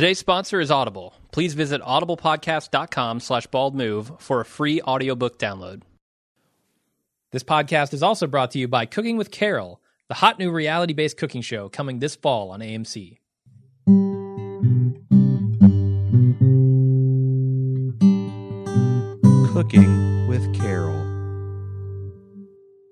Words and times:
Today's 0.00 0.18
sponsor 0.18 0.60
is 0.60 0.70
Audible. 0.70 1.12
Please 1.30 1.52
visit 1.52 1.82
audiblepodcast.com 1.82 3.20
slash 3.20 3.46
baldmove 3.48 4.18
for 4.18 4.40
a 4.40 4.46
free 4.46 4.80
audiobook 4.80 5.38
download. 5.38 5.82
This 7.32 7.42
podcast 7.42 7.92
is 7.92 8.02
also 8.02 8.26
brought 8.26 8.52
to 8.52 8.58
you 8.58 8.66
by 8.66 8.86
Cooking 8.86 9.18
with 9.18 9.30
Carol, 9.30 9.78
the 10.08 10.14
hot 10.14 10.38
new 10.38 10.50
reality-based 10.50 11.18
cooking 11.18 11.42
show 11.42 11.68
coming 11.68 11.98
this 11.98 12.16
fall 12.16 12.50
on 12.50 12.60
AMC. 12.60 13.18
Cooking 19.52 20.26
with 20.28 20.58
Carol. 20.58 21.04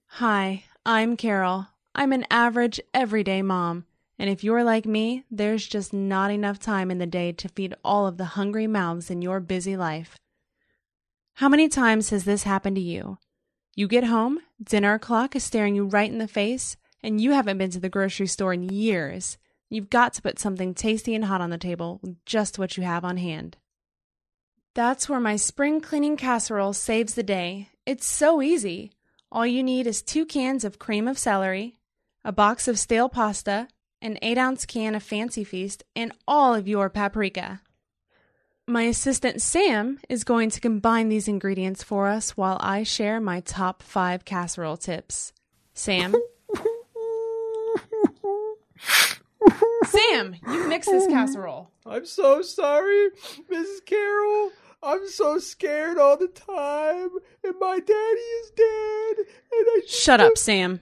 Hi, 0.09 0.65
I'm 0.85 1.17
Carol. 1.17 1.69
I'm 1.95 2.13
an 2.13 2.27
average, 2.31 2.79
everyday 2.93 3.41
mom. 3.41 3.87
And 4.19 4.29
if 4.29 4.43
you're 4.43 4.65
like 4.65 4.85
me, 4.85 5.25
there's 5.31 5.67
just 5.67 5.93
not 5.93 6.31
enough 6.31 6.59
time 6.59 6.91
in 6.91 6.99
the 6.99 7.07
day 7.07 7.33
to 7.33 7.49
feed 7.49 7.75
all 7.85 8.07
of 8.07 8.17
the 8.17 8.25
hungry 8.25 8.67
mouths 8.67 9.11
in 9.11 9.23
your 9.23 9.39
busy 9.39 9.77
life. 9.77 10.19
How 11.35 11.49
many 11.49 11.69
times 11.69 12.11
has 12.11 12.25
this 12.25 12.43
happened 12.43 12.77
to 12.77 12.83
you? 12.83 13.19
You 13.77 13.87
get 13.87 14.05
home, 14.05 14.41
dinner 14.61 14.95
o'clock 14.95 15.37
is 15.37 15.45
staring 15.45 15.77
you 15.77 15.85
right 15.85 16.11
in 16.11 16.19
the 16.19 16.27
face, 16.27 16.77
and 17.01 17.21
you 17.21 17.31
haven't 17.31 17.59
been 17.59 17.71
to 17.71 17.79
the 17.79 17.89
grocery 17.89 18.27
store 18.27 18.53
in 18.53 18.69
years. 18.69 19.39
You've 19.71 19.89
got 19.89 20.15
to 20.15 20.23
put 20.23 20.41
something 20.41 20.75
tasty 20.75 21.15
and 21.15 21.27
hot 21.27 21.41
on 21.41 21.51
the 21.51 21.59
table 21.59 22.01
with 22.03 22.25
just 22.25 22.59
what 22.59 22.77
you 22.77 22.83
have 22.83 23.05
on 23.05 23.19
hand. 23.19 23.57
That's 24.75 25.09
where 25.09 25.21
my 25.21 25.37
spring 25.37 25.81
cleaning 25.81 26.17
casserole 26.17 26.73
saves 26.73 27.15
the 27.15 27.23
day. 27.23 27.69
It's 27.87 28.07
so 28.07 28.43
easy. 28.43 28.91
All 29.31 29.47
you 29.47 29.63
need 29.63 29.87
is 29.87 30.03
two 30.03 30.27
cans 30.27 30.65
of 30.65 30.81
cream 30.81 31.07
of 31.07 31.19
celery, 31.19 31.79
a 32.25 32.33
box 32.33 32.67
of 32.67 32.79
stale 32.79 33.09
pasta, 33.09 33.69
an 34.01 34.19
8 34.23 34.39
ounce 34.39 34.67
can 34.67 34.95
of 34.95 35.03
Fancy 35.03 35.45
Feast, 35.45 35.85
and 35.97 36.13
all 36.27 36.55
of 36.55 36.69
your 36.69 36.89
paprika. 36.89 37.63
My 38.67 38.83
assistant 38.83 39.41
Sam 39.41 39.99
is 40.09 40.25
going 40.25 40.51
to 40.51 40.61
combine 40.61 41.09
these 41.09 41.27
ingredients 41.27 41.83
for 41.83 42.09
us 42.09 42.37
while 42.37 42.59
I 42.61 42.83
share 42.83 43.21
my 43.21 43.41
top 43.41 43.83
five 43.83 44.25
casserole 44.27 44.77
tips. 44.77 45.33
Sam? 45.73 46.15
Sam, 49.87 50.37
you 50.47 50.69
mix 50.69 50.87
this 50.87 51.07
casserole. 51.07 51.71
I'm 51.87 52.05
so 52.05 52.43
sorry, 52.43 53.11
Mrs. 53.51 53.87
Carol. 53.87 54.51
I'm 54.83 55.09
so 55.09 55.39
scared 55.39 55.99
all 55.99 56.17
the 56.17 56.29
time, 56.29 57.09
and 57.43 57.55
my 57.59 57.79
daddy 57.79 57.95
is 57.95 58.51
dead. 58.51 59.17
And 59.19 59.67
I 59.67 59.81
Shut 59.87 60.21
up, 60.21 60.37
Sam. 60.37 60.81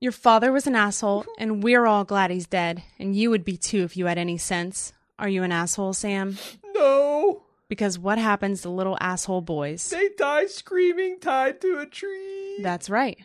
Your 0.00 0.12
father 0.12 0.52
was 0.52 0.66
an 0.66 0.76
asshole, 0.76 1.22
mm-hmm. 1.22 1.30
and 1.42 1.62
we're 1.62 1.86
all 1.86 2.04
glad 2.04 2.30
he's 2.30 2.46
dead, 2.46 2.82
and 2.98 3.16
you 3.16 3.30
would 3.30 3.44
be 3.44 3.56
too 3.56 3.82
if 3.84 3.96
you 3.96 4.06
had 4.06 4.18
any 4.18 4.36
sense. 4.38 4.92
Are 5.18 5.28
you 5.28 5.42
an 5.42 5.52
asshole, 5.52 5.92
Sam? 5.92 6.36
No, 6.74 7.42
Because 7.68 7.98
what 7.98 8.18
happens 8.18 8.62
to 8.62 8.68
little 8.68 8.98
asshole 9.00 9.40
boys? 9.40 9.90
they 9.90 10.10
die 10.18 10.46
screaming, 10.46 11.18
tied 11.20 11.60
to 11.60 11.78
a 11.78 11.86
tree. 11.86 12.58
That's 12.62 12.90
right. 12.90 13.18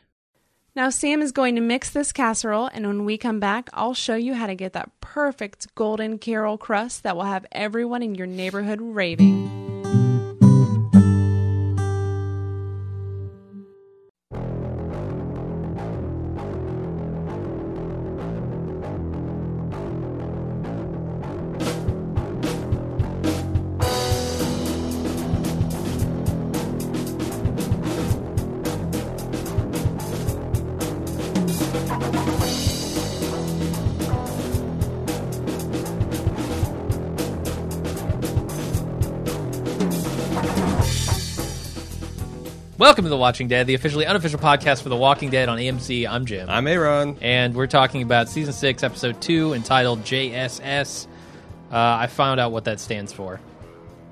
Now, 0.75 0.89
Sam 0.91 1.21
is 1.21 1.31
going 1.31 1.55
to 1.55 1.61
mix 1.61 1.89
this 1.89 2.11
casserole, 2.13 2.69
and 2.71 2.85
when 2.87 3.03
we 3.03 3.17
come 3.17 3.39
back, 3.39 3.69
I'll 3.73 3.95
show 3.95 4.15
you 4.15 4.35
how 4.35 4.47
to 4.47 4.55
get 4.55 4.73
that 4.73 4.91
perfect 5.01 5.73
golden 5.75 6.19
carol 6.19 6.57
crust 6.57 7.03
that 7.03 7.15
will 7.17 7.23
have 7.23 7.45
everyone 7.51 8.03
in 8.03 8.15
your 8.15 8.27
neighborhood 8.27 8.79
raving. 8.79 9.58
To 43.09 43.15
The 43.15 43.17
Watching 43.17 43.47
Dead, 43.47 43.65
the 43.67 43.73
officially 43.73 44.05
unofficial 44.05 44.39
podcast 44.39 44.83
for 44.83 44.89
The 44.89 44.95
Walking 44.95 45.29
Dead 45.31 45.49
on 45.49 45.57
AMC. 45.57 46.07
I'm 46.07 46.25
Jim. 46.25 46.47
I'm 46.49 46.67
Aaron. 46.67 47.17
and 47.21 47.55
we're 47.55 47.67
talking 47.67 48.03
about 48.03 48.29
season 48.29 48.53
6, 48.53 48.83
episode 48.83 49.19
2, 49.21 49.53
entitled 49.53 50.03
JSS. 50.03 51.07
Uh, 51.71 51.75
I 51.75 52.07
found 52.07 52.39
out 52.39 52.51
what 52.51 52.65
that 52.65 52.79
stands 52.79 53.11
for. 53.11 53.39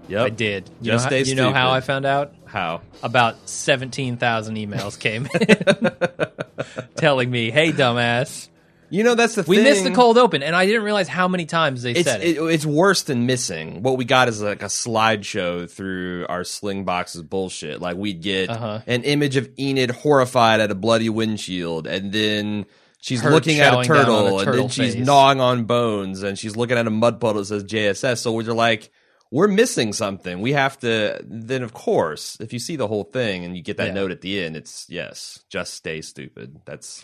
Yep, 0.08 0.26
I 0.26 0.30
did. 0.30 0.70
You 0.82 0.92
Just 0.92 1.12
know, 1.12 1.18
how, 1.18 1.24
you 1.24 1.36
know 1.36 1.54
how 1.54 1.72
I 1.72 1.82
found 1.82 2.06
out? 2.06 2.34
How? 2.46 2.82
About 3.04 3.48
17,000 3.48 4.56
emails 4.56 4.98
came 5.00 5.28
in 5.40 6.86
telling 6.96 7.30
me, 7.30 7.52
hey, 7.52 7.72
dumbass. 7.72 8.50
You 8.90 9.04
know 9.04 9.16
that's 9.16 9.36
the 9.36 9.44
thing. 9.44 9.50
We 9.50 9.56
thing. 9.58 9.64
missed 9.66 9.84
the 9.84 9.92
cold 9.92 10.18
open, 10.18 10.44
and 10.44 10.56
I 10.56 10.66
didn't 10.66 10.84
realize 10.84 11.08
how 11.08 11.28
many 11.28 11.46
times 11.46 11.84
they 11.84 11.92
It's 11.92 12.04
said 12.10 12.22
it. 12.22 12.38
it, 12.38 12.42
it's 12.42 12.66
worse 12.66 13.04
than 13.04 13.26
missing. 13.26 13.84
What 13.84 13.98
we 13.98 14.06
got 14.06 14.28
is 14.30 14.42
like 14.42 14.62
a 14.62 14.66
slideshow 14.68 15.70
through 15.70 16.26
our 16.30 16.44
sling 16.44 16.86
boxes 16.86 17.22
bullshit. 17.24 17.82
Like 17.82 17.98
we'd 17.98 18.22
get 18.22 18.50
Uh-huh. 18.50 18.82
an 18.88 19.04
image 19.04 19.36
of 19.36 19.50
Enid 19.60 19.92
horrified 19.92 20.60
at 20.62 20.72
a 20.72 20.76
bloody 20.76 21.10
windshield, 21.10 21.86
and 21.88 22.12
then 22.12 22.66
she's 23.02 23.22
Her 23.22 23.32
looking 23.32 23.60
at 23.60 23.68
a 23.68 23.72
down 23.72 23.80
on 23.80 23.86
turtle, 23.86 24.40
and 24.40 24.46
turtle 24.46 24.62
then 24.62 24.70
she's 24.70 24.96
face. 24.96 25.06
gnawing 25.06 25.42
on 25.42 25.66
bones, 25.66 26.24
and 26.24 26.38
she's 26.40 26.56
looking 26.56 26.78
at 26.78 26.88
a 26.88 26.92
mud 26.92 27.20
puddle 27.20 27.42
that 27.42 27.46
says 27.46 27.64
JSS. 27.66 28.20
So 28.20 28.32
we're 28.32 28.44
like, 28.54 28.90
we're 29.32 29.50
missing 29.50 29.92
something. 29.92 30.40
We 30.40 30.54
have 30.54 30.80
to. 30.80 31.20
Then 31.26 31.62
of 31.64 31.74
course, 31.74 32.38
if 32.40 32.54
you 32.54 32.60
see 32.60 32.78
the 32.78 32.88
whole 32.88 33.04
thing 33.04 33.44
and 33.44 33.58
you 33.58 33.62
get 33.64 33.76
that 33.78 33.88
Yeah. 33.88 33.94
note 33.96 34.12
at 34.12 34.22
the 34.22 34.42
end, 34.42 34.56
it's 34.56 34.86
yes, 34.88 35.40
just 35.50 35.74
stay 35.74 36.00
stupid. 36.02 36.62
That's 36.64 37.04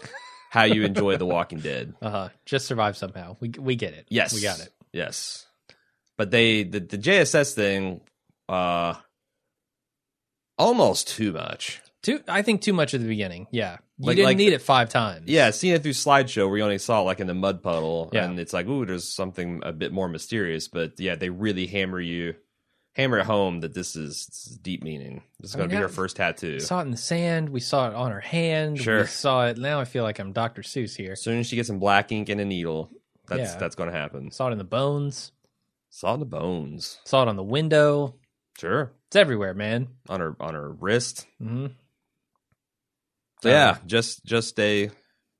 how 0.53 0.65
you 0.65 0.83
enjoy 0.85 1.17
The 1.17 1.25
Walking 1.25 1.59
Dead. 1.59 1.95
Uh-huh. 2.01 2.29
Just 2.45 2.67
survive 2.67 2.95
somehow. 2.95 3.37
We, 3.39 3.49
we 3.57 3.75
get 3.75 3.93
it. 3.93 4.05
Yes, 4.09 4.33
We 4.33 4.41
got 4.41 4.59
it. 4.59 4.71
Yes, 4.93 5.47
but 6.17 6.29
they 6.29 6.63
the 6.63 6.79
the 6.79 6.97
JSS 6.99 7.53
thing, 7.55 8.01
uh, 8.47 8.93
almost 10.57 11.07
too 11.07 11.31
much. 11.33 11.81
Too, 12.03 12.19
I 12.27 12.41
think 12.41 12.61
too 12.61 12.73
much 12.73 12.93
at 12.93 12.99
the 13.01 13.07
beginning. 13.07 13.47
Yeah. 13.51 13.77
You 13.97 14.07
Like- 14.07 14.15
didn't 14.17 14.25
like- 14.25 14.37
need 14.37 14.53
it 14.53 14.61
five 14.61 14.89
times. 14.89 15.29
Yeah, 15.29 15.51
seeing 15.51 15.73
it 15.75 15.83
through 15.83 15.93
slideshow 15.93 16.47
where 16.49 16.57
you 16.57 16.63
only 16.63 16.77
saw 16.77 16.99
it 17.01 17.05
like 17.05 17.19
in 17.21 17.27
the 17.27 17.33
mud 17.33 17.63
puddle, 17.63 18.09
Yeah. 18.11 18.25
and 18.25 18.39
it's 18.39 18.51
like, 18.53 18.67
ooh, 18.67 18.85
there's 18.85 19.07
something 19.07 19.61
a 19.63 19.71
bit 19.71 19.93
more 19.93 20.09
mysterious. 20.09 20.67
But 20.67 20.99
yeah, 20.99 21.15
they 21.15 21.29
really 21.29 21.65
hammer 21.65 21.99
you, 22.01 22.35
hammer 22.93 23.19
it 23.19 23.25
home 23.25 23.59
that 23.61 23.73
this 23.73 23.95
is, 23.95 24.25
this 24.27 24.47
is 24.51 24.57
deep 24.57 24.83
meaning. 24.83 25.23
This 25.39 25.51
is 25.51 25.55
going 25.55 25.69
to 25.69 25.75
be 25.75 25.81
her 25.81 25.89
first 25.89 26.15
tattoo. 26.15 26.59
Saw 26.59 26.79
it 26.79 26.83
in 26.83 26.91
the 26.91 26.97
sand. 26.97 27.49
We 27.49 27.59
saw 27.59 27.89
it 27.89 27.95
on 27.95 28.11
her 28.11 28.19
hand. 28.19 28.79
Sure. 28.79 29.01
We 29.01 29.07
saw 29.07 29.47
it. 29.47 29.57
Now 29.57 29.79
I 29.79 29.85
feel 29.85 30.03
like 30.03 30.19
I'm 30.19 30.31
Dr. 30.33 30.61
Seuss 30.61 30.95
here. 30.95 31.13
As 31.13 31.21
soon 31.21 31.39
as 31.39 31.47
she 31.47 31.55
gets 31.55 31.67
some 31.67 31.79
black 31.79 32.11
ink 32.11 32.29
and 32.29 32.39
a 32.41 32.45
needle, 32.45 32.89
that's 33.27 33.53
Yeah. 33.53 33.57
that's 33.59 33.75
going 33.75 33.89
to 33.91 33.95
happen. 33.97 34.31
Saw 34.31 34.47
it 34.49 34.51
in 34.51 34.57
the 34.57 34.63
bones. 34.63 35.31
Saw 35.89 36.11
it 36.11 36.13
in 36.15 36.19
the 36.21 36.25
bones. 36.25 36.99
Saw 37.05 37.23
it 37.23 37.27
on 37.27 37.35
the 37.35 37.43
window. 37.43 38.15
Sure, 38.59 38.91
It's 39.07 39.15
everywhere, 39.15 39.53
man. 39.55 39.87
on 40.09 40.19
her 40.19 40.35
on 40.39 40.53
her 40.53 40.69
wrist. 40.71 41.25
hmm 41.39 41.67
So 43.41 43.49
yeah, 43.49 43.77
just 43.87 44.23
just 44.25 44.49
stay, 44.49 44.91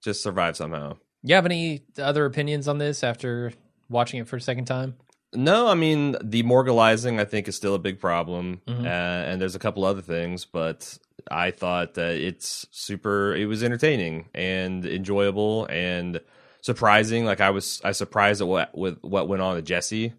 just 0.03 0.23
survive 0.23 0.57
somehow. 0.57 0.97
You 1.21 1.35
have 1.35 1.45
any 1.45 1.83
other 1.97 2.25
opinions 2.25 2.67
on 2.67 2.79
this 2.79 3.03
after 3.03 3.53
watching 3.89 4.19
it 4.19 4.27
for 4.27 4.35
a 4.35 4.41
second 4.41 4.65
time? 4.65 4.95
No, 5.35 5.67
I 5.67 5.73
mean 5.75 6.13
the 6.13 6.19
demoralizing. 6.43 7.19
I 7.19 7.25
think 7.25 7.47
is 7.47 7.55
still 7.55 7.75
a 7.75 7.79
big 7.79 7.99
problem, 7.99 8.61
Mhm. 8.67 8.85
uh, 8.85 8.87
and 9.29 9.41
there's 9.41 9.55
a 9.55 9.59
couple 9.59 9.83
other 9.85 10.01
things, 10.01 10.45
but 10.45 10.97
I 11.31 11.51
thought 11.51 11.93
that 11.95 12.15
it's 12.17 12.67
super. 12.71 13.35
It 13.35 13.45
was 13.45 13.63
entertaining 13.63 14.29
and 14.35 14.85
enjoyable 14.85 15.65
and 15.67 16.19
surprising. 16.61 17.25
Like 17.25 17.41
I 17.41 17.49
was, 17.51 17.81
I 17.83 17.91
surprised 17.93 18.41
at 18.41 18.47
what 18.47 18.77
with 18.77 18.99
what 19.01 19.27
went 19.27 19.41
on 19.41 19.55
with 19.55 19.65
Jesse, 19.65 20.13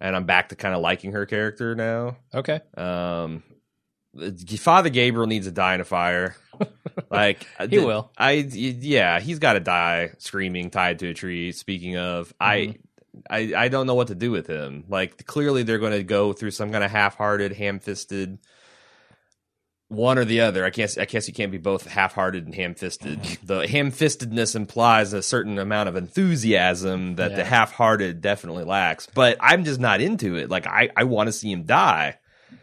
and 0.00 0.14
I'm 0.16 0.24
back 0.24 0.48
to 0.50 0.56
kind 0.56 0.74
of 0.74 0.80
liking 0.80 1.12
her 1.12 1.26
character 1.26 1.74
now. 1.74 2.16
Okay. 2.34 2.60
Um, 2.76 3.42
Father 4.58 4.90
Gabriel 4.90 5.26
needs 5.28 5.46
to 5.46 5.52
die 5.52 5.74
in 5.74 5.80
a 5.80 5.84
fire. 5.84 6.34
like 7.10 7.46
He 7.68 7.78
will. 7.78 8.10
I 8.18 8.32
yeah, 8.32 9.20
he's 9.20 9.38
got 9.38 9.52
to 9.54 9.60
die 9.60 10.10
screaming, 10.18 10.70
tied 10.70 10.98
to 10.98 11.08
a 11.10 11.14
tree. 11.14 11.52
Speaking 11.52 11.96
of, 11.96 12.34
I. 12.40 12.76
I, 13.28 13.52
I 13.56 13.68
don't 13.68 13.86
know 13.86 13.94
what 13.94 14.08
to 14.08 14.14
do 14.14 14.30
with 14.30 14.46
him. 14.46 14.84
Like 14.88 15.26
clearly 15.26 15.62
they're 15.62 15.78
going 15.78 15.92
to 15.92 16.04
go 16.04 16.32
through 16.32 16.52
some 16.52 16.70
kind 16.72 16.84
of 16.84 16.90
half-hearted, 16.90 17.52
ham-fisted 17.52 18.38
one 19.88 20.18
or 20.18 20.24
the 20.24 20.40
other. 20.42 20.64
I 20.64 20.70
can't. 20.70 20.96
I 20.98 21.04
guess 21.04 21.26
you 21.26 21.34
can't 21.34 21.50
be 21.50 21.58
both 21.58 21.86
half-hearted 21.86 22.44
and 22.46 22.54
ham-fisted. 22.54 23.20
the 23.42 23.66
ham-fistedness 23.66 24.54
implies 24.54 25.12
a 25.12 25.22
certain 25.22 25.58
amount 25.58 25.88
of 25.88 25.96
enthusiasm 25.96 27.16
that 27.16 27.34
the 27.34 27.44
half-hearted 27.44 28.20
definitely 28.20 28.64
lacks. 28.64 29.08
But 29.12 29.36
I'm 29.40 29.64
just 29.64 29.80
not 29.80 30.00
into 30.00 30.36
it. 30.36 30.48
Like 30.48 30.66
I, 30.68 30.90
I 30.96 31.04
want 31.04 31.26
to 31.26 31.32
see 31.32 31.50
him 31.50 31.64
die. 31.64 32.18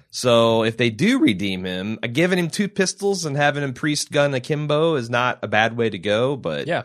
So 0.09 0.63
if 0.63 0.77
they 0.77 0.89
do 0.89 1.19
redeem 1.19 1.65
him, 1.65 1.99
uh, 2.01 2.07
giving 2.07 2.39
him 2.39 2.49
two 2.49 2.69
pistols 2.69 3.25
and 3.25 3.35
having 3.35 3.61
him 3.61 3.73
priest 3.73 4.09
gun 4.09 4.33
akimbo 4.33 4.95
is 4.95 5.09
not 5.09 5.39
a 5.43 5.49
bad 5.49 5.75
way 5.75 5.89
to 5.89 5.99
go. 5.99 6.37
But 6.37 6.65
Yeah. 6.65 6.83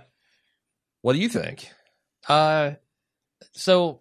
what 1.03 1.13
do 1.13 1.21
you 1.21 1.29
think? 1.29 1.69
Uh, 2.29 2.73
so 3.53 4.01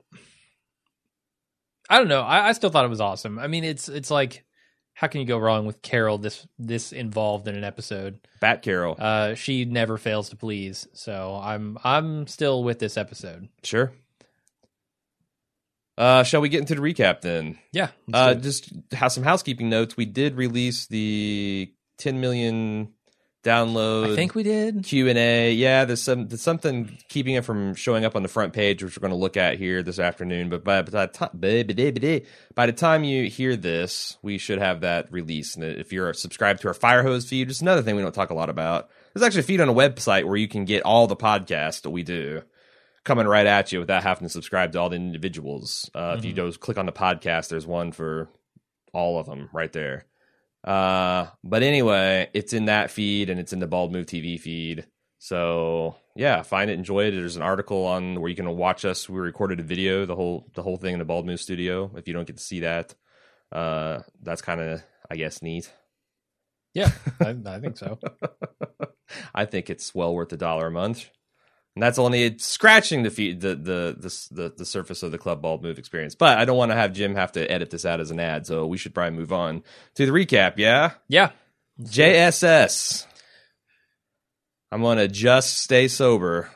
I 1.89 1.97
don't 1.97 2.07
know. 2.07 2.21
I, 2.21 2.49
I 2.49 2.51
still 2.53 2.69
thought 2.69 2.85
it 2.85 2.89
was 2.89 3.01
awesome. 3.01 3.39
I 3.39 3.47
mean, 3.47 3.63
it's 3.63 3.89
it's 3.89 4.11
like 4.11 4.45
how 4.93 5.07
can 5.07 5.21
you 5.21 5.27
go 5.27 5.37
wrong 5.37 5.65
with 5.65 5.81
Carol 5.81 6.17
this 6.17 6.47
this 6.59 6.93
involved 6.93 7.47
in 7.47 7.55
an 7.55 7.63
episode? 7.63 8.19
Bat 8.39 8.61
Carol. 8.61 8.95
Uh, 8.97 9.35
she 9.35 9.65
never 9.65 9.97
fails 9.97 10.29
to 10.29 10.35
please. 10.35 10.87
So 10.93 11.39
I'm 11.41 11.77
I'm 11.83 12.27
still 12.27 12.63
with 12.63 12.79
this 12.79 12.97
episode. 12.97 13.49
Sure. 13.63 13.91
Uh, 15.97 16.23
shall 16.23 16.41
we 16.41 16.49
get 16.49 16.61
into 16.61 16.75
the 16.75 16.81
recap 16.81 17.21
then? 17.21 17.59
Yeah. 17.71 17.89
Uh, 18.11 18.33
just 18.33 18.71
have 18.91 19.11
some 19.11 19.23
housekeeping 19.23 19.69
notes. 19.69 19.97
We 19.97 20.05
did 20.05 20.35
release 20.35 20.87
the 20.87 21.71
10 21.97 22.19
million 22.19 22.93
download 23.43 24.11
I 24.11 24.15
think 24.15 24.35
we 24.35 24.43
did. 24.43 24.83
Q 24.83 25.07
and 25.07 25.17
A. 25.17 25.53
Yeah, 25.53 25.85
there's 25.85 26.01
some 26.01 26.27
there's 26.27 26.41
something 26.41 26.97
keeping 27.07 27.35
it 27.35 27.45
from 27.45 27.75
showing 27.75 28.05
up 28.05 28.15
on 28.15 28.23
the 28.23 28.29
front 28.29 28.53
page, 28.53 28.83
which 28.83 28.97
we're 28.97 29.01
going 29.01 29.11
to 29.11 29.17
look 29.17 29.37
at 29.37 29.57
here 29.57 29.81
this 29.83 29.99
afternoon. 29.99 30.49
But 30.49 30.63
by, 30.63 30.81
by, 30.83 31.05
the 31.05 31.11
time, 31.11 31.29
by 32.55 32.65
the 32.65 32.73
time 32.73 33.03
you 33.03 33.29
hear 33.29 33.55
this, 33.55 34.17
we 34.21 34.37
should 34.37 34.59
have 34.59 34.81
that 34.81 35.11
release. 35.11 35.55
And 35.55 35.63
if 35.63 35.91
you're 35.91 36.13
subscribed 36.13 36.61
to 36.61 36.67
our 36.67 36.73
Firehose 36.73 37.27
feed, 37.27 37.47
just 37.47 37.61
another 37.61 37.81
thing 37.81 37.95
we 37.95 38.01
don't 38.01 38.13
talk 38.13 38.29
a 38.29 38.35
lot 38.35 38.49
about. 38.49 38.89
There's 39.13 39.23
actually 39.25 39.41
a 39.41 39.43
feed 39.43 39.61
on 39.61 39.69
a 39.69 39.73
website 39.73 40.25
where 40.25 40.37
you 40.37 40.47
can 40.47 40.65
get 40.65 40.83
all 40.83 41.07
the 41.07 41.15
podcasts 41.17 41.81
that 41.81 41.89
we 41.89 42.03
do 42.03 42.43
coming 43.03 43.27
right 43.27 43.47
at 43.47 43.71
you 43.71 43.79
without 43.79 44.03
having 44.03 44.27
to 44.27 44.29
subscribe 44.29 44.71
to 44.73 44.79
all 44.79 44.89
the 44.89 44.95
individuals. 44.95 45.89
Uh, 45.95 46.15
If 46.17 46.25
you 46.25 46.33
go 46.33 46.51
click 46.51 46.77
on 46.77 46.85
the 46.85 46.91
podcast, 46.91 47.49
there's 47.49 47.65
one 47.65 47.91
for 47.91 48.29
all 48.93 49.19
of 49.19 49.25
them 49.25 49.49
right 49.53 49.71
there. 49.73 50.05
Uh, 50.63 51.27
but 51.43 51.63
anyway, 51.63 52.29
it's 52.33 52.53
in 52.53 52.65
that 52.65 52.91
feed 52.91 53.29
and 53.29 53.39
it's 53.39 53.53
in 53.53 53.59
the 53.59 53.67
Bald 53.67 53.91
Move 53.91 54.05
TV 54.05 54.39
feed. 54.39 54.85
So 55.19 55.95
yeah, 56.15 56.41
find 56.41 56.69
it, 56.69 56.73
enjoy 56.73 57.05
it. 57.05 57.11
There's 57.11 57.35
an 57.35 57.41
article 57.41 57.85
on 57.85 58.19
where 58.19 58.29
you 58.29 58.35
can 58.35 58.49
watch 58.57 58.85
us. 58.85 59.07
We 59.07 59.19
recorded 59.19 59.59
a 59.59 59.63
video, 59.63 60.05
the 60.05 60.15
whole 60.15 60.49
the 60.53 60.63
whole 60.63 60.77
thing 60.77 60.93
in 60.93 60.99
the 60.99 61.05
Bald 61.05 61.25
Move 61.25 61.39
studio. 61.39 61.91
If 61.95 62.07
you 62.07 62.13
don't 62.13 62.27
get 62.27 62.37
to 62.37 62.43
see 62.43 62.61
that, 62.61 62.95
uh, 63.51 63.99
that's 64.21 64.41
kind 64.41 64.61
of 64.61 64.83
I 65.09 65.15
guess 65.15 65.41
neat. 65.41 65.71
Yeah, 66.73 66.91
I, 67.19 67.35
I 67.45 67.59
think 67.59 67.77
so. 67.77 67.99
I 69.35 69.45
think 69.45 69.69
it's 69.69 69.93
well 69.93 70.13
worth 70.13 70.33
a 70.33 70.37
dollar 70.37 70.67
a 70.67 70.71
month. 70.71 71.09
And 71.75 71.81
that's 71.83 71.97
only 71.99 72.37
scratching 72.37 73.03
the 73.03 73.09
feet 73.09 73.39
the, 73.39 73.55
the 73.55 74.13
the 74.31 74.53
the 74.57 74.65
surface 74.65 75.03
of 75.03 75.11
the 75.11 75.17
club 75.17 75.41
Bald 75.41 75.63
Move 75.63 75.79
experience. 75.79 76.15
But 76.15 76.37
I 76.37 76.43
don't 76.43 76.57
want 76.57 76.71
to 76.71 76.75
have 76.75 76.91
Jim 76.91 77.15
have 77.15 77.31
to 77.33 77.49
edit 77.49 77.69
this 77.69 77.85
out 77.85 78.01
as 78.01 78.11
an 78.11 78.19
ad, 78.19 78.45
so 78.45 78.65
we 78.67 78.77
should 78.77 78.93
probably 78.93 79.17
move 79.17 79.31
on 79.31 79.63
to 79.95 80.05
the 80.05 80.11
recap. 80.11 80.55
Yeah, 80.57 80.91
Yeah. 81.07 81.31
JSS. 81.81 83.05
I'm 84.71 84.81
gonna 84.81 85.07
just 85.07 85.59
stay 85.59 85.87
sober 85.87 86.51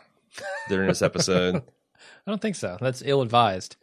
during 0.68 0.88
this 0.90 1.02
episode. 1.02 1.56
I 2.28 2.32
don't 2.32 2.42
think 2.42 2.56
so. 2.56 2.78
That's 2.82 3.02
ill 3.06 3.22
advised. 3.22 3.78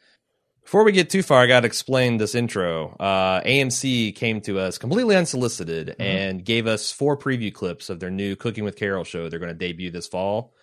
Before 0.63 0.85
we 0.85 0.93
get 0.93 1.11
too 1.11 1.23
far, 1.23 1.43
I 1.43 1.47
got 1.47 1.61
to 1.61 1.67
explain 1.67 2.19
this 2.19 2.35
intro. 2.37 2.91
Uh, 3.01 3.41
AMC 3.43 4.15
came 4.15 4.41
to 4.43 4.61
us 4.61 4.79
completely 4.79 5.17
unsolicited 5.17 5.97
and 5.99 6.45
gave 6.45 6.69
us 6.69 6.93
four 6.93 7.17
preview 7.17 7.53
clips 7.53 7.91
of 7.91 7.99
their 7.99 8.11
new 8.13 8.37
Cooking 8.37 8.63
with 8.63 8.77
Carol 8.77 9.03
show. 9.03 9.29
They're 9.29 9.41
going 9.41 9.53
to 9.53 9.59
debut 9.59 9.91
this 9.91 10.07
fall 10.07 10.55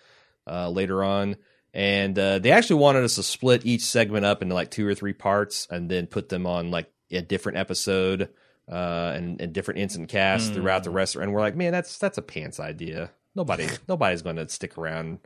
uh, 0.50 0.68
later 0.70 1.04
on. 1.04 1.36
And 1.72 2.18
uh, 2.18 2.40
they 2.40 2.50
actually 2.50 2.80
wanted 2.80 3.04
us 3.04 3.14
to 3.14 3.22
split 3.22 3.64
each 3.64 3.82
segment 3.82 4.24
up 4.24 4.42
into 4.42 4.54
like 4.54 4.70
two 4.72 4.86
or 4.86 4.94
three 4.94 5.12
parts 5.12 5.68
and 5.70 5.88
then 5.88 6.06
put 6.08 6.28
them 6.28 6.44
on 6.46 6.70
like 6.72 6.90
a 7.12 7.22
different 7.22 7.58
episode 7.58 8.28
uh, 8.70 9.12
and, 9.14 9.40
and 9.40 9.52
different 9.52 9.78
instant 9.78 10.08
casts 10.08 10.48
throughout 10.48 10.82
the 10.84 10.90
rest. 10.90 11.14
And 11.16 11.32
we're 11.32 11.40
like, 11.40 11.54
man, 11.56 11.70
that's 11.72 11.96
that's 11.98 12.18
a 12.18 12.22
pants 12.22 12.58
idea. 12.58 13.10
Nobody 13.36 13.68
nobody's 13.88 14.22
going 14.22 14.36
to 14.36 14.48
stick 14.48 14.76
around 14.78 15.20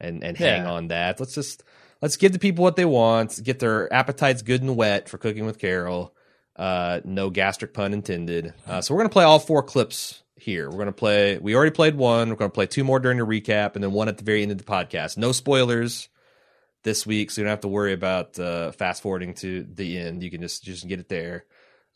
and 0.00 0.24
and 0.24 0.36
hang 0.38 0.62
Yeah. 0.62 0.70
on 0.70 0.88
that. 0.88 1.20
Let's 1.20 1.34
just 1.34 1.64
let's 2.00 2.16
give 2.16 2.32
the 2.32 2.38
people 2.38 2.62
what 2.62 2.76
they 2.76 2.86
want, 2.86 3.38
get 3.42 3.58
their 3.58 3.92
appetites 3.92 4.40
good 4.40 4.62
and 4.62 4.76
wet 4.76 5.06
for 5.08 5.18
cooking 5.18 5.44
with 5.44 5.58
Carol. 5.58 6.14
Uh, 6.60 7.00
no 7.06 7.30
gastric 7.30 7.72
pun 7.72 7.94
intended. 7.94 8.52
Uh, 8.66 8.82
so 8.82 8.92
we're 8.92 9.00
gonna 9.00 9.08
play 9.08 9.24
all 9.24 9.38
four 9.38 9.62
clips 9.62 10.22
here. 10.36 10.68
We're 10.68 10.76
gonna 10.76 10.92
play. 10.92 11.38
We 11.38 11.54
already 11.54 11.70
played 11.70 11.96
one. 11.96 12.28
We're 12.28 12.36
gonna 12.36 12.50
play 12.50 12.66
two 12.66 12.84
more 12.84 13.00
during 13.00 13.16
the 13.16 13.24
recap, 13.24 13.76
and 13.76 13.82
then 13.82 13.92
one 13.92 14.08
at 14.08 14.18
the 14.18 14.24
very 14.24 14.42
end 14.42 14.52
of 14.52 14.58
the 14.58 14.64
podcast. 14.64 15.16
No 15.16 15.32
spoilers 15.32 16.10
this 16.82 17.06
week, 17.06 17.30
so 17.30 17.40
you 17.40 17.44
don't 17.46 17.50
have 17.52 17.60
to 17.60 17.68
worry 17.68 17.94
about 17.94 18.38
uh, 18.38 18.72
fast 18.72 19.00
forwarding 19.00 19.32
to 19.36 19.66
the 19.72 19.98
end. 19.98 20.22
You 20.22 20.30
can 20.30 20.42
just 20.42 20.62
just 20.62 20.86
get 20.86 21.00
it 21.00 21.08
there. 21.08 21.46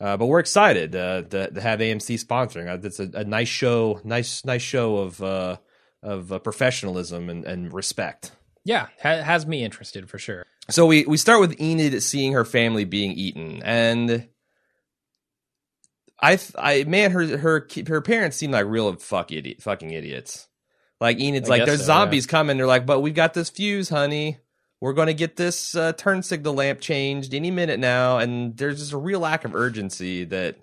Uh, 0.01 0.17
but 0.17 0.25
we're 0.25 0.39
excited 0.39 0.95
uh, 0.95 1.21
to, 1.21 1.51
to 1.51 1.61
have 1.61 1.79
AMC 1.79 2.25
sponsoring. 2.25 2.67
Uh, 2.67 2.79
it's 2.83 2.99
a, 2.99 3.09
a 3.13 3.23
nice 3.23 3.47
show, 3.47 4.01
nice 4.03 4.43
nice 4.45 4.63
show 4.63 4.97
of 4.97 5.21
uh, 5.21 5.57
of 6.01 6.31
uh, 6.31 6.39
professionalism 6.39 7.29
and, 7.29 7.45
and 7.45 7.71
respect. 7.71 8.31
Yeah, 8.63 8.87
ha- 9.03 9.21
has 9.21 9.45
me 9.45 9.63
interested 9.63 10.09
for 10.09 10.17
sure. 10.17 10.47
So 10.71 10.87
we 10.87 11.05
we 11.05 11.17
start 11.17 11.39
with 11.39 11.61
Enid 11.61 12.01
seeing 12.01 12.33
her 12.33 12.45
family 12.45 12.83
being 12.83 13.11
eaten, 13.11 13.61
and 13.63 14.27
I 16.21 16.39
I 16.57 16.83
man 16.85 17.11
her 17.11 17.37
her 17.37 17.67
her 17.87 18.01
parents 18.01 18.37
seem 18.37 18.51
like 18.51 18.65
real 18.65 18.93
fuck 18.95 19.31
idiot 19.31 19.61
fucking 19.61 19.91
idiots. 19.91 20.47
Like 21.01 21.17
Enid's 21.19 21.49
I 21.49 21.57
like 21.57 21.65
there's 21.65 21.79
so, 21.79 21.83
yeah. 21.93 21.99
zombies 21.99 22.25
coming. 22.25 22.57
They're 22.57 22.65
like, 22.65 22.85
but 22.85 23.01
we've 23.01 23.13
got 23.13 23.33
this 23.33 23.49
fuse, 23.49 23.89
honey. 23.89 24.37
We're 24.81 24.93
going 24.93 25.07
to 25.07 25.13
get 25.13 25.35
this 25.35 25.73
uh, 25.75 25.93
turn 25.93 26.21
signal 26.23 26.53
lamp 26.53 26.79
changed 26.79 27.33
any 27.33 27.49
minute 27.51 27.79
now, 27.79 28.17
and 28.19 28.55
there's 28.55 28.79
just 28.79 28.91
a 28.93 28.97
real 28.97 29.19
lack 29.21 29.43
of 29.45 29.55
urgency 29.55 30.25
that 30.25 30.57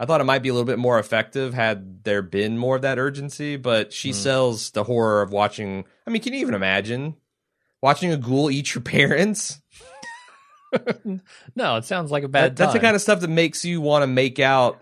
I 0.00 0.06
thought 0.06 0.20
it 0.20 0.24
might 0.24 0.42
be 0.42 0.48
a 0.48 0.52
little 0.52 0.66
bit 0.66 0.78
more 0.78 0.98
effective 0.98 1.54
had 1.54 2.04
there 2.04 2.22
been 2.22 2.56
more 2.56 2.76
of 2.76 2.82
that 2.82 2.98
urgency. 2.98 3.56
But 3.56 3.92
she 3.92 4.10
Hmm. 4.10 4.14
sells 4.14 4.70
the 4.70 4.84
horror 4.84 5.22
of 5.22 5.32
watching. 5.32 5.84
I 6.06 6.10
mean, 6.10 6.22
can 6.22 6.32
you 6.32 6.40
even 6.40 6.54
imagine 6.54 7.16
watching 7.82 8.10
a 8.12 8.16
ghoul 8.16 8.50
eat 8.50 8.74
your 8.74 8.82
parents? 8.82 9.60
No, 11.54 11.76
it 11.76 11.84
sounds 11.84 12.10
like 12.10 12.24
a 12.24 12.28
bad 12.28 12.52
That- 12.52 12.56
that's 12.56 12.72
the 12.72 12.80
kind 12.80 12.96
of 12.96 13.02
stuff 13.02 13.20
that 13.20 13.28
makes 13.28 13.64
you 13.64 13.80
want 13.80 14.02
to 14.02 14.06
make 14.06 14.40
out 14.40 14.80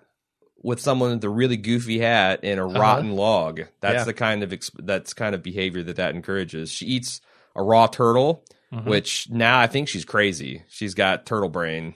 with 0.63 0.81
someone 0.81 1.11
with 1.11 1.25
a 1.25 1.29
really 1.29 1.57
goofy 1.57 1.99
hat 1.99 2.41
and 2.43 2.59
a 2.61 2.65
rotten 2.65 3.13
log. 3.13 3.63
That's 3.81 3.95
Yeah. 4.01 4.05
the 4.05 4.15
kind 4.15 4.43
of 4.43 4.51
exp- 4.51 4.85
that's 4.87 5.13
kind 5.15 5.35
of 5.35 5.43
behavior 5.43 5.83
that 5.83 5.97
that 5.97 6.15
encourages. 6.15 6.71
She 6.71 6.87
eats 6.87 7.21
a 7.57 7.63
raw 7.63 7.87
turtle, 7.87 8.45
Mhm. 8.73 8.87
which 8.87 9.29
now 9.31 9.59
I 9.59 9.67
think 9.67 9.89
she's 9.89 10.05
crazy. 10.05 10.63
She's 10.69 10.95
got 10.95 11.27
turtle 11.27 11.49
brain. 11.49 11.95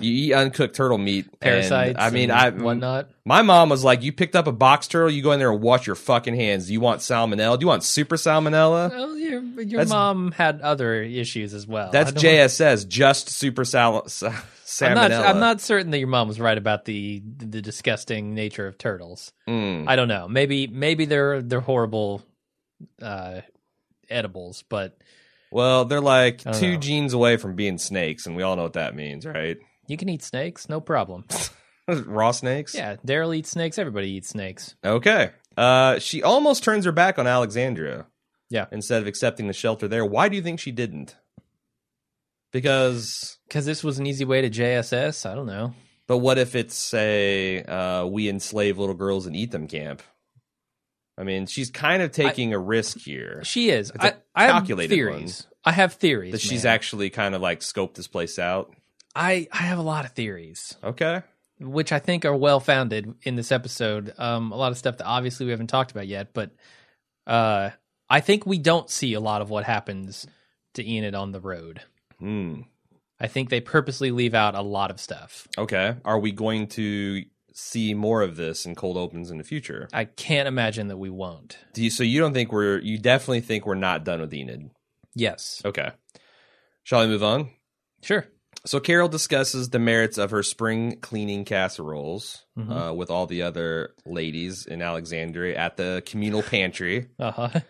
You 0.00 0.12
eat 0.12 0.32
uncooked 0.32 0.76
turtle 0.76 0.96
meat, 0.98 1.24
and, 1.26 1.40
parasites. 1.40 1.98
I 1.98 2.10
mean, 2.10 2.30
and 2.30 2.38
I 2.38 2.50
whatnot. 2.50 3.08
My 3.24 3.42
mom 3.42 3.68
was 3.68 3.82
like, 3.82 4.02
"You 4.04 4.12
picked 4.12 4.36
up 4.36 4.46
a 4.46 4.52
box 4.52 4.86
turtle. 4.86 5.10
You 5.10 5.22
go 5.24 5.32
in 5.32 5.40
there 5.40 5.50
and 5.50 5.60
wash 5.60 5.88
your 5.88 5.96
fucking 5.96 6.36
hands. 6.36 6.68
Do 6.68 6.72
you 6.72 6.80
want 6.80 7.00
salmonella? 7.00 7.58
Do 7.58 7.64
you 7.64 7.66
want 7.66 7.82
super 7.82 8.14
salmonella? 8.16 8.90
Well, 8.90 9.16
your 9.18 9.42
your 9.42 9.64
That's- 9.64 9.88
mom 9.88 10.30
had 10.32 10.60
other 10.60 11.02
issues 11.02 11.52
as 11.52 11.66
well. 11.66 11.90
That's 11.90 12.12
JSS, 12.12 12.84
just 12.84 13.28
super 13.28 13.64
sal- 13.64 14.06
sa- 14.08 14.30
salmonella. 14.61 14.61
I'm 14.80 14.94
not. 14.94 15.12
I'm 15.12 15.40
not 15.40 15.60
certain 15.60 15.90
that 15.90 15.98
your 15.98 16.08
mom 16.08 16.28
was 16.28 16.40
right 16.40 16.56
about 16.56 16.84
the 16.84 17.22
the 17.38 17.60
disgusting 17.60 18.34
nature 18.34 18.66
of 18.66 18.78
turtles. 18.78 19.32
Mm. 19.48 19.84
I 19.88 19.96
don't 19.96 20.08
know. 20.08 20.28
Maybe 20.28 20.66
maybe 20.66 21.04
they're 21.04 21.42
they're 21.42 21.60
horrible 21.60 22.22
uh, 23.00 23.40
edibles, 24.08 24.64
but 24.68 24.96
Well, 25.50 25.84
they're 25.84 26.00
like 26.00 26.38
two 26.38 26.72
know. 26.72 26.78
genes 26.78 27.12
away 27.12 27.36
from 27.36 27.56
being 27.56 27.78
snakes, 27.78 28.26
and 28.26 28.36
we 28.36 28.42
all 28.42 28.56
know 28.56 28.62
what 28.62 28.74
that 28.74 28.94
means, 28.94 29.26
right? 29.26 29.58
you 29.88 29.96
can 29.96 30.08
eat 30.08 30.22
snakes, 30.22 30.68
no 30.68 30.80
problem. 30.80 31.24
Raw 31.88 32.30
snakes? 32.30 32.74
Yeah, 32.74 32.96
Daryl 33.04 33.36
eats 33.36 33.50
snakes. 33.50 33.78
Everybody 33.78 34.10
eats 34.12 34.28
snakes. 34.28 34.76
Okay. 34.84 35.30
Uh, 35.56 35.98
she 35.98 36.22
almost 36.22 36.62
turns 36.62 36.84
her 36.84 36.92
back 36.92 37.18
on 37.18 37.26
Alexandria. 37.26 38.06
Yeah. 38.48 38.66
Instead 38.70 39.02
of 39.02 39.08
accepting 39.08 39.48
the 39.48 39.52
shelter 39.52 39.88
there. 39.88 40.04
Why 40.06 40.28
do 40.28 40.36
you 40.36 40.42
think 40.42 40.60
she 40.60 40.70
didn't? 40.70 41.16
Because, 42.52 43.38
Because 43.48 43.66
this 43.66 43.82
was 43.82 43.98
an 43.98 44.06
easy 44.06 44.24
way 44.24 44.42
to 44.42 44.50
JSS. 44.50 45.28
I 45.28 45.34
don't 45.34 45.46
know. 45.46 45.74
but 46.06 46.18
what 46.18 46.38
if 46.38 46.54
it's 46.54 46.92
a 46.94 47.62
uh, 47.62 48.06
we 48.06 48.28
enslave 48.28 48.78
little 48.78 48.94
girls 48.94 49.26
and 49.26 49.34
eat 49.34 49.50
them 49.50 49.66
camp? 49.66 50.02
I 51.18 51.24
mean, 51.24 51.46
she's 51.46 51.70
kind 51.70 52.02
of 52.02 52.10
taking 52.12 52.54
a 52.54 52.58
risk 52.58 52.98
here. 52.98 53.42
She 53.44 53.70
is. 53.70 53.90
It's 53.90 54.04
I, 54.04 54.14
I 54.34 54.44
have 54.44 54.52
calculated 54.54 54.94
theories. 54.94 55.46
I 55.64 55.72
have 55.72 55.94
theories. 55.94 56.32
That 56.32 56.40
she's 56.40 56.64
man. 56.64 56.74
actually 56.74 57.10
kind 57.10 57.34
of 57.34 57.42
like 57.42 57.60
scoped 57.60 57.94
this 57.94 58.08
place 58.08 58.38
out. 58.38 58.74
I 59.14 59.46
I 59.52 59.58
have 59.58 59.78
a 59.78 59.82
lot 59.82 60.04
of 60.06 60.12
theories. 60.12 60.74
Okay. 60.82 61.20
which 61.60 61.92
I 61.92 61.98
think 61.98 62.24
are 62.24 62.34
well 62.34 62.60
founded 62.60 63.14
in 63.22 63.36
this 63.36 63.52
episode. 63.52 64.14
Um, 64.18 64.52
a 64.52 64.56
lot 64.56 64.72
of 64.72 64.78
stuff 64.78 64.96
that 64.98 65.06
obviously 65.06 65.44
we 65.46 65.52
haven't 65.52 65.66
talked 65.68 65.90
about 65.90 66.08
yet, 66.08 66.32
but 66.32 66.50
uh, 67.26 67.70
I 68.08 68.20
think 68.20 68.46
we 68.46 68.58
don't 68.58 68.90
see 68.90 69.12
a 69.14 69.20
lot 69.20 69.42
of 69.42 69.50
what 69.50 69.64
happens 69.64 70.26
to 70.74 70.82
Enid 70.88 71.14
on 71.14 71.32
the 71.32 71.40
road. 71.40 71.82
Hmm. 72.22 72.60
I 73.20 73.26
think 73.28 73.50
they 73.50 73.60
purposely 73.60 74.10
leave 74.10 74.34
out 74.34 74.54
a 74.54 74.62
lot 74.62 74.90
of 74.90 75.00
stuff. 75.00 75.46
Okay. 75.58 75.94
Are 76.04 76.18
we 76.18 76.32
going 76.32 76.66
to 76.68 77.22
see 77.54 77.94
more 77.94 78.22
of 78.22 78.36
this 78.36 78.64
in 78.66 78.74
cold 78.74 78.96
opens 78.96 79.30
in 79.30 79.38
the 79.38 79.44
future? 79.44 79.88
I 79.92 80.06
can't 80.06 80.48
imagine 80.48 80.88
that 80.88 80.96
we 80.96 81.10
won't. 81.10 81.58
Do 81.74 81.84
you, 81.84 81.90
so 81.90 82.02
you 82.02 82.18
don't 82.20 82.32
think 82.32 82.50
we're 82.52 82.78
you 82.78 82.98
definitely 82.98 83.40
think 83.42 83.66
we're 83.66 83.74
not 83.74 84.04
done 84.04 84.20
with 84.20 84.32
Enid? 84.34 84.70
Yes, 85.14 85.60
Okay. 85.64 85.90
Shall 86.84 87.00
I 87.00 87.06
move 87.06 87.22
on? 87.22 87.50
sure. 88.02 88.26
So 88.64 88.78
Carol 88.80 89.08
discusses 89.08 89.70
the 89.70 89.78
merits 89.80 90.18
of 90.18 90.30
her 90.30 90.42
spring 90.44 90.98
cleaning 91.00 91.44
casseroles 91.44 92.44
Mhm. 92.58 92.90
uh, 92.90 92.94
with 92.94 93.10
all 93.10 93.26
the 93.26 93.42
other 93.42 93.94
ladies 94.06 94.66
in 94.66 94.80
Alexandria 94.82 95.56
at 95.58 95.76
the 95.76 96.02
communal 96.06 96.42
pantry. 96.42 97.08
Uh 97.18 97.30
huh. 97.32 97.60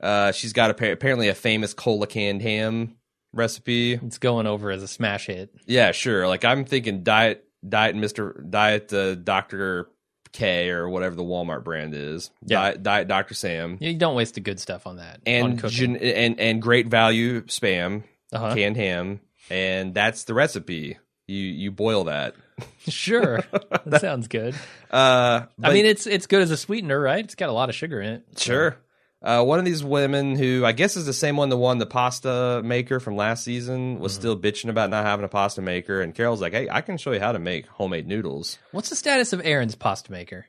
Uh, 0.00 0.32
she's 0.32 0.52
got 0.52 0.70
appa- 0.70 0.92
apparently 0.92 1.28
a 1.28 1.34
famous 1.34 1.74
cola 1.74 2.06
canned 2.06 2.42
ham 2.42 2.96
recipe. 3.32 3.94
It's 3.94 4.18
going 4.18 4.46
over 4.46 4.70
as 4.70 4.82
a 4.82 4.88
smash 4.88 5.26
hit. 5.26 5.54
Yeah, 5.66 5.92
sure. 5.92 6.26
Like 6.28 6.44
I'm 6.44 6.64
thinking 6.64 7.02
diet 7.02 7.44
diet 7.68 7.94
Mr. 7.96 8.48
Diet 8.50 8.92
uh, 8.92 9.14
Dr. 9.16 9.88
K 10.32 10.70
or 10.70 10.88
whatever 10.88 11.16
the 11.16 11.24
Walmart 11.24 11.64
brand 11.64 11.92
is. 11.94 12.30
Yeah. 12.46 12.60
Diet, 12.60 12.82
diet 12.82 13.08
Dr. 13.08 13.34
Sam. 13.34 13.78
You 13.80 13.94
don't 13.94 14.14
waste 14.14 14.34
the 14.34 14.40
good 14.40 14.60
stuff 14.60 14.86
on 14.86 14.96
that. 14.96 15.20
And 15.26 15.58
cooking. 15.58 15.94
gen- 15.94 15.96
and 15.96 16.38
and 16.40 16.62
great 16.62 16.86
value 16.86 17.42
spam, 17.42 18.04
Uh-huh. 18.32 18.54
canned 18.54 18.76
ham, 18.76 19.20
and 19.50 19.92
that's 19.94 20.24
the 20.24 20.34
recipe. 20.34 20.98
You 21.26 21.36
you 21.36 21.70
boil 21.72 22.04
that. 22.04 22.34
sure, 22.88 23.40
that 23.86 24.00
sounds 24.00 24.28
good. 24.28 24.54
Uh, 24.90 25.46
I 25.62 25.72
mean, 25.72 25.86
it's 25.86 26.06
it's 26.06 26.26
good 26.26 26.42
as 26.42 26.50
a 26.50 26.56
sweetener, 26.56 27.00
right? 27.00 27.24
It's 27.24 27.34
got 27.34 27.48
a 27.48 27.52
lot 27.52 27.68
of 27.68 27.74
sugar 27.74 28.00
in 28.00 28.14
it. 28.14 28.24
Sure. 28.38 28.76
Uh, 29.22 29.42
one 29.44 29.58
of 29.58 29.64
these 29.66 29.84
women 29.84 30.34
who 30.34 30.64
I 30.64 30.72
guess 30.72 30.96
is 30.96 31.04
the 31.04 31.12
same 31.12 31.36
one 31.36 31.50
that 31.50 31.56
won 31.58 31.76
the 31.78 31.84
pasta 31.86 32.62
maker 32.64 33.00
from 33.00 33.16
last 33.16 33.44
season 33.44 33.98
was 33.98 34.12
Mm-hmm. 34.12 34.20
still 34.20 34.38
bitching 34.38 34.70
about 34.70 34.88
not 34.90 35.04
having 35.04 35.24
a 35.24 35.28
pasta 35.28 35.60
maker, 35.60 36.00
and 36.00 36.14
Carol's 36.14 36.40
like, 36.40 36.52
"Hey, 36.52 36.68
I 36.70 36.80
can 36.80 36.96
show 36.96 37.12
you 37.12 37.20
how 37.20 37.32
to 37.32 37.38
make 37.38 37.66
homemade 37.66 38.06
noodles." 38.06 38.58
What's 38.72 38.88
the 38.88 38.96
status 38.96 39.32
of 39.34 39.42
Aaron's 39.44 39.74
pasta 39.74 40.10
maker? 40.10 40.46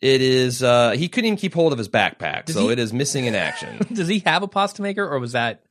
It 0.00 0.20
is. 0.20 0.62
Uh, 0.62 0.90
he 0.92 1.08
couldn't 1.08 1.26
even 1.26 1.38
keep 1.38 1.54
hold 1.54 1.72
of 1.72 1.78
his 1.78 1.88
backpack, 1.88 2.44
Does 2.44 2.54
so 2.54 2.66
he- 2.66 2.72
it 2.72 2.78
is 2.78 2.92
missing 2.92 3.24
in 3.24 3.34
action. 3.34 3.78
Does 3.92 4.06
he 4.08 4.20
have 4.20 4.42
a 4.44 4.48
pasta 4.48 4.82
maker, 4.82 5.04
or 5.08 5.18
was 5.18 5.32
that 5.32 5.64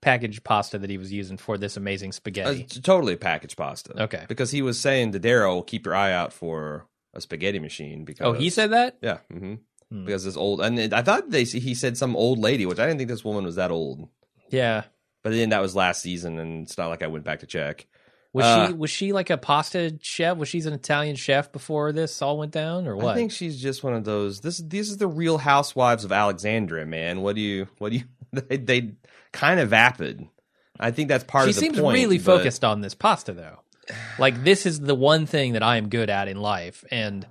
packaged 0.00 0.44
pasta 0.44 0.78
that 0.78 0.88
he 0.90 0.96
was 0.98 1.12
using 1.12 1.36
for 1.36 1.58
this 1.58 1.76
amazing 1.76 2.10
uh, 2.10 2.12
spaghetti? 2.12 2.60
it's 2.62 2.78
totally 2.80 3.16
packaged 3.16 3.56
pasta. 3.56 4.04
Okay. 4.04 4.24
because 4.28 4.50
he 4.50 4.62
was 4.62 4.78
saying 4.80 5.12
to 5.12 5.20
Daryl, 5.20 5.66
"Keep 5.66 5.84
your 5.86 5.94
eye 5.94 6.12
out 6.12 6.32
for 6.32 6.86
a 7.12 7.20
spaghetti 7.20 7.58
machine." 7.58 8.04
Because 8.06 8.26
oh, 8.26 8.32
he 8.32 8.48
said 8.48 8.70
that. 8.70 8.96
"Yeah." 9.02 9.18
hmm 9.30 9.56
Hmm. 9.94 10.04
Because 10.04 10.24
this 10.24 10.36
old, 10.36 10.60
and 10.60 10.92
I 10.92 11.02
thought 11.02 11.30
they 11.30 11.44
he 11.44 11.74
said 11.74 11.96
some 11.96 12.16
old 12.16 12.40
lady, 12.40 12.66
which 12.66 12.80
I 12.80 12.86
didn't 12.86 12.98
think 12.98 13.10
this 13.10 13.24
woman 13.24 13.44
was 13.44 13.54
that 13.54 13.70
old. 13.70 14.08
Yeah. 14.50 14.84
But 15.22 15.30
then 15.32 15.50
that 15.50 15.62
was 15.62 15.76
last 15.76 16.02
season, 16.02 16.38
and 16.38 16.64
it's 16.64 16.76
not 16.76 16.88
like 16.88 17.02
I 17.02 17.06
went 17.06 17.24
back 17.24 17.40
to 17.40 17.46
check. 17.46 17.86
Was 18.32 18.44
Uh, 18.44 18.66
she 18.66 18.72
was 18.72 18.90
she 18.90 19.12
like 19.12 19.30
a 19.30 19.38
pasta 19.38 19.96
chef? 20.02 20.36
Was 20.36 20.48
she 20.48 20.58
an 20.62 20.72
Italian 20.72 21.14
chef 21.14 21.52
before 21.52 21.92
this 21.92 22.20
all 22.20 22.36
went 22.38 22.50
down, 22.50 22.88
or 22.88 22.96
what? 22.96 23.06
I 23.06 23.14
think 23.14 23.30
she's 23.30 23.62
just 23.62 23.84
one 23.84 23.94
of 23.94 24.02
those. 24.04 24.40
This 24.40 24.58
this 24.58 24.90
is 24.90 24.96
the 24.96 25.06
Real 25.06 25.38
Housewives 25.38 26.04
of 26.04 26.10
Alexandria, 26.10 26.84
man. 26.86 27.20
What 27.20 27.36
do 27.36 27.40
you 27.40 27.68
what 27.78 27.90
do 27.92 27.98
you? 27.98 28.04
They, 28.48 28.56
they 28.56 28.92
kind 29.32 29.60
of 29.60 29.68
vapid. 29.68 30.26
I 30.80 30.90
think 30.90 31.08
that's 31.08 31.22
part 31.22 31.44
she 31.44 31.50
of 31.50 31.54
the 31.54 31.60
seems 31.60 31.78
point. 31.78 31.94
really 31.94 32.18
but- 32.18 32.24
focused 32.38 32.64
on 32.64 32.80
this 32.80 32.92
pasta, 32.96 33.32
though. 33.32 33.60
Like 34.18 34.42
this 34.42 34.66
is 34.66 34.80
the 34.80 34.94
one 34.96 35.26
thing 35.26 35.52
that 35.52 35.62
I 35.62 35.76
am 35.76 35.88
good 35.88 36.10
at 36.10 36.26
in 36.26 36.40
life, 36.40 36.84
and 36.90 37.24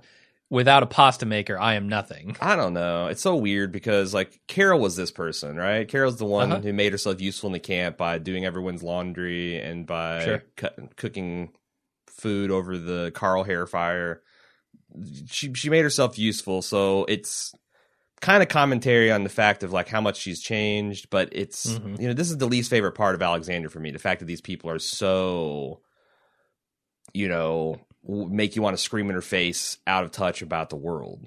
without 0.54 0.82
a 0.82 0.86
pasta 0.86 1.26
maker, 1.26 1.58
I 1.58 1.74
am 1.74 1.88
nothing. 1.88 2.36
I 2.40 2.56
don't 2.56 2.72
know. 2.72 3.08
It's 3.08 3.20
so 3.20 3.34
weird 3.36 3.72
because 3.72 4.14
like 4.14 4.40
Carol 4.48 4.80
was 4.80 4.96
this 4.96 5.10
person, 5.10 5.56
right? 5.56 5.86
Carol's 5.88 6.16
the 6.16 6.24
one 6.24 6.52
Uh-huh. 6.52 6.60
who 6.62 6.72
made 6.72 6.92
herself 6.92 7.20
useful 7.20 7.48
in 7.48 7.52
the 7.52 7.58
camp 7.60 7.96
by 7.96 8.18
doing 8.18 8.44
everyone's 8.44 8.82
laundry 8.82 9.60
and 9.60 9.86
by 9.86 10.24
Sure. 10.24 10.44
cut, 10.56 10.96
cooking 10.96 11.50
food 12.06 12.50
over 12.50 12.78
the 12.78 13.10
Carl 13.14 13.42
hair 13.44 13.66
fire. 13.66 14.22
She 15.26 15.52
she 15.54 15.68
made 15.70 15.82
herself 15.82 16.18
useful, 16.18 16.62
so 16.62 17.04
it's 17.06 17.52
kind 18.20 18.42
of 18.42 18.48
commentary 18.48 19.10
on 19.10 19.22
the 19.24 19.28
fact 19.28 19.62
of 19.64 19.72
like 19.72 19.88
how 19.88 20.00
much 20.00 20.16
she's 20.18 20.40
changed, 20.40 21.10
but 21.10 21.28
it's 21.32 21.66
Mhm. 21.78 22.00
you 22.00 22.06
know 22.08 22.14
this 22.14 22.30
is 22.30 22.38
the 22.38 22.46
least 22.46 22.70
favorite 22.70 22.92
part 22.92 23.14
of 23.16 23.22
Alexandria 23.22 23.68
for 23.70 23.80
me. 23.80 23.90
The 23.90 23.98
fact 23.98 24.20
that 24.20 24.26
these 24.26 24.40
people 24.40 24.70
are 24.70 24.78
so 24.78 25.80
you 27.12 27.28
know 27.28 27.80
make 28.06 28.56
you 28.56 28.62
want 28.62 28.76
to 28.76 28.82
scream 28.82 29.08
in 29.08 29.14
her 29.14 29.22
face, 29.22 29.78
out 29.86 30.04
of 30.04 30.10
touch 30.10 30.42
about 30.42 30.70
the 30.70 30.76
world. 30.76 31.24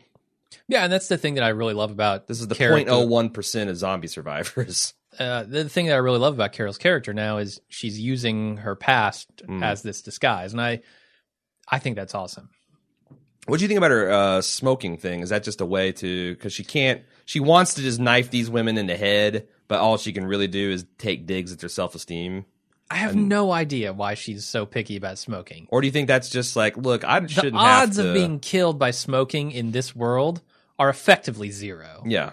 Yeah, 0.68 0.84
and 0.84 0.92
that's 0.92 1.08
the 1.08 1.18
thing 1.18 1.36
that 1.36 1.44
I 1.44 1.50
really 1.50 1.74
love 1.74 1.92
about 1.92 2.28
This 2.28 2.40
is 2.40 2.48
the 2.48 2.56
character. 2.56 2.92
0.01 2.92 3.34
percent 3.34 3.70
of 3.70 3.78
zombie 3.78 4.08
survivors. 4.08 4.94
uh, 5.20 5.44
the 5.44 5.68
thing 5.70 5.88
that 5.88 5.94
I 5.94 5.98
really 5.98 6.20
love 6.20 6.34
about 6.34 6.54
Carol's 6.54 6.78
character 6.78 7.14
now 7.14 7.38
is 7.38 7.62
she's 7.70 8.00
using 8.00 8.58
her 8.58 8.76
past 8.76 9.30
Mm. 9.48 9.64
as 9.64 9.82
this 9.82 10.02
disguise, 10.02 10.52
and 10.54 10.62
I, 10.62 10.82
I 11.70 11.80
think 11.80 11.96
that's 11.96 12.16
awesome. 12.16 12.50
What 13.46 13.60
do 13.60 13.64
you 13.64 13.70
think 13.70 13.78
about 13.78 13.92
her 13.92 14.12
uh, 14.12 14.42
smoking 14.42 14.98
thing? 14.98 15.22
Is 15.22 15.30
that 15.30 15.44
just 15.44 15.62
a 15.62 15.66
way 15.66 15.94
to 15.94 16.34
because 16.36 16.52
she 16.52 16.66
can't? 16.66 17.02
She 17.26 17.40
wants 17.40 17.76
to 17.76 17.82
just 17.82 17.98
knife 18.00 18.30
these 18.30 18.50
women 18.50 18.78
in 18.78 18.88
the 18.88 18.98
head, 18.98 19.48
but 19.70 19.80
all 19.80 19.98
she 19.98 20.12
can 20.12 20.26
really 20.26 20.48
do 20.48 20.70
is 20.70 20.86
take 20.98 21.26
digs 21.26 21.54
at 21.54 21.60
their 21.60 21.70
self 21.70 21.96
esteem. 21.96 22.46
I 22.90 22.96
have 22.96 23.16
no 23.16 23.52
idea 23.52 23.92
why 23.94 24.14
she's 24.14 24.46
so 24.46 24.66
picky 24.66 24.96
about 24.96 25.18
smoking. 25.18 25.68
Or 25.70 25.82
do 25.82 25.88
you 25.88 25.92
think 25.92 26.08
that's 26.08 26.30
just 26.30 26.56
like, 26.56 26.78
look, 26.78 27.04
I 27.04 27.20
The 27.20 27.28
shouldn't 27.28 27.56
odds 27.58 27.98
have 27.98 28.06
to, 28.06 28.10
of 28.10 28.14
being 28.16 28.40
killed 28.40 28.80
by 28.80 28.92
smoking 28.92 29.52
in 29.52 29.72
this 29.72 29.96
world 29.96 30.42
are 30.80 30.90
effectively 30.90 31.52
zero. 31.52 32.04
yeah, 32.06 32.32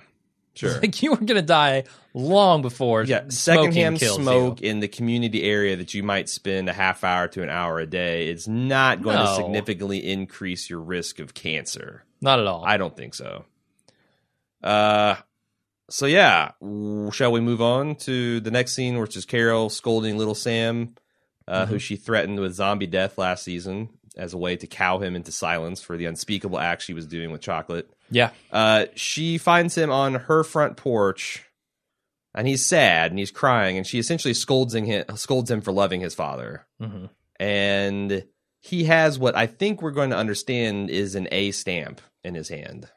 sure, 0.55 0.79
Like 0.81 1.03
you 1.03 1.11
were 1.11 1.17
gonna 1.17 1.43
die 1.43 1.85
long 2.13 2.63
before. 2.63 3.03
yeah. 3.03 3.25
Secondhand 3.29 3.99
smoke 4.01 4.61
You. 4.61 4.71
in 4.71 4.79
the 4.81 4.87
community 4.87 5.43
area 5.43 5.75
that 5.77 5.93
you 5.95 6.03
might 6.05 6.29
spend 6.29 6.69
a 6.69 6.73
half 6.73 7.03
hour 7.03 7.27
to 7.29 7.43
an 7.43 7.49
hour 7.49 7.81
a 7.81 7.87
day. 7.87 8.29
It's 8.29 8.47
not 8.47 9.03
going 9.03 9.17
to 9.19 9.35
significantly 9.35 9.99
increase 10.13 10.71
your 10.71 10.79
risk 10.81 11.19
of 11.19 11.35
cancer. 11.35 12.05
Not 12.21 12.39
at 12.39 12.47
all. 12.47 12.63
I 12.65 12.77
don't 12.77 12.97
think 12.97 13.15
so. 13.15 13.45
Uh, 14.63 15.17
so 15.91 16.07
yeah, 16.07 16.53
shall 17.13 17.33
we 17.33 17.41
move 17.41 17.61
on 17.63 17.97
to 17.97 18.41
the 18.41 18.51
next 18.51 18.75
scene, 18.75 18.99
which 18.99 19.17
is 19.17 19.25
Carol 19.25 19.71
scolding 19.71 20.19
little 20.19 20.35
Sam, 20.35 20.95
uh, 21.47 21.67
who 21.67 21.79
she 21.79 21.97
threatened 21.97 22.41
with 22.41 22.55
zombie 22.55 22.87
death 22.87 23.19
last 23.19 23.45
season 23.45 23.91
as 24.17 24.33
a 24.33 24.39
way 24.39 24.57
to 24.57 24.67
cow 24.67 24.99
him 24.99 25.17
into 25.17 25.33
silence 25.33 25.81
for 25.83 25.97
the 25.97 26.07
unspeakable 26.07 26.59
act 26.59 26.83
she 26.83 26.95
was 26.95 27.07
doing 27.07 27.31
with 27.33 27.41
chocolate. 27.41 27.91
yeah. 28.11 28.31
Uh, 28.53 28.87
she 28.95 29.39
finds 29.39 29.77
him 29.77 29.91
on 29.91 30.15
her 30.15 30.45
front 30.45 30.77
porch, 30.77 31.45
and 32.35 32.47
he's 32.47 32.65
sad 32.65 33.11
and 33.11 33.19
he's 33.19 33.31
crying, 33.31 33.77
and 33.77 33.87
she 33.87 33.99
essentially 33.99 34.35
scolds 34.35 34.75
him, 34.75 35.05
scolds 35.17 35.51
him 35.51 35.61
for 35.61 35.73
loving 35.73 36.01
his 36.01 36.15
father 36.15 36.67
hmm 36.81 37.07
and 37.41 38.25
he 38.61 38.85
has 38.85 39.19
what 39.19 39.37
I 39.37 39.47
think 39.47 39.83
we're 39.83 39.91
going 39.91 40.11
to 40.11 40.17
understand 40.17 40.91
is 40.91 41.15
an 41.15 41.29
A 41.31 41.51
stamp 41.51 42.01
in 42.23 42.35
his 42.35 42.49
hand. 42.49 42.89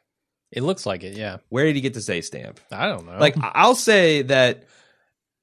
It 0.50 0.62
looks 0.62 0.86
like 0.86 1.04
it. 1.04 1.16
Yeah. 1.16 1.38
Where 1.48 1.64
did 1.64 1.74
he 1.76 1.82
get 1.82 1.94
this 1.94 2.08
A 2.08 2.20
stamp? 2.20 2.60
I 2.70 2.88
don't 2.88 3.06
know. 3.06 3.18
Like 3.18 3.36
I'll 3.40 3.74
say 3.74 4.22
that 4.22 4.64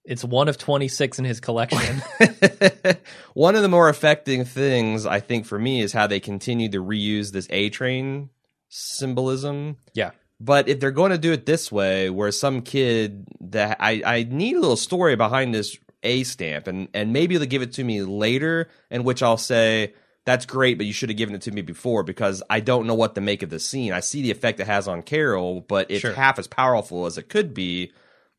it's 0.03 0.24
one 0.24 0.47
of 0.47 0.57
twenty 0.57 0.88
six 0.88 1.19
in 1.19 1.25
his 1.25 1.39
collection. 1.39 2.01
one 3.33 3.55
of 3.55 3.62
the 3.62 3.69
more 3.69 3.89
affecting 3.89 4.45
things 4.45 5.05
I 5.05 5.19
think 5.19 5.45
for 5.45 5.59
me 5.59 5.81
is 5.81 5.93
how 5.93 6.07
they 6.07 6.19
continue 6.19 6.69
to 6.69 6.83
reuse 6.83 7.31
this 7.31 7.47
A 7.50 7.69
train 7.69 8.29
symbolism. 8.69 9.77
yeah. 9.93 10.12
But 10.39 10.67
if 10.67 10.81
they're 10.81 10.91
going 10.91 11.12
to 11.12 11.17
do 11.17 11.31
it 11.31 11.45
this 11.45 11.71
way, 11.71 12.09
where 12.09 12.29
some 12.29 12.62
kid 12.62 13.25
that 13.39 13.77
I, 13.79 14.01
I 14.05 14.24
need 14.24 14.57
a 14.57 14.59
little 14.59 14.75
story 14.75 15.15
behind 15.15 15.53
this 15.53 15.77
A 16.03 16.24
stamp, 16.24 16.67
and 16.67 16.89
and 16.93 17.13
maybe 17.13 17.38
they'll 17.38 17.47
give 17.47 17.62
it 17.62 17.74
to 17.74 17.83
me 17.83 18.01
later, 18.01 18.67
in 18.91 19.05
which 19.05 19.24
I'll 19.24 19.38
say 19.38 19.93
that's 20.25 20.46
great, 20.46 20.77
but 20.77 20.86
you 20.88 20.94
should 20.94 21.10
have 21.10 21.17
given 21.17 21.36
it 21.36 21.41
to 21.44 21.51
me 21.51 21.62
before 21.62 22.03
because 22.03 22.41
I 22.50 22.60
don't 22.60 22.88
know 22.88 22.96
what 22.96 23.15
to 23.15 23.22
make 23.22 23.44
of 23.44 23.50
the 23.50 23.60
scene. 23.60 23.94
I 23.94 24.00
see 24.00 24.22
the 24.24 24.32
effect 24.32 24.60
it 24.60 24.67
has 24.67 24.88
on 24.88 25.01
Carol, 25.03 25.62
but 25.62 25.91
it's 25.91 26.01
Sure. 26.01 26.13
half 26.13 26.39
as 26.39 26.48
powerful 26.48 27.05
as 27.05 27.17
it 27.17 27.29
could 27.29 27.53
be 27.53 27.91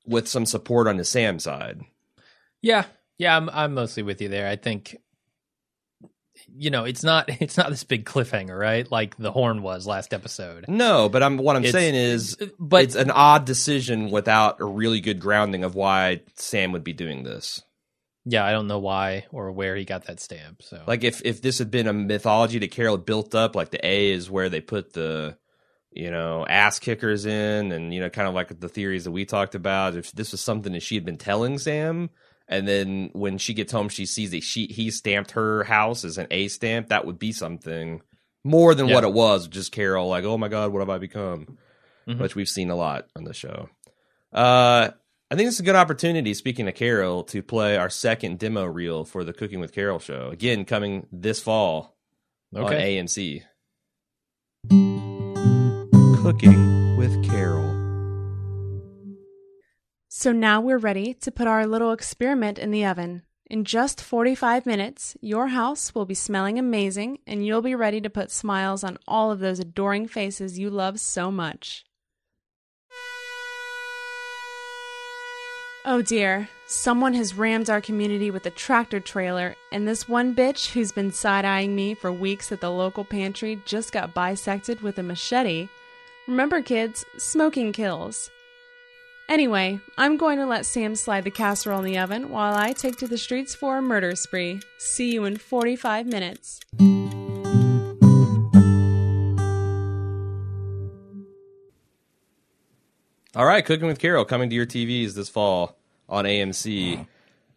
with 0.04 0.26
some 0.28 0.46
support 0.46 0.86
on 0.88 0.96
the 0.96 1.04
Sam 1.04 1.38
side. 1.38 1.80
Yeah, 2.62 2.84
yeah, 3.18 3.36
I'm 3.36 3.48
I'm 3.50 3.74
mostly 3.74 4.02
with 4.02 4.20
you 4.20 4.28
there. 4.28 4.48
I 4.48 4.56
think 4.56 4.96
you 6.54 6.70
know, 6.70 6.84
it's 6.84 7.02
not 7.02 7.28
it's 7.40 7.56
not 7.56 7.70
this 7.70 7.84
big 7.84 8.04
cliffhanger, 8.04 8.58
right? 8.58 8.90
Like 8.90 9.16
the 9.16 9.32
horn 9.32 9.62
was 9.62 9.86
last 9.86 10.12
episode. 10.12 10.66
No, 10.68 11.08
but 11.08 11.22
I'm 11.22 11.36
what 11.38 11.56
I'm 11.56 11.64
It's- 11.64 11.72
saying 11.72 11.94
is, 11.94 12.36
But 12.58 12.84
it's 12.84 12.94
an 12.94 13.10
odd 13.10 13.44
decision 13.44 14.10
without 14.10 14.60
a 14.60 14.64
really 14.64 15.00
good 15.00 15.20
grounding 15.20 15.64
of 15.64 15.74
why 15.74 16.20
Sam 16.34 16.72
would 16.72 16.84
be 16.84 16.92
doing 16.92 17.22
this. 17.22 17.62
Yeah, 18.28 18.44
I 18.44 18.50
don't 18.50 18.66
know 18.66 18.80
why 18.80 19.26
or 19.30 19.52
where 19.52 19.76
he 19.76 19.84
got 19.84 20.06
that 20.06 20.20
stamp. 20.20 20.62
So 20.62 20.82
Like 20.86 21.04
if 21.04 21.22
if 21.24 21.40
this 21.40 21.58
had 21.58 21.70
been 21.70 21.86
a 21.86 21.92
mythology 21.92 22.58
that 22.58 22.72
Carol 22.72 22.98
built 22.98 23.34
up, 23.34 23.54
like 23.54 23.70
the 23.70 23.84
A 23.86 24.10
is 24.10 24.28
where 24.28 24.48
they 24.48 24.60
put 24.60 24.92
the 24.92 25.38
you 25.92 26.10
know 26.10 26.44
ass 26.46 26.78
kickers 26.80 27.24
in, 27.24 27.72
and 27.72 27.94
you 27.94 28.00
know 28.00 28.10
kind 28.10 28.28
of 28.28 28.34
like 28.34 28.58
the 28.60 28.68
theories 28.68 29.04
that 29.04 29.12
we 29.12 29.24
talked 29.24 29.54
about. 29.54 29.96
If 29.96 30.12
this 30.12 30.32
was 30.32 30.40
something 30.40 30.72
that 30.72 30.82
she 30.82 30.96
had 30.96 31.04
been 31.04 31.16
telling 31.16 31.58
Sam, 31.58 32.10
and 32.48 32.66
then 32.66 33.10
when 33.12 33.38
she 33.38 33.54
gets 33.54 33.72
home, 33.72 33.88
she 33.88 34.04
sees 34.06 34.32
that 34.32 34.42
she 34.42 34.66
he 34.66 34.90
stamped 34.90 35.30
her 35.30 35.62
house 35.64 36.04
as 36.04 36.18
an 36.18 36.26
A 36.32 36.48
stamp, 36.48 36.88
that 36.88 37.06
would 37.06 37.18
be 37.18 37.32
something 37.32 38.02
more 38.44 38.74
than 38.74 38.88
what 38.90 39.04
it 39.04 39.12
was. 39.12 39.46
Just 39.48 39.72
Carol, 39.72 40.08
like, 40.08 40.24
oh 40.24 40.36
my 40.36 40.48
god, 40.48 40.72
what 40.72 40.80
have 40.80 40.90
I 40.90 40.98
become? 40.98 41.58
Mhm. 42.08 42.20
Which 42.20 42.34
we've 42.36 42.48
seen 42.48 42.70
a 42.70 42.76
lot 42.76 43.06
on 43.16 43.24
the 43.24 43.34
show. 43.34 43.68
Uh, 44.32 44.90
I 45.28 45.34
think 45.34 45.48
it's 45.48 45.58
a 45.58 45.64
good 45.64 45.74
opportunity, 45.74 46.34
speaking 46.34 46.68
of 46.68 46.76
Carol, 46.76 47.24
to 47.24 47.42
play 47.42 47.76
our 47.76 47.90
second 47.90 48.38
demo 48.38 48.64
reel 48.64 49.04
for 49.04 49.24
the 49.24 49.32
Cooking 49.32 49.58
with 49.58 49.72
Carol 49.72 49.98
show. 49.98 50.28
Again, 50.28 50.64
coming 50.64 51.08
this 51.10 51.40
fall 51.40 51.96
okay. 52.54 52.64
on 52.64 52.72
okay. 52.72 52.96
AMC. 52.96 53.42
Cooking 56.22 56.96
with 56.96 57.28
Carol. 57.28 57.74
So 60.06 60.30
now 60.30 60.60
we're 60.60 60.78
ready 60.78 61.12
to 61.14 61.32
put 61.32 61.48
our 61.48 61.66
little 61.66 61.90
experiment 61.90 62.56
in 62.56 62.70
the 62.70 62.84
oven. 62.84 63.22
In 63.50 63.64
just 63.64 64.00
45 64.00 64.64
minutes, 64.64 65.16
your 65.20 65.48
house 65.48 65.92
will 65.92 66.06
be 66.06 66.14
smelling 66.14 66.56
amazing 66.56 67.18
and 67.26 67.44
you'll 67.44 67.62
be 67.62 67.74
ready 67.74 68.00
to 68.00 68.10
put 68.10 68.30
smiles 68.30 68.84
on 68.84 68.96
all 69.08 69.32
of 69.32 69.40
those 69.40 69.58
adoring 69.58 70.06
faces 70.06 70.56
you 70.56 70.70
love 70.70 71.00
so 71.00 71.32
much. 71.32 71.84
Oh 75.88 76.02
dear, 76.02 76.48
someone 76.66 77.14
has 77.14 77.34
rammed 77.38 77.70
our 77.70 77.80
community 77.80 78.32
with 78.32 78.44
a 78.44 78.50
tractor 78.50 78.98
trailer, 78.98 79.54
and 79.70 79.86
this 79.86 80.08
one 80.08 80.34
bitch 80.34 80.72
who's 80.72 80.90
been 80.90 81.12
side 81.12 81.44
eyeing 81.44 81.76
me 81.76 81.94
for 81.94 82.10
weeks 82.10 82.50
at 82.50 82.60
the 82.60 82.72
local 82.72 83.04
pantry 83.04 83.62
just 83.64 83.92
got 83.92 84.12
bisected 84.12 84.80
with 84.80 84.98
a 84.98 85.04
machete. 85.04 85.68
Remember, 86.26 86.60
kids, 86.60 87.04
smoking 87.18 87.72
kills. 87.72 88.32
Anyway, 89.28 89.78
I'm 89.96 90.16
going 90.16 90.40
to 90.40 90.46
let 90.46 90.66
Sam 90.66 90.96
slide 90.96 91.22
the 91.22 91.30
casserole 91.30 91.78
in 91.78 91.84
the 91.84 91.98
oven 91.98 92.30
while 92.30 92.56
I 92.56 92.72
take 92.72 92.96
to 92.96 93.06
the 93.06 93.16
streets 93.16 93.54
for 93.54 93.78
a 93.78 93.82
murder 93.82 94.16
spree. 94.16 94.62
See 94.78 95.12
you 95.12 95.24
in 95.24 95.36
45 95.36 96.04
minutes. 96.04 96.58
All 103.36 103.44
right, 103.44 103.64
Cooking 103.64 103.86
with 103.86 103.98
Carol 103.98 104.24
coming 104.24 104.48
to 104.50 104.56
your 104.56 104.64
TVs 104.66 105.12
this 105.14 105.28
fall 105.28 105.76
on 106.08 106.24
AMC. 106.24 107.06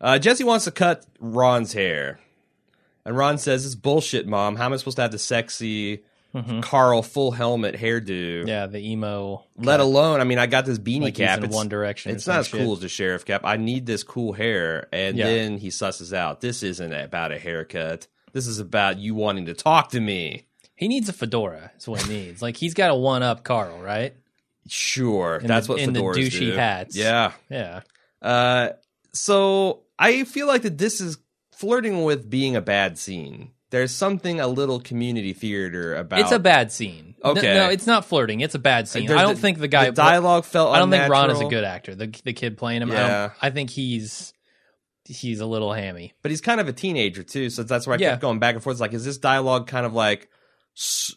Uh, 0.01 0.19
Jesse 0.19 0.43
wants 0.43 0.65
to 0.65 0.71
cut 0.71 1.05
Ron's 1.19 1.74
hair. 1.74 2.19
And 3.05 3.15
Ron 3.17 3.38
says, 3.38 3.65
It's 3.65 3.75
bullshit, 3.75 4.27
mom. 4.27 4.57
How 4.57 4.65
am 4.65 4.74
I 4.74 4.77
supposed 4.77 4.98
to 4.98 5.03
have 5.03 5.12
the 5.12 5.17
sexy 5.19 6.03
Carl 6.62 7.01
full 7.01 7.31
helmet 7.31 7.75
hairdo? 7.75 8.45
Yeah, 8.45 8.67
the 8.67 8.79
emo. 8.91 9.45
Let 9.57 9.79
alone, 9.79 10.19
I 10.19 10.25
mean, 10.25 10.38
I 10.38 10.48
got 10.48 10.65
this 10.65 10.77
beanie 10.77 11.03
Like 11.03 11.15
cap. 11.15 11.39
in 11.39 11.45
it's 11.45 11.55
One 11.55 11.69
Direction 11.69 12.12
It's 12.13 12.27
not 12.27 12.39
as 12.39 12.48
shit. 12.48 12.59
cool 12.59 12.74
as 12.74 12.81
the 12.81 12.89
sheriff 12.89 13.24
cap. 13.25 13.41
I 13.45 13.55
need 13.55 13.86
this 13.86 14.03
cool 14.03 14.33
hair. 14.33 14.88
And 14.91 15.17
Yeah. 15.17 15.27
then 15.27 15.57
he 15.57 15.69
susses 15.69 16.12
out. 16.13 16.41
This 16.41 16.62
isn't 16.62 16.91
about 16.93 17.31
a 17.31 17.39
haircut. 17.39 18.07
This 18.33 18.48
is 18.48 18.59
about 18.59 19.00
you 19.00 19.15
wanting 19.15 19.45
to 19.45 19.53
talk 19.53 19.89
to 19.91 20.00
me. 20.01 20.45
He 20.75 20.88
needs 20.89 21.07
a 21.09 21.13
fedora. 21.13 21.71
Is 21.77 21.88
what 21.88 22.01
he 22.03 22.13
needs. 22.13 22.41
like 22.41 22.57
he's 22.57 22.74
got 22.74 22.89
to 22.89 22.95
one 22.95 23.24
up 23.24 23.43
Carl, 23.43 23.79
right? 23.81 24.13
Sure, 24.69 25.38
In 25.38 25.47
that's 25.47 25.67
the- 25.67 25.73
what 25.73 25.81
in 25.81 25.93
the 25.93 25.99
douchey 26.01 26.39
do. 26.39 26.51
hats. 26.53 26.95
Yeah, 26.95 27.31
Yeah. 27.49 27.81
Uh, 28.21 28.69
so 29.13 29.81
I 29.97 30.23
feel 30.23 30.47
like 30.47 30.61
that 30.63 30.77
this 30.77 31.01
is 31.01 31.17
flirting 31.51 32.03
with 32.03 32.29
being 32.29 32.55
a 32.55 32.61
bad 32.61 32.97
scene. 32.97 33.51
There's 33.71 33.91
something 33.91 34.39
a 34.39 34.47
little 34.47 34.79
community 34.79 35.33
theater 35.33 35.95
about. 35.95 36.19
It's 36.21 36.31
a 36.31 36.39
bad 36.39 36.71
scene. 36.71 37.15
No- 37.23 37.31
Okay. 37.31 37.53
No, 37.53 37.69
it's 37.69 37.85
not 37.85 38.05
flirting. 38.05 38.39
It's 38.41 38.55
a 38.55 38.59
bad 38.59 38.88
scene. 38.88 39.05
There's 39.05 39.19
I 39.19 39.23
don't 39.23 39.35
the- 39.35 39.41
think 39.41 39.59
the 39.59 39.67
guy. 39.67 39.85
the 39.85 39.91
dialogue 39.91 40.45
felt. 40.45 40.73
I 40.73 40.79
don't 40.79 40.89
think 40.89 41.07
Ron 41.09 41.29
is 41.31 41.39
a 41.41 41.45
good 41.45 41.63
actor. 41.63 41.93
The 41.95 42.07
the 42.23 42.33
kid 42.33 42.57
playing 42.57 42.81
him. 42.81 42.91
I, 42.91 42.95
Yeah. 42.95 43.07
don't, 43.27 43.33
I 43.41 43.49
think 43.51 43.69
he's 43.69 44.33
he's 45.05 45.39
a 45.39 45.45
little 45.45 45.73
hammy. 45.73 46.13
but 46.21 46.29
he's 46.31 46.39
kind 46.41 46.59
of 46.61 46.67
a 46.67 46.73
teenager 46.73 47.23
too. 47.23 47.49
So 47.49 47.63
that's 47.63 47.88
why 47.88 47.95
I 47.95 47.97
Yeah. 47.97 48.09
kept 48.11 48.21
going 48.21 48.39
back 48.39 48.53
and 48.55 48.63
forth. 48.63 48.75
It's 48.75 48.81
like, 48.81 48.93
is 48.93 49.05
this 49.05 49.17
dialogue 49.17 49.65
kind 49.67 49.85
of 49.85 49.93
like, 49.93 50.29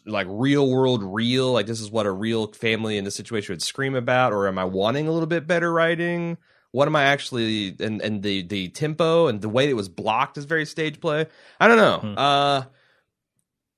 like 0.05 0.27
real 0.29 0.69
world 0.69 1.01
real? 1.03 1.51
Like 1.53 1.65
this 1.67 1.81
is 1.81 1.91
what 1.91 2.05
a 2.05 2.11
real 2.11 2.47
family 2.53 2.97
in 2.97 3.03
this 3.05 3.15
situation 3.15 3.53
would 3.53 3.61
scream 3.61 3.95
about, 3.95 4.33
or 4.33 4.47
am 4.47 4.57
I 4.57 4.65
wanting 4.65 5.07
a 5.07 5.11
little 5.11 5.27
bit 5.27 5.47
better 5.47 5.71
writing? 5.71 6.37
What 6.71 6.87
am 6.87 6.95
I 6.95 7.03
actually? 7.03 7.75
And 7.79 8.01
and 8.01 8.23
the 8.23 8.41
the 8.43 8.69
tempo 8.69 9.27
and 9.27 9.41
the 9.41 9.49
way 9.49 9.69
it 9.69 9.75
was 9.75 9.89
blocked 9.89 10.37
is 10.37 10.45
very 10.45 10.65
stage 10.65 10.99
play. 10.99 11.27
I 11.59 11.67
don't 11.67 11.77
know. 11.77 11.97
Hmm. 11.99 12.17
Uh, 12.17 12.63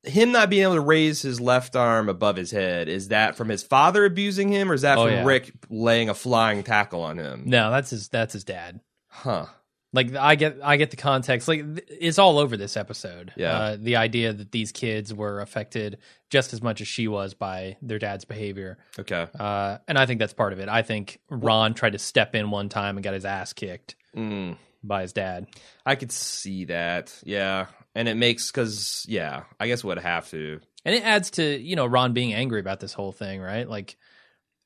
him 0.03 0.31
not 0.31 0.49
being 0.51 0.63
able 0.63 0.75
to 0.75 0.81
raise 0.81 1.21
his 1.21 1.41
left 1.41 1.75
arm 1.75 2.09
above 2.09 2.35
his 2.35 2.51
head 2.51 2.87
is 2.87 3.07
that 3.07 3.35
from 3.35 3.49
his 3.49 3.63
father 3.63 4.05
abusing 4.05 4.51
him, 4.51 4.69
or 4.71 4.75
is 4.75 4.81
that 4.83 4.97
Oh, 4.99 5.05
from 5.05 5.13
yeah. 5.13 5.25
Rick 5.25 5.51
laying 5.69 6.09
a 6.09 6.13
flying 6.13 6.61
tackle 6.63 7.01
on 7.01 7.17
him? 7.17 7.43
No, 7.45 7.71
that's 7.71 7.89
his 7.89 8.07
that's 8.09 8.33
his 8.33 8.43
dad. 8.43 8.81
Huh. 9.07 9.47
Like 9.95 10.13
I 10.15 10.35
get 10.35 10.57
I 10.63 10.77
get 10.77 10.91
the 10.91 10.97
context. 10.97 11.47
Like 11.47 11.61
th- 11.75 11.87
it's 11.89 12.19
all 12.19 12.37
over 12.37 12.57
this 12.57 12.75
episode. 12.77 13.31
Yeah. 13.35 13.57
Uh, 13.57 13.77
the 13.79 13.95
idea 13.95 14.33
that 14.33 14.51
these 14.51 14.71
kids 14.71 15.13
were 15.13 15.39
affected 15.39 15.97
just 16.29 16.53
as 16.53 16.61
much 16.61 16.81
as 16.81 16.87
she 16.87 17.07
was 17.07 17.33
by 17.33 17.77
their 17.81 17.97
dad's 17.97 18.25
behavior. 18.25 18.77
Okay. 18.99 19.25
Uh, 19.39 19.77
and 19.87 19.97
I 19.97 20.05
think 20.05 20.19
that's 20.19 20.33
part 20.33 20.51
of 20.53 20.59
it. 20.59 20.67
I 20.69 20.81
think 20.81 21.19
Ron 21.29 21.73
tried 21.73 21.93
to 21.93 21.99
step 21.99 22.35
in 22.35 22.51
one 22.51 22.67
time 22.69 22.97
and 22.97 23.03
got 23.03 23.13
his 23.13 23.25
ass 23.25 23.53
kicked 23.53 23.95
Mm. 24.15 24.57
by 24.83 25.01
his 25.03 25.13
dad. 25.13 25.47
I 25.85 25.95
could 25.95 26.11
see 26.11 26.65
that. 26.65 27.13
Yeah. 27.23 27.67
And 27.95 28.07
it 28.09 28.15
makes 28.15 28.51
because 28.51 29.05
yeah, 29.07 29.43
I 29.59 29.67
guess 29.67 29.83
would 29.83 29.97
have 29.99 30.29
to. 30.31 30.59
and 30.83 30.93
it 30.93 31.03
adds 31.05 31.31
to 31.31 31.43
you 31.57 31.75
know 31.77 31.85
Ron 31.85 32.11
being 32.13 32.33
angry 32.33 32.59
about 32.59 32.81
this 32.81 32.91
whole 32.93 33.13
thing, 33.13 33.39
right? 33.41 33.67
Like, 33.69 33.95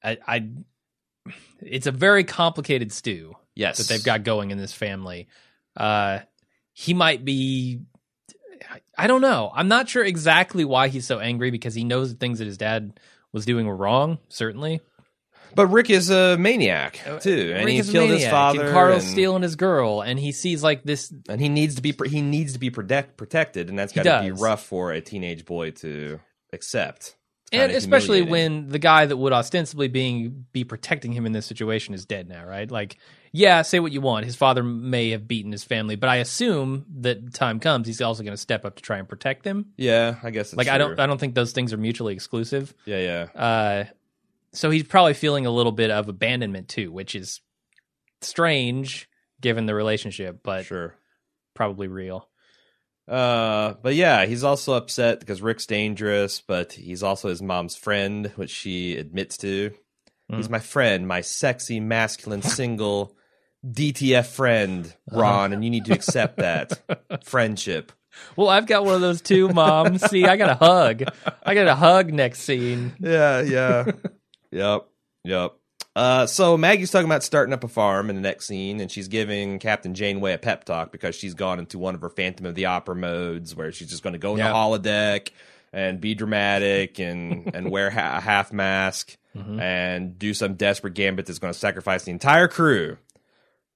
I, 0.04 0.18
I 0.28 0.50
it's 1.62 1.88
a 1.88 1.92
very 1.92 2.24
complicated 2.24 2.92
stew 2.92 3.36
Yes. 3.60 3.78
that 3.78 3.88
they've 3.88 4.04
got 4.04 4.24
going 4.24 4.52
in 4.52 4.58
this 4.58 4.74
family. 4.74 5.28
Uh, 5.76 6.19
he 6.74 6.93
might 6.93 7.26
be, 7.26 7.82
I 8.98 9.08
don't 9.08 9.22
know. 9.22 9.52
I'm 9.54 9.67
not 9.67 9.89
sure 9.89 10.04
exactly 10.04 10.63
why 10.65 10.88
he's 10.88 11.06
so 11.06 11.19
angry 11.19 11.52
because 11.52 11.74
he 11.74 11.84
knows 11.84 12.12
the 12.12 12.17
things 12.17 12.39
that 12.39 12.45
his 12.45 12.58
dad 12.58 13.00
was 13.34 13.45
doing 13.45 13.65
were 13.67 13.76
wrong. 13.76 14.17
Certainly, 14.30 14.82
But 15.56 15.67
Rick 15.67 15.89
is 15.89 16.10
a 16.10 16.38
maniac 16.38 17.00
too, 17.22 17.52
and 17.54 17.63
Uh, 17.63 17.65
Rick 17.65 17.86
he 17.86 17.91
killed 17.91 18.10
his 18.12 18.28
father. 18.28 18.65
And 18.65 18.74
Carl's 18.74 19.04
and, 19.04 19.12
stealing 19.12 19.41
his 19.43 19.56
girl, 19.56 20.02
and 20.02 20.19
he 20.19 20.32
sees 20.32 20.63
like 20.63 20.84
this. 20.84 21.13
and 21.28 21.41
he 21.41 21.50
needs 21.50 21.76
to 21.76 21.82
be 21.82 21.93
he 22.08 22.22
needs 22.22 22.54
to 22.54 22.60
be 22.60 22.69
protect, 22.69 23.17
protected, 23.17 23.69
and 23.69 23.78
that's 23.78 23.91
got 23.93 24.04
to 24.04 24.22
be 24.24 24.32
rough 24.32 24.63
for 24.63 24.91
a 24.91 25.02
teenage 25.02 25.45
boy 25.45 25.72
to 25.72 26.19
accept. 26.54 27.15
And 27.52 27.72
especially 27.72 28.22
when 28.22 28.70
the 28.70 28.80
guy 28.80 29.06
that 29.06 29.18
would 29.18 29.34
ostensibly 29.34 29.88
being 29.88 30.46
be 30.52 30.64
protecting 30.64 31.12
him 31.12 31.26
in 31.26 31.32
this 31.32 31.46
situation 31.46 31.94
is 31.94 32.06
dead 32.06 32.30
now, 32.30 32.46
right? 32.46 32.70
Like, 32.70 32.98
yeah, 33.32 33.62
say 33.62 33.80
what 33.80 33.92
you 33.92 34.02
want. 34.02 34.26
His 34.26 34.36
father 34.36 34.64
may 34.64 35.12
have 35.12 35.28
beaten 35.28 35.52
his 35.52 35.64
family, 35.64 35.96
but 35.96 36.10
I 36.10 36.18
assume 36.18 36.86
that 37.00 37.34
time 37.34 37.60
comes, 37.60 37.88
he's 37.88 38.02
also 38.02 38.24
going 38.24 38.34
to 38.34 38.38
step 38.38 38.66
up 38.66 38.76
to 38.76 38.82
try 38.82 38.98
and 38.98 39.08
protect 39.08 39.44
them. 39.44 39.68
yeah, 39.78 40.16
I 40.24 40.30
guess 40.32 40.50
it's 40.50 40.58
Like, 40.58 40.68
I 40.68 40.78
don't. 40.78 41.00
I 41.00 41.06
don't 41.06 41.20
think 41.20 41.36
those 41.36 41.52
things 41.52 41.74
are 41.74 41.78
mutually 41.78 42.14
exclusive. 42.14 42.74
yeah, 42.86 43.28
yeah. 43.36 43.42
Uh, 43.42 43.86
so 44.52 44.70
he's 44.70 44.84
probably 44.84 45.14
feeling 45.14 45.46
a 45.46 45.52
little 45.52 45.72
bit 45.72 45.92
of 45.92 46.10
abandonment 46.10 46.70
too, 46.70 46.92
which 46.92 47.16
is 47.16 47.42
strange 48.22 49.08
given 49.42 49.66
the 49.66 49.76
relationship, 49.76 50.40
but 50.44 50.66
sure. 50.66 50.96
probably 51.54 51.88
real. 51.88 52.28
Uh, 53.10 53.74
but 53.82 53.95
yeah, 53.95 54.26
he's 54.26 54.43
also 54.43 54.74
upset 54.74 55.19
because 55.19 55.41
Rick's 55.41 55.65
dangerous, 55.65 56.41
but 56.41 56.74
he's 56.74 57.02
also 57.02 57.30
his 57.30 57.41
mom's 57.41 57.76
friend, 57.76 58.32
which 58.36 58.52
she 58.52 58.98
admits 58.98 59.38
to. 59.38 59.72
Mm. 60.32 60.38
He's 60.38 60.50
my 60.50 60.60
friend, 60.60 61.08
my 61.08 61.22
sexy, 61.22 61.80
masculine, 61.80 62.41
single 62.43 63.15
DTF 63.65 64.28
friend, 64.28 64.93
Ron, 65.12 65.54
and 65.54 65.63
you 65.63 65.72
need 65.72 65.86
to 65.86 65.93
accept 65.93 66.38
that 66.38 66.80
friendship. 67.24 67.91
Well, 68.36 68.50
I've 68.50 68.67
got 68.67 68.86
one 68.86 68.95
of 68.95 69.02
those 69.02 69.22
too, 69.22 69.50
mom. 69.50 69.98
See, 69.98 70.26
I 70.26 70.38
got 70.38 70.50
a 70.50 70.56
hug. 70.56 71.04
I 71.43 71.56
got 71.56 71.67
a 71.67 71.76
hug 71.76 72.13
next 72.13 72.41
scene. 72.41 72.93
Yeah, 73.00 73.41
yeah. 73.41 73.91
yep, 74.52 74.86
yep. 75.24 75.54
Uh, 75.95 76.25
so 76.25 76.56
Maggie's 76.56 76.91
talking 76.91 77.08
about 77.08 77.23
starting 77.23 77.54
up 77.54 77.63
a 77.63 77.67
farm 77.67 78.10
in 78.10 78.15
the 78.15 78.21
next 78.21 78.45
scene, 78.47 78.80
and 78.80 78.89
she's 78.91 79.08
giving 79.08 79.60
Captain 79.60 79.93
Janeway 79.93 80.34
a 80.34 80.38
pep 80.38 80.63
talk 80.63 80.91
because 80.91 81.15
she's 81.15 81.34
gone 81.34 81.60
into 81.60 81.78
one 81.80 81.95
of 81.95 82.02
her 82.02 82.10
Phantom 82.10 82.45
of 82.45 82.56
the 82.56 82.65
Opera 82.67 82.95
modes 82.95 83.56
where 83.56 83.71
she's 83.71 83.89
just 83.89 84.04
going 84.04 84.13
to 84.13 84.19
go 84.19 84.34
in 84.34 84.38
the 84.38 84.43
holodeck 84.54 85.30
and 85.73 85.99
be 85.99 86.15
dramatic 86.15 86.99
and 86.99 87.54
and 87.56 87.69
wear 87.69 87.89
ha- 87.89 88.17
a 88.17 88.21
half 88.21 88.52
mask 88.54 89.17
Mhm. 89.36 89.60
and 89.62 90.17
do 90.17 90.34
some 90.34 90.56
desperate 90.56 90.95
gambit 90.95 91.28
that's 91.28 91.38
going 91.39 91.54
to 91.54 91.60
sacrifice 91.60 92.04
the 92.06 92.12
entire 92.12 92.47
crew. 92.47 92.97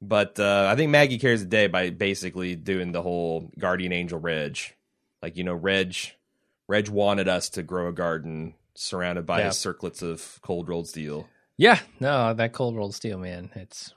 But 0.01 0.39
uh, 0.39 0.67
I 0.71 0.75
think 0.75 0.89
Maggie 0.91 1.19
carries 1.19 1.41
the 1.41 1.47
day 1.49 1.67
by 1.67 1.89
basically 1.91 2.55
doing 2.55 2.91
the 2.91 3.01
whole 3.03 3.51
guardian 3.59 3.93
angel 3.93 4.19
Reg, 4.19 4.57
like 5.21 5.37
you 5.37 5.43
know 5.43 5.53
Reg, 5.53 5.95
Reg 6.67 6.89
wanted 6.89 7.27
us 7.27 7.49
to 7.49 7.63
grow 7.63 7.87
a 7.87 7.93
garden 7.93 8.55
surrounded 8.75 9.25
by 9.27 9.41
his 9.43 9.57
circlets 9.57 10.01
of 10.01 10.39
cold 10.41 10.67
rolled 10.69 10.87
steel. 10.87 11.27
Yeah, 11.57 11.79
no, 11.99 12.33
that 12.33 12.53
cold 12.53 12.75
rolled 12.75 12.95
steel, 12.95 13.17
man. 13.17 13.49
It's 13.55 13.93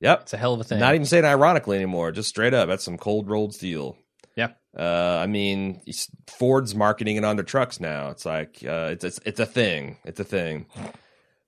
Yep, 0.00 0.22
it's 0.22 0.32
a 0.32 0.36
hell 0.36 0.54
of 0.54 0.60
a 0.60 0.64
thing. 0.64 0.78
not 0.78 0.94
even 0.94 1.06
saying 1.06 1.24
ironically 1.24 1.76
anymore, 1.76 2.12
just 2.12 2.28
straight 2.28 2.54
up. 2.54 2.68
That's 2.68 2.84
some 2.84 2.98
cold 2.98 3.28
rolled 3.28 3.54
steel. 3.54 3.96
Yeah. 4.36 4.50
Uh, 4.78 5.18
I 5.20 5.26
mean, 5.26 5.80
Ford's 6.28 6.74
marketing 6.74 7.16
it 7.16 7.24
on 7.24 7.34
their 7.34 7.44
trucks 7.44 7.80
now. 7.80 8.10
It's 8.10 8.24
like 8.24 8.62
uh, 8.64 8.90
it's, 8.92 9.02
it's 9.04 9.20
it's 9.26 9.40
a 9.40 9.46
thing. 9.46 9.96
It's 10.04 10.20
a 10.20 10.24
thing. 10.24 10.66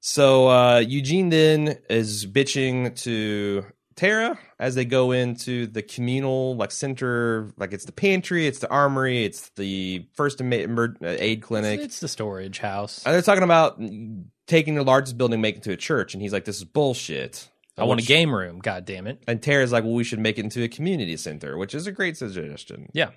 So 0.00 0.48
uh, 0.48 0.78
Eugene 0.78 1.28
then 1.28 1.78
is 1.88 2.26
bitching 2.26 3.00
to 3.02 3.66
Tara 3.94 4.38
as 4.58 4.74
they 4.74 4.84
go 4.86 5.12
into 5.12 5.66
the 5.66 5.82
communal 5.82 6.56
like 6.56 6.72
center, 6.72 7.52
like 7.58 7.72
it's 7.72 7.84
the 7.84 7.92
pantry, 7.92 8.46
it's 8.46 8.58
the 8.58 8.70
armory, 8.70 9.24
it's 9.24 9.50
the 9.50 10.08
first 10.14 10.40
aid 10.40 11.42
clinic. 11.42 11.80
it's, 11.80 11.84
it's 11.84 12.00
the 12.00 12.08
storage 12.08 12.58
house. 12.58 13.04
and 13.04 13.14
they're 13.14 13.22
talking 13.22 13.44
about 13.44 13.78
taking 14.50 14.74
the 14.74 14.84
largest 14.84 15.16
building, 15.16 15.40
making 15.40 15.60
it 15.60 15.64
to 15.64 15.72
a 15.72 15.76
church, 15.76 16.12
and 16.12 16.22
he's 16.22 16.32
like, 16.32 16.44
"This 16.44 16.58
is 16.58 16.64
bullshit." 16.64 17.48
I 17.78 17.84
want 17.84 18.00
a 18.00 18.04
game 18.04 18.34
room. 18.34 18.58
God 18.58 18.84
damn 18.84 19.06
it. 19.06 19.22
And 19.26 19.42
Tara's 19.42 19.72
like, 19.72 19.84
well, 19.84 19.94
we 19.94 20.04
should 20.04 20.18
make 20.18 20.38
it 20.38 20.44
into 20.44 20.62
a 20.62 20.68
community 20.68 21.16
center, 21.16 21.56
which 21.56 21.74
is 21.74 21.86
a 21.86 21.92
great 21.92 22.16
suggestion. 22.16 22.90
Yeah. 22.92 23.10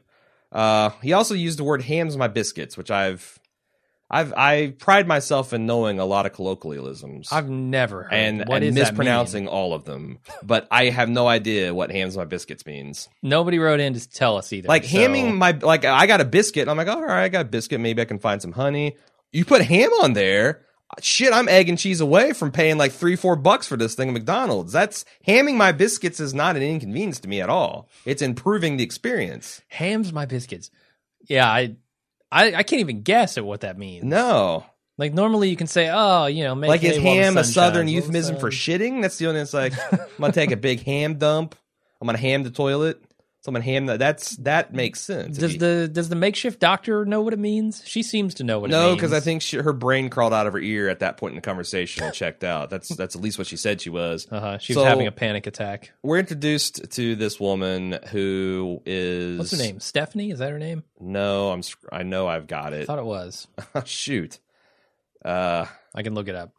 Uh, 0.54 0.92
he 1.02 1.12
also 1.12 1.34
used 1.34 1.60
the 1.60 1.64
word 1.64 1.82
"hams 1.82 2.16
my 2.16 2.28
biscuits," 2.28 2.78
which 2.78 2.92
I've, 2.92 3.40
I've, 4.10 4.32
I 4.34 4.76
pride 4.78 5.08
myself 5.08 5.52
in 5.52 5.66
knowing 5.66 6.00
a 6.00 6.06
lot 6.06 6.28
of 6.28 6.34
colloquialisms 6.34 7.30
I've 7.32 7.50
never 7.50 8.04
heard. 8.04 8.14
and, 8.14 8.40
what 8.46 8.62
and 8.62 8.66
does 8.66 8.76
that 8.76 8.92
mispronouncing 8.94 9.48
all 9.48 9.74
of 9.74 9.84
them, 9.86 10.20
but 10.44 10.68
I 10.70 10.90
have 10.90 11.10
no 11.10 11.28
idea 11.28 11.74
what 11.74 11.92
"hams 11.92 12.16
my 12.16 12.26
biscuits" 12.26 12.68
means. 12.68 13.10
Nobody 13.24 13.58
wrote 13.58 13.80
in 13.80 13.96
to 13.96 14.10
tell 14.10 14.38
us 14.38 14.54
either. 14.54 14.68
Like 14.68 14.84
so- 14.84 14.96
hamming 14.96 15.36
my, 15.38 15.52
like 15.52 15.86
I 15.86 16.06
got 16.06 16.22
a 16.22 16.26
biscuit, 16.26 16.62
and 16.62 16.72
I'm 16.72 16.78
like, 16.78 16.88
all 16.88 17.02
right, 17.02 17.24
I 17.24 17.30
got 17.30 17.42
a 17.42 17.50
biscuit. 17.50 17.80
Maybe 17.80 18.04
I 18.04 18.06
can 18.06 18.20
find 18.20 18.40
some 18.40 18.52
honey. 18.52 18.96
You 19.32 19.44
put 19.46 19.64
ham 19.64 19.90
on 20.04 20.14
there. 20.14 20.62
Shit, 21.02 21.34
I'm 21.34 21.48
egg 21.48 21.70
and 21.70 21.78
cheese 21.78 22.02
away 22.02 22.34
from 22.34 22.52
paying 22.52 22.78
like 22.78 22.92
three, 22.92 23.16
four 23.16 23.36
bucks 23.36 23.68
for 23.68 23.78
this 23.78 23.96
thing 23.96 24.10
at 24.10 24.14
McDonald's. 24.14 24.74
That's 24.74 25.06
hamming 25.28 25.56
my 25.56 25.72
biscuits 25.72 26.20
is 26.20 26.34
not 26.34 26.56
an 26.56 26.62
inconvenience 26.62 27.20
to 27.22 27.28
me 27.28 27.42
at 27.42 27.50
all. 27.50 27.90
It's 28.06 28.22
improving 28.22 28.78
the 28.78 28.84
experience. 28.84 29.62
Hams 29.68 30.12
my 30.12 30.26
biscuits. 30.26 30.72
Yeah, 31.28 31.48
I, 31.48 31.76
I, 32.32 32.56
I 32.56 32.64
can't 32.64 32.82
even 32.82 33.02
guess 33.02 33.38
at 33.38 33.46
what 33.46 33.62
that 33.62 33.78
means. 33.78 34.04
No. 34.04 34.66
Like 34.98 35.14
normally 35.14 35.50
you 35.50 35.56
can 35.56 35.68
say, 35.68 35.90
oh, 35.92 36.28
you 36.28 36.44
know, 36.44 36.54
make 36.54 36.70
like 36.70 36.84
is 36.84 36.98
hay 36.98 37.04
while 37.04 37.16
the 37.16 37.22
ham 37.22 37.38
a 37.38 37.44
southern 37.44 37.88
euphemism 37.88 38.38
for 38.38 38.52
shitting? 38.52 39.02
That's 39.02 39.18
the 39.18 39.28
only 39.28 39.42
it's 39.42 39.54
like 39.54 39.74
I'm 39.92 40.00
gonna 40.20 40.34
take 40.34 40.52
a 40.52 40.58
big 40.58 40.84
ham 40.86 41.16
dump. 41.16 41.56
I'm 42.00 42.06
gonna 42.06 42.18
ham 42.18 42.44
the 42.44 42.52
toilet. 42.52 43.02
So 43.44 43.50
I'm 43.50 43.56
gonna 43.56 43.66
ham 43.66 43.86
that's 43.88 44.38
that 44.38 44.74
makes 44.74 45.02
sense. 45.02 45.38
Does 45.38 45.58
the 45.58 45.90
does 45.92 46.08
the 46.08 46.16
makeshift 46.16 46.62
doctor 46.62 47.04
know 47.04 47.22
what 47.22 47.34
it 47.34 47.40
means? 47.40 47.84
She 47.86 48.02
seems 48.02 48.36
to 48.36 48.46
know 48.46 48.60
what 48.60 48.70
it 48.70 48.72
no, 48.72 48.96
because 48.96 49.12
I 49.12 49.20
think 49.20 49.42
she, 49.42 49.58
her 49.58 49.74
brain 49.74 50.10
crawled 50.10 50.32
out 50.32 50.48
of 50.48 50.54
her 50.54 50.60
ear 50.60 50.88
at 50.88 51.00
that 51.00 51.18
point 51.18 51.32
in 51.34 51.36
the 51.36 51.42
conversation 51.42 52.06
and 52.06 52.14
checked 52.14 52.46
out. 52.46 52.70
That's 52.70 52.88
that's 52.96 53.18
at 53.18 53.22
least 53.22 53.38
what 53.38 53.48
she 53.48 53.58
said 53.58 53.82
she 53.82 53.90
was. 53.90 54.28
uh-huh. 54.32 54.60
she 54.60 54.72
So- 54.72 54.80
was 54.80 54.88
having 54.88 55.08
a 55.08 55.12
panic 55.12 55.46
attack. 55.46 55.92
We're 56.04 56.20
introduced 56.20 56.90
to 56.92 57.16
this 57.18 57.38
woman 57.38 58.00
who 58.12 58.82
is 58.86 59.40
What's 59.40 59.52
her 59.52 59.58
name? 59.58 59.82
Stephanie? 59.82 60.32
Is 60.32 60.40
that 60.40 60.50
her 60.50 60.60
name? 60.60 60.84
No, 61.02 61.52
I'm 61.52 61.64
I 61.92 62.04
know 62.04 62.28
I've 62.30 62.48
got 62.48 62.74
I 62.74 62.78
it. 62.78 62.86
thought 62.88 63.00
it 63.00 63.04
was. 63.06 63.48
Shoot, 63.84 64.40
uh, 65.26 65.66
I 65.94 66.02
can 66.02 66.14
look 66.16 66.30
it 66.30 66.36
up. 66.36 66.54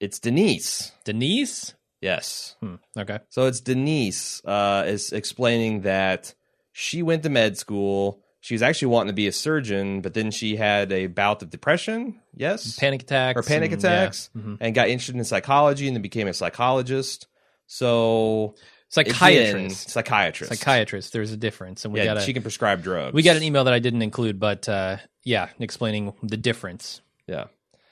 it's 0.00 0.18
Denise. 0.18 0.92
Denise? 1.04 1.74
Yes. 2.02 2.56
Hmm. 2.60 2.74
Okay. 2.98 3.20
So 3.30 3.46
it's 3.46 3.60
Denise 3.60 4.42
uh, 4.44 4.84
is 4.86 5.12
explaining 5.12 5.82
that 5.82 6.34
she 6.72 7.02
went 7.02 7.22
to 7.22 7.30
med 7.30 7.56
school. 7.56 8.20
She 8.40 8.54
was 8.54 8.62
actually 8.62 8.88
wanting 8.88 9.08
to 9.08 9.14
be 9.14 9.28
a 9.28 9.32
surgeon, 9.32 10.00
but 10.00 10.14
then 10.14 10.32
she 10.32 10.56
had 10.56 10.90
a 10.92 11.06
bout 11.06 11.42
of 11.42 11.48
depression. 11.50 12.20
Yes, 12.34 12.76
Panic 12.76 13.02
attacks. 13.02 13.38
or 13.38 13.42
panic 13.44 13.70
and- 13.72 13.80
yeah. 13.82 13.88
attacks, 14.02 14.30
Mhm. 14.36 14.58
and 14.60 14.74
got 14.74 14.88
interested 14.88 15.14
in 15.16 15.22
psychology, 15.24 15.86
and 15.86 15.94
then 15.96 16.02
became 16.02 16.26
a 16.26 16.34
psychologist. 16.34 17.28
So 17.68 18.54
Psychiatrist. 18.88 19.54
again, 19.54 19.70
psychiatrist, 19.70 20.52
Psychiatrist. 20.52 21.12
There's 21.12 21.32
a 21.32 21.36
difference, 21.36 21.84
and 21.84 21.94
we 21.94 22.00
yeah, 22.00 22.06
got 22.06 22.16
a 22.18 22.20
she 22.20 22.32
can 22.34 22.42
prescribe 22.42 22.82
drugs. 22.82 23.14
we 23.14 23.22
got 23.22 23.36
an 23.36 23.42
email 23.42 23.64
that 23.64 23.72
I 23.72 23.78
didn't 23.78 24.02
include, 24.02 24.38
but 24.38 24.68
uh, 24.68 24.96
yeah, 25.24 25.48
explaining 25.60 26.12
the 26.22 26.36
difference. 26.36 27.00
Yeah, 27.26 27.44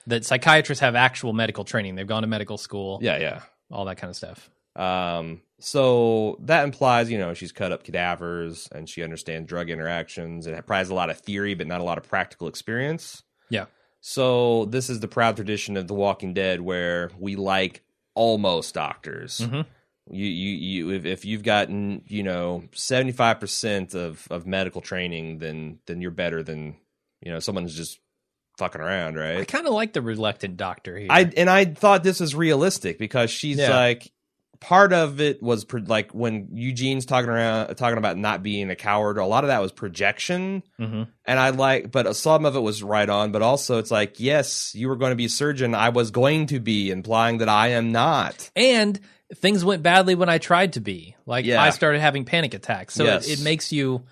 That 0.09 0.25
psychiatrists 0.27 0.81
have 0.81 0.95
actual 0.97 1.33
medical 1.33 1.65
training. 1.65 1.95
They've 1.95 2.07
gone 2.07 2.23
to 2.23 2.29
medical 2.29 2.59
school. 2.59 2.99
yeah, 3.03 3.19
yeah. 3.19 3.41
All 3.71 3.85
that 3.87 3.97
kind 3.97 4.11
of 4.11 4.17
stuff. 4.17 4.51
Um, 4.77 5.43
so 5.59 6.39
that 6.41 6.65
implies, 6.65 7.11
you 7.11 7.19
know, 7.19 7.35
she's 7.35 7.53
cut 7.53 7.73
up 7.73 7.85
cadavers 7.85 8.69
and 8.73 8.89
she 8.89 9.03
understands 9.03 9.49
drug 9.49 9.69
interactions 9.69 10.47
and 10.47 10.57
probably 10.67 10.79
has 10.79 10.91
a 10.91 10.95
lot 10.95 11.11
of 11.11 11.19
theory, 11.19 11.55
but 11.55 11.67
not 11.67 11.81
a 11.81 11.85
lot 11.85 11.99
of 11.99 12.09
practical 12.09 12.49
experience. 12.49 13.23
Yeah. 13.49 13.67
So 14.01 14.65
this 14.67 14.89
is 14.89 15.01
the 15.01 15.09
proud 15.09 15.37
tradition 15.37 15.77
of 15.77 15.87
The 15.87 15.95
Walking 15.95 16.33
Dead, 16.33 16.61
where 16.61 17.11
we 17.19 17.37
like 17.37 17.83
almost 18.15 18.75
doctors. 18.75 19.41
Mhm. 19.41 19.67
You, 20.11 20.27
you, 20.27 20.57
you. 20.57 20.91
If, 20.91 21.05
if 21.05 21.25
you've 21.25 21.43
gotten, 21.43 22.03
you 22.07 22.23
know, 22.23 22.65
seventy 22.73 23.13
five 23.13 23.39
percent 23.39 23.95
of 23.95 24.27
of 24.31 24.47
medical 24.47 24.81
training, 24.81 25.39
then 25.39 25.79
then 25.87 26.01
you're 26.01 26.11
better 26.11 26.43
than 26.43 26.77
you 27.21 27.31
know 27.31 27.39
someone 27.39 27.65
who's 27.65 27.77
just 27.77 28.01
fucking 28.61 28.81
around, 28.81 29.17
right? 29.17 29.39
I 29.39 29.45
kind 29.45 29.67
of 29.67 29.73
like 29.73 29.93
the 29.95 30.03
reluctant 30.03 30.57
doctor 30.57 30.97
here. 30.97 31.09
I 31.11 31.31
and 31.37 31.51
I 31.51 31.65
thought 31.65 32.05
this 32.05 32.21
was 32.21 32.35
realistic 32.35 32.99
because 32.99 33.31
she's 33.31 33.57
Yeah. 33.59 33.75
like 33.77 34.13
part 34.61 34.93
of 34.93 35.23
it 35.23 35.43
was 35.43 35.65
pro- 35.65 35.81
like 35.87 36.13
when 36.13 36.49
Eugene's 36.53 37.07
talking 37.07 37.31
around 37.31 37.75
talking 37.77 37.97
about 37.97 38.19
not 38.19 38.43
being 38.43 38.69
a 38.71 38.77
coward. 38.77 39.17
A 39.17 39.25
lot 39.25 39.43
of 39.43 39.49
that 39.49 39.63
was 39.63 39.73
projection, 39.73 40.63
Mhm. 40.79 41.09
and 41.25 41.39
I 41.41 41.49
like, 41.51 41.91
but 41.91 42.15
some 42.15 42.45
of 42.45 42.55
it 42.57 42.61
was 42.61 42.83
right 42.83 43.09
on. 43.09 43.33
But 43.33 43.41
also, 43.41 43.79
it's 43.79 43.91
like, 43.91 44.21
yes, 44.21 44.75
you 44.75 44.89
were 44.89 44.97
going 44.97 45.13
to 45.13 45.17
be 45.17 45.25
a 45.25 45.31
surgeon. 45.31 45.75
I 45.75 45.89
was 45.89 46.11
going 46.11 46.47
to 46.49 46.61
be, 46.61 46.91
implying 46.91 47.39
that 47.39 47.49
I 47.49 47.69
am 47.69 47.91
not. 47.93 48.51
and 48.55 49.01
things 49.37 49.65
went 49.65 49.83
badly 49.83 50.15
when 50.17 50.29
I 50.29 50.39
tried 50.39 50.73
to 50.75 50.81
be. 50.81 51.15
Like 51.25 51.45
Yeah. 51.47 51.63
I 51.63 51.71
started 51.71 52.01
having 52.01 52.25
panic 52.25 52.53
attacks. 52.53 52.95
So 52.95 53.05
Yes. 53.05 53.29
it, 53.29 53.41
it 53.41 53.43
makes 53.45 53.73
you 53.73 54.03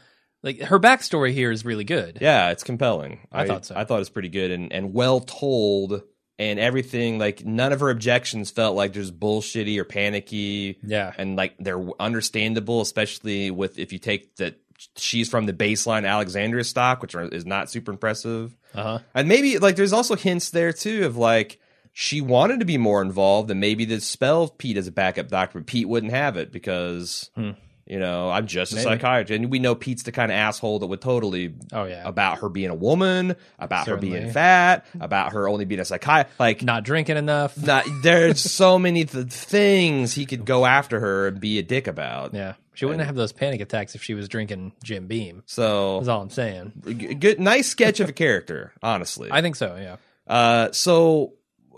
like 0.43 0.61
her 0.63 0.79
backstory 0.79 1.33
here 1.33 1.51
is 1.51 1.65
really 1.65 1.85
good. 1.85 2.19
Yeah, 2.21 2.51
it's 2.51 2.63
compelling. 2.65 3.27
I 3.33 3.47
thought 3.47 3.67
so. 3.67 3.75
I 3.77 3.85
thought 3.85 3.97
it 3.97 3.99
was 4.01 4.11
pretty 4.11 4.29
good 4.29 4.51
and 4.51 4.73
and 4.73 4.93
well 4.95 5.21
told. 5.21 6.03
And 6.41 6.61
everything, 6.61 7.19
like 7.19 7.45
none 7.45 7.73
of 7.73 7.81
her 7.81 7.91
objections 7.91 8.53
felt 8.53 8.77
like 8.77 8.93
just 8.93 9.19
bullshitty 9.19 9.77
or 9.77 9.83
panicky. 9.85 10.79
Yeah. 10.85 11.13
and 11.19 11.35
like 11.35 11.57
they're 11.59 11.85
understandable, 11.99 12.81
especially 12.81 13.51
with 13.51 13.77
if 13.77 13.93
you 13.93 13.99
take 13.99 14.37
that 14.37 14.55
she's 14.97 15.29
from 15.29 15.47
the 15.47 15.53
baseline 15.53 16.09
Alexandria 16.09 16.63
stock, 16.63 17.03
which 17.03 17.17
are, 17.17 17.25
is 17.27 17.45
not 17.45 17.69
super 17.69 17.91
impressive. 17.91 18.57
Uh 18.73 18.83
huh. 18.83 18.99
And 19.15 19.27
maybe 19.29 19.59
like 19.59 19.75
there's 19.75 19.93
also 19.93 20.15
hints 20.15 20.51
there 20.51 20.73
too 20.73 21.07
of 21.07 21.17
like 21.17 21.59
she 21.93 22.21
wanted 22.21 22.61
to 22.61 22.67
be 22.67 22.79
more 22.79 23.03
involved, 23.03 23.51
and 23.51 23.59
maybe 23.59 23.85
the 23.85 24.01
spell 24.01 24.47
Pete 24.47 24.77
as 24.77 24.87
a 24.87 24.93
backup 24.93 25.27
doctor, 25.27 25.59
but 25.59 25.67
Pete 25.67 25.89
wouldn't 25.89 26.13
have 26.13 26.37
it 26.37 26.53
because 26.53 27.31
Hmm. 27.35 27.51
You 27.89 27.99
know 27.99 28.31
I'm 28.31 28.47
just 28.47 28.73
a 28.73 28.77
Maybe. 28.77 28.85
psychiatrist, 28.85 29.33
and 29.43 29.51
we 29.51 29.59
know 29.59 29.75
Pete's 29.75 30.03
the 30.05 30.13
kind 30.13 30.31
of 30.31 30.37
asshole 30.37 30.79
that 30.81 30.87
would 30.87 31.01
totally 31.01 31.55
Oh 31.73 31.85
yeah. 31.85 32.03
about 32.07 32.39
her 32.39 32.49
being 32.49 32.71
a 32.71 32.75
woman, 32.75 33.35
about 33.59 33.87
her 33.89 33.97
being 33.97 34.31
fat, 34.31 34.87
about 35.01 35.33
her 35.33 35.49
only 35.49 35.65
being 35.65 35.81
a 35.81 35.85
psychiatrist, 35.85 36.39
like. 36.39 36.63
Not 36.63 36.85
drinking 36.85 37.17
enough. 37.17 37.57
not, 37.57 37.85
there's 38.03 38.41
so 38.51 38.79
many 38.79 39.05
th- 39.07 39.27
things 39.27 40.13
he 40.15 40.27
could 40.27 40.45
go 40.45 40.67
after 40.67 41.01
her 41.01 41.29
and 41.29 41.41
be 41.41 41.59
a 41.59 41.63
dick 41.63 41.87
about. 41.87 42.35
Yeah. 42.35 42.55
She 42.75 42.85
wouldn't 42.85 43.05
have 43.07 43.17
those 43.17 43.33
panic 43.33 43.61
attacks 43.61 43.97
if 43.97 44.05
she 44.05 44.15
was 44.15 44.29
drinking 44.29 44.73
Jim 44.85 45.09
Beam. 45.09 45.43
So 45.47 45.99
That's 45.99 46.09
all 46.09 46.23
I'm 46.23 46.31
saying. 46.31 46.73
G- 46.87 47.15
good 47.15 47.41
nice 47.41 47.67
sketch 47.69 47.99
of 47.99 48.09
a 48.09 48.13
character 48.13 48.73
honestly 48.83 49.31
I 49.33 49.43
think 49.43 49.57
so. 49.57 49.77
Yeah. 49.77 49.97
uh 50.33 50.71
so 50.73 51.33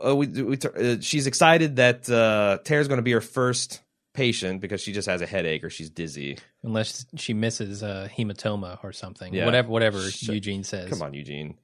uh, 0.05 0.15
we, 0.15 0.27
we 0.27 0.57
t- 0.59 0.69
uh, 0.69 0.97
she's 1.01 1.27
excited 1.27 1.77
that 1.77 2.09
uh 2.11 2.59
tara's 2.65 2.89
going 2.89 2.99
to 2.99 3.03
be 3.03 3.13
her 3.13 3.21
first 3.23 3.81
patient 4.13 4.61
because 4.61 4.81
she 4.81 4.93
just 4.93 5.09
has 5.09 5.21
a 5.23 5.27
headache 5.27 5.63
or 5.65 5.71
she's 5.71 5.89
dizzy 5.91 6.37
Unless 6.63 7.07
she 7.17 7.33
misses 7.33 7.83
a 7.83 8.11
hematoma 8.17 8.79
or 8.83 8.93
something. 8.93 9.33
Yeah. 9.33 9.45
Whatever. 9.45 9.69
Whatever 9.69 10.01
Sh- 10.11 10.25
Eugene 10.29 10.65
says. 10.65 10.89
come 10.91 11.01
on 11.03 11.15
eugene 11.15 11.57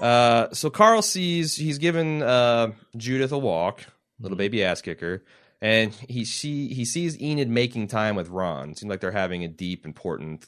uh 0.00 0.48
so 0.52 0.70
carl 0.70 1.02
sees 1.02 1.54
he's 1.54 1.78
given 1.78 2.22
uh 2.22 2.72
judith 2.96 3.30
a 3.32 3.38
walk 3.38 3.84
little 4.20 4.36
baby 4.36 4.64
ass 4.64 4.82
kicker 4.82 5.24
and 5.60 5.92
he 5.94 6.24
she 6.24 6.68
he 6.68 6.84
sees 6.84 7.20
enid 7.20 7.48
making 7.48 7.86
time 7.86 8.16
with 8.16 8.28
ron 8.28 8.74
seems 8.74 8.90
like 8.90 9.00
they're 9.00 9.12
having 9.12 9.44
a 9.44 9.48
deep 9.48 9.86
important 9.86 10.46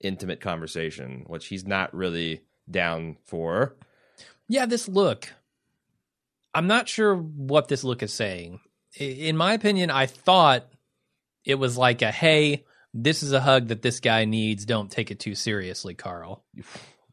intimate 0.00 0.40
conversation 0.40 1.24
which 1.26 1.46
he's 1.48 1.66
not 1.66 1.92
really 1.94 2.40
down 2.70 3.16
for 3.26 3.76
Yeah, 4.48 4.64
this 4.66 4.88
look. 4.88 5.28
I'm 6.54 6.66
not 6.66 6.88
sure 6.88 7.14
what 7.14 7.68
this 7.68 7.84
look 7.84 8.02
is 8.02 8.12
saying. 8.12 8.60
In 8.98 9.36
my 9.36 9.52
opinion, 9.52 9.90
I 9.90 10.06
thought 10.06 10.66
it 11.44 11.56
was 11.56 11.76
like 11.76 12.02
a 12.02 12.10
hey, 12.10 12.64
this 12.94 13.22
is 13.22 13.32
a 13.32 13.40
hug 13.40 13.68
that 13.68 13.82
this 13.82 14.00
guy 14.00 14.24
needs. 14.24 14.64
Don't 14.64 14.90
take 14.90 15.10
it 15.10 15.20
too 15.20 15.34
seriously, 15.34 15.94
Carl. 15.94 16.42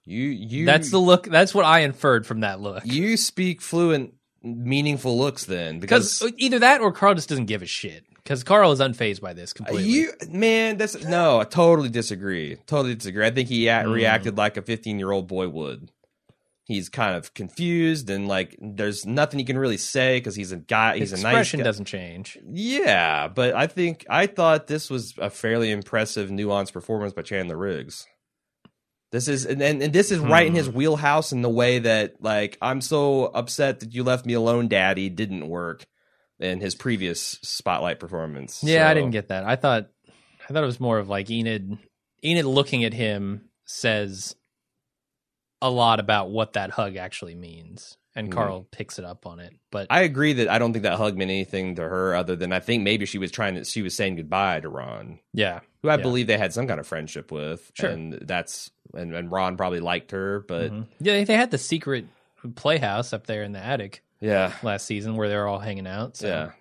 you 0.06 0.24
you 0.30 0.66
That's 0.66 0.92
the 0.92 1.00
look. 1.00 1.26
That's 1.28 1.54
what 1.54 1.66
I 1.66 1.80
inferred 1.80 2.26
from 2.26 2.42
that 2.42 2.60
look. 2.60 2.84
You 2.86 3.18
speak 3.18 3.62
fluent, 3.62 4.14
meaningful 4.44 5.18
looks 5.18 5.46
then, 5.46 5.80
because 5.80 6.20
Because 6.20 6.34
either 6.38 6.60
that 6.60 6.82
or 6.82 6.92
Carl 6.92 7.14
just 7.16 7.30
doesn't 7.30 7.46
give 7.46 7.62
a 7.62 7.66
shit. 7.66 8.04
Because 8.24 8.44
Carl 8.44 8.74
is 8.74 8.82
unfazed 8.82 9.22
by 9.22 9.32
this 9.34 9.54
completely. 9.54 9.86
you, 9.90 10.12
man, 10.28 10.76
that's 10.78 11.02
no, 11.06 11.40
I 11.40 11.46
totally 11.46 11.88
disagree. 11.88 12.58
Totally 12.68 12.96
disagree. 12.96 13.26
I 13.26 13.32
think 13.32 13.48
he 13.48 13.68
a- 13.70 13.84
Mm. 13.84 13.94
reacted 13.94 14.38
like 14.38 14.58
a 14.58 14.62
15 14.62 15.00
year 15.00 15.12
old 15.12 15.28
boy 15.30 15.48
would. 15.48 15.92
He's 16.68 16.90
kind 16.90 17.16
of 17.16 17.34
confused 17.34 18.10
and 18.10 18.28
like 18.28 18.58
there's 18.62 19.06
nothing 19.06 19.40
he 19.40 19.46
can 19.46 19.58
really 19.58 19.78
say 19.78 20.18
because 20.18 20.36
he's 20.36 20.52
a 20.52 20.58
guy. 20.58 20.98
He's 20.98 21.12
His 21.12 21.22
a 21.22 21.24
nice 21.24 21.32
expression 21.32 21.60
guy. 21.60 21.64
doesn't 21.64 21.86
change. 21.86 22.38
Yeah, 22.46 23.30
but 23.30 23.56
I 23.56 23.68
think 23.68 24.06
I 24.10 24.28
thought 24.28 24.68
this 24.68 24.90
was 24.90 25.14
a 25.18 25.30
fairly 25.30 25.72
impressive, 25.72 26.30
nuanced 26.30 26.74
performance 26.74 27.14
by 27.14 27.22
Chandler 27.22 27.56
Riggs. 27.56 28.06
This 29.14 29.30
is 29.30 29.46
and, 29.46 29.62
and, 29.62 29.82
and 29.82 29.94
this 29.94 30.12
is 30.12 30.20
right 30.20 30.46
in 30.46 30.52
Hmm. 30.52 30.58
his 30.58 30.70
wheelhouse 30.70 31.32
in 31.32 31.42
the 31.42 31.50
way 31.50 31.80
that 31.80 32.22
like 32.22 32.58
I'm 32.62 32.82
so 32.82 33.26
upset 33.28 33.80
that 33.80 33.94
you 33.94 34.04
left 34.04 34.26
me 34.26 34.34
alone, 34.34 34.68
Daddy 34.68 35.08
didn't 35.10 35.48
work 35.48 35.86
in 36.40 36.60
his 36.60 36.76
previous 36.76 37.40
spotlight 37.42 38.02
performance. 38.02 38.62
Yeah, 38.62 38.90
I 38.90 38.94
didn't 38.94 39.12
get 39.12 39.30
that. 39.30 39.46
I 39.46 39.56
thought, 39.56 39.88
I 40.48 40.52
thought 40.54 40.64
it 40.64 40.66
was 40.68 40.82
more 40.82 41.00
of 41.00 41.08
like 41.08 41.30
Enid. 41.32 41.78
Enid 42.26 42.46
looking 42.46 42.84
at 42.84 42.94
him 42.94 43.50
says 43.64 44.36
a 45.62 45.70
lot 45.70 46.00
about 46.00 46.30
what 46.30 46.54
that 46.54 46.70
hug 46.72 46.96
actually 46.98 47.36
means, 47.36 47.98
and 48.16 48.30
Mhm. 48.30 48.32
Carl 48.34 48.68
picks 48.72 49.00
it 49.00 49.06
up 49.06 49.26
on 49.26 49.40
it. 49.40 49.54
But 49.72 49.88
I 49.90 50.02
agree 50.02 50.34
that 50.34 50.50
I 50.50 50.60
don't 50.60 50.72
think 50.74 50.84
that 50.84 50.98
hug 50.98 51.18
meant 51.18 51.32
anything 51.32 51.76
to 51.76 51.82
her 51.84 52.16
other 52.16 52.36
than 52.36 52.52
I 52.54 52.60
think 52.60 52.84
maybe 52.84 53.06
she 53.06 53.18
was 53.18 53.32
trying 53.32 53.56
to 53.56 53.64
she 53.66 53.82
was 53.82 53.96
saying 53.96 54.16
goodbye 54.18 54.60
to 54.62 54.70
Ron, 54.70 55.20
yeah, 55.34 55.62
who 55.82 55.90
I 55.90 55.96
Yeah. 55.96 56.02
believe 56.04 56.28
they 56.28 56.38
had 56.38 56.54
some 56.54 56.68
kind 56.68 56.80
of 56.80 56.86
friendship 56.88 57.32
with. 57.32 57.72
Sure. 57.74 57.90
and 57.90 58.14
that's 58.14 58.70
and, 58.94 59.14
and 59.14 59.30
Ron 59.32 59.58
probably 59.58 59.82
liked 59.82 60.12
her, 60.12 60.40
but 60.48 60.72
Mhm. 60.72 60.88
yeah, 61.02 61.24
they 61.26 61.36
had 61.36 61.52
the 61.52 61.58
secret 61.58 62.06
playhouse 62.56 63.12
up 63.14 63.28
there 63.28 63.44
in 63.44 63.52
the 63.52 63.60
attic 63.60 64.04
yeah, 64.22 64.54
last 64.64 64.86
season 64.86 65.16
where 65.16 65.28
they 65.30 65.36
were 65.36 65.48
all 65.48 65.60
hanging 65.60 65.86
out. 65.88 66.18
So. 66.18 66.28
Yeah. 66.28 66.52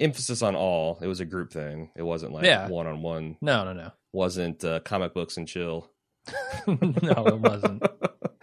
Emphasis 0.00 0.42
on 0.42 0.56
all. 0.56 0.98
It 1.00 1.06
was 1.06 1.20
a 1.20 1.24
group 1.24 1.52
thing. 1.52 1.90
It 1.96 2.02
wasn't 2.02 2.32
like 2.32 2.68
one 2.68 2.86
on 2.88 3.00
one. 3.02 3.36
No, 3.40 3.64
no, 3.64 3.72
no, 3.72 3.92
Wasn't 4.12 4.64
uh, 4.64 4.80
comic 4.80 5.14
books 5.14 5.36
and 5.36 5.46
chill. 5.46 5.88
no, 6.66 7.26
it 7.26 7.38
wasn't. 7.38 7.82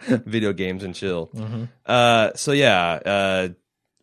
Video 0.26 0.52
games 0.52 0.82
and 0.84 0.94
chill. 0.94 1.26
hmm 1.26 1.64
Uh, 1.86 2.30
so 2.34 2.52
yeah, 2.52 2.92
uh, 3.04 3.48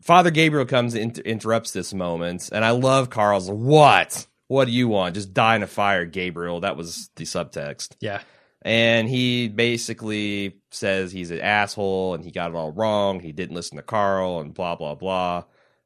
Father 0.01 0.31
Gabriel 0.31 0.65
comes 0.65 0.93
and 0.93 1.03
inter- 1.03 1.21
interrupts 1.23 1.71
this 1.71 1.93
moment, 1.93 2.49
and 2.51 2.63
I 2.63 2.71
love 2.71 3.09
Carl's. 3.09 3.49
What? 3.49 4.25
What 4.47 4.65
do 4.65 4.71
you 4.71 4.87
want? 4.87 5.15
Just 5.15 5.33
die 5.33 5.55
in 5.55 5.63
a 5.63 5.67
fire, 5.67 6.05
Gabriel. 6.05 6.61
That 6.61 6.75
was 6.77 7.09
the 7.15 7.25
subtext. 7.25 7.95
Yeah. 7.99 8.21
And 8.61 9.07
he 9.07 9.47
basically 9.47 10.57
says 10.71 11.11
he's 11.11 11.31
an 11.31 11.39
asshole 11.39 12.13
and 12.15 12.25
he 12.25 12.31
got 12.31 12.49
it 12.49 12.55
all 12.55 12.71
wrong. 12.71 13.19
He 13.21 13.31
didn't 13.31 13.55
listen 13.55 13.77
to 13.77 13.83
Carl 13.83 14.41
and 14.41 14.53
blah 14.53 14.75
blah 14.75 14.95
blah. 14.95 15.43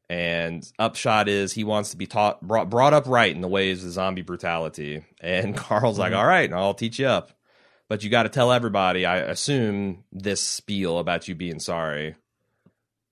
And 0.10 0.64
upshot 0.80 1.28
is 1.28 1.54
he 1.54 1.64
wants 1.64 1.92
to 1.92 1.98
be 1.98 2.08
taught 2.08 2.42
brought, 2.42 2.70
brought 2.70 2.94
up 2.94 3.06
right 3.08 3.34
in 3.34 3.42
the 3.42 3.48
ways 3.48 3.84
of 3.84 3.92
zombie 3.92 4.22
brutality. 4.22 5.04
And 5.22 5.56
Carl's 5.58 6.00
like, 6.00 6.14
"All 6.14 6.26
right, 6.26 6.52
I'll 6.52 6.74
teach 6.74 6.98
you 7.00 7.08
up, 7.08 7.32
but 7.90 8.04
you 8.04 8.10
got 8.10 8.24
to 8.24 8.30
tell 8.30 8.52
everybody." 8.52 9.06
I 9.06 9.18
assume 9.18 10.04
this 10.12 10.42
spiel 10.42 11.00
about 11.00 11.28
you 11.28 11.36
being 11.36 11.60
sorry, 11.60 12.16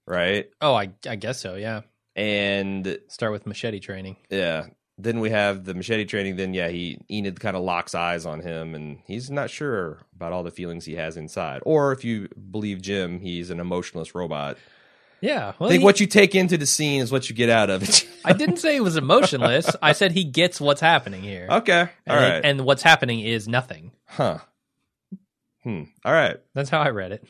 right? 0.07 0.49
Oh, 0.61 0.73
I 0.73 0.89
I 1.07 1.15
guess 1.15 1.39
so. 1.39 1.55
Yeah. 1.55 1.81
And 2.15 2.99
Start 3.07 3.31
with 3.31 3.45
machete 3.47 3.79
training. 3.79 4.17
yeah, 4.29 4.65
then 4.97 5.21
we 5.21 5.29
have 5.29 5.63
the 5.63 5.73
machete 5.73 6.03
training. 6.05 6.35
Then 6.35 6.53
yeah, 6.53 6.67
he 6.67 6.99
Enid 7.09 7.39
kind 7.39 7.55
of 7.55 7.63
locks 7.63 7.95
eyes 7.95 8.25
on 8.25 8.41
him, 8.41 8.75
and 8.75 8.99
he's 9.07 9.31
not 9.31 9.49
sure 9.49 9.99
about 10.15 10.33
all 10.33 10.43
the 10.43 10.51
feelings 10.51 10.83
he 10.85 10.95
has 10.95 11.15
inside. 11.15 11.61
Or 11.65 11.93
if 11.93 12.03
you 12.03 12.27
believe 12.51 12.81
Jim, 12.81 13.19
he's 13.21 13.49
an 13.49 13.59
emotionless 13.61 14.13
robot. 14.13 14.57
Yeah. 15.21 15.53
Well, 15.59 15.69
I 15.69 15.71
think 15.73 15.81
he- 15.81 15.85
what 15.85 15.99
you 16.01 16.07
take 16.07 16.35
into 16.35 16.57
the 16.57 16.65
scene 16.65 16.99
is 17.01 17.11
what 17.13 17.29
you 17.29 17.35
get 17.35 17.49
out 17.49 17.69
of 17.69 17.83
it. 17.83 18.05
I 18.25 18.33
didn't 18.33 18.57
say 18.57 18.75
it 18.75 18.81
was 18.83 18.97
emotionless. 18.97 19.73
I 19.81 19.93
said 19.93 20.11
he 20.11 20.23
gets 20.25 20.59
what's 20.59 20.81
happening 20.81 21.21
here. 21.21 21.47
okay, 21.49 21.81
all 21.81 21.87
and, 22.07 22.15
right, 22.19 22.41
and 22.43 22.65
what's 22.65 22.83
happening 22.83 23.21
is 23.21 23.47
nothing. 23.47 23.91
huh? 24.07 24.39
Hmm. 25.63 25.83
All 26.03 26.13
right. 26.13 26.37
That's 26.53 26.69
how 26.69 26.81
I 26.81 26.89
read 26.89 27.11
it. 27.11 27.23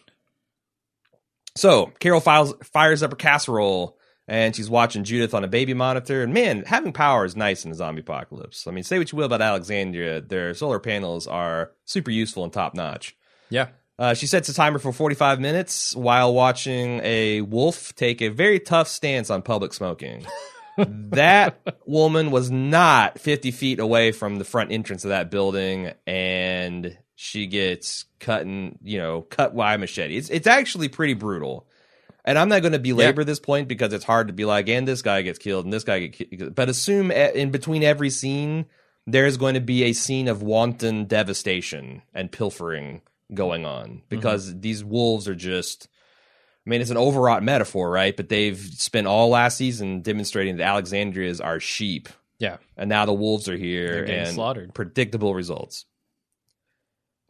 So 1.55 1.87
Carol 1.99 2.21
files, 2.21 2.53
fires 2.63 3.03
up 3.03 3.11
her 3.11 3.17
casserole 3.17 3.97
and 4.27 4.55
she's 4.55 4.69
watching 4.69 5.03
Judith 5.03 5.33
on 5.33 5.43
a 5.43 5.47
baby 5.47 5.73
monitor. 5.73 6.23
And 6.23 6.33
man, 6.33 6.63
having 6.65 6.93
power 6.93 7.25
is 7.25 7.35
nice 7.35 7.65
in 7.65 7.71
a 7.71 7.75
zombie 7.75 8.01
apocalypse. 8.01 8.67
I 8.67 8.71
mean, 8.71 8.83
say 8.83 8.97
what 8.97 9.11
you 9.11 9.17
will 9.17 9.25
about 9.25 9.41
Alexandria, 9.41 10.21
their 10.21 10.53
solar 10.53 10.79
panels 10.79 11.27
are 11.27 11.71
super 11.85 12.11
useful 12.11 12.43
and 12.43 12.53
top 12.53 12.73
notch. 12.73 13.15
Yeah. 13.49 13.67
Uh, 13.99 14.13
she 14.13 14.27
sets 14.27 14.49
a 14.49 14.53
timer 14.53 14.79
for 14.79 14.91
45 14.91 15.39
minutes 15.39 15.95
while 15.95 16.33
watching 16.33 17.01
a 17.03 17.41
wolf 17.41 17.93
take 17.95 18.21
a 18.21 18.29
very 18.29 18.59
tough 18.59 18.87
stance 18.87 19.29
on 19.29 19.41
public 19.41 19.73
smoking. 19.73 20.25
that 20.77 21.59
woman 21.85 22.31
was 22.31 22.49
not 22.49 23.19
50 23.19 23.51
feet 23.51 23.79
away 23.79 24.11
from 24.11 24.37
the 24.37 24.45
front 24.45 24.71
entrance 24.71 25.03
of 25.03 25.09
that 25.09 25.29
building, 25.29 25.91
and 26.07 26.97
she 27.21 27.45
gets 27.45 28.05
cut 28.19 28.41
and 28.41 28.79
you 28.81 28.97
know 28.97 29.21
cut 29.21 29.55
by 29.55 29.75
a 29.75 29.77
machete. 29.77 30.17
It's 30.17 30.29
it's 30.29 30.47
actually 30.47 30.89
pretty 30.89 31.13
brutal. 31.13 31.67
And 32.25 32.37
I'm 32.37 32.49
not 32.49 32.61
going 32.61 32.73
to 32.73 32.79
belabor 32.79 33.23
this 33.23 33.39
point 33.39 33.67
because 33.67 33.93
it's 33.93 34.03
hard 34.03 34.27
to 34.27 34.33
be 34.33 34.45
like, 34.45 34.69
and 34.69 34.87
this 34.87 35.01
guy 35.01 35.23
gets 35.23 35.39
killed 35.39 35.65
and 35.65 35.73
this 35.73 35.83
guy 35.83 36.07
gets 36.07 36.29
killed. 36.29 36.53
But 36.53 36.69
assume 36.69 37.09
in 37.09 37.49
between 37.49 37.83
every 37.83 38.11
scene, 38.11 38.65
there's 39.07 39.37
going 39.37 39.55
to 39.55 39.59
be 39.59 39.83
a 39.83 39.93
scene 39.93 40.27
of 40.27 40.43
wanton 40.43 41.05
devastation 41.05 42.03
and 42.13 42.31
pilfering 42.31 43.01
going 43.33 43.65
on 43.65 44.03
because 44.09 44.49
mm-hmm. 44.49 44.61
these 44.61 44.83
wolves 44.83 45.27
are 45.27 45.35
just. 45.35 45.87
I 46.65 46.69
mean, 46.69 46.81
it's 46.81 46.91
an 46.91 46.97
overwrought 46.97 47.41
metaphor, 47.41 47.89
right? 47.89 48.15
But 48.15 48.29
they've 48.29 48.59
spent 48.59 49.07
all 49.07 49.29
last 49.29 49.57
season 49.57 50.01
demonstrating 50.01 50.57
that 50.57 50.63
Alexandrias 50.63 51.41
are 51.41 51.59
sheep, 51.59 52.07
Yeah. 52.37 52.57
and 52.77 52.87
now 52.87 53.07
the 53.07 53.13
wolves 53.13 53.49
are 53.49 53.57
here 53.57 54.03
and 54.03 54.35
slaughtered. 54.35 54.75
predictable 54.75 55.33
results. 55.33 55.85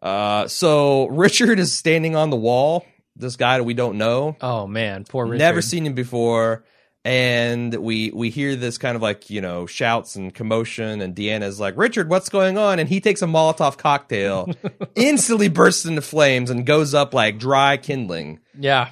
Uh, 0.01 0.47
so 0.47 1.07
Richard 1.07 1.59
is 1.59 1.71
standing 1.73 2.15
on 2.15 2.29
the 2.29 2.35
wall. 2.37 2.85
This 3.15 3.35
guy 3.35 3.57
that 3.57 3.63
we 3.63 3.73
don't 3.73 3.97
know, 3.97 4.35
Oh 4.41 4.65
man, 4.67 5.03
poor 5.03 5.25
Richard. 5.25 5.39
never 5.39 5.61
seen 5.61 5.85
him 5.85 5.93
before, 5.93 6.63
and 7.03 7.73
we 7.75 8.09
we 8.11 8.29
hear 8.29 8.55
this 8.55 8.77
kind 8.77 8.95
of 8.95 9.01
like 9.01 9.29
you 9.29 9.41
know 9.41 9.65
shouts 9.67 10.15
and 10.15 10.33
commotion, 10.33 11.01
and 11.01 11.13
Deanna's 11.15 11.59
like, 11.59 11.75
"Richard, 11.77 12.09
what's 12.09 12.29
going 12.29 12.57
on?" 12.57 12.79
And 12.79 12.87
he 12.87 13.01
takes 13.01 13.21
a 13.21 13.25
Molotov 13.25 13.77
cocktail, 13.77 14.49
instantly 14.95 15.49
bursts 15.49 15.85
into 15.85 16.01
flames, 16.01 16.49
and 16.49 16.65
goes 16.65 16.93
up 16.93 17.13
like 17.13 17.37
dry 17.37 17.77
kindling. 17.77 18.39
Yeah. 18.57 18.89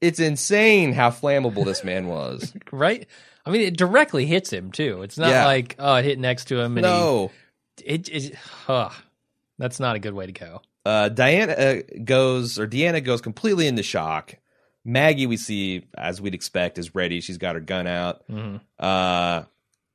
It's 0.00 0.18
insane 0.20 0.92
how 0.92 1.10
flammable 1.10 1.64
this 1.64 1.82
man 1.84 2.08
was. 2.08 2.52
Right. 2.72 3.06
I 3.46 3.50
mean, 3.50 3.62
it 3.62 3.76
directly 3.76 4.26
hits 4.26 4.52
him 4.52 4.70
too. 4.72 5.02
It's 5.02 5.16
not 5.18 5.30
Yeah. 5.30 5.46
like 5.46 5.76
oh, 5.78 5.94
it 5.96 6.04
hit 6.04 6.18
next 6.18 6.46
to 6.46 6.58
him. 6.60 6.76
And 6.76 6.82
no. 6.82 7.30
He, 7.78 7.84
it, 7.84 8.08
it 8.10 8.34
huh. 8.66 8.90
That's 9.62 9.78
not 9.78 9.94
a 9.94 10.00
good 10.00 10.12
way 10.14 10.26
to 10.26 10.32
go. 10.32 10.60
uh, 10.84 11.08
Diana 11.08 11.52
uh, 11.52 11.82
goes 12.04 12.58
or 12.58 12.66
Deanna 12.66 13.02
goes 13.04 13.20
completely 13.20 13.68
into 13.68 13.84
shock. 13.84 14.34
Maggie, 14.84 15.26
we 15.28 15.36
see 15.36 15.86
as 15.96 16.20
we'd 16.20 16.34
expect, 16.34 16.78
is 16.78 16.96
ready. 16.96 17.20
She's 17.20 17.38
got 17.38 17.54
her 17.54 17.60
gun 17.60 17.86
out. 17.86 18.26
Mhm. 18.28 18.60
Uh, 18.78 19.44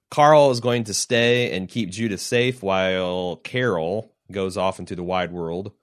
Carl 0.10 0.52
is 0.52 0.62
going 0.62 0.86
to 0.86 0.94
stay 0.94 1.52
and 1.56 1.68
keep 1.68 1.90
Judith 1.90 2.22
safe 2.22 2.64
while 2.64 3.36
Carol 3.44 4.14
goes 4.32 4.56
off 4.56 4.80
into 4.80 4.96
the 4.96 5.04
wide 5.04 5.34
world. 5.34 5.74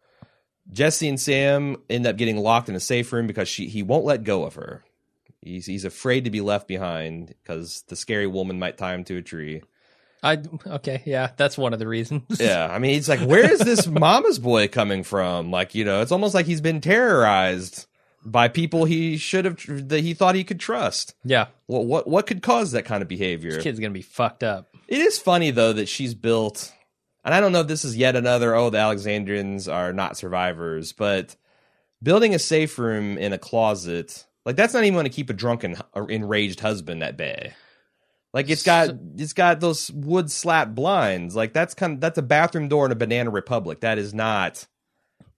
Jesse 0.73 1.09
and 1.09 1.21
Sam 1.21 1.77
end 1.91 2.07
up 2.07 2.17
getting 2.17 2.39
locked 2.39 2.71
in 2.71 2.75
a 2.75 2.81
safe 2.81 3.13
room 3.13 3.27
because 3.27 3.49
she 3.49 3.67
he 3.69 3.83
won't 3.83 4.07
let 4.07 4.25
go 4.25 4.45
of 4.45 4.55
her. 4.55 4.83
He's 5.43 5.67
he's 5.67 5.85
afraid 5.85 6.25
to 6.25 6.31
be 6.31 6.41
left 6.41 6.67
behind 6.67 7.35
because 7.43 7.85
the 7.89 7.97
scary 7.97 8.27
woman 8.27 8.59
might 8.59 8.79
tie 8.79 8.95
him 8.95 9.05
to 9.05 9.19
a 9.19 9.23
tree. 9.23 9.61
I 10.25 10.43
okay, 10.67 11.03
yeah, 11.05 11.31
that's 11.37 11.59
one 11.59 11.73
of 11.73 11.79
the 11.79 11.87
reasons. 11.87 12.41
Yeah, 12.41 12.67
I 12.71 12.79
mean, 12.79 12.95
he's 12.95 13.09
like, 13.09 13.21
where 13.21 13.51
is 13.51 13.61
this 13.61 13.87
mama's 13.87 14.39
boy 14.39 14.69
coming 14.69 15.03
from? 15.05 15.51
Like, 15.51 15.75
you 15.75 15.85
know, 15.85 16.01
it's 16.01 16.13
almost 16.13 16.35
like 16.35 16.47
he's 16.47 16.61
been 16.61 16.81
terrorized 16.81 17.87
by 18.25 18.49
people 18.49 18.87
he 18.87 19.19
should 19.19 19.45
have 19.45 19.89
that 19.89 20.01
he 20.01 20.15
thought 20.15 20.35
he 20.35 20.45
could 20.45 20.61
trust. 20.61 21.15
yeah. 21.25 21.47
What 21.67 21.87
what 21.87 22.09
what 22.09 22.27
could 22.27 22.43
cause 22.43 22.73
that 22.73 22.85
kind 22.85 23.03
of 23.03 23.09
behavior? 23.09 23.53
This 23.53 23.63
kid's 23.63 23.79
gonna 23.81 23.93
be 23.93 24.03
fucked 24.03 24.43
up. 24.43 24.75
It 24.89 25.01
is 25.01 25.19
funny 25.19 25.51
though 25.51 25.73
that 25.75 25.89
she's 25.89 26.15
built, 26.15 26.73
and 27.25 27.35
I 27.35 27.41
don't 27.41 27.53
know 27.53 27.61
if 27.61 27.69
this 27.69 27.85
is 27.85 27.97
yet 27.97 28.17
another. 28.17 28.55
Oh, 28.55 28.71
the 28.71 28.79
Alexandrians 28.79 29.69
are 29.69 29.93
not 29.93 30.17
survivors, 30.17 30.93
but 30.93 31.37
building 32.03 32.35
a 32.35 32.39
safe 32.39 32.79
room 32.79 33.19
in 33.19 33.33
a 33.33 33.39
closet 33.39 34.27
like 34.45 34.57
that's 34.57 34.75
not 34.75 34.85
even 34.85 34.95
going 34.95 35.05
to 35.05 35.11
keep 35.11 35.31
a 35.31 35.35
drunken, 35.35 35.77
or 35.93 36.11
enraged 36.11 36.61
husband 36.61 37.03
at 37.03 37.17
bay. 37.17 37.55
Like 38.35 38.51
it's 38.51 38.65
got 38.65 38.91
it's 39.17 39.33
got 39.33 39.61
those 39.61 39.93
wood 39.93 40.29
slat 40.29 40.75
blinds. 40.75 41.37
Like 41.37 41.53
that's 41.53 41.73
kind 41.73 41.95
of 41.95 42.01
that's 42.01 42.19
a 42.19 42.23
bathroom 42.23 42.67
door 42.67 42.85
in 42.85 42.91
a 42.91 42.97
Banana 42.97 43.31
Republic. 43.31 43.81
That 43.81 43.97
is 43.97 44.13
not 44.13 44.67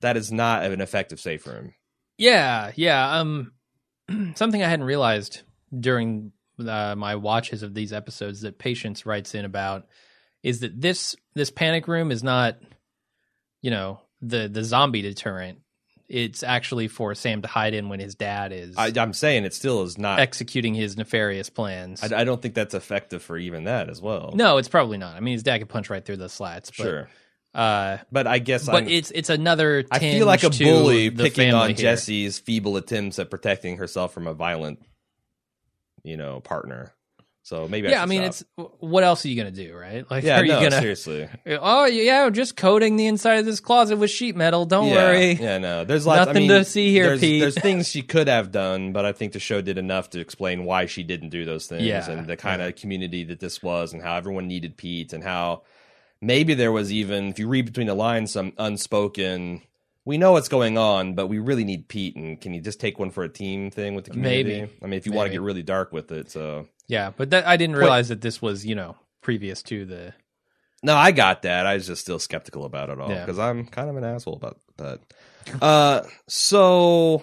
that 0.00 0.16
is 0.16 0.32
not 0.32 0.64
an 0.64 0.80
effective 0.80 1.20
safe 1.20 1.46
room. 1.46 1.74
Yeah, 2.16 2.72
yeah. 2.74 3.18
Um, 3.18 3.52
something 4.34 4.62
I 4.62 4.68
hadn't 4.68 4.86
realized 4.86 5.42
during 5.78 6.32
uh, 6.58 6.94
my 6.96 7.16
watches 7.16 7.62
of 7.62 7.74
these 7.74 7.92
episodes 7.92 8.40
that 8.40 8.58
Patience 8.58 9.04
writes 9.04 9.34
in 9.34 9.44
about 9.44 9.86
is 10.42 10.60
that 10.60 10.80
this 10.80 11.14
this 11.34 11.50
panic 11.50 11.88
room 11.88 12.10
is 12.10 12.22
not, 12.22 12.56
you 13.60 13.70
know, 13.70 14.00
the 14.22 14.48
the 14.48 14.64
zombie 14.64 15.02
deterrent. 15.02 15.58
It's 16.08 16.42
actually 16.42 16.86
for 16.88 17.14
Sam 17.14 17.42
to 17.42 17.48
hide 17.48 17.74
in 17.74 17.88
when 17.88 17.98
his 17.98 18.14
dad 18.14 18.52
is 18.52 18.76
I, 18.76 18.92
I'm 18.96 19.12
saying 19.12 19.44
it 19.44 19.54
still 19.54 19.82
is 19.82 19.98
not. 19.98 20.20
executing 20.20 20.74
his 20.74 20.96
nefarious 20.96 21.50
plans. 21.50 22.02
I, 22.02 22.20
I 22.20 22.24
don't 22.24 22.40
think 22.40 22.54
that's 22.54 22.74
effective 22.74 23.22
for 23.22 23.36
even 23.36 23.64
that 23.64 23.88
as 23.90 24.00
well. 24.00 24.32
no, 24.34 24.58
it's 24.58 24.68
probably 24.68 24.98
not. 24.98 25.16
I 25.16 25.20
mean, 25.20 25.32
his 25.32 25.42
dad 25.42 25.58
could 25.58 25.68
punch 25.68 25.90
right 25.90 26.04
through 26.04 26.18
the 26.18 26.28
slats. 26.28 26.70
But, 26.70 26.84
sure, 26.84 27.08
Uh, 27.54 27.98
but 28.12 28.26
I 28.26 28.38
guess 28.38 28.66
but 28.66 28.84
I'm, 28.84 28.88
it's 28.88 29.10
it's 29.10 29.30
another. 29.30 29.84
I 29.90 29.98
feel 29.98 30.26
like 30.26 30.44
a 30.44 30.50
bully 30.50 31.10
picking 31.10 31.52
on 31.54 31.70
here. 31.70 31.76
Jesse's 31.76 32.38
feeble 32.38 32.76
attempts 32.76 33.18
at 33.18 33.30
protecting 33.30 33.78
herself 33.78 34.12
from 34.14 34.26
a 34.26 34.34
violent, 34.34 34.78
you 36.04 36.16
know, 36.16 36.40
partner. 36.40 36.92
So 37.46 37.68
maybe 37.68 37.88
Yeah, 37.88 37.98
I 37.98 38.00
should 38.02 38.08
mean, 38.08 38.32
stop. 38.32 38.48
it's 38.58 38.74
what 38.80 39.04
else 39.04 39.24
are 39.24 39.28
you 39.28 39.36
gonna 39.36 39.52
do, 39.52 39.72
right? 39.76 40.04
Like, 40.10 40.24
yeah, 40.24 40.40
are 40.40 40.44
you 40.44 40.50
no, 40.50 40.62
gonna? 40.62 40.80
seriously. 40.80 41.28
Oh 41.46 41.84
yeah, 41.84 42.28
just 42.30 42.56
coating 42.56 42.96
the 42.96 43.06
inside 43.06 43.34
of 43.38 43.44
this 43.44 43.60
closet 43.60 43.98
with 43.98 44.10
sheet 44.10 44.34
metal. 44.34 44.64
Don't 44.64 44.88
yeah, 44.88 44.94
worry. 44.94 45.32
Yeah, 45.34 45.58
no. 45.58 45.84
There's 45.84 46.06
lots. 46.06 46.26
Nothing 46.26 46.36
I 46.36 46.40
mean, 46.40 46.48
to 46.48 46.64
see 46.64 46.90
here, 46.90 47.06
there's, 47.06 47.20
Pete. 47.20 47.40
There's 47.40 47.54
things 47.56 47.86
she 47.92 48.02
could 48.02 48.26
have 48.26 48.50
done, 48.50 48.92
but 48.92 49.04
I 49.04 49.12
think 49.12 49.32
the 49.32 49.38
show 49.38 49.60
did 49.60 49.78
enough 49.78 50.10
to 50.10 50.18
explain 50.18 50.64
why 50.64 50.86
she 50.86 51.04
didn't 51.04 51.28
do 51.28 51.44
those 51.44 51.68
things 51.68 51.84
Yeah, 51.84 52.10
and 52.10 52.26
the 52.26 52.36
kind 52.36 52.60
of 52.62 52.74
community 52.74 53.22
that 53.22 53.38
this 53.38 53.62
was, 53.62 53.92
and 53.92 54.02
how 54.02 54.16
everyone 54.16 54.48
needed 54.48 54.76
Pete, 54.76 55.12
and 55.12 55.22
how 55.22 55.62
maybe 56.20 56.54
there 56.54 56.72
was 56.72 56.90
even, 56.92 57.28
if 57.28 57.38
you 57.38 57.46
read 57.46 57.66
between 57.66 57.86
the 57.86 57.94
lines, 57.94 58.32
some 58.32 58.54
unspoken. 58.58 59.62
We 60.04 60.18
know 60.18 60.32
what's 60.32 60.48
going 60.48 60.78
on, 60.78 61.14
but 61.14 61.28
we 61.28 61.38
really 61.38 61.64
need 61.64 61.86
Pete. 61.86 62.14
And 62.16 62.40
can 62.40 62.54
you 62.54 62.60
just 62.60 62.78
take 62.80 62.98
one 62.98 63.10
for 63.10 63.22
a 63.22 63.28
team 63.28 63.70
thing 63.70 63.94
with 63.94 64.04
the 64.04 64.12
community? 64.12 64.60
Maybe. 64.60 64.72
I 64.82 64.86
mean, 64.86 64.98
if 64.98 65.06
you 65.06 65.12
want 65.12 65.28
to 65.28 65.32
get 65.32 65.42
really 65.42 65.64
dark 65.64 65.92
with 65.92 66.12
it, 66.12 66.30
so 66.30 66.68
Yeah, 66.88 67.10
but 67.16 67.30
that, 67.30 67.46
I 67.46 67.56
didn't 67.56 67.76
realize 67.76 68.08
that 68.08 68.20
this 68.20 68.40
was 68.40 68.64
you 68.64 68.74
know 68.74 68.96
previous 69.22 69.62
to 69.64 69.84
the. 69.84 70.14
No, 70.82 70.94
I 70.94 71.10
got 71.10 71.42
that. 71.42 71.66
I 71.66 71.74
was 71.74 71.86
just 71.86 72.02
still 72.02 72.18
skeptical 72.18 72.64
about 72.64 72.90
it 72.90 73.00
all 73.00 73.10
Yeah. 73.10 73.24
because 73.24 73.38
I'm 73.38 73.66
kind 73.66 73.88
of 73.90 73.96
an 73.96 74.04
asshole 74.04 74.36
about 74.36 74.60
that. 74.76 75.00
Uh, 75.62 76.02
so 76.28 77.22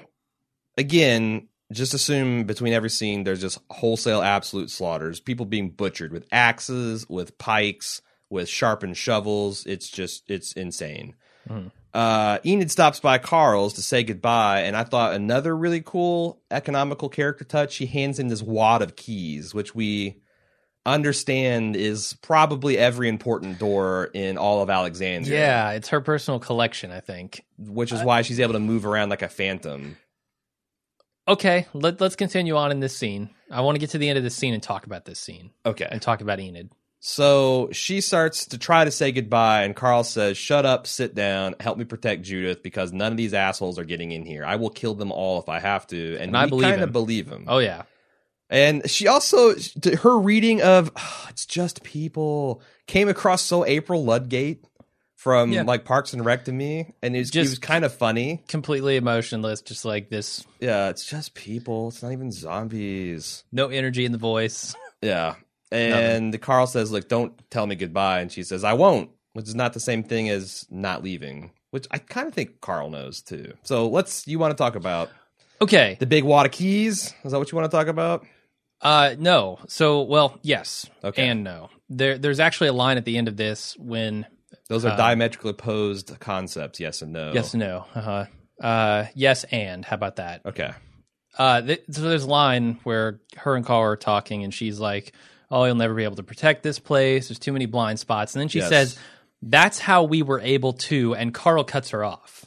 again, 0.78 1.48
just 1.72 1.94
assume 1.94 2.44
between 2.46 2.74
every 2.74 2.90
scene 2.90 3.24
there's 3.24 3.42
just 3.42 3.60
wholesale 3.70 4.22
absolute 4.22 4.70
slaughters, 4.70 5.20
people 5.20 5.46
being 5.46 5.70
butchered 5.70 6.12
with 6.12 6.26
axes, 6.32 7.08
with 7.08 7.38
pikes, 7.38 8.02
with 8.30 8.50
sharpened 8.50 8.98
shovels. 8.98 9.66
It's 9.66 9.90
just 9.90 10.30
it's 10.30 10.54
insane. 10.54 11.16
Mhm. 11.48 11.72
Uh, 11.94 12.40
Enid 12.46 12.72
stops 12.72 13.00
by 13.00 13.18
Carl's 13.18 13.74
to 13.74 13.82
say 13.82 14.04
goodbye, 14.04 14.62
and 14.62 14.76
I 14.76 14.84
thought 14.84 15.14
another 15.14 15.56
really 15.56 15.82
cool 15.82 16.42
economical 16.50 17.10
character 17.10 17.44
touch. 17.46 17.74
She 17.74 17.86
hands 17.86 18.20
him 18.20 18.30
this 18.30 18.42
wad 18.42 18.82
of 18.82 18.96
keys, 18.96 19.54
which 19.54 19.76
we 19.76 20.22
understand 20.86 21.76
is 21.76 22.18
probably 22.22 22.78
every 22.78 23.08
important 23.08 23.60
door 23.60 24.10
in 24.14 24.38
all 24.38 24.62
of 24.62 24.70
Alexandria. 24.70 25.40
Yeah, 25.40 25.72
it's 25.72 25.90
her 25.90 26.02
personal 26.02 26.40
collection, 26.40 26.92
I 26.92 27.00
think. 27.00 27.46
which 27.58 27.92
is 27.92 28.04
why 28.04 28.22
she's 28.22 28.40
able 28.40 28.54
to 28.54 28.60
move 28.60 28.86
around 28.86 29.10
like 29.10 29.22
a 29.22 29.30
phantom. 29.30 29.98
Okay, 31.28 31.68
let, 31.74 32.02
let's 32.02 32.18
continue 32.18 32.58
on 32.58 32.72
in 32.72 32.82
this 32.82 32.98
scene. 32.98 33.30
I 33.50 33.62
want 33.62 33.76
to 33.76 33.80
get 33.80 33.92
to 33.92 33.98
the 33.98 34.10
end 34.10 34.18
of 34.18 34.24
this 34.24 34.36
scene 34.36 34.54
and 34.54 34.62
talk 34.62 34.86
about 34.86 35.06
this 35.06 35.20
scene 35.20 35.52
Okay, 35.66 35.88
and 35.90 36.02
talk 36.02 36.20
about 36.22 36.40
Enid. 36.40 36.72
So 37.06 37.68
she 37.74 38.00
starts 38.00 38.46
to 38.46 38.58
try 38.58 38.86
to 38.86 38.90
say 38.92 39.12
goodbye, 39.12 39.64
and 39.64 39.76
Carl 39.76 40.06
says, 40.06 40.38
Shut 40.38 40.66
up, 40.66 40.88
sit 40.88 41.14
down, 41.14 41.54
help 41.60 41.78
me 41.78 41.84
protect 41.84 42.22
Judith 42.22 42.64
because 42.64 42.94
none 42.94 43.12
of 43.12 43.18
these 43.18 43.34
assholes 43.34 43.78
are 43.78 43.84
getting 43.84 44.14
in 44.14 44.26
here. 44.26 44.46
I 44.46 44.56
will 44.56 44.70
kill 44.70 44.94
them 44.96 45.12
all 45.12 45.38
if 45.42 45.50
I 45.50 45.60
have 45.60 45.86
to. 45.88 46.14
And, 46.14 46.28
And 46.30 46.38
I 46.38 46.46
believe 46.46 46.64
kind 46.70 46.76
of 46.82 46.88
him. 46.88 46.94
believe 46.94 47.28
him. 47.28 47.44
Oh 47.50 47.58
yeah, 47.58 47.82
And 48.50 48.90
she 48.90 49.08
also, 49.08 49.54
her 50.02 50.18
reading 50.18 50.62
of 50.62 50.92
"Ah, 50.96 51.28
It's 51.30 51.46
Just 51.46 51.84
People 51.84 52.62
came 52.88 53.10
across 53.10 53.42
so 53.42 53.66
April 53.66 54.06
Ludgate 54.06 54.64
from 55.16 55.52
Yeah. 55.52 55.64
like 55.64 55.84
Parks 55.84 56.14
and 56.14 56.24
Rec 56.24 56.46
to 56.46 56.54
me. 56.54 56.94
And 57.02 57.18
it 57.18 57.20
was, 57.20 57.32
Just- 57.32 57.48
it 57.48 57.50
was 57.52 57.60
kind 57.60 57.84
of 57.84 57.94
funny. 57.94 58.44
completely 58.48 58.96
emotionless, 58.96 59.62
just 59.62 59.84
like 59.84 60.10
this. 60.10 60.46
Yeah, 60.62 60.88
it's 60.88 61.04
just 61.06 61.34
people. 61.34 61.90
It's 61.90 62.02
not 62.02 62.14
even 62.14 62.32
zombies. 62.32 63.44
No 63.52 63.68
energy 63.68 64.06
in 64.06 64.14
the 64.14 64.18
voice. 64.18 64.74
Yeah. 65.02 65.36
And 65.74 66.40
Carl 66.42 66.68
says, 66.68 66.92
Look, 66.92 67.10
don't 67.10 67.34
tell 67.50 67.66
me 67.68 67.76
goodbye. 67.76 68.20
And 68.22 68.32
she 68.32 68.44
says, 68.44 68.64
I 68.64 68.74
won't, 68.74 69.10
which 69.34 69.48
is 69.48 69.56
not 69.56 69.74
the 69.74 69.80
same 69.80 70.04
thing 70.04 70.30
as 70.30 70.66
not 70.70 71.04
leaving, 71.04 71.52
which 71.72 71.88
I 71.92 71.98
kind 71.98 72.28
of 72.28 72.34
think 72.34 72.62
Carl 72.62 72.90
knows 72.90 73.22
too. 73.22 73.54
So 73.64 73.88
let's, 73.90 74.28
you 74.28 74.40
want 74.40 74.52
to 74.52 74.58
talk 74.58 74.76
about 74.76 75.10
Okay. 75.62 75.98
the 76.00 76.06
big 76.06 76.24
wad 76.24 76.46
of 76.46 76.52
keys? 76.52 77.14
Is 77.24 77.32
that 77.32 77.40
what 77.40 77.52
you 77.52 77.58
want 77.58 77.70
to 77.72 77.76
talk 77.76 77.88
about? 77.88 78.26
Uh, 78.82 79.16
no. 79.18 79.60
So, 79.68 80.02
well, 80.02 80.38
yes 80.42 80.86
Okay. 81.04 81.28
and 81.28 81.44
no. 81.44 81.70
There, 81.90 82.18
there's 82.18 82.40
actually 82.40 82.68
a 82.68 82.74
line 82.74 82.98
at 82.98 83.06
the 83.06 83.18
end 83.18 83.28
of 83.28 83.38
this 83.38 83.76
when 83.78 84.26
Those 84.70 84.84
are 84.86 84.92
Uh, 84.92 84.98
diametrically 84.98 85.52
opposed 85.52 86.20
concepts, 86.20 86.80
yes 86.80 87.02
and 87.02 87.14
no. 87.14 87.32
yes 87.34 87.54
and 87.54 87.62
no. 87.62 87.86
Uh-huh. 87.96 88.26
Uh, 88.62 89.06
yes 89.16 89.44
and. 89.46 89.84
How 89.86 89.96
about 89.96 90.18
that? 90.18 90.42
Okay. 90.46 90.72
Uh, 91.38 91.62
th- 91.62 91.84
so 91.92 92.02
there's 92.02 92.24
a 92.26 92.30
line 92.30 92.80
where 92.84 93.20
her 93.38 93.56
and 93.56 93.66
Carl 93.66 93.82
are 93.82 93.96
talking, 93.96 94.44
and 94.44 94.54
she's 94.54 94.80
like, 94.80 95.14
"Oh, 95.54 95.66
you'll 95.66 95.76
never 95.76 95.94
be 95.94 96.04
able 96.04 96.16
to 96.18 96.24
protect 96.24 96.64
this 96.64 96.80
place. 96.80 97.28
There's 97.28 97.40
too 97.40 97.54
many 97.54 97.66
blind 97.66 98.00
spots." 98.00 98.34
And 98.36 98.42
then 98.42 98.48
she 98.50 98.60
Yes. 98.60 98.70
says, 98.70 98.98
"That's 99.42 99.80
how 99.80 100.04
we 100.04 100.22
were 100.22 100.40
able 100.42 100.74
to." 100.74 101.14
And 101.16 101.34
Carl 101.34 101.64
cuts 101.64 101.90
her 101.92 102.04
off. 102.04 102.46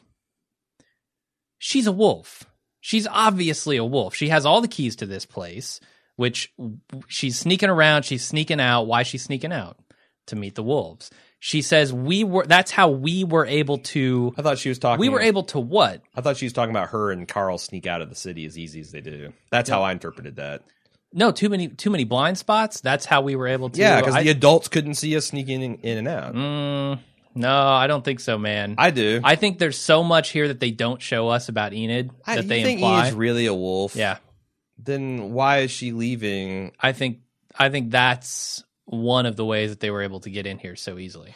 She's 1.58 1.86
a 1.86 1.92
wolf. 1.92 2.44
She's 2.80 3.06
obviously 3.06 3.76
a 3.76 3.84
wolf. 3.84 4.14
She 4.14 4.28
has 4.28 4.44
all 4.46 4.60
the 4.60 4.68
keys 4.68 4.94
to 4.96 5.06
this 5.06 5.26
place, 5.26 5.80
which 6.16 6.52
she's 7.08 7.38
sneaking 7.38 7.70
around. 7.70 8.04
She's 8.04 8.24
sneaking 8.24 8.60
out. 8.60 8.86
Why 8.86 9.00
is 9.00 9.06
she 9.06 9.18
sneaking 9.18 9.52
out? 9.52 9.78
To 10.26 10.36
meet 10.36 10.56
the 10.56 10.62
wolves. 10.62 11.10
She 11.38 11.62
says, 11.62 11.92
"We 11.92 12.24
were." 12.24 12.44
That's 12.46 12.72
how 12.72 12.88
we 12.88 13.22
were 13.22 13.46
able 13.46 13.78
to. 13.78 14.34
I 14.36 14.42
thought 14.42 14.58
she 14.58 14.68
was 14.68 14.78
talking. 14.78 15.00
We 15.00 15.08
were 15.08 15.20
able 15.20 15.44
to 15.44 15.60
what? 15.60 16.02
I 16.16 16.20
thought 16.20 16.36
she 16.36 16.46
was 16.46 16.52
talking 16.52 16.70
about 16.70 16.88
her 16.90 17.12
and 17.12 17.28
Carl 17.28 17.58
sneak 17.58 17.86
out 17.86 18.02
of 18.02 18.08
the 18.08 18.16
city 18.16 18.44
as 18.44 18.58
easy 18.58 18.80
as 18.80 18.90
they 18.90 19.00
do. 19.00 19.32
That's 19.50 19.70
how 19.70 19.82
I 19.82 19.92
interpreted 19.92 20.36
that. 20.36 20.62
No, 21.16 21.32
too 21.32 21.48
many 21.48 21.68
too 21.68 21.88
many 21.88 22.04
blind 22.04 22.36
spots. 22.36 22.82
That's 22.82 23.06
how 23.06 23.22
we 23.22 23.36
were 23.36 23.48
able 23.48 23.70
to. 23.70 23.80
Yeah, 23.80 24.00
because 24.00 24.22
the 24.22 24.28
adults 24.28 24.68
couldn't 24.68 24.94
see 24.94 25.16
us 25.16 25.24
sneaking 25.24 25.62
in, 25.62 25.74
in 25.76 25.98
and 25.98 26.08
out. 26.08 26.34
Mm, 26.34 26.98
no, 27.34 27.66
I 27.68 27.86
don't 27.86 28.04
think 28.04 28.20
so, 28.20 28.36
man. 28.36 28.74
I 28.76 28.90
do. 28.90 29.22
I 29.24 29.36
think 29.36 29.58
there's 29.58 29.78
so 29.78 30.02
much 30.04 30.28
here 30.28 30.48
that 30.48 30.60
they 30.60 30.70
don't 30.70 31.00
show 31.00 31.28
us 31.28 31.48
about 31.48 31.72
Enid 31.72 32.10
I, 32.26 32.36
that 32.36 32.42
you 32.44 32.48
they 32.48 32.62
think 32.62 32.80
imply. 32.80 33.00
Enid's 33.00 33.16
really 33.16 33.46
a 33.46 33.54
wolf? 33.54 33.96
yeah, 33.96 34.18
Then 34.78 35.32
why 35.32 35.60
is 35.60 35.70
she 35.70 35.92
leaving? 35.92 36.72
I 36.78 36.92
think 36.92 37.20
I 37.58 37.70
think 37.70 37.90
that's 37.90 38.62
one 38.84 39.24
of 39.24 39.36
the 39.36 39.44
ways 39.44 39.70
that 39.70 39.80
they 39.80 39.90
were 39.90 40.02
able 40.02 40.20
to 40.20 40.30
get 40.30 40.46
in 40.46 40.58
here 40.58 40.76
so 40.76 40.98
easily. 40.98 41.34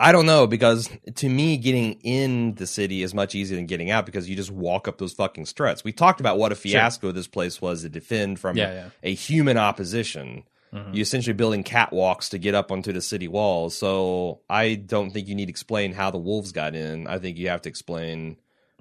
I 0.00 0.12
don't 0.12 0.26
know 0.26 0.46
because 0.46 0.88
to 1.16 1.28
me, 1.28 1.56
getting 1.56 1.94
in 2.02 2.54
the 2.54 2.66
city 2.66 3.02
is 3.02 3.12
much 3.12 3.34
easier 3.34 3.56
than 3.56 3.66
getting 3.66 3.90
out 3.90 4.06
because 4.06 4.28
you 4.28 4.34
just 4.36 4.50
walk 4.50 4.88
up 4.88 4.98
those 4.98 5.12
fucking 5.12 5.46
struts. 5.46 5.84
We 5.84 5.92
talked 5.92 6.20
about 6.20 6.38
what 6.38 6.52
a 6.52 6.54
fiasco 6.54 7.12
this 7.12 7.26
place 7.26 7.60
was 7.60 7.82
to 7.82 7.88
defend 7.88 8.40
from 8.40 8.56
Yeah, 8.56 8.70
a, 8.70 8.74
yeah. 8.74 8.88
a 9.02 9.14
human 9.14 9.56
opposition. 9.56 10.44
You 10.92 11.02
essentially 11.02 11.34
building 11.34 11.62
catwalks 11.62 12.30
to 12.30 12.38
get 12.38 12.56
up 12.56 12.72
onto 12.72 12.92
the 12.92 13.00
city 13.00 13.28
walls. 13.28 13.76
So 13.76 14.40
I 14.50 14.74
don't 14.74 15.12
think 15.12 15.28
you 15.28 15.36
need 15.36 15.46
to 15.46 15.50
explain 15.50 15.92
how 15.92 16.10
the 16.10 16.18
wolves 16.18 16.50
got 16.50 16.74
in. 16.74 17.06
I 17.06 17.20
think 17.20 17.38
you 17.38 17.48
have 17.50 17.62
to 17.62 17.68
explain, 17.68 18.38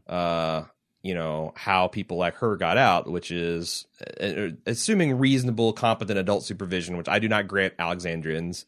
uh, 0.08 0.64
you 1.04 1.14
know, 1.14 1.54
how 1.56 1.88
people 1.90 2.18
like 2.18 2.34
her 2.38 2.58
got 2.58 2.80
out, 2.80 3.08
which 3.12 3.30
is 3.30 3.86
uh, 4.20 4.48
assuming 4.66 5.20
reasonable, 5.20 5.72
competent 5.72 6.18
adult 6.18 6.44
supervision, 6.44 6.98
which 6.98 7.08
I 7.08 7.20
do 7.20 7.30
not 7.30 7.48
grant 7.48 7.76
Alexandrians. 7.78 8.66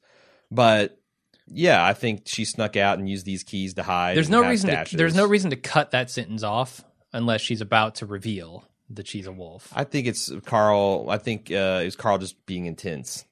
But 0.52 1.02
yeah, 1.48 1.84
I 1.86 1.94
think 1.94 2.24
she 2.26 2.46
snuck 2.46 2.76
out 2.76 2.98
and 3.00 3.08
used 3.10 3.26
these 3.26 3.44
keys 3.44 3.76
to 3.76 3.84
hide. 3.84 4.16
There's 4.18 4.30
no 4.30 4.42
reason 4.48 4.86
to 4.86 4.98
there's 4.98 5.16
no 5.16 5.26
reason 5.28 5.50
to 5.52 5.56
cut 5.56 5.92
that 5.92 6.10
sentence 6.10 6.44
off 6.44 6.84
unless 7.14 7.42
she's 7.42 7.62
about 7.62 7.96
to 7.96 8.06
reveal 8.06 8.64
that 8.92 9.08
she's 9.08 9.28
a 9.28 9.32
wolf. 9.32 9.72
I 9.76 9.84
think 9.84 10.08
it's 10.08 10.32
Carl. 10.46 11.08
I 11.10 11.18
think 11.18 11.52
uh, 11.52 11.80
it 11.82 11.86
was 11.86 11.96
Carl 11.96 12.18
just 12.18 12.46
being 12.46 12.66
intense. 12.66 13.26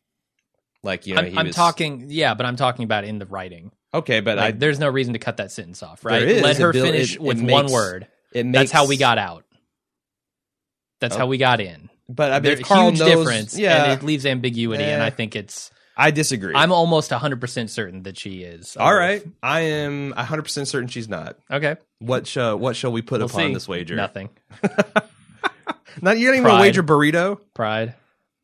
Like 0.83 1.07
you 1.07 1.15
know, 1.15 1.21
I'm, 1.21 1.37
I'm 1.37 1.47
was, 1.47 1.55
talking, 1.55 2.07
yeah, 2.09 2.33
but 2.33 2.45
I'm 2.45 2.55
talking 2.55 2.83
about 2.83 3.03
in 3.05 3.17
the 3.19 3.25
writing. 3.25 3.71
Okay, 3.93 4.19
but 4.19 4.37
Like, 4.37 4.55
I 4.55 4.57
there's 4.57 4.79
no 4.79 4.89
reason 4.89 5.13
to 5.13 5.19
cut 5.19 5.37
that 5.37 5.51
sentence 5.51 5.81
off, 5.83 6.03
right? 6.03 6.19
There 6.19 6.27
is. 6.27 6.41
Let 6.41 6.57
her 6.57 6.73
finish 6.73 7.15
it- 7.15 7.21
with 7.21 7.39
it 7.41 7.49
one 7.51 7.71
word. 7.71 8.07
it 8.33 8.45
makes 8.45 8.57
That's 8.57 8.71
how 8.71 8.87
we 8.87 8.97
got 8.97 9.17
out. 9.17 9.45
That's 10.99 11.15
Oh. 11.15 11.19
how 11.19 11.27
we 11.27 11.37
got 11.37 11.59
in. 11.61 11.89
But 12.09 12.31
I 12.31 12.35
mean, 12.35 12.43
There's 12.43 12.59
a 12.59 12.63
Carl 12.63 12.89
huge 12.89 12.99
knows, 12.99 13.09
difference, 13.09 13.57
Yeah, 13.57 13.83
and 13.85 13.93
it 14.01 14.05
leaves 14.05 14.25
ambiguity. 14.25 14.83
And 14.83 15.01
Eh. 15.01 15.05
I 15.05 15.09
think 15.09 15.35
it's. 15.35 15.71
I 15.95 16.11
disagree. 16.11 16.53
I'm 16.55 16.71
almost 16.71 17.11
100 17.11 17.39
percent 17.39 17.69
certain 17.69 18.03
that 18.03 18.17
she 18.17 18.41
is. 18.43 18.75
all 18.77 18.93
right. 18.95 19.23
I 19.43 19.61
am 19.61 20.09
100 20.11 20.41
percent 20.43 20.67
certain 20.67 20.87
she's 20.87 21.07
not. 21.07 21.37
Okay. 21.51 21.75
What 21.99 22.25
shall 22.27 22.57
what 22.57 22.75
shall 22.75 22.91
we 22.91 23.01
put 23.01 23.19
We'll 23.19 23.27
upon 23.29 23.47
see. 23.49 23.53
this 23.53 23.67
wager? 23.67 23.95
Nothing. 23.95 24.29
Not 26.01 26.17
you're 26.17 26.31
not 26.31 26.37
even 26.37 26.43
Pride. 26.43 26.51
gonna 26.51 26.61
wager 26.61 26.83
burrito. 26.83 27.39
Pride. 27.53 27.93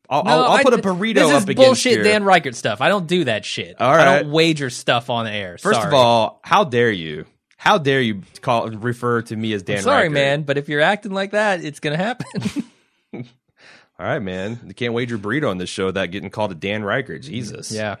I'll, 0.08 0.22
No, 0.24 0.30
I'll, 0.30 0.42
I'll 0.52 0.62
put 0.62 0.74
a 0.74 0.78
burrito 0.78 1.14
This 1.14 1.30
up 1.32 1.48
is 1.48 1.54
bullshit, 1.56 1.94
your- 1.94 2.04
Dan 2.04 2.22
Reichert 2.24 2.54
stuff. 2.54 2.80
I 2.80 2.88
don't 2.88 3.06
do 3.08 3.24
that 3.24 3.44
shit. 3.44 3.80
All 3.80 3.90
I 3.92 4.04
don't 4.20 4.30
wager 4.32 4.70
stuff 4.70 5.10
on 5.10 5.26
air. 5.26 5.58
First 5.58 5.80
Sorry. 5.80 5.88
of 5.88 5.94
all, 5.94 6.40
how 6.44 6.64
dare 6.64 6.90
you? 6.92 7.26
How 7.56 7.78
dare 7.78 8.00
you 8.00 8.22
call 8.40 8.68
refer 8.70 9.22
to 9.22 9.36
me 9.36 9.52
as 9.52 9.62
Dan? 9.64 9.78
I'm 9.78 9.82
sorry, 9.82 10.02
Reichert? 10.08 10.14
man, 10.14 10.42
but 10.42 10.58
if 10.58 10.68
you're 10.68 10.80
acting 10.80 11.12
like 11.12 11.32
that, 11.32 11.64
it's 11.64 11.80
gonna 11.80 11.96
happen. 11.96 12.26
All 14.00 14.06
right, 14.06 14.18
man. 14.22 14.58
You 14.66 14.72
can't 14.72 14.94
wager 14.94 15.18
burrito 15.18 15.50
on 15.50 15.58
this 15.58 15.68
show 15.68 15.84
without 15.84 16.10
getting 16.10 16.30
called 16.30 16.52
a 16.52 16.54
Dan 16.54 16.82
Riker. 16.82 17.18
Jesus. 17.18 17.70
yeah. 17.70 17.96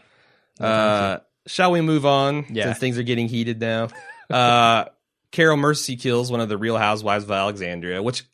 Uh, 0.58 1.18
shall 1.46 1.72
we 1.72 1.82
move 1.82 2.06
on? 2.06 2.46
Yeah. 2.48 2.64
Since 2.64 2.78
things 2.78 2.98
are 2.98 3.02
getting 3.02 3.28
heated 3.28 3.60
now. 3.60 3.88
Uh, 4.30 4.86
Carol 5.30 5.58
Mercy 5.58 5.96
kills 5.96 6.30
one 6.30 6.40
of 6.40 6.48
the 6.48 6.56
Real 6.56 6.78
Housewives 6.78 7.24
of 7.24 7.30
Alexandria. 7.30 8.02
Which 8.02 8.24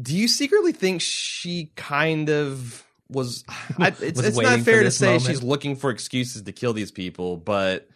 do 0.00 0.16
you 0.16 0.28
secretly 0.28 0.72
think 0.72 1.00
she 1.00 1.72
kind 1.74 2.30
of 2.30 2.84
was? 3.08 3.44
I, 3.78 3.88
it's 3.88 4.18
Was 4.18 4.26
it's 4.26 4.38
not 4.38 4.60
fair 4.60 4.84
to 4.84 4.92
say 4.92 5.06
moment. 5.06 5.24
she's 5.24 5.42
looking 5.42 5.74
for 5.74 5.90
excuses 5.90 6.42
to 6.42 6.52
kill 6.52 6.72
these 6.72 6.92
people, 6.92 7.36
but. 7.36 7.88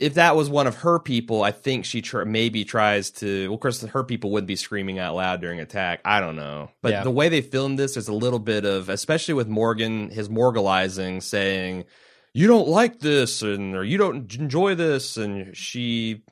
If 0.00 0.14
that 0.14 0.34
was 0.34 0.50
one 0.50 0.66
of 0.66 0.76
her 0.78 0.98
people, 0.98 1.44
I 1.44 1.52
think 1.52 1.84
she 1.84 2.02
tr- 2.02 2.24
maybe 2.24 2.64
tries 2.64 3.10
to. 3.12 3.46
Well, 3.48 3.54
of 3.54 3.60
course, 3.60 3.80
her 3.82 4.02
people 4.02 4.30
wouldn't 4.32 4.48
be 4.48 4.56
screaming 4.56 4.98
out 4.98 5.14
loud 5.14 5.40
during 5.40 5.60
attack. 5.60 6.00
I 6.04 6.18
don't 6.20 6.34
know, 6.36 6.70
but 6.82 6.90
Yeah. 6.92 7.04
the 7.04 7.10
way 7.12 7.28
they 7.28 7.40
filmed 7.42 7.78
this, 7.78 7.94
there's 7.94 8.08
a 8.08 8.12
little 8.12 8.40
bit 8.40 8.64
of, 8.64 8.88
especially 8.88 9.34
with 9.34 9.46
Morgan, 9.46 10.10
his 10.10 10.28
morgalizing, 10.28 11.22
saying, 11.22 11.84
"You 12.32 12.48
don't 12.48 12.66
like 12.66 12.98
this," 13.00 13.40
and 13.42 13.76
or 13.76 13.84
"You 13.84 13.96
don't 13.98 14.34
enjoy 14.34 14.74
this," 14.74 15.16
and 15.16 15.56
she. 15.56 16.22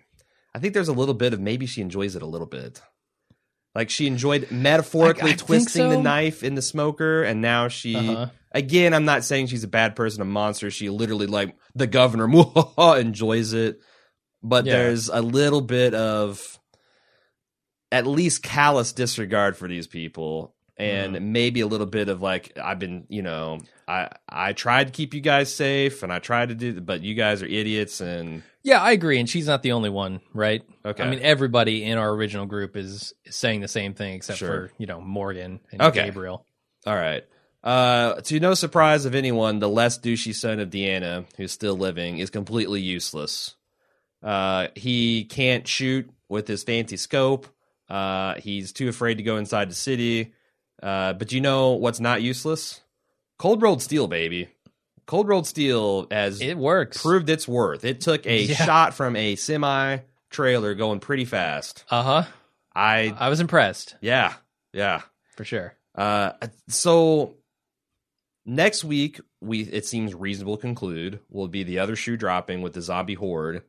I 0.55 0.59
think 0.59 0.75
there's 0.75 0.88
a 0.88 0.92
little 0.92 1.14
bit 1.14 1.33
of 1.33 1.40
maybe 1.40 1.66
she 1.66 1.81
enjoys 1.83 2.16
it 2.16 2.22
a 2.22 2.27
little 2.27 2.48
bit. 2.48 2.83
Like 3.77 3.88
she 3.88 4.07
enjoyed 4.07 4.51
metaphorically 4.51 5.22
I 5.22 5.27
think 5.37 5.46
twisting 5.46 5.88
the 5.88 5.98
knife 6.03 6.42
in 6.42 6.57
the 6.57 6.62
smoker, 6.62 7.22
and 7.22 7.40
now 7.40 7.68
she 7.68 7.95
Uh-huh. 7.97 8.26
Again, 8.55 8.94
I'm 8.94 9.05
not 9.05 9.24
saying 9.24 9.46
she's 9.48 9.64
a 9.64 9.68
bad 9.68 9.96
person, 9.96 10.22
a 10.22 10.24
monster. 10.24 10.70
She 10.70 10.88
literally 10.90 11.26
like 11.26 11.57
the 11.74 11.86
governor 11.86 12.28
enjoys 12.98 13.53
it, 13.53 13.80
but 14.42 14.64
Yeah. 14.66 14.72
there's 14.72 15.09
a 15.09 15.20
little 15.22 15.61
bit 15.61 15.94
of 15.94 16.59
at 17.90 18.07
least 18.07 18.42
callous 18.42 18.92
disregard 18.92 19.57
for 19.57 19.68
these 19.68 19.86
people, 19.86 20.55
and 20.78 21.14
Mm-hmm. 21.14 21.32
maybe 21.32 21.61
a 21.61 21.66
little 21.66 21.86
bit 21.86 22.09
of 22.09 22.22
like 22.22 22.57
I've 22.62 22.78
been, 22.78 23.05
you 23.09 23.22
know, 23.22 23.59
I 23.86 24.09
I 24.28 24.53
tried 24.55 24.86
to 24.88 24.92
keep 24.92 25.12
you 25.14 25.20
guys 25.20 25.55
safe, 25.55 26.03
and 26.03 26.12
I 26.12 26.18
tried 26.18 26.48
to 26.48 26.55
do, 26.55 26.80
but 26.80 27.03
you 27.03 27.14
guys 27.14 27.42
are 27.42 27.46
idiots, 27.46 28.00
and 28.00 28.42
Yeah, 28.62 28.80
I 28.80 28.92
agree, 28.92 29.18
and 29.18 29.28
she's 29.28 29.46
not 29.46 29.62
the 29.62 29.72
only 29.72 29.90
one, 29.90 30.20
right? 30.32 30.62
Okay. 30.84 31.03
I 31.03 31.11
mean, 31.11 31.18
everybody 31.20 31.84
in 31.84 31.98
our 31.98 32.11
original 32.11 32.46
group 32.46 32.76
is, 32.76 33.12
is 33.24 33.36
saying 33.36 33.61
the 33.61 33.68
same 33.68 33.92
thing, 33.94 34.14
except 34.14 34.38
Sure. 34.38 34.68
for 34.68 34.72
you 34.78 34.86
know 34.86 35.00
Morgan 35.00 35.61
and 35.70 35.82
Okay. 35.82 36.05
Gabriel. 36.05 36.46
all 36.86 36.96
right. 36.96 37.24
Uh, 37.62 38.14
to 38.22 38.40
no 38.40 38.54
surprise 38.54 39.04
of 39.04 39.14
anyone, 39.14 39.58
the 39.60 39.68
less 39.68 39.98
douchey 39.98 40.34
son 40.34 40.58
of 40.60 40.70
Deanna, 40.70 41.24
who's 41.36 41.52
still 41.52 41.76
living, 41.76 42.18
is 42.18 42.30
completely 42.30 42.80
useless. 42.80 43.54
Uh, 44.22 44.68
he 44.74 45.24
can't 45.24 45.66
shoot 45.66 46.10
with 46.28 46.48
his 46.48 46.64
fancy 46.64 46.96
scope. 46.96 47.46
Uh, 47.88 48.34
he's 48.36 48.72
too 48.72 48.88
afraid 48.88 49.16
to 49.18 49.22
go 49.22 49.36
inside 49.36 49.70
the 49.70 49.74
city. 49.74 50.32
Uh, 50.82 51.12
but 51.12 51.30
you 51.32 51.40
know 51.40 51.72
what's 51.72 52.00
not 52.00 52.22
useless? 52.22 52.80
Cold 53.38 53.62
rolled 53.62 53.82
steel, 53.82 54.08
baby. 54.08 54.48
Cold 55.06 55.28
rolled 55.28 55.46
steel 55.46 56.06
has 56.10 56.40
It 56.40 56.56
works. 56.56 57.00
proved 57.02 57.28
its 57.28 57.46
worth. 57.46 57.84
It 57.84 58.00
took 58.00 58.26
a 58.26 58.42
Yeah. 58.44 58.54
shot 58.56 58.94
from 58.94 59.14
a 59.16 59.36
semi 59.36 59.98
trailer 60.30 60.74
going 60.74 61.00
pretty 61.00 61.24
fast. 61.24 61.84
Uh 61.90 62.02
huh. 62.02 62.22
I 62.74 63.14
I 63.18 63.28
was 63.28 63.40
impressed 63.40 63.96
yeah 64.00 64.32
yeah. 64.72 65.02
for 65.36 65.44
sure. 65.44 65.74
Uh, 65.94 66.32
so 66.68 67.34
next 68.45 68.84
week 68.84 69.20
we 69.40 69.62
it 69.62 69.86
seems 69.86 70.14
reasonable 70.14 70.57
to 70.57 70.61
conclude 70.61 71.20
will 71.28 71.49
be 71.49 71.62
the 71.62 71.78
other 71.78 71.97
shoe 71.97 72.16
dropping 72.16 72.62
with 72.62 72.72
the 72.72 72.82
zombie 72.82 73.14
horde. 73.14 73.62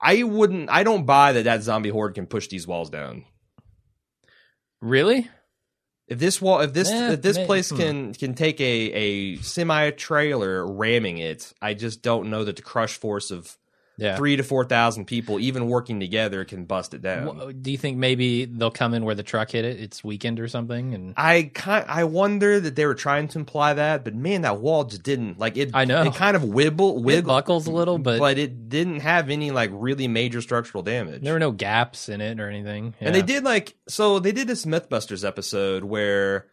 I 0.00 0.22
wouldn't. 0.22 0.70
I 0.70 0.82
don't 0.82 1.06
buy 1.06 1.32
that 1.32 1.44
that 1.44 1.62
zombie 1.62 1.90
horde 1.90 2.14
can 2.14 2.26
push 2.26 2.48
these 2.48 2.66
walls 2.66 2.90
down. 2.90 3.24
Really? 4.80 5.30
If 6.06 6.18
this 6.18 6.42
wall, 6.42 6.60
if 6.60 6.74
this 6.74 6.90
Eh, 6.90 7.12
if 7.12 7.22
this 7.22 7.38
place 7.38 7.70
hmm. 7.70 7.76
can 7.76 8.14
can 8.14 8.34
take 8.34 8.60
a 8.60 8.64
a 8.64 9.36
semi 9.36 9.90
trailer 9.90 10.66
ramming 10.66 11.18
it, 11.18 11.52
I 11.62 11.74
just 11.74 12.02
don't 12.02 12.28
know 12.28 12.44
that 12.44 12.56
the 12.56 12.62
crush 12.62 12.98
force 12.98 13.30
of 13.30 13.56
Yeah. 13.96 14.16
three 14.16 14.36
to 14.36 14.42
four 14.42 14.64
thousand 14.64 15.04
people, 15.06 15.38
even 15.38 15.68
working 15.68 16.00
together, 16.00 16.44
can 16.44 16.64
bust 16.64 16.94
it 16.94 17.02
down. 17.02 17.60
Do 17.62 17.70
you 17.70 17.78
think 17.78 17.96
maybe 17.96 18.44
they'll 18.44 18.70
come 18.70 18.94
in 18.94 19.04
where 19.04 19.14
the 19.14 19.22
truck 19.22 19.50
hit 19.52 19.64
it? 19.64 19.80
It's 19.80 20.02
weakened 20.02 20.40
or 20.40 20.48
something, 20.48 20.94
and 20.94 21.14
I 21.16 21.50
kind 21.54 21.84
I 21.88 22.04
wonder 22.04 22.58
that 22.58 22.74
they 22.74 22.86
were 22.86 22.94
trying 22.94 23.28
to 23.28 23.38
imply 23.38 23.74
that, 23.74 24.04
but 24.04 24.14
man, 24.14 24.42
that 24.42 24.60
wall 24.60 24.84
just 24.84 25.02
didn't 25.02 25.38
like 25.38 25.56
it. 25.56 25.70
I 25.74 25.84
know. 25.84 26.02
it 26.02 26.14
kind 26.14 26.36
of 26.36 26.42
wibble 26.42 27.08
it 27.12 27.24
buckles 27.24 27.66
a 27.66 27.70
little, 27.70 27.98
but, 27.98 28.18
but 28.18 28.38
it 28.38 28.68
didn't 28.68 29.00
have 29.00 29.30
any 29.30 29.50
like 29.50 29.70
really 29.72 30.08
major 30.08 30.40
structural 30.40 30.82
damage. 30.82 31.22
there 31.22 31.32
were 31.32 31.38
no 31.38 31.52
gaps 31.52 32.08
in 32.08 32.20
it 32.20 32.40
or 32.40 32.48
anything. 32.48 32.94
And 33.00 33.14
they 33.14 33.22
did 33.22 33.44
like 33.44 33.76
so 33.88 34.18
they 34.18 34.32
did 34.32 34.48
this 34.48 34.64
MythBusters 34.64 35.26
episode 35.26 35.84
where 35.84 36.46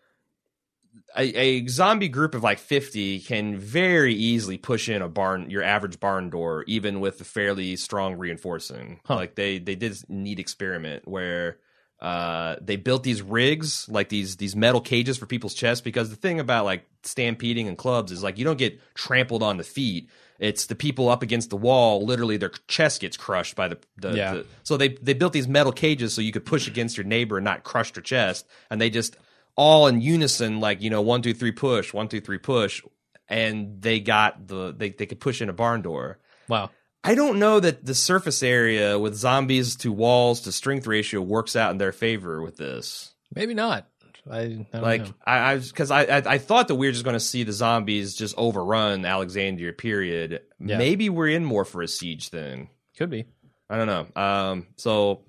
a, 1.18 1.24
a 1.39 1.68
zombie 1.68 2.09
group 2.09 2.36
of 2.36 2.43
like 2.43 2.59
fifty 2.59 3.20
can 3.20 3.57
very 3.57 4.14
easily 4.14 4.57
push 4.57 4.89
in 4.89 5.01
a 5.01 5.09
barn 5.09 5.49
your 5.49 5.64
average 5.64 5.99
barn 5.99 6.30
door 6.30 6.64
even 6.68 6.99
with 6.99 7.20
a 7.22 7.24
fairly 7.26 7.76
strong 7.76 8.16
reinforcing. 8.18 8.99
Huh. 9.05 9.16
Like 9.16 9.36
they 9.36 9.59
they 9.59 9.76
did 9.76 9.91
this 9.91 10.05
neat 10.09 10.39
experiment 10.39 11.07
where 11.07 11.57
uh 11.99 12.55
they 12.62 12.78
built 12.78 13.03
these 13.03 13.22
rigs 13.22 13.88
like 13.88 14.09
these 14.09 14.38
these 14.38 14.55
metal 14.55 14.82
cages 14.82 15.18
for 15.20 15.28
people's 15.28 15.53
chests 15.53 15.82
because 15.84 16.09
the 16.09 16.16
thing 16.16 16.39
about 16.39 16.66
like 16.66 16.86
stampeding 17.03 17.68
and 17.68 17.78
clubs 17.78 18.12
is 18.12 18.24
like 18.24 18.39
you 18.39 18.43
don't 18.45 18.57
get 18.57 18.80
trampled 18.95 19.43
on 19.43 19.57
the 19.57 19.64
feet 19.64 20.09
it's 20.39 20.66
the 20.66 20.74
people 20.74 21.09
up 21.09 21.22
against 21.22 21.51
the 21.51 21.55
wall 21.57 22.03
literally 22.03 22.38
their 22.38 22.49
chest 22.68 23.01
gets 23.01 23.18
crushed 23.18 23.55
by 23.55 23.68
the, 23.68 23.78
the, 23.97 24.14
Yeah. 24.14 24.34
the 24.34 24.45
so 24.64 24.78
they 24.78 24.89
they 24.89 25.14
built 25.14 25.32
these 25.34 25.47
metal 25.47 25.72
cages 25.72 26.12
so 26.16 26.22
you 26.22 26.32
could 26.32 26.45
push 26.45 26.68
against 26.68 26.97
your 26.97 27.05
neighbor 27.05 27.38
and 27.38 27.45
not 27.45 27.64
crush 27.64 27.91
their 27.93 28.01
chest 28.01 28.47
and 28.72 28.82
they 28.82 28.89
just 28.89 29.16
all 29.56 29.88
in 29.88 30.02
unison 30.02 30.60
like 30.60 30.82
you 30.82 30.89
know 30.89 31.02
one 31.02 31.22
two 31.22 31.34
three 31.34 31.52
push 31.52 31.93
one 31.93 32.08
two 32.08 32.22
three 32.22 32.38
push 32.38 32.82
and 33.28 33.82
they 33.82 33.99
got 33.99 34.47
the 34.47 34.74
they, 34.76 34.89
they 34.89 35.06
could 35.06 35.20
push 35.20 35.41
in 35.41 35.49
a 35.49 35.54
barn 35.54 35.82
door 35.82 36.20
wow. 36.47 36.70
I 37.04 37.16
don't 37.16 37.39
know 37.39 37.60
that 37.60 37.84
the 37.84 37.95
surface 37.95 38.43
area 38.43 38.99
with 38.99 39.16
zombies 39.16 39.76
to 39.78 39.91
walls 39.91 40.41
to 40.41 40.52
strength 40.52 40.86
ratio 40.86 41.20
works 41.22 41.56
out 41.56 41.72
in 41.72 41.80
their 41.80 41.91
favor 41.91 42.41
with 42.41 42.58
this. 42.58 43.14
Maybe 43.34 43.54
not. 43.54 43.88
I, 44.30 44.68
I 44.72 44.78
Like 44.78 45.06
know. 45.06 45.14
I, 45.26 45.54
I 45.54 45.58
because 45.58 45.89
I, 45.89 46.04
I 46.04 46.18
I 46.18 46.38
thought 46.38 46.68
that 46.68 46.76
we 46.76 46.86
were 46.86 46.91
just 46.91 47.04
going 47.04 47.16
to 47.16 47.20
see 47.20 47.43
the 47.43 47.54
zombies 47.54 48.14
just 48.14 48.38
overrun 48.38 49.04
Alexandria. 49.04 49.74
Period. 49.74 50.41
Yeah. 50.60 50.78
Maybe 50.78 51.10
we're 51.10 51.30
in 51.30 51.43
more 51.43 51.66
for 51.66 51.82
a 51.82 51.88
siege 51.88 52.30
then. 52.30 52.70
could 52.97 53.10
be, 53.10 53.26
I 53.68 53.78
don't 53.78 53.88
know. 53.88 54.22
Um. 54.22 54.68
So 54.78 55.24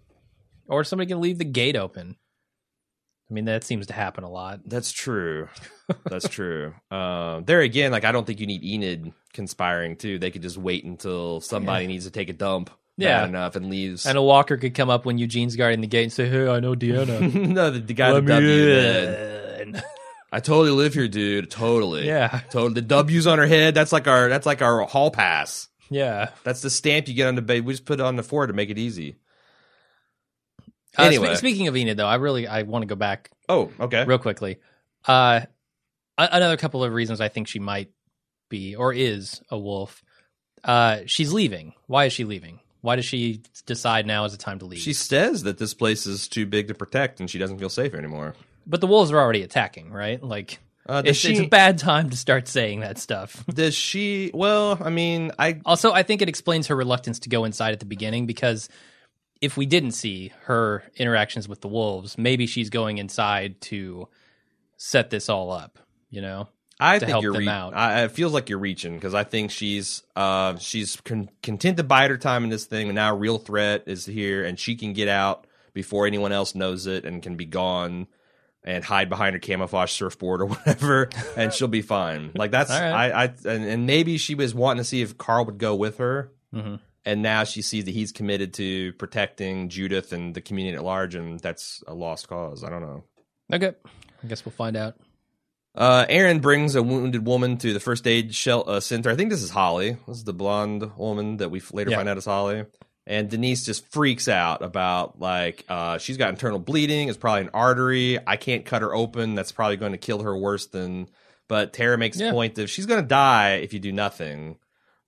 or 0.68 0.85
somebody 0.85 1.09
can 1.09 1.20
leave 1.23 1.39
the 1.39 1.47
gate 1.47 1.77
open. 1.77 2.16
I 3.33 3.35
mean, 3.35 3.47
that 3.47 3.64
seems 3.64 3.87
to 3.87 3.95
happen 3.95 4.24
a 4.24 4.30
lot. 4.30 4.61
that's 4.66 4.93
true. 4.93 5.49
That's 6.05 6.28
true. 6.28 6.74
Um. 6.91 7.45
There 7.45 7.61
again, 7.62 7.91
like 7.91 8.05
I 8.05 8.12
don't 8.12 8.26
think 8.26 8.41
you 8.41 8.47
need 8.47 8.62
Enid 8.62 9.11
conspiring 9.33 9.97
too. 9.97 10.18
They 10.18 10.30
could 10.30 10.43
just 10.43 10.59
wait 10.59 10.85
until 10.85 11.41
somebody 11.41 11.87
needs 11.87 12.05
to 12.05 12.11
take 12.11 12.28
a 12.28 12.35
dump. 12.35 12.68
Yeah. 12.99 13.24
enough 13.24 13.57
and 13.57 13.70
leaves. 13.70 14.05
And 14.05 14.18
a 14.18 14.22
walker 14.22 14.59
could 14.59 14.74
come 14.74 14.91
up 14.91 15.07
when 15.07 15.16
Eugene's 15.16 15.57
guarding 15.57 15.80
the 15.80 15.87
gate 15.87 16.03
and 16.03 16.12
say, 16.12 16.28
"Hey, 16.28 16.47
I 16.47 16.61
know 16.61 16.74
Deanna." 16.74 17.33
no, 17.49 17.70
the, 17.70 17.78
the 17.80 17.95
guy 17.95 18.12
Let 18.12 18.26
the 18.26 18.33
W. 18.35 18.66
man. 18.68 19.61
in." 19.76 19.83
I 20.30 20.41
totally 20.41 20.70
live 20.70 20.93
here, 20.93 21.09
dude. 21.09 21.51
Totally. 21.51 22.07
Yeah. 22.07 22.41
Totally. 22.51 22.74
The 22.74 22.83
W's 22.83 23.26
on 23.26 23.39
her 23.39 23.47
head. 23.47 23.74
That's 23.74 23.93
like 23.93 24.07
our. 24.09 24.28
That's 24.28 24.45
like 24.45 24.61
our 24.61 24.83
hall 24.83 25.11
pass. 25.11 25.68
yeah. 25.89 26.30
That's 26.45 26.61
the 26.61 26.68
stamp 26.70 27.09
you 27.09 27.14
get 27.14 27.28
on 27.28 27.35
the 27.35 27.43
bed. 27.43 27.64
We 27.64 27.72
just 27.72 27.87
put 27.87 27.99
it 27.99 28.03
on 28.05 28.16
the 28.16 28.22
forehead 28.22 28.49
to 28.49 28.55
make 28.55 28.68
it 28.68 28.78
easy. 28.78 29.16
Uh, 30.97 31.11
spe- 31.12 31.38
speaking 31.38 31.68
of 31.68 31.76
Enid, 31.76 31.97
though, 31.97 32.07
I 32.07 32.16
really 32.16 32.47
I 32.47 32.62
want 32.62 32.82
to 32.82 32.86
go 32.86 32.95
back 32.97 33.30
Oh, 33.49 33.70
okay. 33.80 34.05
real 34.05 34.18
quickly. 34.18 34.59
Uh, 35.07 35.40
a- 36.18 36.28
another 36.32 36.57
couple 36.57 36.84
of 36.84 36.93
reasons 36.93 37.20
I 37.20 37.28
think 37.28 37.49
she 37.49 37.59
might 37.59 37.90
be 38.49 38.76
or 38.76 38.93
is 38.93 39.40
a 39.51 39.59
wolf. 39.59 40.03
Uh, 40.64 41.01
she's 41.07 41.32
leaving. 41.32 41.72
Why 41.86 42.05
is 42.07 42.12
she 42.12 42.24
leaving? 42.24 42.61
Why 42.82 42.97
does 42.97 43.05
she 43.05 43.43
decide 43.66 44.07
now 44.07 44.24
is 44.24 44.32
the 44.32 44.38
time 44.38 44.59
to 44.59 44.64
leave? 44.66 44.80
She 44.80 44.93
says 44.93 45.45
that 45.45 45.59
this 45.59 45.72
place 45.74 46.05
is 46.07 46.28
too 46.28 46.47
big 46.47 46.68
to 46.68 46.74
protect, 46.74 47.20
and 47.20 47.30
she 47.30 47.38
doesn't 47.38 47.59
feel 47.59 47.68
safe 47.70 47.95
anymore. 47.95 48.34
but 48.66 48.80
the 48.80 48.86
wolves 48.86 49.11
are 49.11 49.18
already 49.18 49.43
attacking, 49.43 49.90
right? 49.93 50.22
Like 50.22 50.59
Uh, 50.88 51.03
it's, 51.05 51.18
she? 51.18 51.32
it's 51.32 51.40
a 51.40 51.47
bad 51.49 51.78
time 51.78 52.11
to 52.11 52.16
start 52.16 52.49
saying 52.49 52.80
that 52.80 52.99
stuff. 52.99 53.45
does 53.55 53.74
she? 53.74 54.30
Well, 54.34 54.78
I 54.80 54.90
mean, 54.90 55.30
I 55.38 55.61
Also, 55.64 55.93
I 55.93 56.03
think 56.03 56.22
it 56.22 56.28
explains 56.28 56.66
her 56.68 56.76
reluctance 56.76 57.20
to 57.20 57.28
go 57.28 57.45
inside 57.45 57.72
at 57.72 57.80
the 57.80 57.86
beginning 57.86 58.26
because 58.26 58.68
if 59.43 59.57
we 59.59 59.66
didn't 59.66 59.90
see 59.93 60.32
her 60.45 60.82
interactions 60.97 61.49
with 61.49 61.61
the 61.61 61.68
wolves, 61.68 62.16
maybe 62.16 62.47
she's 62.47 62.70
going 62.70 62.97
inside 62.97 63.61
to 63.62 64.09
set 64.78 65.11
this 65.11 65.28
all 65.28 65.51
up. 65.51 65.78
You 66.09 66.22
know? 66.22 66.49
I 66.80 66.95
to 66.95 67.01
think 67.01 67.11
help 67.11 67.22
you're. 67.22 67.32
them 67.34 67.43
Re- 67.43 67.49
out. 67.49 67.74
I, 67.76 68.05
it 68.05 68.12
feels 68.12 68.32
like 68.32 68.49
you're 68.49 68.59
reaching 68.59 68.95
because 68.95 69.14
I 69.14 69.24
think 69.24 69.51
she's 69.51 70.03
uh 70.16 70.57
she's 70.57 70.97
con- 71.03 71.28
content 71.43 71.76
to 71.76 71.84
bide 71.84 72.11
her 72.11 72.16
time 72.18 72.45
in 72.45 72.51
this 72.51 72.64
thing, 72.64 72.88
and 72.88 72.95
now 72.97 73.12
a 73.12 73.16
real 73.16 73.38
threat 73.38 73.84
is 73.86 74.07
here, 74.07 74.45
and 74.45 74.59
she 74.59 74.74
can 74.74 74.93
get 74.93 75.07
out 75.09 75.47
before 75.74 76.07
anyone 76.07 76.32
else 76.32 76.55
knows 76.55 76.86
it, 76.86 77.05
and 77.05 77.22
can 77.22 77.36
be 77.36 77.45
gone 77.45 78.09
and 78.64 78.84
hide 78.84 79.09
behind 79.09 79.34
her 79.34 79.38
camouflage 79.40 79.93
surfboard 79.93 80.40
or 80.40 80.47
whatever, 80.47 81.09
and 81.36 81.53
she'll 81.53 81.68
be 81.68 81.82
fine. 81.82 82.32
Like 82.34 82.51
that's 82.51 82.70
right. 82.80 83.12
I 83.12 83.24
I 83.24 83.24
and, 83.45 83.64
and 83.64 83.86
maybe 83.86 84.18
she 84.18 84.34
was 84.34 84.53
wanting 84.55 84.80
to 84.80 84.84
see 84.84 85.03
if 85.03 85.16
Carl 85.16 85.45
would 85.45 85.59
go 85.59 85.76
with 85.76 85.99
her. 85.99 86.32
Mhm. 86.53 86.80
And 87.05 87.20
now 87.22 87.42
she 87.44 87.62
sees 87.62 87.84
that 87.86 87.90
he's 87.90 88.12
committed 88.12 88.55
to 88.55 88.92
protecting 88.94 89.68
Judith 89.68 90.12
and 90.12 90.34
the 90.34 90.40
community 90.40 90.76
at 90.76 90.84
large, 90.84 91.14
and 91.16 91.40
that's 91.40 91.82
a 91.88 91.94
lost 91.94 92.28
cause. 92.28 92.62
I 92.62 92.70
don't 92.70 92.82
know. 92.82 93.03
Okay. 93.53 93.72
I 94.22 94.26
guess 94.28 94.44
we'll 94.44 94.53
find 94.53 94.76
out. 94.76 94.94
Uh, 95.74 96.05
Aaron 96.09 96.38
brings 96.38 96.74
a 96.74 96.82
wounded 96.82 97.26
woman 97.26 97.57
to 97.59 97.72
the 97.72 97.80
first 97.80 98.07
aid 98.07 98.34
shel- 98.34 98.68
uh, 98.68 98.78
center. 98.78 99.11
I 99.11 99.16
think 99.16 99.30
this 99.30 99.42
is 99.42 99.50
Holly. 99.50 99.96
This 100.07 100.18
is 100.18 100.24
the 100.24 100.32
blonde 100.34 100.92
woman 100.96 101.38
that 101.38 101.50
we 101.50 101.61
later 101.72 101.90
Yeah. 101.90 101.96
find 101.96 102.09
out 102.09 102.18
is 102.18 102.26
Holly. 102.26 102.66
And 103.05 103.28
Denise 103.28 103.64
just 103.66 103.90
freaks 103.90 104.28
out 104.28 104.62
about 104.62 105.18
like 105.18 105.64
uh, 105.68 105.98
she's 105.98 106.16
got 106.18 106.28
internal 106.28 106.61
bleeding. 106.61 107.09
It's 107.09 107.18
probably 107.18 107.40
an 107.40 107.50
artery. 107.53 108.18
I 108.24 108.36
can't 108.36 108.64
cut 108.64 108.82
her 108.82 108.94
open. 108.94 109.34
That's 109.34 109.50
probably 109.50 109.76
going 109.76 109.90
to 109.92 109.98
kill 109.98 110.22
her 110.22 110.36
worse 110.36 110.66
than. 110.66 111.09
But 111.48 111.72
Tara 111.72 111.98
makes 111.98 112.20
Yeah. 112.20 112.26
the 112.28 112.32
point 112.32 112.55
that 112.57 112.68
she's 112.68 112.86
going 112.86 113.03
to 113.03 113.09
die 113.09 113.55
if 113.55 113.72
you 113.72 113.80
do 113.80 113.90
nothing. 113.92 114.57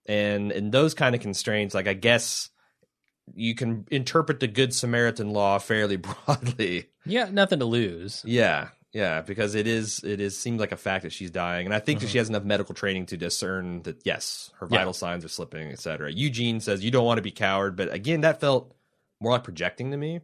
And 0.07 0.53
in 0.53 0.71
those 0.71 0.95
kind 0.95 1.15
of 1.15 1.21
constraints, 1.21 1.75
like 1.75 1.87
I 1.89 1.95
guess 1.95 2.51
you 3.35 3.55
can 3.55 3.87
interpret 3.91 4.41
the 4.41 4.47
Good 4.47 4.75
Samaritan 4.75 5.31
law 5.31 5.59
fairly 5.59 5.97
broadly. 6.27 6.91
Yeah, 7.07 7.29
nothing 7.31 7.59
to 7.61 7.65
lose. 7.65 8.23
Yeah, 8.27 8.69
yeah, 8.93 9.23
because 9.23 9.55
it 9.55 9.67
is 9.67 10.03
it 10.05 10.21
is 10.21 10.39
seems 10.39 10.61
like 10.61 10.73
a 10.73 10.77
fact 10.77 11.05
that 11.05 11.13
she's 11.13 11.31
dying, 11.31 11.67
and 11.67 11.75
I 11.75 11.79
think 11.81 12.01
that 12.01 12.09
she 12.09 12.19
has 12.19 12.29
enough 12.29 12.45
medical 12.45 12.75
training 12.75 13.07
to 13.07 13.17
discern 13.17 13.83
that 13.85 14.03
yes, 14.05 14.51
her 14.59 14.67
Mm-hmm. 14.67 14.75
Yeah. 14.75 14.81
vital 14.81 14.93
signs 14.93 15.25
are 15.25 15.29
slipping, 15.29 15.71
etc. 15.71 16.13
Eugene 16.13 16.61
says 16.61 16.85
you 16.85 16.91
don't 16.91 17.07
want 17.07 17.19
to 17.19 17.23
be 17.23 17.31
coward, 17.31 17.77
but 17.77 17.93
again, 17.93 18.21
that 18.23 18.41
felt 18.41 18.75
more 19.21 19.33
like 19.33 19.45
projecting 19.45 19.91
to 19.91 19.97
me. 19.97 20.21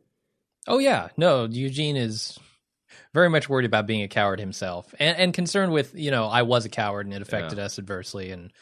Oh 0.69 0.79
yeah, 0.79 1.09
no, 1.17 1.47
Eugene 1.47 1.97
is 1.97 2.39
very 3.15 3.31
much 3.31 3.49
worried 3.49 3.65
about 3.65 3.87
being 3.87 4.03
a 4.03 4.09
coward 4.09 4.41
himself, 4.41 4.95
and 4.99 5.17
and 5.17 5.33
concerned 5.35 5.73
with 5.73 5.95
you 5.95 6.11
know 6.11 6.27
I 6.27 6.43
was 6.43 6.65
a 6.67 6.69
coward 6.71 7.07
and 7.07 7.15
it 7.15 7.23
affected 7.23 7.59
us 7.59 7.79
adversely, 7.79 8.31
and 8.31 8.53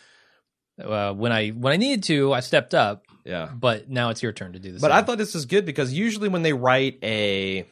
uh, 0.83 1.13
when 1.13 1.33
I 1.33 1.49
when 1.51 1.73
I 1.73 1.77
needed 1.77 2.03
to, 2.05 2.33
I 2.33 2.41
stepped 2.41 2.75
up, 2.75 3.05
Yeah, 3.25 3.49
but 3.55 3.89
now 3.91 4.11
it's 4.11 4.23
your 4.23 4.33
turn 4.33 4.53
to 4.55 4.59
do 4.59 4.73
this. 4.73 4.81
but 4.81 4.91
I 4.93 5.03
thought 5.03 5.19
this 5.19 5.35
was 5.35 5.47
good 5.47 5.65
because 5.67 5.93
usually 5.93 6.29
when 6.29 6.43
they 6.43 6.53
write 6.53 6.99
a 7.03 7.67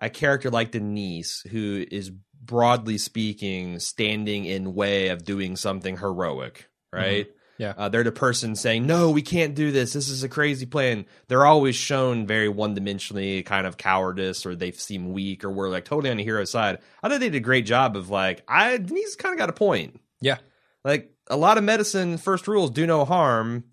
a 0.00 0.10
character 0.10 0.50
like 0.50 0.70
Denise, 0.72 1.42
who 1.50 1.84
is 1.90 2.10
broadly 2.42 2.98
speaking 2.98 3.78
standing 3.78 4.44
in 4.44 4.74
way 4.74 5.08
of 5.08 5.24
doing 5.24 5.56
something 5.56 5.96
heroic, 5.96 6.68
right? 6.92 7.26
Yeah. 7.56 7.72
Uh, 7.76 7.88
they're 7.88 8.02
the 8.02 8.10
person 8.10 8.56
saying, 8.56 8.84
"No, 8.84 9.10
we 9.10 9.22
can't 9.22 9.54
do 9.54 9.70
this. 9.70 9.92
This 9.92 10.08
is 10.08 10.24
a 10.24 10.28
crazy 10.28 10.66
plan." 10.66 11.06
They're 11.28 11.46
always 11.46 11.76
shown 11.76 12.26
very 12.26 12.48
one-dimensionally, 12.48 13.46
kind 13.46 13.64
of 13.64 13.76
cowardice, 13.76 14.44
or 14.44 14.56
they 14.56 14.72
seem 14.72 15.12
weak, 15.12 15.44
or 15.44 15.50
we're 15.50 15.68
like 15.70 15.84
totally 15.84 16.10
on 16.10 16.16
the 16.16 16.24
hero 16.24 16.44
side. 16.44 16.78
I 17.02 17.08
thought 17.08 17.20
they 17.20 17.28
did 17.30 17.36
a 17.36 17.40
great 17.40 17.64
job 17.64 17.96
of 17.96 18.10
like, 18.10 18.42
I 18.48 18.76
Denise 18.78 19.14
kind 19.14 19.32
of 19.32 19.38
got 19.38 19.50
a 19.50 19.52
point. 19.52 20.00
yeah, 20.20 20.38
Like 20.84 21.13
a 21.28 21.36
lot 21.36 21.58
of 21.58 21.64
medicine, 21.64 22.18
first 22.18 22.46
rules 22.48 22.70
do 22.70 22.86
no 22.86 23.04
harm. 23.04 23.64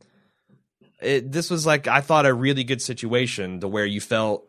it, 1.01 1.31
this 1.31 1.49
was 1.49 1.65
like 1.65 1.87
I 1.87 2.01
thought 2.01 2.25
a 2.25 2.33
really 2.33 2.63
good 2.63 2.81
situation 2.81 3.59
to 3.61 3.67
where 3.67 3.85
you 3.85 3.99
felt 4.01 4.47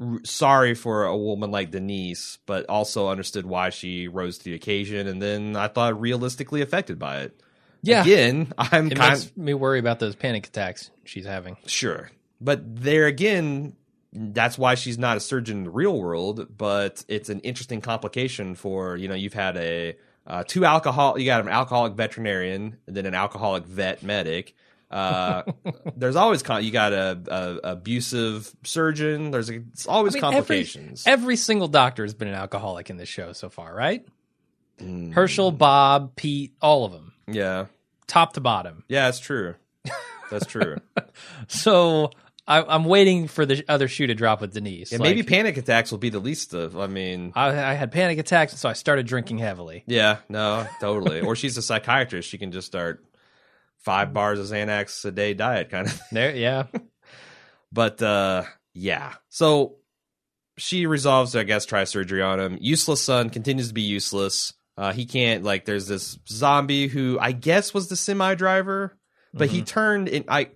r- 0.00 0.20
sorry 0.24 0.74
for 0.74 1.04
a 1.04 1.16
woman 1.16 1.50
like 1.50 1.70
Denise, 1.70 2.38
but 2.46 2.66
also 2.68 3.08
understood 3.08 3.46
why 3.46 3.70
she 3.70 4.08
rose 4.08 4.38
to 4.38 4.44
the 4.44 4.54
occasion, 4.54 5.06
and 5.06 5.20
then 5.22 5.56
I 5.56 5.68
thought 5.68 6.00
realistically 6.00 6.60
affected 6.62 6.98
by 6.98 7.20
it. 7.20 7.40
Yeah. 7.82 8.02
Again, 8.02 8.52
I'm 8.58 8.92
It 8.92 8.96
kind 8.96 9.12
makes 9.12 9.36
me 9.36 9.54
worry 9.54 9.78
about 9.78 9.98
those 9.98 10.14
panic 10.14 10.46
attacks 10.46 10.90
she's 11.04 11.24
having. 11.26 11.56
sure, 11.66 12.10
but 12.40 12.60
there 12.82 13.06
again, 13.06 13.74
that's 14.12 14.56
why 14.58 14.74
she's 14.76 14.98
not 14.98 15.16
a 15.16 15.20
surgeon 15.20 15.58
in 15.58 15.64
the 15.64 15.70
real 15.70 15.98
world. 15.98 16.46
But 16.56 17.04
it's 17.08 17.28
an 17.28 17.40
interesting 17.40 17.80
complication 17.80 18.54
for 18.54 18.96
you 18.96 19.08
know 19.08 19.14
you've 19.14 19.32
had 19.34 19.56
a 19.56 19.96
uh, 20.26 20.44
two 20.46 20.64
alcohol, 20.64 21.18
you 21.18 21.26
got 21.26 21.40
an 21.40 21.48
alcoholic 21.48 21.94
veterinarian, 21.94 22.76
and 22.86 22.96
then 22.96 23.06
an 23.06 23.14
alcoholic 23.14 23.64
vet 23.64 24.02
medic. 24.02 24.54
Uh, 24.90 25.42
there's 25.96 26.16
always 26.16 26.42
con- 26.42 26.62
you 26.64 26.70
got 26.70 26.92
a, 26.92 27.18
a 27.26 27.70
abusive 27.72 28.54
surgeon. 28.62 29.30
There's 29.30 29.50
a, 29.50 29.54
it's 29.72 29.86
always 29.86 30.14
I 30.14 30.18
mean, 30.18 30.24
every- 30.24 30.36
complications. 30.38 31.04
Every, 31.06 31.36
single 31.36 31.68
doctor 31.68 32.04
has 32.04 32.14
been 32.14 32.28
an 32.28 32.34
alcoholic 32.34 32.90
in 32.90 32.98
this 32.98 33.08
show 33.08 33.32
so 33.32 33.48
far, 33.48 33.74
right? 33.74 34.06
Mm. 34.78 35.12
Hershel, 35.14 35.56
Bob, 35.56 36.14
Pete, 36.16 36.54
all 36.60 36.84
of 36.84 36.92
them, 36.92 37.12
yeah, 37.26 37.66
top 38.06 38.32
to 38.34 38.40
bottom. 38.40 38.84
yeah, 38.88 39.06
that's 39.06 39.20
true. 39.20 39.54
That's 40.30 40.46
true. 40.46 40.76
So 41.46 42.10
I, 42.46 42.62
I'm 42.62 42.84
waiting 42.84 43.28
for 43.28 43.46
the 43.46 43.64
other 43.68 43.86
shoe 43.86 44.08
to 44.08 44.14
drop 44.14 44.40
with 44.40 44.52
Denise. 44.52 44.92
and 44.92 45.00
Like, 45.00 45.10
maybe 45.10 45.22
panic 45.22 45.56
attacks 45.56 45.90
will 45.92 45.98
be 45.98 46.08
the 46.10 46.18
least 46.18 46.54
of. 46.54 46.76
I 46.76 46.88
mean, 46.88 47.32
I, 47.36 47.48
I 47.48 47.74
had 47.74 47.92
panic 47.92 48.18
attacks, 48.18 48.58
so 48.58 48.68
I 48.68 48.72
started 48.72 49.06
drinking 49.06 49.38
heavily. 49.38 49.84
yeah, 49.86 50.18
no, 50.28 50.66
totally. 50.80 51.20
or 51.20 51.36
she's 51.36 51.56
a 51.56 51.62
psychiatrist. 51.62 52.28
She 52.28 52.38
can 52.38 52.50
just 52.50 52.66
start 52.66 53.04
five 53.78 54.12
bars 54.12 54.38
of 54.40 54.46
Xanax 54.46 55.04
a 55.04 55.10
day 55.12 55.34
diet 55.34 55.70
kind 55.70 55.86
of. 55.86 56.00
There, 56.10 56.34
yeah, 56.34 56.64
But 57.72 58.02
uh 58.02 58.42
yeah. 58.74 59.14
So 59.28 59.76
she 60.58 60.86
resolves 60.86 61.32
to, 61.32 61.40
I 61.40 61.44
guess, 61.44 61.64
try 61.64 61.84
surgery 61.84 62.22
on 62.22 62.38
him. 62.38 62.58
Useless 62.60 63.00
son 63.02 63.30
continues 63.30 63.68
to 63.68 63.74
be 63.74 63.82
useless. 63.82 64.52
Uh 64.76 64.92
he 64.92 65.06
can't 65.06 65.42
like 65.42 65.64
there's 65.64 65.86
this 65.86 66.18
zombie 66.28 66.88
who 66.88 67.18
I 67.20 67.32
guess 67.32 67.72
was 67.72 67.88
the 67.88 67.96
semi 67.96 68.34
driver, 68.34 68.98
but 69.32 69.48
he 69.48 69.62
turned 69.62 70.08
in 70.08 70.24
I 70.28 70.50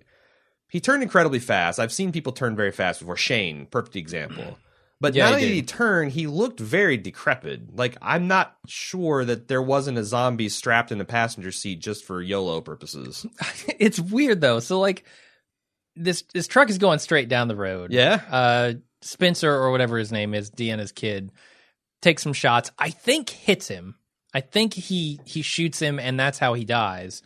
he 0.76 0.80
turned 0.80 1.02
incredibly 1.02 1.38
fast. 1.38 1.80
I've 1.80 1.90
seen 1.90 2.12
people 2.12 2.32
turn 2.32 2.54
very 2.54 2.70
fast 2.70 3.00
before. 3.00 3.16
Shane, 3.16 3.64
perfect 3.64 3.96
example. 3.96 4.58
But 5.00 5.14
Yeah, 5.14 5.24
not 5.24 5.28
he 5.28 5.34
only 5.36 5.46
did 5.46 5.48
did. 5.48 5.54
he 5.54 5.62
turn, 5.62 6.10
he 6.10 6.26
looked 6.26 6.60
very 6.60 6.98
decrepit. 6.98 7.74
Like 7.74 7.96
I'm 8.02 8.28
not 8.28 8.54
sure 8.66 9.24
that 9.24 9.48
there 9.48 9.62
wasn't 9.62 9.96
a 9.96 10.04
zombie 10.04 10.50
strapped 10.50 10.92
in 10.92 11.00
a 11.00 11.06
passenger 11.06 11.50
seat 11.50 11.80
just 11.80 12.04
for 12.04 12.20
YOLO 12.20 12.60
purposes. 12.60 13.24
it's 13.78 13.98
weird 13.98 14.42
though. 14.42 14.60
So 14.60 14.78
like 14.78 15.04
this 15.94 16.24
this 16.34 16.46
truck 16.46 16.68
is 16.68 16.76
going 16.76 16.98
straight 16.98 17.30
down 17.30 17.48
the 17.48 17.56
road. 17.56 17.90
Yeah. 17.90 18.20
Uh, 18.30 18.72
Spencer 19.00 19.50
or 19.50 19.70
whatever 19.70 19.96
his 19.96 20.12
name 20.12 20.34
is, 20.34 20.50
Deanna's 20.50 20.92
kid, 20.92 21.32
takes 22.02 22.22
some 22.22 22.34
shots. 22.34 22.70
I 22.78 22.90
think 22.90 23.30
hits 23.30 23.66
him. 23.68 23.94
I 24.34 24.42
think 24.42 24.74
he 24.74 25.20
he 25.24 25.40
shoots 25.40 25.78
him, 25.80 25.98
and 25.98 26.20
that's 26.20 26.38
how 26.38 26.52
he 26.52 26.66
dies. 26.66 27.22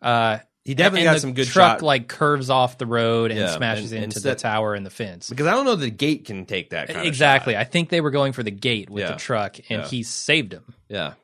Uh, 0.00 0.38
He 0.64 0.74
definitely 0.74 1.06
and 1.06 1.14
got 1.16 1.20
some 1.20 1.34
good 1.34 1.46
truck 1.46 1.80
shot. 1.80 1.82
like 1.82 2.08
curves 2.08 2.48
off 2.48 2.78
the 2.78 2.86
road 2.86 3.30
and 3.30 3.38
Yeah, 3.40 3.54
smashes 3.54 3.92
and- 3.92 4.02
into 4.04 4.16
instead- 4.16 4.38
the 4.38 4.40
tower 4.40 4.74
and 4.74 4.84
the 4.86 4.90
fence. 4.90 5.28
because 5.28 5.46
I 5.46 5.50
don't 5.50 5.66
know 5.66 5.74
the 5.76 5.90
gate 5.90 6.24
can 6.24 6.46
take 6.46 6.70
that 6.70 6.88
kind 6.88 7.06
exactly. 7.06 7.54
of 7.54 7.58
shot. 7.58 7.66
I 7.66 7.70
think 7.70 7.90
they 7.90 8.00
were 8.00 8.10
going 8.10 8.32
for 8.32 8.42
the 8.42 8.50
gate 8.50 8.88
with 8.88 9.02
Yeah. 9.04 9.12
the 9.12 9.18
truck, 9.18 9.58
and 9.68 9.82
Yeah. 9.82 9.88
he 9.88 10.02
saved 10.02 10.52
him. 10.54 10.74
Yeah. 10.88 11.14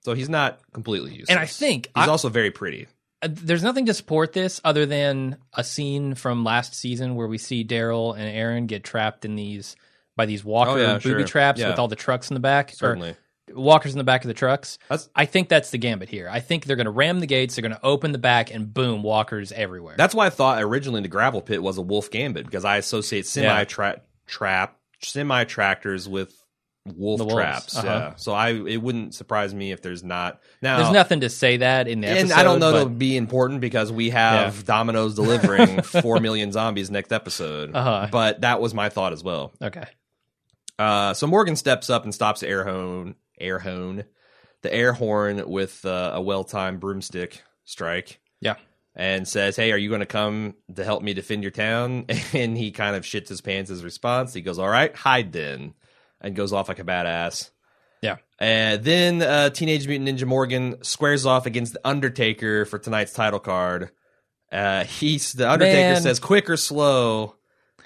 So 0.00 0.14
he's 0.14 0.28
not 0.28 0.58
completely 0.72 1.10
useless. 1.12 1.30
And 1.30 1.38
I 1.38 1.46
think 1.46 1.86
he's 1.94 2.06
I- 2.06 2.10
also 2.10 2.28
very 2.28 2.50
pretty. 2.50 2.88
Uh, 3.22 3.28
there's 3.30 3.62
nothing 3.64 3.86
to 3.86 3.94
support 3.94 4.32
this 4.32 4.60
other 4.64 4.86
than 4.86 5.36
a 5.52 5.62
scene 5.64 6.14
from 6.14 6.44
last 6.44 6.74
season 6.74 7.14
where 7.16 7.26
we 7.26 7.38
see 7.38 7.64
Daryl 7.64 8.14
and 8.16 8.22
Aaron 8.28 8.66
get 8.66 8.84
trapped 8.84 9.24
in 9.24 9.34
these 9.36 9.74
by 10.16 10.26
these 10.26 10.44
walker 10.44 10.70
Oh, 10.72 10.76
yeah, 10.76 10.92
booby 10.94 11.00
sure. 11.20 11.24
traps 11.24 11.60
Yeah. 11.60 11.68
with 11.70 11.78
all 11.78 11.86
the 11.88 11.96
trucks 11.96 12.30
in 12.30 12.34
the 12.34 12.40
back, 12.40 12.72
Certainly. 12.74 13.14
Walkers 13.54 13.92
in 13.92 13.98
the 13.98 14.04
back 14.04 14.24
of 14.24 14.28
the 14.28 14.34
trucks. 14.34 14.78
That's 14.88 15.08
I 15.14 15.24
think 15.24 15.48
that's 15.48 15.70
the 15.70 15.78
gambit 15.78 16.08
here. 16.08 16.28
I 16.30 16.40
think 16.40 16.64
they're 16.64 16.76
going 16.76 16.86
to 16.86 16.90
ram 16.90 17.20
the 17.20 17.26
gates, 17.26 17.56
they're 17.56 17.62
going 17.62 17.72
to 17.74 17.84
open 17.84 18.12
the 18.12 18.18
back, 18.18 18.52
and 18.52 18.72
boom, 18.72 19.02
walkers 19.02 19.52
everywhere. 19.52 19.94
that's 19.96 20.14
why 20.14 20.26
I 20.26 20.30
thought 20.30 20.62
originally 20.62 21.02
the 21.02 21.08
gravel 21.08 21.42
pit 21.42 21.62
was 21.62 21.78
a 21.78 21.82
wolf 21.82 22.10
gambit 22.10 22.46
because 22.46 22.64
I 22.64 22.76
associate 22.76 23.26
semi 23.26 23.64
tra- 23.64 24.00
trap 24.26 24.76
semi 25.00 25.44
tractors 25.44 26.08
with 26.08 26.34
wolf 26.96 27.28
traps. 27.30 27.76
uh-huh. 27.76 27.86
Yeah. 27.86 28.14
So 28.16 28.32
I 28.32 28.50
it 28.52 28.78
wouldn't 28.78 29.14
surprise 29.14 29.54
me 29.54 29.72
if 29.72 29.82
there's 29.82 30.02
not 30.02 30.40
now. 30.62 30.78
There's 30.78 30.92
nothing 30.92 31.20
to 31.20 31.28
say 31.28 31.58
that 31.58 31.88
in 31.88 32.00
the 32.00 32.08
episode. 32.08 32.22
and 32.22 32.32
I 32.32 32.42
don't 32.42 32.60
know 32.60 32.72
but, 32.72 32.78
that'll 32.78 32.88
be 32.94 33.16
important 33.16 33.60
because 33.60 33.92
we 33.92 34.10
have 34.10 34.64
Domino's 34.64 35.14
delivering 35.16 35.82
four 35.82 36.20
million 36.20 36.52
zombies 36.52 36.90
next 36.90 37.12
episode. 37.12 37.74
Uh-huh. 37.74 38.08
But 38.10 38.40
that 38.42 38.60
was 38.60 38.74
my 38.74 38.88
thought 38.88 39.12
as 39.12 39.22
well. 39.22 39.52
Okay. 39.62 39.86
Uh, 40.78 41.12
so 41.12 41.26
Morgan 41.26 41.56
steps 41.56 41.90
up 41.90 42.04
and 42.04 42.14
stops 42.14 42.40
the 42.40 42.46
air 43.40 43.58
horn, 43.58 44.04
the 44.62 44.72
air 44.74 44.92
horn 44.92 45.48
with 45.48 45.84
uh, 45.84 46.12
a 46.14 46.20
well-timed 46.20 46.80
broomstick 46.80 47.42
strike, 47.64 48.20
Yeah. 48.40 48.56
and 48.96 49.26
says, 49.28 49.56
"Hey, 49.56 49.72
are 49.72 49.76
you 49.78 49.88
going 49.88 50.00
to 50.00 50.06
come 50.06 50.54
to 50.74 50.84
help 50.84 51.02
me 51.02 51.14
defend 51.14 51.42
your 51.42 51.50
town?" 51.52 52.06
And 52.32 52.56
he 52.56 52.70
kind 52.70 52.96
of 52.96 53.04
shits 53.04 53.28
his 53.28 53.40
pants 53.40 53.70
as 53.70 53.82
a 53.82 53.84
response. 53.84 54.34
He 54.34 54.40
goes, 54.40 54.58
"All 54.58 54.68
right, 54.68 54.94
hide 54.94 55.32
then," 55.32 55.74
and 56.20 56.34
goes 56.34 56.52
off 56.52 56.68
like 56.68 56.78
a 56.78 56.84
badass. 56.84 57.50
Yeah. 58.02 58.16
And 58.38 58.84
then 58.84 59.22
uh, 59.22 59.50
Teenage 59.50 59.88
Mutant 59.88 60.08
Ninja 60.08 60.24
Morgan 60.26 60.82
squares 60.84 61.26
off 61.26 61.46
against 61.46 61.72
the 61.72 61.80
Undertaker 61.84 62.64
for 62.64 62.78
tonight's 62.78 63.12
title 63.12 63.40
card. 63.40 63.90
Uh, 64.52 64.84
he's 64.84 65.32
the 65.32 65.50
Undertaker 65.50 65.94
Man. 65.94 66.02
says, 66.02 66.20
"Quick 66.20 66.48
or 66.48 66.56
slow," 66.56 67.34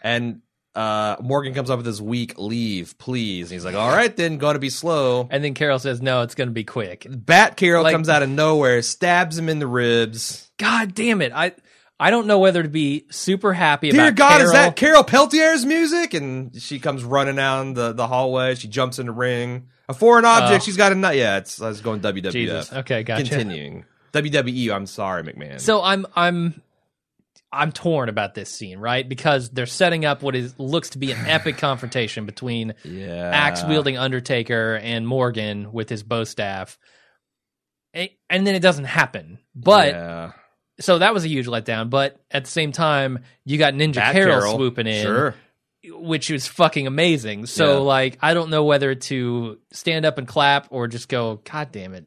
and 0.03 0.41
uh, 0.75 1.17
Morgan 1.21 1.55
comes 1.55 1.71
up 1.71 1.79
with 1.79 1.87
this 1.87 2.01
weak 2.01 2.39
leave, 2.39 2.97
please. 2.99 3.51
And 3.51 3.57
he's 3.57 3.65
like, 3.65 3.75
"All 3.75 3.91
right, 3.91 4.15
then, 4.17 4.39
going 4.39 4.55
to 4.55 4.61
be 4.61 4.71
slow." 4.71 5.29
And 5.31 5.45
then 5.45 5.55
Carol 5.55 5.79
says, 5.79 6.01
"No, 6.01 6.23
it's 6.23 6.35
going 6.35 6.49
to 6.49 6.55
be 6.55 6.65
quick." 6.65 7.07
Bat 7.09 7.57
Carol 7.57 7.83
Like- 7.83 7.93
comes 7.93 8.09
out 8.09 8.23
of 8.23 8.29
nowhere, 8.29 8.83
stabs 8.83 9.37
him 9.39 9.49
in 9.49 9.59
the 9.59 9.67
ribs. 9.67 10.51
God 10.59 10.95
damn 10.95 11.21
it! 11.21 11.33
I 11.35 11.53
I 12.01 12.11
don't 12.11 12.27
know 12.27 12.39
whether 12.39 12.63
to 12.63 12.69
be 12.69 13.07
super 13.11 13.53
happy 13.53 13.91
about. 13.91 14.03
Dear 14.03 14.13
God, 14.13 14.31
Carol. 14.39 14.45
is 14.47 14.53
that 14.53 14.77
Carol 14.77 15.05
Peletier's 15.05 15.65
music? 15.65 16.15
And 16.15 16.61
she 16.61 16.79
comes 16.81 17.05
running 17.05 17.37
down 17.37 17.75
the, 17.75 17.93
the 17.93 18.07
hallway. 18.07 18.55
She 18.55 18.67
jumps 18.69 18.99
in 18.99 19.07
the 19.07 19.13
ring. 19.13 19.69
A 19.89 19.95
foreign 19.95 20.25
object. 20.25 20.63
Oh. 20.63 20.65
she's 20.65 20.77
got 20.77 20.93
a 20.93 20.95
nut. 20.95 21.17
Yeah, 21.17 21.37
it's 21.39 21.61
I 21.61 21.69
was 21.69 21.81
going 21.81 22.01
WWF. 22.01 22.33
Jesus. 22.33 22.73
Okay, 22.73 23.03
gotcha. 23.03 23.23
Continuing. 23.25 23.85
WWE. 24.13 24.75
I'm 24.75 24.87
sorry, 24.87 25.23
McMahon. 25.23 25.61
So 25.61 25.83
I'm 25.83 26.07
I'm 26.17 26.63
I'm 27.53 27.71
torn 27.73 28.09
about 28.09 28.35
this 28.35 28.51
scene, 28.51 28.79
right? 28.79 29.07
Because 29.07 29.51
they're 29.51 29.67
setting 29.67 30.05
up 30.05 30.23
what 30.23 30.35
is 30.35 30.59
looks 30.59 30.91
to 30.91 30.99
be 30.99 31.13
an 31.13 31.19
epic 31.27 31.59
confrontation 31.59 32.25
between 32.27 32.75
yeah, 32.85 33.31
axe 33.33 33.63
wielding 33.65 33.99
Undertaker 33.99 34.77
and 34.83 35.07
Morgan 35.07 35.73
with 35.73 35.89
his 35.89 36.03
bow 36.03 36.25
staff. 36.25 36.79
And 37.95 38.47
then 38.47 38.55
it 38.55 38.61
doesn't 38.63 38.87
happen. 38.87 39.39
But 39.55 39.89
yeah. 39.95 40.33
so 40.81 40.99
that 41.01 41.13
was 41.13 41.25
a 41.25 41.29
huge 41.29 41.47
letdown. 41.47 41.91
But 41.91 42.19
at 42.31 42.45
the 42.45 42.51
same 42.51 42.73
time, 42.73 43.19
you 43.45 43.59
got 43.59 43.75
Ninja 43.75 43.97
Bat 43.97 44.13
Carol, 44.15 44.41
Carol. 44.41 44.57
swooping 44.57 44.87
in, 44.87 45.03
Sure. 45.03 45.35
which 45.85 46.31
was 46.31 46.47
fucking 46.47 46.87
amazing. 46.87 47.45
So 47.45 47.73
Yeah. 47.75 47.79
like, 47.81 48.19
I 48.23 48.33
don't 48.33 48.49
know 48.49 48.65
whether 48.65 48.95
to 48.95 49.59
stand 49.73 50.07
up 50.07 50.17
and 50.17 50.27
clap 50.27 50.69
or 50.71 50.89
just 50.89 51.11
go, 51.11 51.43
God 51.45 51.71
damn 51.71 51.93
it. 51.93 52.07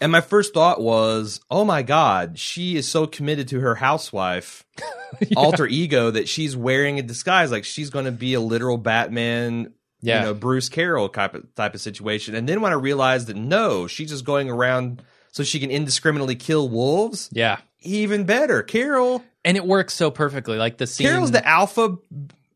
And 0.00 0.10
my 0.12 0.20
first 0.20 0.54
thought 0.54 0.80
was, 0.80 1.40
oh 1.50 1.64
my 1.64 1.82
God, 1.82 2.38
she 2.38 2.76
is 2.76 2.88
so 2.88 3.06
committed 3.06 3.48
to 3.48 3.60
her 3.60 3.74
housewife 3.76 4.64
alter 5.36 5.66
ego 5.66 6.10
that 6.10 6.28
she's 6.28 6.56
wearing 6.56 6.98
a 6.98 7.02
disguise. 7.02 7.50
Like 7.50 7.64
she's 7.64 7.90
going 7.90 8.06
to 8.06 8.12
be 8.12 8.34
a 8.34 8.40
literal 8.40 8.78
Batman, 8.78 9.72
Yeah. 10.00 10.20
you 10.20 10.26
know, 10.26 10.34
Bruce 10.34 10.68
Carol 10.68 11.08
type 11.08 11.34
of, 11.34 11.54
type 11.54 11.74
of 11.74 11.80
situation. 11.80 12.34
And 12.34 12.48
then 12.48 12.60
when 12.60 12.72
I 12.72 12.76
realized 12.76 13.26
that 13.28 13.36
no, 13.36 13.86
she's 13.86 14.10
just 14.10 14.24
going 14.24 14.50
around 14.50 15.02
so 15.30 15.42
she 15.44 15.60
can 15.60 15.70
indiscriminately 15.70 16.34
kill 16.36 16.68
wolves, 16.68 17.28
Yeah. 17.32 17.58
even 17.80 18.24
better. 18.24 18.62
Carol, 18.62 19.22
And 19.44 19.56
it 19.56 19.64
works 19.66 19.94
so 19.94 20.10
perfectly. 20.10 20.56
Like 20.58 20.78
the 20.78 20.86
scene. 20.86 21.06
Carol's 21.06 21.30
the 21.30 21.46
alpha. 21.46 21.96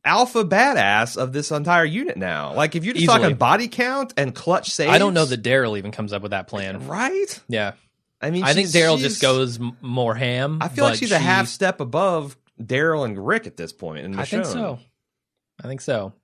Alpha 0.06 0.44
badass 0.44 1.16
of 1.16 1.32
this 1.32 1.50
entire 1.50 1.84
unit 1.84 2.16
now. 2.16 2.54
Like 2.54 2.74
if 2.76 2.84
you're 2.84 2.94
just 2.94 3.02
Easily. 3.04 3.18
talking 3.20 3.36
body 3.36 3.68
count 3.68 4.14
and 4.16 4.34
clutch 4.34 4.70
saves, 4.70 4.92
I 4.92 4.98
don't 4.98 5.12
know 5.14 5.24
that 5.26 5.42
Daryl 5.42 5.76
even 5.76 5.90
comes 5.92 6.12
up 6.12 6.22
with 6.22 6.30
that 6.30 6.46
plan. 6.48 6.86
right. 6.86 7.40
Yeah. 7.48 7.72
I 8.22 8.30
mean, 8.30 8.44
I 8.44 8.54
think 8.54 8.68
Daryl 8.68 8.98
just 8.98 9.20
goes 9.20 9.60
m- 9.60 9.76
more 9.82 10.14
ham. 10.14 10.58
I 10.62 10.68
feel 10.68 10.84
like 10.84 10.98
she's 10.98 11.12
a 11.12 11.18
half 11.18 11.48
step 11.48 11.80
above 11.80 12.36
Daryl 12.58 13.04
and 13.04 13.26
Rick 13.26 13.46
at 13.46 13.58
this 13.58 13.72
point 13.72 14.06
in 14.06 14.12
the 14.12 14.20
I 14.20 14.24
show. 14.24 14.36
think 14.42 14.46
so. 14.46 14.78
I 15.62 15.68
think 15.68 15.80
so. 15.82 16.14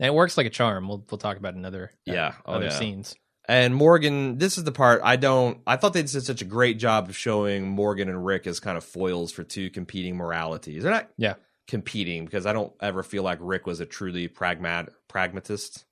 And 0.00 0.06
it 0.06 0.14
works 0.14 0.36
like 0.38 0.46
a 0.46 0.50
charm. 0.50 0.88
We'll 0.88 1.04
we'll 1.10 1.18
talk 1.18 1.36
about 1.36 1.54
it 1.54 1.58
in 1.58 1.64
other 1.66 1.90
uh, 2.08 2.12
Yeah. 2.12 2.34
Oh, 2.46 2.54
other 2.54 2.66
yeah. 2.66 2.70
scenes. 2.78 3.14
And 3.46 3.74
Morgan, 3.74 4.38
this 4.38 4.56
is 4.56 4.64
the 4.64 4.72
part 4.72 5.02
I 5.04 5.16
don't. 5.16 5.60
I 5.66 5.76
thought 5.76 5.92
they 5.92 6.00
did 6.02 6.08
such 6.24 6.40
a 6.40 6.46
great 6.46 6.78
job 6.78 7.10
of 7.10 7.16
showing 7.16 7.68
Morgan 7.68 8.08
and 8.08 8.24
Rick 8.24 8.46
as 8.46 8.58
kind 8.58 8.78
of 8.78 8.84
foils 8.84 9.30
for 9.32 9.44
two 9.44 9.68
competing 9.68 10.16
moralities. 10.16 10.82
They're 10.82 10.92
not 10.92 11.10
Yeah. 11.18 11.34
Competing 11.66 12.24
because 12.24 12.46
I 12.46 12.52
don't 12.52 12.72
ever 12.80 13.02
feel 13.02 13.22
like 13.22 13.38
Rick 13.40 13.66
was 13.66 13.80
a 13.80 13.86
truly 13.86 14.28
pragmat 14.28 14.88
pragmatist. 15.08 15.84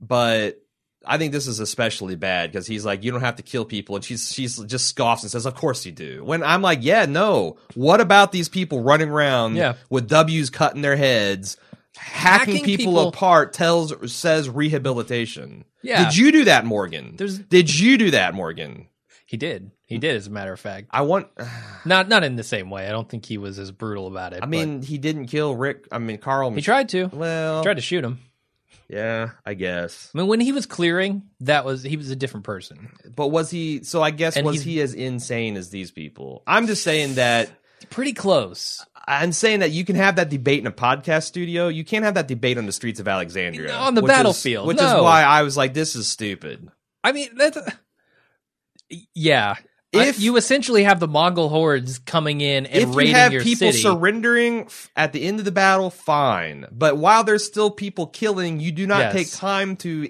But 0.00 0.58
I 1.04 1.18
think 1.18 1.32
this 1.32 1.46
is 1.46 1.58
especially 1.60 2.14
bad 2.16 2.50
because 2.52 2.66
he's 2.66 2.84
like, 2.84 3.02
you 3.04 3.10
don't 3.10 3.20
have 3.22 3.36
to 3.36 3.42
kill 3.42 3.64
people, 3.64 3.96
and 3.96 4.04
she's 4.04 4.32
she's 4.32 4.58
just 4.64 4.86
scoffs 4.86 5.22
and 5.22 5.30
says, 5.30 5.46
"Of 5.46 5.54
course 5.54 5.84
you 5.84 5.92
do." 5.92 6.24
When 6.24 6.42
I'm 6.42 6.62
like, 6.62 6.78
yeah, 6.82 7.06
no. 7.06 7.56
What 7.74 8.00
about 8.00 8.32
these 8.32 8.48
people 8.48 8.82
running 8.82 9.08
around 9.08 9.56
Yeah. 9.56 9.74
with 9.90 10.08
W's 10.08 10.50
cutting 10.50 10.82
their 10.82 10.96
heads, 10.96 11.56
hacking, 11.96 12.54
Hacking 12.54 12.64
people, 12.64 12.84
people- 12.92 13.08
apart? 13.08 13.52
Tells 13.52 14.12
says 14.12 14.48
rehabilitation. 14.48 15.64
Yeah. 15.82 16.04
Did 16.04 16.16
you 16.16 16.30
do 16.32 16.44
that, 16.44 16.64
Morgan? 16.64 17.14
There's- 17.16 17.38
Did 17.38 17.76
you 17.76 17.98
do 17.98 18.12
that, 18.12 18.34
Morgan? 18.34 18.86
He 19.32 19.38
did. 19.38 19.70
He 19.86 19.96
did, 19.96 20.14
as 20.16 20.26
a 20.26 20.30
matter 20.30 20.52
of 20.52 20.60
fact. 20.60 20.88
I 20.90 21.00
want. 21.00 21.28
Not 21.86 22.06
not 22.06 22.22
in 22.22 22.36
the 22.36 22.42
same 22.44 22.68
way. 22.68 22.86
I 22.86 22.90
don't 22.90 23.08
think 23.08 23.24
he 23.24 23.38
was 23.38 23.58
as 23.58 23.70
brutal 23.72 24.06
about 24.08 24.34
it. 24.34 24.40
I 24.42 24.46
mean, 24.46 24.82
he 24.82 24.98
didn't 24.98 25.28
kill 25.28 25.56
Rick. 25.56 25.88
I 25.90 25.96
mean, 25.98 26.18
Carl. 26.18 26.50
he 26.52 26.60
tried 26.60 26.90
to. 26.90 27.06
Well, 27.06 27.62
tried 27.62 27.76
to 27.76 27.80
shoot 27.80 28.04
him. 28.04 28.18
yeah, 28.90 29.30
I 29.46 29.54
guess. 29.54 30.10
I 30.14 30.18
mean, 30.18 30.26
when 30.26 30.40
he 30.40 30.52
was 30.52 30.66
clearing, 30.66 31.22
that 31.40 31.64
was 31.64 31.82
he 31.82 31.96
was 31.96 32.10
a 32.10 32.14
different 32.16 32.44
person. 32.44 32.90
But 33.16 33.28
was 33.28 33.50
he? 33.50 33.82
So 33.84 34.02
I 34.02 34.10
guess 34.10 34.36
And 34.36 34.44
was 34.44 34.56
he's- 34.56 34.64
he 34.66 34.80
as 34.82 34.92
insane 34.94 35.56
as 35.56 35.70
these 35.70 35.90
people? 35.90 36.42
I'm 36.46 36.66
just 36.66 36.82
saying 36.82 37.14
that. 37.14 37.50
Pretty 37.90 38.12
close. 38.12 38.84
I'm 39.08 39.32
saying 39.32 39.60
that 39.60 39.70
you 39.72 39.84
can 39.86 39.96
have 39.96 40.16
that 40.16 40.28
debate 40.28 40.60
in 40.60 40.66
a 40.66 40.72
podcast 40.72 41.24
studio. 41.24 41.68
You 41.68 41.84
can't 41.84 42.04
have 42.04 42.14
that 42.14 42.28
debate 42.28 42.58
on 42.58 42.66
the 42.66 42.72
streets 42.72 43.00
of 43.00 43.08
Alexandria 43.08 43.74
On 43.74 43.94
the 43.94 44.02
which 44.02 44.12
is- 44.12 44.16
battlefield, 44.18 44.66
which 44.68 44.76
no. 44.76 44.86
is 44.98 45.02
why 45.02 45.22
I 45.24 45.42
was 45.42 45.56
like, 45.56 45.72
"This 45.74 45.96
is 45.96 46.06
stupid." 46.06 46.68
I 47.02 47.10
mean, 47.12 47.30
that's 47.36 47.58
yeah. 49.14 49.54
If- 49.92 50.18
you 50.20 50.36
essentially 50.38 50.84
have 50.84 51.00
the 51.00 51.08
Mongol 51.08 51.50
hordes 51.50 51.98
coming 51.98 52.40
in 52.40 52.64
and 52.64 52.82
if 52.82 52.94
you 52.94 53.12
have 53.14 53.30
your 53.32 53.42
people 53.42 53.72
city, 53.72 53.82
surrendering 53.82 54.70
at 54.96 55.12
the 55.12 55.22
end 55.22 55.38
of 55.38 55.44
the 55.44 55.52
battle, 55.52 55.90
fine. 55.90 56.66
But 56.72 56.96
while 56.96 57.24
there's 57.24 57.44
still 57.44 57.70
people 57.70 58.06
killing, 58.06 58.58
you 58.58 58.72
do 58.72 58.86
not 58.86 59.00
Yes. 59.00 59.12
take 59.12 59.32
time 59.32 59.76
to 59.76 60.08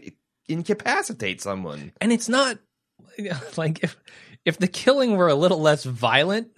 incapacitate 0.48 1.40
someone. 1.40 1.92
and 2.00 2.12
it's 2.12 2.28
not 2.28 2.58
like 3.56 3.82
if 3.82 3.96
if 4.44 4.58
the 4.58 4.68
killing 4.68 5.16
were 5.16 5.28
a 5.28 5.34
little 5.34 5.60
less 5.60 5.84
violent, 5.84 6.48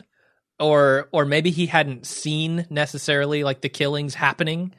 or 0.61 1.09
or 1.13 1.25
maybe 1.25 1.51
he 1.51 1.67
hadn't 1.67 2.07
seen 2.07 2.67
necessarily 2.71 3.43
like 3.45 3.61
the 3.63 3.69
killings 3.69 4.15
happening, 4.15 4.73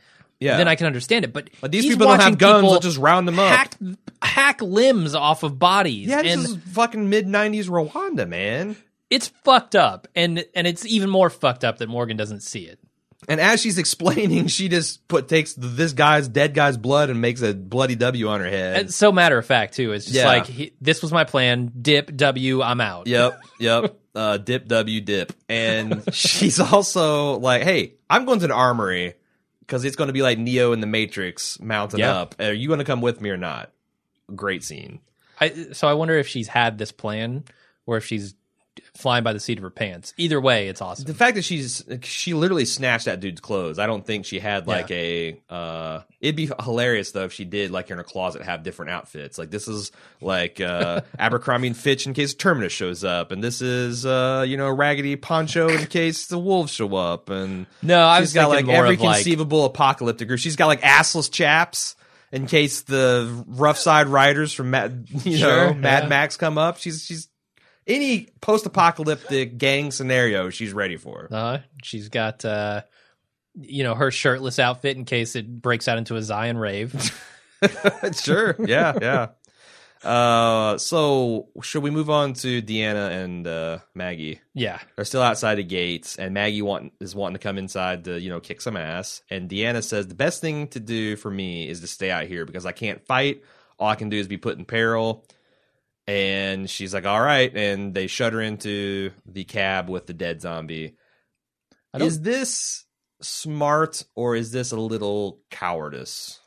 Yeah. 0.46 0.58
then 0.58 0.68
I 0.68 0.76
can 0.76 0.88
understand 0.88 1.26
it. 1.26 1.34
But 1.34 1.50
but 1.62 1.72
these 1.72 1.86
people 1.86 2.08
don't 2.08 2.22
have 2.22 2.38
guns; 2.38 2.68
they'll 2.70 2.80
just 2.80 2.98
round 2.98 3.28
them 3.28 3.40
up. 3.40 3.50
hack 3.50 3.76
hack 4.22 4.62
limbs 4.62 5.16
off 5.16 5.44
of 5.44 5.60
bodies. 5.60 6.08
yeah, 6.08 6.22
this 6.22 6.34
and 6.34 6.46
is 6.46 6.56
fucking 6.74 7.10
mid 7.10 7.28
'90s 7.28 7.66
Rwanda, 7.68 8.28
man. 8.28 8.76
it's 9.10 9.28
fucked 9.44 9.76
up, 9.76 10.08
and 10.16 10.46
and 10.56 10.66
it's 10.68 10.86
even 10.86 11.10
more 11.10 11.30
fucked 11.30 11.64
up 11.64 11.80
that 11.80 11.90
Morgan 11.90 12.18
doesn't 12.18 12.42
see 12.42 12.62
it. 12.66 12.80
And 13.28 13.40
as 13.42 13.60
she's 13.60 13.80
explaining, 13.80 14.46
she 14.56 14.70
just 14.70 15.08
put 15.08 15.28
takes 15.28 15.54
this 15.58 15.94
guy's 15.94 16.28
dead 16.28 16.54
guy's 16.54 16.78
blood 16.78 17.10
and 17.10 17.22
makes 17.22 17.42
a 17.42 17.54
bloody 17.56 17.96
W 17.96 18.28
on 18.28 18.40
her 18.40 18.48
head. 18.50 18.86
It's 18.86 18.96
so 18.96 19.12
matter 19.12 19.38
of 19.38 19.46
fact 19.46 19.74
too. 19.76 19.94
It's 19.94 20.06
just 20.06 20.18
Yeah. 20.18 20.28
like 20.28 20.46
he, 20.46 20.74
this 20.80 21.02
was 21.02 21.12
my 21.12 21.24
plan. 21.24 21.72
Dip 21.82 22.16
W. 22.16 22.62
I'm 22.62 22.82
out. 22.82 23.08
Yep, 23.08 23.40
yep. 23.60 24.00
Uh, 24.14 24.38
dip 24.38 24.68
W 24.68 25.02
dip, 25.02 25.34
and 25.50 26.04
she's 26.14 26.60
also 26.60 27.38
like, 27.40 27.64
"Hey, 27.64 27.96
I'm 28.10 28.26
going 28.26 28.40
to 28.40 28.46
an 28.46 28.52
armory 28.52 29.16
because 29.66 29.84
it's 29.86 29.96
going 29.96 30.08
to 30.08 30.14
be 30.14 30.22
like 30.22 30.38
Neo 30.38 30.72
in 30.74 30.80
the 30.82 30.88
Matrix 30.88 31.60
mounting 31.60 32.00
Yeah. 32.00 32.14
up. 32.18 32.36
Are 32.40 32.54
you 32.54 32.68
going 32.68 32.80
to 32.80 32.86
come 32.86 33.02
with 33.02 33.22
me 33.22 33.30
or 33.30 33.38
not?" 33.38 33.72
Great 34.36 34.64
scene. 34.64 35.00
I, 35.40 35.50
so 35.74 35.88
I 35.88 35.94
wonder 35.94 36.18
if 36.18 36.28
she's 36.28 36.48
had 36.48 36.78
this 36.78 36.92
plan 36.92 37.44
or 37.86 37.98
if 37.98 38.06
she's 38.06 38.36
flying 38.94 39.24
by 39.24 39.34
the 39.34 39.40
seat 39.40 39.58
of 39.58 39.64
her 39.64 39.70
pants. 39.70 40.14
Either 40.18 40.40
way, 40.40 40.68
it's 40.68 40.82
awesome. 40.82 41.06
The 41.06 41.14
fact 41.14 41.36
that 41.36 41.44
she's 41.44 41.84
she 42.04 42.34
literally 42.34 42.66
snatched 42.66 43.06
that 43.06 43.20
dude's 43.20 43.42
clothes. 43.42 43.80
I 43.80 43.86
don't 43.88 44.06
think 44.06 44.26
she 44.26 44.40
had 44.40 44.68
like 44.68 44.90
a. 44.92 45.40
uh 45.50 46.02
It'd 46.22 46.36
be 46.36 46.50
hilarious 46.64 47.12
though 47.12 47.26
if 47.26 47.34
she 47.34 47.46
did 47.46 47.70
like 47.72 47.92
in 47.92 47.98
her 47.98 48.04
closet 48.04 48.42
have 48.42 48.64
different 48.64 48.92
outfits. 48.92 49.38
Like 49.38 49.52
this 49.52 49.68
is 49.68 49.92
like 50.22 50.60
uh 50.60 51.02
Abercrombie 51.20 51.68
and 51.68 51.78
Fitch 51.78 52.08
in 52.08 52.14
case 52.14 52.34
Terminus 52.34 52.74
shows 52.74 53.04
up, 53.04 53.32
and 53.32 53.44
this 53.44 53.62
is 53.62 54.06
uh 54.06 54.44
you 54.48 54.58
know 54.58 54.70
raggedy 54.70 55.16
poncho 55.16 55.68
in 55.70 55.86
case 55.88 56.28
the 56.28 56.40
wolves 56.40 56.72
show 56.72 56.96
up, 56.96 57.30
and 57.30 57.68
No, 57.82 58.00
I 58.02 58.20
was 58.22 58.34
got 58.34 58.50
like 58.50 58.68
every 58.68 58.96
of 58.96 59.02
like 59.02 59.16
conceivable 59.18 59.66
apocalyptic 59.66 60.28
group. 60.28 60.40
She's 60.40 60.56
got 60.56 60.68
like 60.68 60.82
assless 60.82 61.32
chaps. 61.32 61.96
In 62.32 62.48
case 62.48 62.82
the 62.82 63.46
rough 63.48 63.78
side 63.78 64.08
riders 64.08 64.52
from 64.52 64.72
Mad, 64.72 65.06
you 65.24 65.38
Sure, 65.38 65.68
know, 65.68 65.74
Mad 65.76 66.04
yeah. 66.04 66.10
Max 66.10 66.36
come 66.36 66.58
up, 66.58 66.80
she's 66.80 67.06
she's 67.06 67.30
any 67.88 68.28
post-apocalyptic 68.42 69.58
gang 69.58 69.92
scenario 69.92 70.50
she's 70.50 70.74
ready 70.74 70.98
for. 70.98 71.28
uh, 71.32 71.60
she's 71.84 72.10
got 72.10 72.44
uh, 72.46 72.82
you 73.56 73.84
know 73.84 73.96
her 73.96 74.12
shirtless 74.12 74.60
outfit 74.60 74.98
in 74.98 75.06
case 75.06 75.36
it 75.36 75.62
breaks 75.62 75.88
out 75.88 75.98
into 75.98 76.16
a 76.16 76.22
Zion 76.24 76.58
rave. 76.58 76.94
sure. 78.22 78.56
Yeah, 78.60 78.94
yeah. 79.02 79.28
Uh, 80.04 80.78
so 80.78 81.48
should 81.64 81.82
we 81.82 81.90
move 81.90 82.12
on 82.12 82.34
to 82.34 82.62
Deanna 82.62 83.10
and 83.24 83.48
uh, 83.48 83.80
Maggie? 83.96 84.40
yeah, 84.54 84.80
They're 84.96 85.06
still 85.06 85.22
outside 85.24 85.56
the 85.56 85.64
gates, 85.64 86.18
and 86.18 86.34
Maggie 86.34 86.62
want 86.62 86.94
is 87.00 87.16
wanting 87.16 87.36
to 87.36 87.40
come 87.40 87.58
inside 87.58 88.04
to 88.06 88.20
you 88.20 88.30
know 88.30 88.40
kick 88.40 88.62
some 88.62 88.78
ass. 88.78 89.24
And 89.32 89.50
Deanna 89.50 89.84
says 89.84 90.08
the 90.08 90.14
best 90.14 90.42
thing 90.42 90.68
to 90.70 90.80
do 90.80 91.16
for 91.16 91.32
me 91.32 91.68
is 91.68 91.82
to 91.82 91.88
stay 91.88 92.12
out 92.12 92.26
here 92.26 92.46
because 92.46 92.66
I 92.68 92.72
can't 92.72 93.04
fight. 93.08 93.42
All 93.80 93.88
I 93.88 93.96
can 93.96 94.10
do 94.10 94.18
is 94.18 94.28
be 94.28 94.38
put 94.38 94.58
in 94.60 94.66
peril. 94.66 95.26
And 96.08 96.70
she's 96.70 96.94
like, 96.94 97.06
"All 97.06 97.22
right," 97.22 97.52
and 97.56 97.94
they 97.94 98.08
shut 98.08 98.34
her 98.34 98.42
into 98.42 99.12
the 99.26 99.44
cab 99.44 99.90
with 99.90 100.06
the 100.06 100.14
dead 100.14 100.42
zombie. 100.42 100.96
Is 101.96 102.22
this 102.22 102.86
smart 103.22 104.04
or 104.16 104.36
is 104.36 104.52
this 104.52 104.72
a 104.72 104.80
little 104.80 105.40
cowardice? 105.50 106.40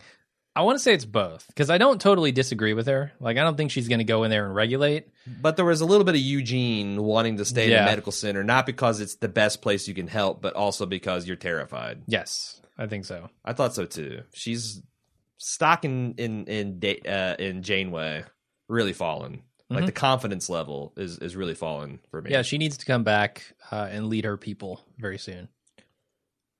I 0.55 0.63
want 0.63 0.77
to 0.77 0.83
say 0.83 0.93
it's 0.93 1.05
both 1.05 1.47
because 1.47 1.71
I 1.71 1.79
don't 1.79 2.01
totally 2.01 2.33
disagree 2.33 2.75
with 2.75 2.89
her. 2.89 3.13
Like 3.21 3.37
I 3.37 3.43
don't 3.43 3.57
think 3.57 3.71
she's 3.71 3.87
going 3.87 4.01
to 4.01 4.05
go 4.05 4.25
in 4.25 4.31
there 4.31 4.45
and 4.45 4.55
regulate. 4.55 5.07
But 5.41 5.55
there 5.57 5.65
was 5.65 5.81
a 5.81 5.87
little 5.87 6.05
bit 6.05 6.17
of 6.17 6.21
Eugene 6.21 7.01
wanting 7.01 7.37
to 7.37 7.45
stay 7.45 7.65
in 7.65 7.71
the 7.71 7.85
medical 7.85 8.11
center, 8.11 8.43
not 8.43 8.67
because 8.67 9.01
it's 9.01 9.17
the 9.17 9.29
best 9.29 9.63
place 9.63 9.87
you 9.87 9.95
can 9.95 10.09
help, 10.09 10.43
but 10.43 10.55
also 10.55 10.85
because 10.85 11.29
you're 11.29 11.37
terrified. 11.37 12.03
Yes, 12.07 12.61
I 12.77 12.87
think 12.87 13.05
so. 13.05 13.31
I 13.45 13.53
thought 13.53 13.75
so 13.75 13.85
too. 13.85 14.23
She's 14.33 14.83
stock 15.37 15.85
in 15.85 16.15
in 16.15 16.45
in, 16.47 16.97
uh, 17.09 17.37
in 17.39 17.63
Janeway 17.63 18.25
really 18.69 18.93
fallen. 18.93 19.43
Like 19.71 19.83
Mhm. 19.83 19.87
the 19.87 19.93
confidence 19.93 20.49
level 20.49 20.93
is 20.97 21.19
is 21.19 21.37
really 21.37 21.55
fallen 21.55 21.99
for 22.11 22.23
me. 22.23 22.31
Yeah, 22.31 22.43
she 22.43 22.57
needs 22.59 22.79
to 22.79 22.87
come 22.87 23.05
back 23.05 23.55
uh, 23.71 23.89
and 23.91 24.07
lead 24.09 24.25
her 24.25 24.37
people 24.39 24.81
very 24.99 25.19
soon. 25.19 25.49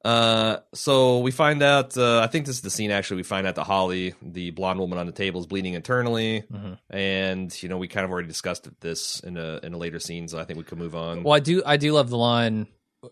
Uh, 0.05 0.59
so 0.75 1.19
we 1.19 1.31
find 1.33 1.63
out. 1.63 1.97
Uh, 1.97 2.21
I 2.21 2.29
think 2.29 2.47
this 2.47 2.57
is 2.57 2.63
the 2.63 2.71
scene. 2.71 2.91
Actually, 2.91 3.17
we 3.19 3.23
find 3.25 3.47
out 3.47 3.57
that 3.57 3.65
Holly, 3.65 4.15
the 4.23 4.51
blonde 4.53 4.79
woman 4.79 4.99
on 4.99 5.07
the 5.07 5.13
table, 5.13 5.41
is 5.41 5.47
bleeding 5.47 5.75
internally, 5.75 6.45
Mhm. 6.53 6.79
and 6.91 7.63
you 7.63 7.69
know 7.69 7.79
we 7.79 7.89
kind 7.89 8.05
of 8.05 8.11
already 8.13 8.29
discussed 8.29 8.69
this 8.81 9.21
in 9.21 9.37
a 9.37 9.59
in 9.63 9.75
a 9.75 9.79
later 9.79 9.99
scene. 9.99 10.29
So 10.29 10.39
I 10.39 10.45
think 10.45 10.57
we 10.59 10.65
could 10.65 10.79
move 10.79 10.95
on. 10.95 11.25
Well, 11.25 11.35
I 11.35 11.41
do. 11.41 11.63
I 11.67 11.77
do 11.79 11.93
love 11.93 12.11
the 12.11 12.17
line. 12.19 12.69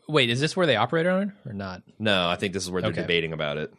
Wait, 0.08 0.30
is 0.30 0.40
this 0.40 0.56
where 0.56 0.66
they 0.66 0.76
operate 0.76 1.06
on 1.06 1.32
or 1.44 1.52
not? 1.52 1.82
No, 1.98 2.28
I 2.28 2.36
think 2.36 2.52
this 2.52 2.64
is 2.64 2.70
where 2.70 2.82
they're 2.82 2.90
Okay. 2.92 3.00
debating 3.02 3.32
about 3.32 3.56
it. 3.56 3.72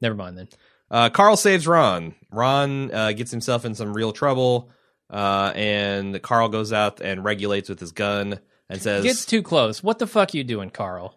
Never 0.00 0.14
mind 0.14 0.38
then. 0.38 0.48
Uh, 0.90 1.10
Carl 1.10 1.36
saves 1.36 1.66
Ron. 1.66 2.14
Ron 2.30 2.92
uh, 2.94 3.12
gets 3.12 3.30
himself 3.30 3.64
in 3.66 3.74
some 3.74 3.92
real 3.92 4.12
trouble, 4.12 4.70
uh, 5.10 5.52
and 5.54 6.20
Carl 6.22 6.48
goes 6.48 6.72
out 6.72 7.00
and 7.00 7.24
regulates 7.24 7.68
with 7.68 7.80
his 7.80 7.92
gun 7.92 8.40
and 8.68 8.80
says, 8.80 9.04
Gets 9.04 9.26
too 9.26 9.42
close. 9.42 9.82
What 9.82 9.98
the 9.98 10.06
fuck 10.06 10.34
you 10.34 10.44
doing, 10.44 10.70
Carl? 10.70 11.14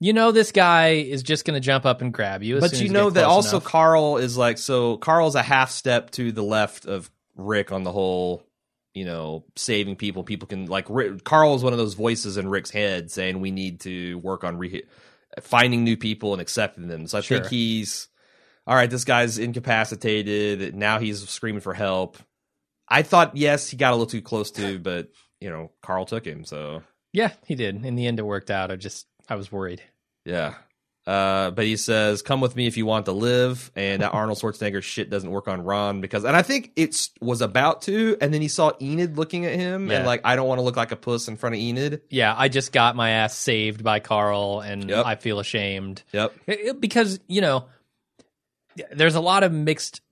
You 0.00 0.12
know 0.12 0.30
this 0.30 0.52
guy 0.52 0.90
is 0.90 1.22
just 1.24 1.44
going 1.44 1.60
to 1.60 1.64
jump 1.64 1.84
up 1.84 2.00
and 2.00 2.14
grab 2.14 2.42
you. 2.42 2.56
as 2.58 2.60
"But 2.60 2.80
you 2.80 2.88
know 2.88 3.10
that 3.10 3.24
also 3.24 3.56
enough. 3.56 3.64
Carl 3.64 4.16
is 4.18 4.36
like 4.36 4.56
so. 4.58 4.96
Carl's 4.96 5.34
a 5.34 5.42
half 5.42 5.70
step 5.72 6.12
to 6.12 6.30
the 6.30 6.42
left 6.42 6.86
of 6.86 7.10
Rick 7.34 7.72
on 7.72 7.82
the 7.82 7.92
whole." 7.92 8.44
You 8.94 9.04
know, 9.04 9.44
saving 9.54 9.96
people. 9.96 10.24
People 10.24 10.48
can 10.48 10.66
like 10.66 10.86
Rick, 10.88 11.22
Carl 11.24 11.54
is 11.54 11.62
one 11.62 11.72
of 11.72 11.78
those 11.78 11.94
voices 11.94 12.36
in 12.36 12.48
Rick's 12.48 12.70
head 12.70 13.10
saying 13.10 13.40
we 13.40 13.50
need 13.50 13.80
to 13.80 14.18
work 14.18 14.44
on 14.44 14.56
re- 14.56 14.84
finding 15.40 15.84
new 15.84 15.96
people 15.96 16.32
and 16.32 16.40
accepting 16.40 16.88
them. 16.88 17.06
So 17.06 17.18
I 17.18 17.20
think 17.20 17.46
he's 17.46 18.08
all 18.66 18.74
right. 18.74 18.90
This 18.90 19.04
guy's 19.04 19.38
incapacitated. 19.38 20.74
Now 20.74 20.98
he's 20.98 21.28
screaming 21.28 21.60
for 21.60 21.74
help. 21.74 22.18
I 22.90 23.02
thought 23.02 23.36
yes, 23.36 23.68
he 23.68 23.76
got 23.76 23.90
a 23.92 23.96
little 23.96 24.06
too 24.06 24.22
close 24.22 24.50
to, 24.52 24.78
but 24.78 25.08
you 25.40 25.50
know, 25.50 25.70
Carl 25.82 26.04
took 26.06 26.24
him. 26.24 26.44
So 26.44 26.82
yeah, 27.12 27.32
he 27.46 27.54
did. 27.54 27.84
In 27.84 27.94
the 27.94 28.06
end, 28.06 28.18
it 28.18 28.22
worked 28.22 28.50
out. 28.50 28.70
I 28.70 28.76
just 28.76 29.06
I 29.28 29.34
was 29.36 29.50
worried. 29.52 29.82
yeah. 30.24 30.54
Uh, 31.06 31.50
but 31.52 31.64
he 31.64 31.78
says, 31.78 32.20
"Come 32.20 32.42
with 32.42 32.54
me 32.54 32.66
if 32.66 32.76
you 32.76 32.84
want 32.84 33.06
to 33.06 33.12
live." 33.12 33.70
And 33.74 34.02
that 34.02 34.12
Arnold 34.12 34.36
Schwarzenegger 34.38 34.82
shit 34.82 35.08
doesn't 35.08 35.30
work 35.30 35.48
on 35.48 35.62
Ron 35.62 36.02
because, 36.02 36.24
and 36.24 36.36
I 36.36 36.42
think 36.42 36.72
it 36.76 37.08
was 37.22 37.40
about 37.40 37.80
to, 37.82 38.18
and 38.20 38.34
then 38.34 38.42
he 38.42 38.48
saw 38.48 38.72
Enid 38.82 39.16
looking 39.16 39.46
at 39.46 39.54
him, 39.54 39.90
Yeah. 39.90 39.98
and 39.98 40.06
like, 40.06 40.20
I 40.24 40.36
don't 40.36 40.46
want 40.46 40.58
to 40.58 40.62
look 40.62 40.76
like 40.76 40.92
a 40.92 40.96
puss 40.96 41.26
in 41.26 41.36
front 41.38 41.54
of 41.54 41.62
Enid. 41.62 42.02
Yeah, 42.10 42.34
I 42.36 42.48
just 42.48 42.72
got 42.72 42.94
my 42.94 43.08
ass 43.08 43.34
saved 43.34 43.82
by 43.82 44.00
Carl, 44.00 44.60
and 44.60 44.90
Yep. 44.90 45.06
I 45.06 45.14
feel 45.14 45.40
ashamed 45.40 46.02
Yep. 46.12 46.34
It- 46.46 46.60
it- 46.60 46.80
because 46.82 47.20
you 47.26 47.40
know 47.40 47.64
there's 48.92 49.14
a 49.14 49.20
lot 49.20 49.42
of 49.44 49.50
mixed 49.52 50.02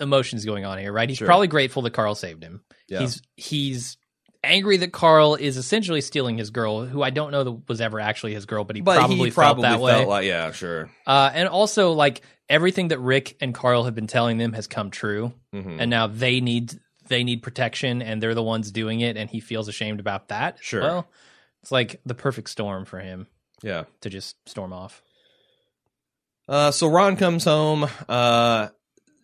emotions 0.00 0.44
going 0.44 0.64
on 0.64 0.78
here, 0.78 0.92
right? 0.92 1.08
He's 1.08 1.18
Sure. 1.18 1.26
probably 1.26 1.46
grateful 1.48 1.82
that 1.82 1.92
Carl 1.92 2.14
saved 2.14 2.42
him. 2.42 2.62
Yeah. 2.88 3.00
He's 3.00 3.22
he's 3.36 3.96
angry 4.44 4.76
that 4.76 4.92
Carl 4.92 5.34
is 5.34 5.56
essentially 5.56 6.00
stealing 6.00 6.38
his 6.38 6.50
girl, 6.50 6.84
who 6.84 7.02
I 7.02 7.10
don't 7.10 7.32
know 7.32 7.42
that 7.44 7.68
was 7.68 7.80
ever 7.80 7.98
actually 7.98 8.34
his 8.34 8.46
girl, 8.46 8.62
but 8.64 8.76
he 8.76 8.82
But 8.82 8.98
probably, 8.98 9.16
he 9.16 9.30
probably 9.32 9.62
felt 9.64 9.72
that 9.72 9.80
way. 9.80 10.04
like, 10.04 10.24
yeah, 10.26 10.52
sure. 10.52 10.88
Uh, 11.06 11.30
and 11.34 11.48
also, 11.48 11.92
like 11.92 12.22
everything 12.48 12.88
that 12.88 13.00
Rick 13.00 13.36
and 13.40 13.52
Carl 13.54 13.84
have 13.84 13.94
been 13.96 14.06
telling 14.06 14.38
them 14.38 14.52
has 14.52 14.66
come 14.68 14.90
true, 14.90 15.32
Mhm. 15.54 15.80
and 15.80 15.90
now 15.90 16.06
they 16.06 16.40
need 16.40 16.78
they 17.08 17.22
need 17.24 17.40
protection, 17.42 18.02
and 18.02 18.20
they're 18.22 18.34
the 18.34 18.42
ones 18.42 18.70
doing 18.72 19.00
it, 19.00 19.16
and 19.16 19.30
he 19.30 19.38
feels 19.40 19.68
ashamed 19.68 20.00
about 20.00 20.28
that. 20.28 20.58
Sure. 20.60 20.80
Well, 20.82 21.08
it's 21.62 21.70
like 21.72 22.00
the 22.04 22.14
perfect 22.16 22.50
storm 22.50 22.84
for 22.84 22.98
him 22.98 23.28
Yeah. 23.62 23.84
to 24.00 24.10
just 24.10 24.36
storm 24.48 24.72
off. 24.72 25.02
Uh, 26.48 26.70
so 26.70 26.86
Ron 26.88 27.16
comes 27.16 27.44
home, 27.44 27.88
uh, 28.08 28.68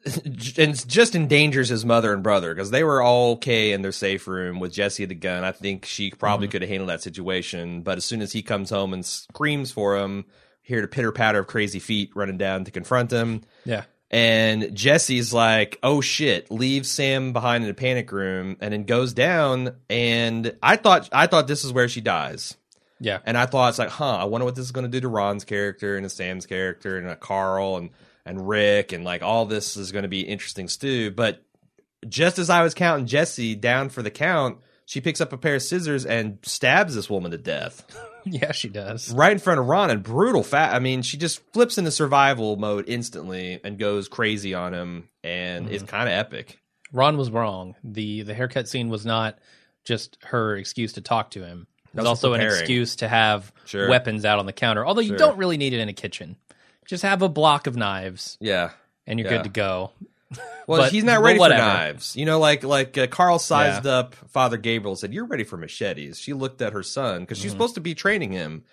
and 0.58 0.88
just 0.88 1.14
endangers 1.14 1.68
his 1.68 1.84
mother 1.84 2.12
and 2.12 2.22
brother 2.22 2.54
because 2.54 2.70
they 2.70 2.84
were 2.84 3.02
all 3.02 3.32
okay 3.32 3.72
in 3.72 3.82
their 3.82 3.92
safe 3.92 4.26
room 4.26 4.60
with 4.60 4.72
Jesse 4.72 5.04
the 5.04 5.14
gun. 5.14 5.44
I 5.44 5.52
think 5.52 5.84
she 5.84 6.10
probably 6.10 6.48
could 6.48 6.62
have 6.62 6.68
handled 6.68 6.90
that 6.90 7.02
situation, 7.02 7.82
but 7.82 7.98
as 7.98 8.04
soon 8.04 8.22
as 8.22 8.32
he 8.32 8.42
comes 8.42 8.70
home 8.70 8.92
and 8.92 9.04
screams 9.04 9.70
for 9.70 9.96
him, 9.96 10.24
hear 10.62 10.80
the 10.80 10.88
pitter 10.88 11.12
patter 11.12 11.40
of 11.40 11.46
crazy 11.46 11.78
feet 11.78 12.10
running 12.14 12.38
down 12.38 12.64
to 12.64 12.70
confront 12.70 13.12
him. 13.12 13.42
Yeah. 13.64 13.84
And 14.10 14.74
Jesse's 14.76 15.32
like, 15.32 15.78
"Oh 15.82 16.02
shit!" 16.02 16.50
Leaves 16.50 16.90
Sam 16.90 17.32
behind 17.32 17.64
in 17.64 17.68
the 17.68 17.74
panic 17.74 18.12
room, 18.12 18.58
and 18.60 18.74
then 18.74 18.84
goes 18.84 19.14
down. 19.14 19.76
And 19.88 20.54
I 20.62 20.76
thought, 20.76 21.08
I 21.12 21.26
thought 21.26 21.48
this 21.48 21.64
is 21.64 21.72
where 21.72 21.88
she 21.88 22.02
dies. 22.02 22.54
Yeah. 23.02 23.18
And 23.24 23.36
I 23.36 23.46
thought 23.46 23.70
it's 23.70 23.78
like, 23.80 23.88
huh, 23.88 24.16
I 24.16 24.24
wonder 24.24 24.44
what 24.44 24.54
this 24.54 24.64
is 24.64 24.70
going 24.70 24.84
to 24.84 24.90
do 24.90 25.00
to 25.00 25.08
Ron's 25.08 25.44
character 25.44 25.96
and 25.96 26.04
to 26.04 26.10
Sam's 26.10 26.46
character 26.46 26.98
and 26.98 27.08
uh, 27.08 27.16
Carl 27.16 27.76
and 27.76 27.90
and 28.26 28.48
Rick 28.48 28.92
and 28.92 29.04
like 29.04 29.22
all 29.22 29.46
this 29.46 29.76
is 29.76 29.92
going 29.92 30.02
to 30.02 30.08
be 30.08 30.20
interesting 30.20 30.68
stew. 30.68 31.10
But 31.10 31.44
just 32.08 32.38
as 32.38 32.50
I 32.50 32.62
was 32.62 32.74
counting 32.74 33.06
Jesse 33.06 33.54
down 33.54 33.88
for 33.88 34.02
the 34.02 34.10
count, 34.10 34.58
she 34.86 35.00
picks 35.00 35.20
up 35.20 35.32
a 35.32 35.38
pair 35.38 35.54
of 35.56 35.62
scissors 35.62 36.04
and 36.04 36.38
stabs 36.42 36.94
this 36.94 37.08
woman 37.08 37.30
to 37.30 37.38
death 37.38 37.84
Yeah, 38.24 38.52
she 38.52 38.68
does. 38.68 39.12
right 39.12 39.32
in 39.32 39.38
front 39.38 39.58
of 39.60 39.66
Ron 39.66 39.90
and 39.90 40.02
brutal 40.02 40.42
fat. 40.42 40.74
I 40.74 40.78
mean, 40.78 41.02
she 41.02 41.16
just 41.16 41.40
flips 41.52 41.78
into 41.78 41.90
survival 41.90 42.56
mode 42.56 42.84
instantly 42.88 43.58
and 43.64 43.78
goes 43.78 44.08
crazy 44.08 44.54
on 44.54 44.72
him, 44.74 45.08
and 45.24 45.66
Mm-hmm. 45.66 45.74
it's 45.74 45.82
kind 45.84 46.08
of 46.08 46.14
epic. 46.14 46.58
Ron 46.92 47.16
was 47.16 47.30
wrong. 47.30 47.74
the 47.82 48.22
The 48.22 48.34
haircut 48.34 48.68
scene 48.68 48.90
was 48.90 49.04
not 49.06 49.38
just 49.84 50.18
her 50.24 50.56
excuse 50.56 50.92
to 50.94 51.00
talk 51.00 51.30
to 51.32 51.44
him. 51.44 51.66
It 51.94 51.98
was 51.98 52.06
also 52.06 52.32
an 52.34 52.40
excuse 52.40 52.96
to 52.96 53.08
have 53.08 53.52
Sure. 53.64 53.88
weapons 53.88 54.24
out 54.24 54.38
on 54.38 54.46
the 54.46 54.52
counter. 54.52 54.86
Although 54.86 55.00
you 55.00 55.08
Sure. 55.08 55.16
don't 55.18 55.36
really 55.38 55.56
need 55.56 55.72
it 55.72 55.80
in 55.80 55.88
a 55.88 55.92
kitchen. 55.92 56.36
Just 56.86 57.02
have 57.02 57.22
a 57.22 57.28
block 57.28 57.66
of 57.66 57.76
knives, 57.76 58.36
Yeah. 58.40 58.70
and 59.06 59.18
you're 59.18 59.30
Yeah. 59.30 59.38
good 59.38 59.44
to 59.44 59.50
go. 59.50 59.92
Well, 60.66 60.80
But- 60.82 60.92
he's 60.92 61.04
not 61.04 61.20
ready 61.22 61.38
for 61.38 61.48
knives. 61.50 62.16
You 62.16 62.24
know, 62.24 62.38
like 62.38 62.64
like 62.64 62.96
uh, 62.96 63.06
Carl 63.06 63.38
sized 63.38 63.86
up 63.86 64.14
Father 64.30 64.56
Gabriel 64.56 64.96
said, 64.96 65.12
"You're 65.12 65.26
ready 65.26 65.44
for 65.44 65.56
machetes." 65.58 66.18
She 66.18 66.32
looked 66.32 66.62
at 66.62 66.72
her 66.72 66.82
son 66.82 67.20
because 67.20 67.38
Mm-hmm. 67.38 67.42
she's 67.42 67.52
supposed 67.52 67.74
to 67.74 67.80
be 67.80 67.94
training 67.94 68.32
him. 68.32 68.64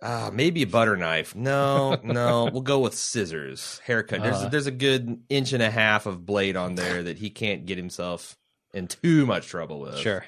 Uh, 0.00 0.30
maybe 0.32 0.62
a 0.62 0.66
butter 0.66 0.96
knife. 0.96 1.36
No, 1.36 1.94
no, 2.02 2.48
we'll 2.52 2.62
go 2.62 2.80
with 2.80 2.94
scissors. 2.94 3.80
Haircut. 3.84 4.22
There's 4.22 4.36
Uh. 4.36 4.48
there's 4.48 4.66
a 4.66 4.72
good 4.72 5.20
inch 5.28 5.52
and 5.52 5.62
a 5.62 5.70
half 5.70 6.06
of 6.06 6.26
blade 6.26 6.56
on 6.56 6.74
there 6.74 7.04
that 7.04 7.18
he 7.18 7.30
can't 7.30 7.64
get 7.66 7.76
himself 7.78 8.36
in 8.74 8.88
too 8.88 9.24
much 9.26 9.46
trouble 9.46 9.78
with. 9.78 9.98
Sure. 9.98 10.24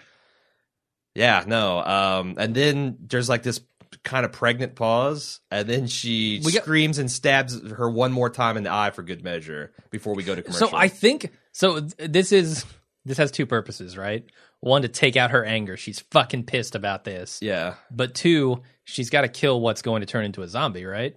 Yeah, 1.16 1.42
no. 1.46 1.80
Um, 1.80 2.34
and 2.38 2.54
then 2.54 2.96
there's 3.00 3.28
like 3.28 3.42
this 3.42 3.60
kind 4.04 4.24
of 4.24 4.32
pregnant 4.32 4.74
pause, 4.76 5.40
and 5.50 5.68
then 5.68 5.86
she 5.86 6.40
We 6.44 6.52
got- 6.52 6.62
screams 6.62 6.98
and 6.98 7.10
stabs 7.10 7.60
her 7.72 7.88
one 7.90 8.12
more 8.12 8.30
time 8.30 8.56
in 8.56 8.62
the 8.62 8.72
eye 8.72 8.90
for 8.90 9.02
good 9.02 9.24
measure 9.24 9.72
before 9.90 10.14
we 10.14 10.22
go 10.22 10.34
to 10.34 10.42
commercial. 10.42 10.68
So 10.68 10.76
I 10.76 10.88
think 10.88 11.32
so. 11.52 11.80
This 11.80 12.30
is 12.30 12.64
this 13.04 13.18
has 13.18 13.30
two 13.30 13.46
purposes, 13.46 13.96
right? 13.96 14.24
One 14.60 14.82
to 14.82 14.88
take 14.88 15.16
out 15.16 15.30
her 15.32 15.44
anger. 15.44 15.76
She's 15.76 16.00
fucking 16.10 16.44
pissed 16.44 16.74
about 16.74 17.04
this. 17.04 17.38
yeah. 17.42 17.74
But 17.90 18.14
two, 18.14 18.62
she's 18.84 19.10
got 19.10 19.22
to 19.22 19.28
kill 19.28 19.60
what's 19.60 19.82
going 19.82 20.00
to 20.00 20.06
turn 20.06 20.24
into 20.24 20.42
a 20.42 20.48
zombie, 20.48 20.84
right? 20.86 21.14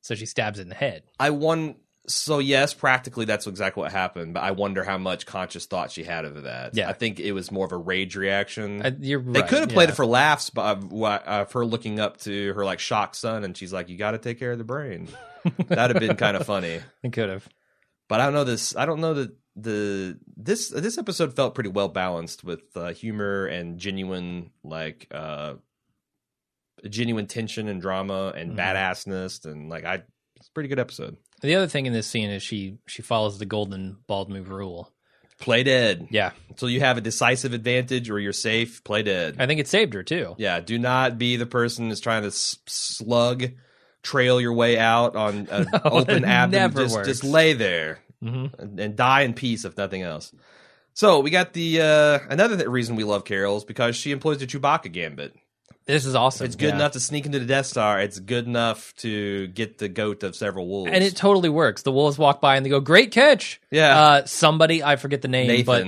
So 0.00 0.14
she 0.14 0.24
stabs 0.26 0.58
it 0.58 0.62
in 0.62 0.68
the 0.68 0.74
head. 0.74 1.02
I 1.20 1.30
won. 1.30 1.76
So 2.08 2.40
yes, 2.40 2.74
practically 2.74 3.26
that's 3.26 3.46
exactly 3.46 3.82
what 3.82 3.92
happened. 3.92 4.34
But 4.34 4.42
I 4.42 4.50
wonder 4.50 4.82
how 4.82 4.98
much 4.98 5.24
conscious 5.24 5.66
thought 5.66 5.92
she 5.92 6.02
had 6.02 6.24
of 6.24 6.42
that. 6.42 6.74
Yeah. 6.74 6.88
I 6.88 6.94
think 6.94 7.20
it 7.20 7.32
was 7.32 7.52
more 7.52 7.64
of 7.64 7.70
a 7.72 7.76
rage 7.76 8.16
reaction. 8.16 8.84
Uh, 8.84 8.90
you're 8.98 9.22
they 9.22 9.40
right, 9.40 9.48
could 9.48 9.60
have 9.60 9.68
played 9.68 9.88
yeah. 9.88 9.92
it 9.92 9.96
for 9.96 10.06
laughs, 10.06 10.50
but 10.50 10.78
of, 10.78 10.92
of 10.92 11.52
her 11.52 11.64
looking 11.64 12.00
up 12.00 12.16
to 12.22 12.52
her 12.54 12.64
like 12.64 12.80
shocked 12.80 13.14
son, 13.16 13.44
and 13.44 13.56
she's 13.56 13.72
like, 13.72 13.88
"You 13.88 13.96
got 13.96 14.12
to 14.12 14.18
take 14.18 14.38
care 14.40 14.50
of 14.52 14.58
the 14.58 14.64
brain." 14.64 15.08
That'd 15.68 15.96
have 15.96 16.00
been 16.08 16.16
kind 16.16 16.36
of 16.36 16.44
funny. 16.44 16.80
It 17.04 17.12
could 17.12 17.28
have. 17.28 17.48
But 18.08 18.20
I 18.20 18.24
don't 18.24 18.34
know 18.34 18.44
this. 18.44 18.74
I 18.76 18.84
don't 18.84 19.00
know 19.00 19.14
that 19.14 19.30
the 19.54 20.18
this 20.36 20.70
this 20.70 20.98
episode 20.98 21.36
felt 21.36 21.54
pretty 21.54 21.70
well 21.70 21.88
balanced 21.88 22.42
with 22.42 22.62
uh, 22.74 22.92
humor 22.92 23.46
and 23.46 23.78
genuine 23.78 24.50
like 24.64 25.06
uh 25.12 25.54
genuine 26.88 27.26
tension 27.26 27.68
and 27.68 27.80
drama 27.80 28.32
and 28.34 28.52
Mhm. 28.52 28.56
badassness 28.56 29.44
and 29.44 29.68
like 29.68 29.84
I. 29.84 30.02
It's 30.36 30.48
a 30.48 30.52
pretty 30.52 30.68
good 30.68 30.80
episode. 30.80 31.16
The 31.42 31.56
other 31.56 31.66
thing 31.66 31.86
in 31.86 31.92
this 31.92 32.06
scene 32.06 32.30
is 32.30 32.42
she 32.42 32.78
she 32.86 33.02
follows 33.02 33.38
the 33.38 33.46
golden 33.46 33.98
bald 34.06 34.30
move 34.30 34.48
rule. 34.48 34.90
Play 35.38 35.64
dead. 35.64 36.06
Yeah, 36.10 36.30
until 36.50 36.70
you 36.70 36.80
have 36.80 36.96
a 36.98 37.00
decisive 37.00 37.52
advantage 37.52 38.08
or 38.10 38.20
you're 38.20 38.32
safe. 38.32 38.84
Play 38.84 39.02
dead. 39.02 39.36
I 39.40 39.46
think 39.46 39.58
it 39.60 39.66
saved 39.68 39.92
her 39.94 40.02
too. 40.04 40.34
yeah, 40.38 40.60
do 40.60 40.78
not 40.78 41.18
be 41.18 41.34
the 41.36 41.46
person 41.46 41.88
that's 41.88 42.00
trying 42.00 42.22
to 42.22 42.28
s- 42.28 42.58
slug 42.66 43.46
trail 44.04 44.40
your 44.40 44.52
way 44.52 44.78
out 44.78 45.16
on 45.16 45.48
an 45.50 45.68
No, 45.72 45.80
open 45.84 46.22
never 46.22 46.82
Just, 46.82 46.94
works. 46.94 47.08
just 47.08 47.24
lay 47.24 47.52
there 47.54 47.98
hmm 48.20 48.46
and, 48.58 48.78
and 48.78 48.96
die 48.96 49.22
in 49.22 49.34
peace, 49.34 49.64
if 49.64 49.76
nothing 49.76 50.02
else. 50.02 50.32
So 50.94 51.20
we 51.20 51.30
got 51.30 51.54
the 51.54 51.80
uh, 51.80 52.18
another 52.30 52.56
th- 52.56 52.68
reason 52.68 52.94
we 52.96 53.02
love 53.04 53.24
Carol 53.24 53.56
is 53.56 53.64
because 53.64 53.96
she 53.96 54.12
employs 54.12 54.38
the 54.38 54.46
Chewbacca 54.46 54.92
gambit. 54.92 55.34
This 55.86 56.06
is 56.06 56.14
awesome. 56.14 56.46
It's 56.46 56.56
good 56.56 56.68
yeah. 56.70 56.76
enough 56.76 56.92
to 56.92 57.00
sneak 57.00 57.26
into 57.26 57.38
the 57.38 57.44
Death 57.46 57.66
Star. 57.66 58.00
It's 58.00 58.18
good 58.20 58.46
enough 58.46 58.94
to 58.98 59.48
get 59.48 59.78
the 59.78 59.88
goat 59.88 60.22
of 60.22 60.36
several 60.36 60.66
wolves. 60.68 60.90
and 60.92 61.02
it 61.02 61.16
totally 61.16 61.48
works. 61.48 61.82
The 61.82 61.92
wolves 61.92 62.18
walk 62.18 62.40
by 62.40 62.56
and 62.56 62.64
they 62.64 62.70
go, 62.70 62.80
"Great 62.80 63.10
catch!" 63.10 63.60
yeah, 63.70 64.00
Uh, 64.00 64.24
somebody 64.26 64.82
I 64.82 64.96
forget 64.96 65.22
the 65.22 65.28
name, 65.28 65.64
but 65.64 65.86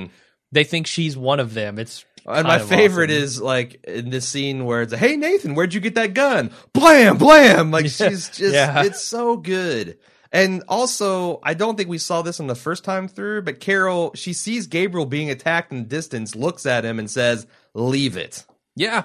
they 0.53 0.65
think 0.65 0.87
she's 0.87 1.17
one 1.17 1.41
of 1.41 1.55
them. 1.55 1.79
It's 1.79 2.05
And 2.27 2.47
my 2.47 2.53
kind 2.59 2.63
of 2.63 2.69
favorite 2.69 3.11
awesome. 3.11 3.23
is 3.23 3.41
like 3.41 3.85
in 3.85 4.11
this 4.11 4.29
scene 4.29 4.65
where 4.65 4.83
it's 4.83 4.93
like, 4.93 5.01
"Hey 5.01 5.17
Nathan, 5.17 5.55
where'd 5.55 5.75
you 5.75 5.81
get 5.81 5.95
that 5.97 6.15
gun?" 6.15 6.51
Blam, 6.73 7.19
blam! 7.19 7.71
Like 7.71 7.85
she's 7.89 8.29
just, 8.31 8.41
Yeah. 8.55 8.83
it's 8.85 9.03
so 9.03 9.37
good. 9.37 9.99
And 10.33 10.65
also, 10.69 11.39
I 11.45 11.55
don't 11.55 11.77
think 11.77 11.89
we 11.89 11.99
saw 11.99 12.23
this 12.23 12.41
on 12.41 12.49
the 12.49 12.57
first 12.57 12.83
time 12.83 13.07
through, 13.07 13.43
but 13.43 13.61
Carol, 13.61 14.11
she 14.17 14.33
sees 14.33 14.67
Gabriel 14.67 15.07
being 15.07 15.31
attacked 15.31 15.71
in 15.71 15.79
the 15.85 15.89
distance, 15.89 16.35
looks 16.35 16.67
at 16.67 16.85
him, 16.85 16.99
and 16.99 17.09
says, 17.09 17.47
"Leave 17.75 18.17
it." 18.17 18.45
yeah, 18.75 19.05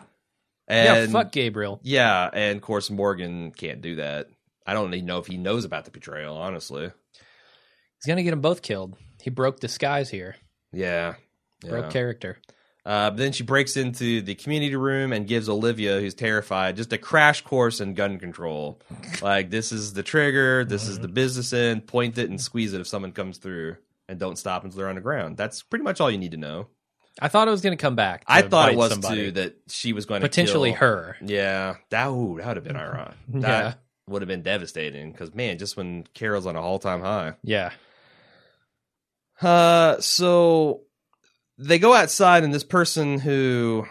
And 0.69 1.07
yeah. 1.11 1.11
Fuck 1.11 1.31
Gabriel. 1.31 1.79
yeah, 1.83 2.29
and 2.31 2.57
of 2.57 2.61
course 2.61 2.89
Morgan 2.91 3.51
can't 3.51 3.81
do 3.81 3.95
that. 3.95 4.27
I 4.67 4.73
don't 4.73 4.93
even 4.93 5.07
know 5.07 5.17
if 5.17 5.25
he 5.25 5.37
knows 5.37 5.65
about 5.65 5.85
the 5.85 5.91
betrayal. 5.91 6.37
Honestly, 6.37 6.91
He's 7.97 8.05
gonna 8.07 8.23
get 8.23 8.29
them 8.29 8.41
both 8.41 8.61
killed. 8.61 8.95
He 9.21 9.29
broke 9.29 9.59
disguise 9.59 10.09
here. 10.09 10.35
yeah. 10.71 11.15
Broke 11.67 11.89
character. 11.89 12.37
Uh, 12.85 13.09
but 13.09 13.17
then 13.17 13.33
she 13.33 13.43
breaks 13.43 13.75
into 13.75 14.21
the 14.21 14.33
community 14.35 14.75
room 14.77 15.11
and 15.11 15.27
gives 15.27 15.49
Olivia, 15.49 15.99
who's 15.99 16.13
terrified, 16.13 16.77
just 16.77 16.93
a 16.93 16.97
crash 16.97 17.41
course 17.41 17.81
in 17.81 17.93
gun 17.95 18.17
control. 18.19 18.79
Like, 19.21 19.49
this 19.49 19.73
is 19.73 19.91
the 19.93 20.01
trigger, 20.03 20.63
this 20.63 20.87
is 20.87 20.97
the 20.99 21.09
business 21.09 21.51
end, 21.51 21.85
point 21.87 22.17
it 22.17 22.29
and 22.29 22.39
squeeze 22.39 22.71
it 22.73 22.79
if 22.79 22.87
someone 22.87 23.11
comes 23.11 23.37
through, 23.37 23.75
and 24.07 24.17
don't 24.17 24.37
stop 24.37 24.63
until 24.63 24.77
they're 24.77 24.87
on 24.89 24.95
the 24.95 25.01
ground. 25.01 25.35
That's 25.35 25.61
pretty 25.61 25.83
much 25.83 25.99
all 25.99 26.09
you 26.09 26.17
need 26.17 26.31
to 26.31 26.37
know. 26.37 26.67
I 27.21 27.27
thought 27.27 27.47
it 27.47 27.51
was 27.51 27.61
gonna 27.61 27.77
come 27.77 27.95
back. 27.95 28.21
to 28.25 28.31
I 28.31 28.41
thought 28.41 28.71
it 28.71 28.77
was 28.77 28.91
somebody. 28.91 29.15
too 29.15 29.31
that 29.31 29.55
she 29.67 29.93
was 29.93 30.05
going 30.05 30.21
to 30.21 30.27
potentially 30.27 30.71
kill- 30.71 30.79
her. 30.79 31.17
Yeah, 31.23 31.75
that, 31.89 32.07
ooh, 32.07 32.37
that 32.37 32.47
would 32.47 32.57
have 32.57 32.63
been 32.63 32.75
ironic. 32.77 33.15
Yeah. 33.33 33.39
That 33.39 33.79
would 34.07 34.21
have 34.21 34.27
been 34.29 34.41
devastating 34.41 35.11
because 35.11 35.35
man, 35.35 35.57
just 35.57 35.77
when 35.77 36.03
Carol's 36.13 36.45
on 36.45 36.55
a 36.55 36.61
all 36.61 36.79
time 36.79 37.01
high. 37.01 37.33
Yeah. 37.43 37.71
Uh, 39.41 39.99
so 40.01 40.81
they 41.57 41.79
go 41.79 41.93
outside, 41.93 42.43
and 42.43 42.53
this 42.53 42.63
person 42.63 43.19
who 43.19 43.85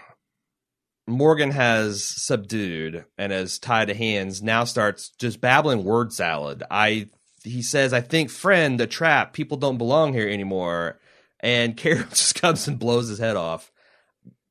Morgan 1.06 1.50
has 1.52 2.04
subdued 2.04 3.04
and 3.16 3.32
has 3.32 3.58
tied 3.58 3.88
to 3.88 3.94
hands 3.94 4.42
now 4.42 4.64
starts 4.64 5.10
just 5.18 5.40
babbling 5.40 5.84
word 5.84 6.12
salad. 6.12 6.62
I 6.70 7.08
he 7.44 7.62
says, 7.62 7.92
"I 7.92 8.00
think 8.00 8.30
friend, 8.30 8.78
the 8.78 8.86
trap. 8.86 9.32
People 9.32 9.56
don't 9.56 9.78
belong 9.78 10.12
here 10.12 10.28
anymore." 10.28 10.98
And 11.40 11.76
Carol 11.76 12.06
just 12.08 12.40
comes 12.40 12.68
and 12.68 12.78
blows 12.78 13.08
his 13.08 13.18
head 13.18 13.36
off. 13.36 13.70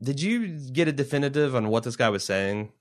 Did 0.01 0.21
you 0.21 0.47
get 0.47 0.87
a 0.87 0.91
definitive 0.91 1.55
on 1.55 1.69
what 1.69 1.83
this 1.83 1.95
guy 1.95 2.09
was 2.09 2.23
saying? 2.23 2.71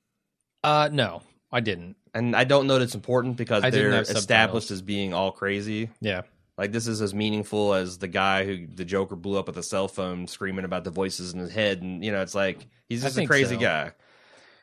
Uh, 0.63 0.91
no, 0.93 1.23
I 1.51 1.61
didn't. 1.61 1.97
And 2.13 2.35
I 2.35 2.45
don't 2.45 2.67
know 2.67 2.75
that 2.75 2.83
it's 2.83 2.95
important 2.95 3.37
because 3.37 3.65
I 3.65 3.71
they're 3.71 4.01
established 4.01 4.71
as 4.71 4.83
being 4.83 5.15
all 5.15 5.33
crazy. 5.33 5.91
Yeah. 6.01 6.23
Like 6.59 6.73
this 6.73 6.87
is 6.87 7.03
as 7.03 7.13
meaningful 7.13 7.75
as 7.75 7.99
the 7.99 8.09
guy 8.09 8.45
who 8.45 8.67
the 8.67 8.85
Joker 8.85 9.17
blew 9.17 9.39
up 9.39 9.47
with 9.47 9.59
a 9.59 9.63
cell 9.63 9.89
phone, 9.89 10.27
screaming 10.27 10.65
about 10.65 10.85
the 10.85 10.91
voices 10.91 11.35
in 11.35 11.41
his 11.41 11.53
head, 11.53 11.83
and 11.83 12.03
you 12.03 12.11
know 12.11 12.23
it's 12.23 12.35
like 12.35 12.67
he's 12.89 13.03
just 13.03 13.19
a 13.19 13.27
crazy 13.27 13.57
so. 13.57 13.61
guy. 13.61 13.93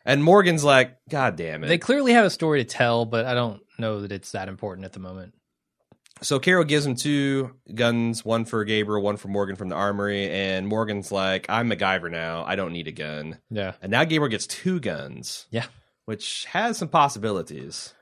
And 0.03 0.23
Morgan's 0.23 0.63
like, 0.63 0.97
God 1.07 1.35
damn 1.35 1.63
it! 1.63 1.67
They 1.67 1.77
clearly 1.77 2.13
have 2.13 2.25
a 2.25 2.31
story 2.31 2.63
to 2.63 2.69
tell, 2.69 3.05
but 3.05 3.25
I 3.25 3.35
don't 3.35 3.61
know 3.77 4.01
that 4.01 4.11
it's 4.11 4.31
that 4.31 4.47
important 4.47 4.85
at 4.85 4.93
the 4.93 4.99
moment. 4.99 5.35
So 6.21 6.39
Carol 6.39 6.63
gives 6.63 6.85
him 6.85 6.95
two 6.95 7.51
guns, 7.73 8.23
one 8.23 8.45
for 8.45 8.63
Gabriel, 8.63 9.01
one 9.01 9.17
for 9.17 9.27
Morgan 9.27 9.55
from 9.55 9.69
the 9.69 9.75
armory, 9.75 10.29
and 10.29 10.67
Morgan's 10.67 11.11
like, 11.11 11.45
"I'm 11.49 11.69
MacGyver 11.69 12.09
now. 12.09 12.45
I 12.45 12.55
don't 12.55 12.71
need 12.71 12.87
a 12.87 12.91
gun." 12.93 13.39
Yeah. 13.49 13.73
And 13.81 13.91
now 13.91 14.03
Gabriel 14.05 14.29
gets 14.29 14.47
two 14.47 14.79
guns. 14.79 15.47
Yeah. 15.51 15.65
which 16.05 16.45
has 16.45 16.77
some 16.77 16.89
possibilities. 16.89 17.93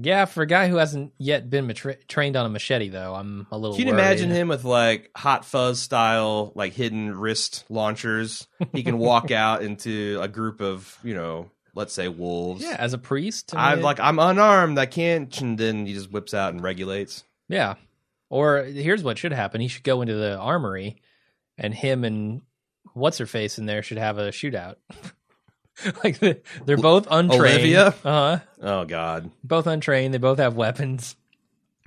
Yeah, 0.00 0.26
for 0.26 0.42
a 0.42 0.46
guy 0.46 0.68
who 0.68 0.76
hasn't 0.76 1.12
yet 1.18 1.50
been 1.50 1.66
matra- 1.66 2.06
trained 2.06 2.36
on 2.36 2.46
a 2.46 2.48
machete, 2.48 2.88
though, 2.88 3.14
I'm 3.16 3.48
a 3.50 3.58
little. 3.58 3.76
Can 3.76 3.88
you 3.88 3.92
worried. 3.94 4.00
imagine 4.02 4.30
him 4.30 4.46
with 4.48 4.64
like 4.64 5.10
hot 5.16 5.44
fuzz 5.44 5.80
style, 5.82 6.52
like 6.54 6.72
hidden 6.72 7.18
wrist 7.18 7.64
launchers? 7.68 8.46
He 8.72 8.84
can 8.84 8.98
walk 8.98 9.30
out 9.32 9.62
into 9.62 10.18
a 10.22 10.28
group 10.28 10.60
of, 10.60 10.96
you 11.02 11.14
know, 11.14 11.50
let's 11.74 11.92
say 11.92 12.06
wolves. 12.06 12.62
Yeah, 12.62 12.76
as 12.78 12.92
a 12.92 12.98
priest. 12.98 13.52
I 13.56 13.74
mean, 13.74 13.82
like 13.84 13.98
I'm 13.98 14.20
unarmed. 14.20 14.78
I 14.78 14.86
can't. 14.86 15.36
And 15.40 15.58
then 15.58 15.84
he 15.86 15.94
just 15.94 16.12
whips 16.12 16.32
out 16.32 16.52
and 16.54 16.62
regulates. 16.62 17.24
Yeah. 17.48 17.74
Or 18.30 18.62
here's 18.62 19.02
what 19.02 19.18
should 19.18 19.32
happen: 19.32 19.60
he 19.60 19.68
should 19.68 19.84
go 19.84 20.02
into 20.02 20.14
the 20.14 20.36
armory, 20.36 21.00
and 21.56 21.72
him 21.72 22.04
and 22.04 22.42
what's 22.92 23.18
her 23.18 23.26
face 23.26 23.58
in 23.58 23.66
there 23.66 23.82
should 23.82 23.98
have 23.98 24.18
a 24.18 24.30
shootout. 24.30 24.76
like 26.04 26.18
the- 26.18 26.40
they're 26.66 26.76
both 26.76 27.06
untrained. 27.10 27.40
Olivia? 27.58 27.86
Uh 27.88 27.92
huh. 28.02 28.38
Oh 28.60 28.84
God. 28.84 29.30
Both 29.42 29.66
untrained. 29.66 30.12
They 30.12 30.18
both 30.18 30.38
have 30.38 30.54
weapons. 30.56 31.16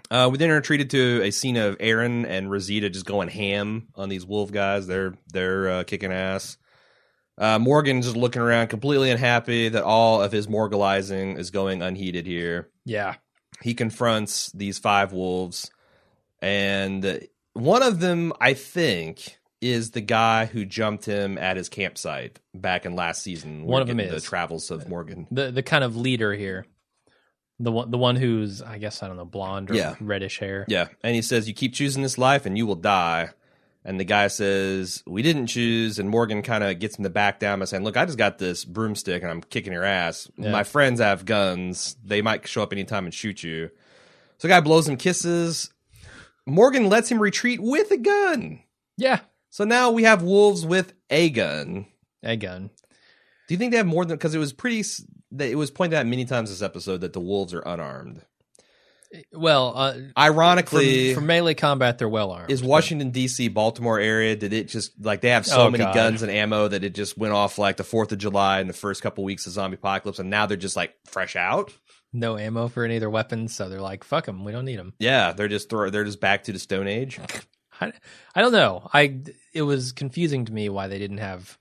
Uh, 0.10 0.30
we 0.32 0.38
then 0.38 0.50
are 0.50 0.60
treated 0.62 0.90
to 0.90 1.22
a 1.24 1.32
scene 1.32 1.56
of 1.56 1.78
Aaron 1.80 2.26
and 2.26 2.52
Rosita 2.52 2.90
just 2.90 3.06
going 3.06 3.30
ham 3.30 3.88
on 3.96 4.10
these 4.10 4.26
wolf 4.26 4.52
guys. 4.52 4.88
They're 4.88 5.14
they're 5.32 5.70
uh, 5.70 5.84
kicking 5.84 6.12
ass. 6.12 6.58
Uh, 7.38 7.58
Morgan's 7.60 8.06
just 8.06 8.18
looking 8.18 8.42
around, 8.42 8.68
completely 8.68 9.10
unhappy 9.10 9.70
that 9.70 9.84
all 9.84 10.22
of 10.22 10.32
his 10.32 10.48
morgalizing 10.48 11.38
is 11.40 11.50
going 11.50 11.82
unheeded 11.82 12.26
here. 12.28 12.70
Yeah. 12.86 13.16
He 13.62 13.74
confronts 13.74 14.52
these 14.54 14.80
five 14.80 15.14
wolves, 15.14 15.70
and 16.42 17.28
one 17.54 17.84
of 17.84 18.00
them, 18.00 18.34
I 18.40 18.54
think, 18.54 19.38
is 19.62 19.92
the 19.92 20.02
guy 20.02 20.46
who 20.46 20.66
jumped 20.66 21.06
him 21.06 21.38
at 21.38 21.58
his 21.58 21.70
campsite 21.70 22.40
back 22.54 22.86
in 22.86 22.96
last 22.96 23.22
season. 23.22 23.66
One 23.66 23.82
of 23.82 23.88
them 23.88 24.00
is. 24.00 24.12
the 24.12 24.22
travels 24.22 24.72
of 24.72 24.90
Morgan. 24.90 25.28
The 25.32 25.52
the 25.52 25.64
kind 25.64 25.84
of 25.84 25.96
leader 25.96 26.34
here. 26.34 26.66
The 27.60 27.72
one 27.72 27.92
the 27.92 27.98
one 28.00 28.16
who's 28.16 28.62
I 28.64 28.80
guess 28.80 29.04
I 29.04 29.08
don't 29.08 29.18
know 29.18 29.26
blonde 29.26 29.70
or 29.70 29.76
Yeah. 29.76 29.96
reddish 30.02 30.40
hair. 30.40 30.66
Yeah, 30.68 30.88
and 31.04 31.14
he 31.16 31.22
says, 31.22 31.48
"You 31.48 31.54
keep 31.54 31.74
choosing 31.76 32.02
this 32.02 32.18
life, 32.18 32.48
and 32.48 32.58
you 32.58 32.66
will 32.66 32.76
die." 32.76 33.30
And 33.84 34.00
the 34.00 34.06
guy 34.06 34.28
says, 34.28 35.04
"We 35.08 35.24
didn't 35.24 35.48
choose." 35.48 35.98
And 35.98 36.10
Morgan 36.10 36.44
kind 36.44 36.64
of 36.64 36.78
gets 36.80 36.98
in 36.98 37.04
the 37.04 37.10
back 37.10 37.40
down 37.40 37.60
by 37.60 37.66
saying, 37.66 37.84
"Look, 37.84 37.98
I 37.98 38.06
just 38.06 38.18
got 38.18 38.38
this 38.38 38.64
broomstick, 38.64 39.24
and 39.24 39.32
I'm 39.32 39.42
kicking 39.42 39.74
your 39.74 39.84
ass. 39.84 40.30
Yeah. 40.38 40.52
My 40.52 40.64
friends 40.64 41.00
have 41.00 41.26
guns; 41.26 41.96
they 42.04 42.22
might 42.22 42.48
show 42.48 42.62
up 42.62 42.74
anytime 42.74 43.06
and 43.06 43.14
shoot 43.14 43.44
you." 43.44 43.72
So 44.38 44.48
the 44.48 44.54
guy 44.54 44.60
blows 44.60 44.88
him 44.88 44.98
kisses. 44.98 45.72
Morgan 46.46 46.90
lets 46.90 47.10
him 47.10 47.22
retreat 47.22 47.60
with 47.62 47.92
a 47.92 47.98
gun. 47.98 48.62
Yeah. 48.98 49.22
So 49.50 49.64
now 49.64 49.92
we 49.92 50.04
have 50.04 50.22
wolves 50.24 50.66
with 50.66 50.94
a 51.10 51.30
gun. 51.30 51.88
A 52.24 52.38
gun. 52.38 52.70
Do 53.48 53.54
you 53.54 53.58
think 53.58 53.72
they 53.72 53.78
have 53.78 53.88
more 53.88 54.06
than? 54.06 54.16
Because 54.18 54.36
it 54.36 54.40
was 54.40 54.54
pretty. 54.54 54.84
It 55.40 55.58
was 55.58 55.72
pointed 55.72 55.98
out 55.98 56.06
many 56.06 56.26
times 56.26 56.50
this 56.50 56.62
episode 56.62 57.02
that 57.02 57.14
the 57.14 57.20
wolves 57.20 57.54
are 57.54 57.62
unarmed. 57.62 58.22
Well, 59.34 59.74
uh, 59.76 59.94
Ironically, 60.18 61.14
for 61.14 61.22
melee 61.22 61.54
combat, 61.54 61.98
they're 61.98 62.08
well 62.10 62.32
armed. 62.32 62.50
is 62.52 62.64
Washington 62.64 63.12
D.C. 63.12 63.50
Baltimore 63.50 64.00
area? 64.00 64.36
Did 64.36 64.54
it 64.54 64.68
just 64.68 64.94
like 65.04 65.22
they 65.22 65.30
have 65.30 65.46
so 65.46 65.64
Oh, 65.64 65.70
many 65.70 65.84
God. 65.84 65.94
guns 65.94 66.22
and 66.22 66.32
ammo 66.32 66.68
that 66.68 66.84
it 66.84 66.94
just 66.96 67.18
went 67.18 67.34
off 67.34 67.58
like 67.58 67.78
the 67.78 67.84
Fourth 67.84 68.12
of 68.12 68.18
July 68.20 68.62
in 68.62 68.68
the 68.68 68.74
first 68.74 69.02
couple 69.02 69.24
weeks 69.24 69.46
of 69.48 69.54
zombie 69.54 69.76
apocalypse, 69.76 70.20
and 70.20 70.30
now 70.30 70.46
they're 70.46 70.58
just 70.58 70.76
like 70.76 70.96
fresh 71.06 71.36
out. 71.36 71.72
no 72.14 72.38
ammo 72.38 72.68
for 72.68 72.84
any 72.86 72.96
of 72.96 73.00
their 73.02 73.10
weapons, 73.10 73.54
so 73.56 73.68
they're 73.70 73.82
like, 73.82 74.04
"Fuck 74.04 74.26
them, 74.26 74.44
we 74.44 74.52
don't 74.52 74.66
need 74.66 74.80
them." 74.80 74.94
Yeah, 75.00 75.34
they're 75.34 75.48
just 75.48 75.70
throw, 75.70 75.90
they're 75.90 76.04
just 76.06 76.20
back 76.22 76.44
to 76.46 76.54
the 76.54 76.60
Stone 76.60 76.88
Age. 76.88 77.20
I, 77.82 77.92
I 78.36 78.42
don't 78.42 78.52
know. 78.52 78.90
I 78.94 79.20
it 79.54 79.64
was 79.64 79.92
confusing 79.92 80.46
to 80.46 80.54
me 80.54 80.70
why 80.70 80.88
they 80.88 81.00
didn't 81.00 81.18
have 81.18 81.58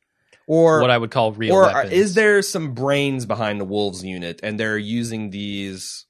Or 0.47 0.81
what 0.81 0.91
I 0.91 0.99
would 0.99 1.11
call 1.11 1.33
real 1.33 1.55
or 1.55 1.63
weapons. 1.65 1.93
is 1.93 2.15
there 2.15 2.43
some 2.43 2.75
brains 2.75 3.27
behind 3.27 3.61
the 3.61 3.65
wolves 3.65 4.05
unit, 4.05 4.41
and 4.43 4.59
they're 4.61 4.79
using 4.79 5.31
these 5.31 6.07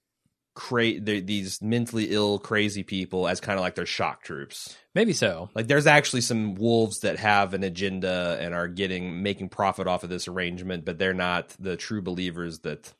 cra- 0.61 1.00
they're- 1.00 1.20
these 1.22 1.62
mentally 1.62 2.08
ill, 2.11 2.38
crazy 2.38 2.82
people 2.82 3.26
as 3.26 3.40
kind 3.40 3.58
of 3.58 3.62
like 3.62 3.74
their 3.74 3.86
shock 3.86 4.22
troops? 4.22 4.76
maybe 4.94 5.12
so? 5.12 5.48
Like 5.54 5.68
there's 5.68 5.86
actually 5.86 6.20
some 6.20 6.56
wolves 6.56 7.00
that 7.00 7.18
have 7.18 7.54
an 7.54 7.62
agenda 7.62 8.36
and 8.40 8.52
are 8.54 8.66
getting 8.68 9.22
making 9.22 9.48
profit 9.48 9.86
off 9.86 10.02
of 10.04 10.11
this 10.11 10.26
arrangement, 10.28 10.84
but 10.84 10.98
they're 10.98 11.14
not 11.14 11.48
the 11.61 11.76
true 11.76 12.02
believers 12.02 12.58
that 12.61 12.92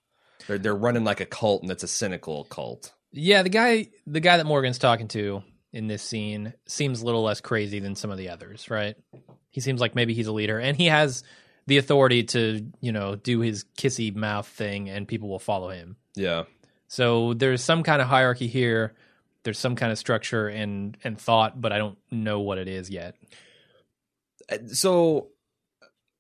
they're 0.47 0.59
they're 0.59 0.75
running 0.75 1.05
like 1.05 1.21
a 1.21 1.27
cult 1.27 1.63
and 1.63 1.71
it's 1.71 1.83
a 1.83 1.89
cynical 1.89 2.45
cult. 2.45 2.93
Yeah, 3.13 3.43
the 3.43 3.49
guy 3.51 3.89
the 4.07 4.21
guy 4.21 4.37
that 4.37 4.47
Morgan's 4.47 4.79
talking 4.79 5.09
to 5.09 5.43
in 5.73 5.87
this 5.89 6.03
scene 6.03 6.55
seems 6.67 7.03
a 7.03 7.05
little 7.05 7.23
less 7.23 7.41
crazy 7.41 7.81
than 7.81 7.95
some 7.97 8.11
of 8.11 8.19
the 8.19 8.29
others, 8.31 8.71
right? 8.71 8.97
He 9.51 9.61
seems 9.61 9.81
like 9.81 9.95
maybe 9.97 10.15
he's 10.15 10.29
a 10.29 10.33
leader 10.33 10.59
and 10.59 10.77
he 10.77 10.87
has 10.87 11.25
the 11.67 11.79
authority 11.79 12.23
to, 12.25 12.65
you 12.81 12.93
know, 12.93 13.17
do 13.17 13.41
his 13.41 13.65
kissy 13.77 14.15
mouth 14.15 14.47
thing 14.47 14.89
and 14.89 15.07
people 15.09 15.29
will 15.29 15.39
follow 15.41 15.71
him. 15.71 15.97
Yeah. 16.17 16.45
So 16.91 17.35
there's 17.35 17.63
some 17.63 17.85
kind 17.85 18.03
of 18.03 18.09
hierarchy 18.09 18.49
here. 18.49 18.95
There's 19.45 19.61
some 19.61 19.77
kind 19.77 19.93
of 19.93 19.99
structure 19.99 20.49
and 20.49 20.97
and 21.05 21.17
thought, 21.17 21.61
but 21.61 21.73
I 21.73 21.79
don't 21.79 21.97
know 22.11 22.41
what 22.41 22.59
it 22.59 22.67
is 22.67 22.91
yet. 22.91 23.15
Uh, 24.51 24.59
So 24.73 25.29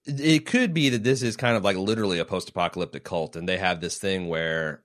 it 0.07 0.47
could 0.47 0.73
be 0.73 0.91
that 0.91 1.03
this 1.03 1.23
is 1.23 1.37
kind 1.37 1.57
of 1.57 1.65
like 1.65 1.77
literally 1.77 2.21
a 2.21 2.25
post-apocalyptic 2.25 3.03
cult 3.03 3.35
and 3.35 3.49
they 3.49 3.59
have 3.59 3.81
this 3.81 3.99
thing 3.99 4.29
where 4.29 4.83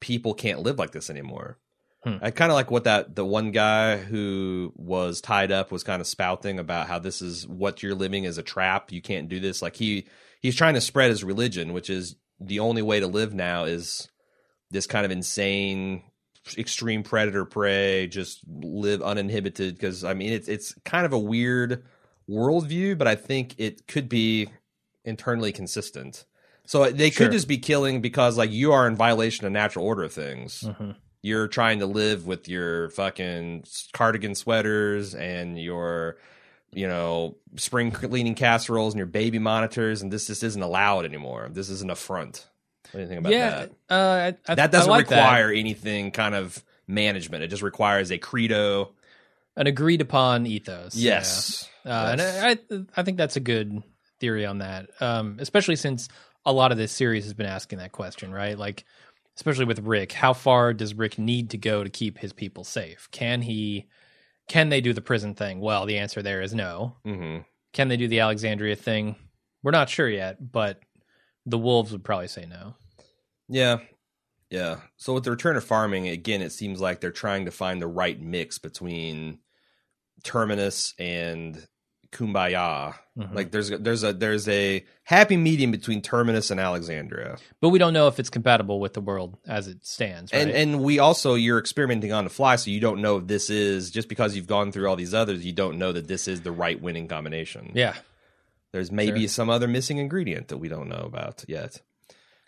people 0.00 0.32
can't 0.32 0.60
live 0.60 0.78
like 0.78 0.92
this 0.92 1.10
anymore. 1.10 1.58
Hmm. 2.02 2.16
I 2.22 2.30
kind 2.30 2.50
of 2.50 2.54
like 2.54 2.70
what 2.70 2.84
that 2.84 3.14
the 3.14 3.26
one 3.26 3.50
guy 3.50 3.98
who 3.98 4.72
was 4.74 5.20
tied 5.20 5.52
up 5.52 5.70
was 5.70 5.84
kind 5.84 6.00
of 6.00 6.06
spouting 6.06 6.58
about 6.58 6.88
how 6.88 6.98
this 6.98 7.20
is 7.20 7.46
what 7.46 7.82
you're 7.82 7.94
living 7.94 8.24
is 8.24 8.38
a 8.38 8.42
trap. 8.42 8.90
You 8.90 9.02
can't 9.02 9.28
do 9.28 9.38
this. 9.38 9.60
Like 9.60 9.76
he 9.76 10.06
he's 10.40 10.56
trying 10.56 10.74
to 10.74 10.80
spread 10.80 11.10
his 11.10 11.22
religion, 11.22 11.74
which 11.74 11.90
is 11.90 12.16
the 12.40 12.60
only 12.60 12.80
way 12.80 13.00
to 13.00 13.06
live 13.06 13.34
now 13.34 13.64
is 13.64 14.08
this 14.70 14.86
kind 14.86 15.04
of 15.04 15.10
insane 15.12 16.02
extreme 16.58 17.02
predator 17.02 17.44
prey 17.46 18.06
just 18.06 18.40
live 18.46 19.00
uninhibited 19.02 19.74
because 19.74 20.04
i 20.04 20.12
mean 20.12 20.30
it's 20.32 20.46
it's 20.46 20.74
kind 20.84 21.06
of 21.06 21.12
a 21.14 21.18
weird 21.18 21.82
worldview 22.28 22.96
but 22.98 23.06
i 23.06 23.14
think 23.14 23.54
it 23.58 23.86
could 23.86 24.08
be 24.10 24.48
internally 25.04 25.52
consistent 25.52 26.24
so 26.66 26.90
they 26.90 27.10
Sure. 27.10 27.26
could 27.26 27.32
just 27.32 27.48
be 27.48 27.56
killing 27.58 28.00
because 28.02 28.36
like 28.36 28.50
you 28.50 28.72
are 28.72 28.86
in 28.86 28.94
violation 28.96 29.46
of 29.46 29.52
natural 29.52 29.86
order 29.86 30.02
of 30.04 30.12
things 30.12 30.64
Mhm. 30.64 30.96
you're 31.22 31.48
trying 31.48 31.78
to 31.78 31.86
live 31.86 32.26
with 32.26 32.46
your 32.48 32.90
fucking 32.90 33.64
cardigan 33.94 34.34
sweaters 34.34 35.14
and 35.14 35.58
your 35.58 36.18
you 36.74 36.88
know 36.88 37.36
spring 37.56 37.90
cleaning 37.90 38.34
casseroles 38.34 38.92
and 38.92 38.98
your 38.98 39.06
baby 39.06 39.38
monitors 39.38 40.02
and 40.02 40.12
this 40.12 40.26
just 40.26 40.42
isn't 40.42 40.62
allowed 40.62 41.04
anymore 41.06 41.48
this 41.52 41.70
is 41.70 41.80
an 41.80 41.88
affront 41.88 42.46
what 42.94 42.98
do 42.98 43.02
you 43.02 43.08
think 43.08 43.20
about 43.20 43.32
yeah, 43.32 43.66
that 43.66 43.70
uh, 43.90 44.32
I, 44.48 44.54
that 44.54 44.70
doesn't 44.70 44.90
like 44.90 45.08
that. 45.08 45.16
require 45.16 45.50
anything 45.50 46.10
kind 46.10 46.34
of 46.34 46.62
management 46.86 47.42
it 47.42 47.48
just 47.48 47.62
requires 47.62 48.10
a 48.10 48.18
credo 48.18 48.92
an 49.56 49.66
agreed 49.66 50.00
upon 50.00 50.46
ethos. 50.46 50.94
yeah. 50.94 51.14
yes 51.14 51.68
Uh, 51.84 52.08
and 52.12 52.20
I, 52.22 52.50
I 52.50 52.58
I 52.96 53.02
think 53.02 53.16
that's 53.18 53.36
a 53.36 53.40
good 53.40 53.82
theory 54.20 54.46
on 54.46 54.58
that, 54.58 54.88
um, 55.00 55.36
especially 55.38 55.76
since 55.76 56.08
a 56.46 56.52
lot 56.52 56.72
of 56.72 56.78
this 56.78 56.92
series 56.92 57.24
has 57.24 57.34
been 57.34 57.46
asking 57.46 57.78
that 57.78 57.92
question, 57.92 58.32
right? 58.32 58.56
Like, 58.58 58.84
especially 59.36 59.64
with 59.64 59.80
Rick, 59.80 60.12
how 60.12 60.32
far 60.32 60.72
does 60.72 60.94
Rick 60.94 61.18
need 61.18 61.50
to 61.50 61.58
go 61.58 61.82
to 61.84 61.90
keep 61.90 62.18
his 62.18 62.32
people 62.32 62.64
safe? 62.64 63.08
Can 63.10 63.42
he? 63.42 63.86
Can 64.48 64.68
they 64.68 64.80
do 64.80 64.92
the 64.92 65.00
prison 65.00 65.34
thing? 65.34 65.60
Well, 65.60 65.84
the 65.86 65.98
answer 65.98 66.22
there 66.22 66.42
is 66.42 66.54
no. 66.54 66.96
hmm 67.04 67.38
Can 67.72 67.88
they 67.88 67.96
do 67.96 68.08
the 68.08 68.20
Alexandria 68.20 68.76
thing? 68.76 69.16
We're 69.62 69.72
not 69.72 69.88
sure 69.90 70.08
yet, 70.08 70.52
but 70.52 70.80
the 71.46 71.58
wolves 71.58 71.92
would 71.92 72.04
probably 72.04 72.28
say 72.28 72.46
no. 72.46 72.74
Yeah 73.48 73.78
yeah 74.50 74.76
so 74.96 75.12
with 75.14 75.24
the 75.24 75.30
return 75.30 75.56
of 75.56 75.64
farming 75.64 76.08
again 76.08 76.40
it 76.42 76.50
seems 76.52 76.80
like 76.80 77.00
they're 77.00 77.10
trying 77.10 77.44
to 77.44 77.50
find 77.50 77.80
the 77.82 77.86
right 77.86 78.20
mix 78.20 78.58
between 78.58 79.38
terminus 80.22 80.94
and 80.98 81.66
kumbaya 82.12 82.94
Mhm. 83.18 83.34
like 83.34 83.50
there's 83.50 83.70
there's 83.70 84.04
a 84.04 84.12
there's 84.12 84.48
a 84.48 84.84
happy 85.02 85.36
medium 85.36 85.70
between 85.72 86.00
terminus 86.00 86.50
and 86.52 86.60
alexandria 86.60 87.36
but 87.60 87.70
we 87.70 87.78
don't 87.80 87.92
know 87.92 88.06
if 88.06 88.20
it's 88.20 88.30
compatible 88.30 88.78
with 88.80 88.92
the 88.94 89.00
world 89.00 89.36
as 89.48 89.66
it 89.66 89.84
stands. 89.84 90.32
Right? 90.32 90.42
and 90.42 90.50
and 90.52 90.80
we 90.82 91.00
also 91.00 91.34
you're 91.34 91.58
experimenting 91.58 92.12
on 92.12 92.22
the 92.24 92.30
fly 92.30 92.54
so 92.56 92.70
you 92.70 92.78
don't 92.80 93.00
know 93.02 93.16
if 93.18 93.26
this 93.26 93.50
is 93.50 93.90
just 93.90 94.08
because 94.08 94.36
you've 94.36 94.46
gone 94.46 94.70
through 94.70 94.88
all 94.88 94.94
these 94.96 95.12
others 95.14 95.44
you 95.44 95.52
don't 95.52 95.76
know 95.78 95.90
that 95.92 96.06
this 96.06 96.28
is 96.28 96.42
the 96.42 96.52
right 96.52 96.80
winning 96.80 97.08
combination 97.08 97.72
yeah, 97.74 97.94
there's 98.72 98.92
maybe 98.92 99.20
Sure. 99.20 99.28
some 99.28 99.50
other 99.50 99.66
missing 99.68 99.98
ingredient 99.98 100.48
that 100.48 100.58
we 100.58 100.68
don't 100.68 100.88
know 100.88 101.02
about 101.04 101.44
yet 101.48 101.80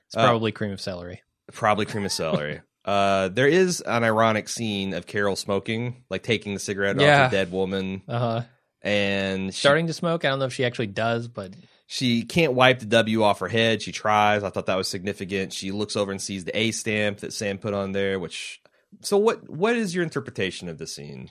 it's 0.06 0.16
Uh, 0.16 0.24
probably 0.24 0.52
cream 0.52 0.72
of 0.72 0.80
celery. 0.80 1.22
probably 1.52 1.86
cream 1.86 2.04
of 2.04 2.12
celery 2.12 2.60
uh 2.84 3.28
there 3.28 3.48
is 3.48 3.80
an 3.80 4.04
ironic 4.04 4.48
scene 4.48 4.94
of 4.94 5.06
carol 5.06 5.36
smoking 5.36 6.04
like 6.10 6.22
taking 6.22 6.54
the 6.54 6.60
cigarette 6.60 6.98
Yeah. 7.00 7.24
off 7.24 7.28
a 7.32 7.36
dead 7.36 7.50
woman 7.52 8.02
Uh 8.08 8.18
huh. 8.18 8.42
and 8.82 9.52
she, 9.54 9.60
Starting 9.60 9.86
to 9.88 9.92
smoke. 9.92 10.24
I 10.24 10.28
don't 10.28 10.38
know 10.38 10.44
if 10.46 10.52
she 10.54 10.64
actually 10.64 10.86
does, 10.88 11.26
but 11.28 11.52
she 11.88 12.22
can't 12.24 12.52
wipe 12.52 12.78
the 12.80 12.86
w 12.86 13.22
off 13.22 13.38
her 13.40 13.48
head 13.48 13.80
she 13.82 13.92
tries 13.92 14.42
i 14.42 14.50
thought 14.50 14.66
that 14.66 14.76
was 14.76 14.88
significant 14.88 15.52
she 15.52 15.70
looks 15.70 15.94
over 15.96 16.10
and 16.10 16.20
sees 16.20 16.44
the 16.44 16.56
a 16.56 16.72
stamp 16.72 17.18
that 17.18 17.32
sam 17.32 17.58
put 17.58 17.74
on 17.74 17.92
there 17.92 18.18
which 18.18 18.60
So 19.02 19.16
what 19.18 19.48
what 19.48 19.76
is 19.76 19.94
your 19.94 20.02
interpretation 20.04 20.68
of 20.68 20.78
the 20.78 20.86
scene? 20.86 21.28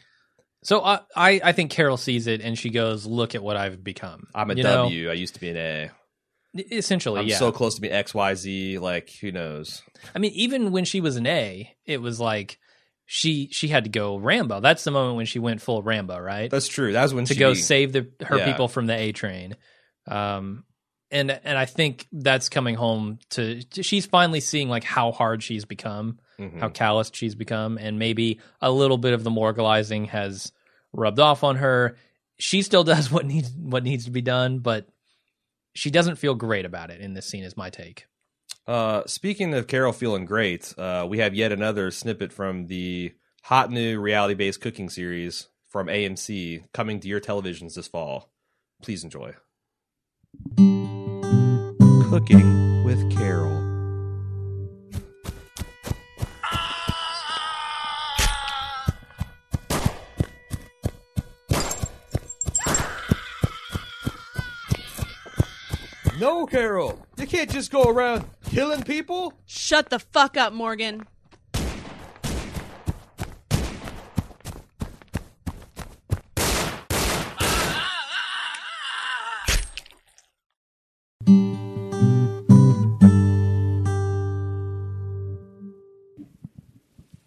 So 0.64 0.82
I, 0.84 1.00
I 1.16 1.42
I 1.44 1.52
think 1.52 1.72
Carol 1.72 1.98
sees 1.98 2.26
it 2.28 2.42
and 2.42 2.58
she 2.58 2.70
goes, 2.70 3.06
"Look 3.06 3.34
at 3.36 3.42
what 3.44 3.56
I've 3.58 3.84
become." 3.84 4.28
I'm 4.36 4.50
a 4.52 4.56
You 4.56 4.64
know, 4.64 4.84
W. 4.84 5.10
I 5.10 5.14
used 5.14 5.34
to 5.36 5.40
be 5.40 5.50
an 5.50 5.58
A. 5.58 5.92
essentially, 6.56 7.20
I'm 7.22 7.28
yeah. 7.28 7.38
so 7.38 7.52
close 7.52 7.76
to 7.76 7.82
be 7.82 7.90
X 7.92 8.14
Y 8.14 8.36
Z. 8.36 8.80
Like 8.80 9.10
who 9.22 9.32
knows? 9.32 9.82
I 10.14 10.20
mean, 10.20 10.32
even 10.34 10.72
when 10.72 10.86
she 10.86 11.02
was 11.02 11.16
an 11.18 11.28
A, 11.28 11.70
it 11.86 12.02
was 12.02 12.20
like 12.20 12.60
she 13.06 13.50
she 13.52 13.68
had 13.68 13.84
to 13.84 13.90
go 13.90 14.18
Rambo. 14.18 14.60
That's 14.62 14.84
the 14.84 14.92
moment 14.92 15.18
when 15.18 15.26
she 15.26 15.40
went 15.40 15.62
full 15.62 15.84
Rambo, 15.84 16.18
right? 16.20 16.50
That's 16.50 16.68
true. 16.68 16.94
That 16.94 17.04
was 17.04 17.14
when 17.14 17.26
she 17.26 17.30
to 17.30 17.34
she 17.36 17.40
go 17.40 17.54
save 17.54 17.94
the 17.94 18.08
her 18.26 18.38
Yeah. 18.38 18.46
people 18.52 18.68
from 18.68 18.88
the 18.88 18.96
A 18.96 19.12
train. 19.12 19.56
Um, 20.08 20.64
and 21.12 21.30
and 21.32 21.58
I 21.58 21.66
think 21.66 22.08
that's 22.12 22.50
coming 22.50 22.76
home 22.76 23.20
to 23.32 23.62
she's 23.82 24.06
finally 24.06 24.40
seeing 24.40 24.70
like 24.70 24.84
how 24.84 25.12
hard 25.12 25.44
she's 25.44 25.66
become, 25.66 26.20
Mhm. 26.40 26.60
how 26.60 26.70
calloused 26.70 27.16
she's 27.16 27.36
become, 27.36 27.78
and 27.78 28.00
maybe 28.00 28.40
a 28.62 28.72
little 28.72 28.98
bit 28.98 29.14
of 29.14 29.24
the 29.24 29.30
moralizing 29.30 30.06
has 30.06 30.52
rubbed 30.94 31.20
off 31.20 31.44
on 31.44 31.58
her. 31.58 31.96
She 32.40 32.64
still 32.64 32.84
does 32.96 33.12
what 33.12 33.26
needs 33.26 33.52
what 33.56 33.84
needs 33.84 34.06
to 34.06 34.12
be 34.12 34.22
done, 34.22 34.60
but 34.60 34.88
she 35.76 35.92
doesn't 35.92 36.16
feel 36.16 36.34
great 36.34 36.66
about 36.66 36.90
it 36.90 37.02
in 37.02 37.14
this 37.14 37.26
scene. 37.26 37.44
Is 37.44 37.58
my 37.58 37.70
take. 37.70 38.06
Uh, 38.68 39.04
speaking 39.06 39.54
of 39.54 39.68
Carol 39.68 39.94
feeling 39.94 40.26
great, 40.26 40.74
uh, 40.78 41.06
we 41.08 41.20
have 41.20 41.36
yet 41.36 41.52
another 41.52 41.92
snippet 41.92 42.34
from 42.34 42.68
the 42.68 43.14
hot 43.44 43.70
new 43.70 44.00
reality 44.00 44.34
based 44.34 44.62
cooking 44.62 44.90
series 44.90 45.48
from 45.70 45.88
AMC 45.88 46.64
coming 46.74 47.00
to 47.00 47.08
your 47.08 47.20
televisions 47.20 47.76
this 47.76 47.88
fall. 47.88 48.32
Please 48.82 49.04
enjoy. 49.04 49.34
Cooking 52.10 52.84
with 52.84 53.16
Carol. 53.16 53.65
Carol. 66.56 67.06
You 67.18 67.28
can't 67.28 67.50
just 67.50 67.70
go 67.70 67.84
around 67.84 68.24
killing 68.50 68.84
people. 68.84 69.34
Shut 69.46 69.90
the 69.90 70.00
fuck 70.00 70.38
up, 70.38 70.54
Morgan. 70.54 71.06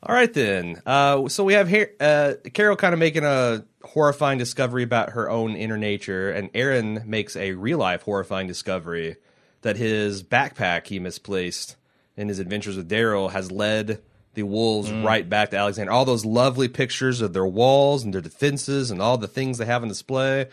All 0.09 0.15
right 0.15 0.33
then. 0.33 0.81
Uh, 0.87 1.29
so 1.29 1.45
we 1.45 1.53
have 1.53 1.69
here 1.69 1.91
uh, 2.01 2.33
Carol 2.55 2.77
kind 2.77 2.95
of 2.95 2.99
making 2.99 3.25
a 3.25 3.65
horrifying 3.85 4.39
discovery 4.39 4.83
about 4.83 5.11
her 5.11 5.29
own 5.29 5.55
inner 5.55 5.77
nature, 5.77 6.31
and 6.31 6.49
Aaron 6.55 7.03
makes 7.05 7.37
a 7.37 7.53
real 7.53 7.77
life 7.79 8.03
horrifying 8.03 8.47
discovery 8.47 9.17
that 9.63 9.77
his 9.77 10.23
backpack 10.23 10.87
he 10.87 10.99
misplaced 10.99 11.77
in 12.17 12.29
his 12.29 12.39
adventures 12.39 12.77
with 12.77 12.89
Daryl 12.89 13.31
has 13.33 13.53
led 13.53 14.01
the 14.35 14.45
wolves 14.45 14.91
right 14.91 15.29
back 15.29 15.51
to 15.51 15.57
Alexandria. 15.59 15.95
All 15.95 16.05
those 16.05 16.25
lovely 16.25 16.69
pictures 16.69 17.21
of 17.21 17.33
their 17.35 17.47
walls 17.47 18.03
and 18.05 18.15
their 18.15 18.21
defenses 18.21 18.91
and 18.91 19.03
all 19.03 19.19
the 19.19 19.29
things 19.29 19.59
they 19.59 19.67
have 19.67 19.83
on 19.83 19.89
display. 19.89 20.47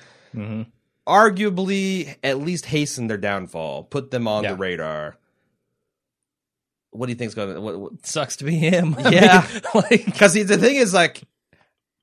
Arguably, 1.07 2.15
at 2.23 2.39
least 2.39 2.65
hasten 2.67 3.07
their 3.07 3.17
downfall, 3.17 3.83
put 3.83 4.11
them 4.11 4.27
on 4.27 4.43
Yeah. 4.43 4.51
the 4.51 4.57
radar. 4.57 5.17
What 6.97 7.07
do 7.07 7.11
you 7.11 7.17
think's 7.17 7.33
going 7.35 7.53
to? 7.53 7.61
What, 7.61 7.79
what, 7.79 8.05
Sucks 8.05 8.37
to 8.37 8.43
be 8.45 8.55
him. 8.55 8.95
I 8.99 9.09
Yeah. 9.11 9.47
mean, 9.53 9.61
like 9.73 10.05
because 10.05 10.33
the 10.33 10.57
thing 10.57 10.75
is 10.75 10.93
like 10.93 11.21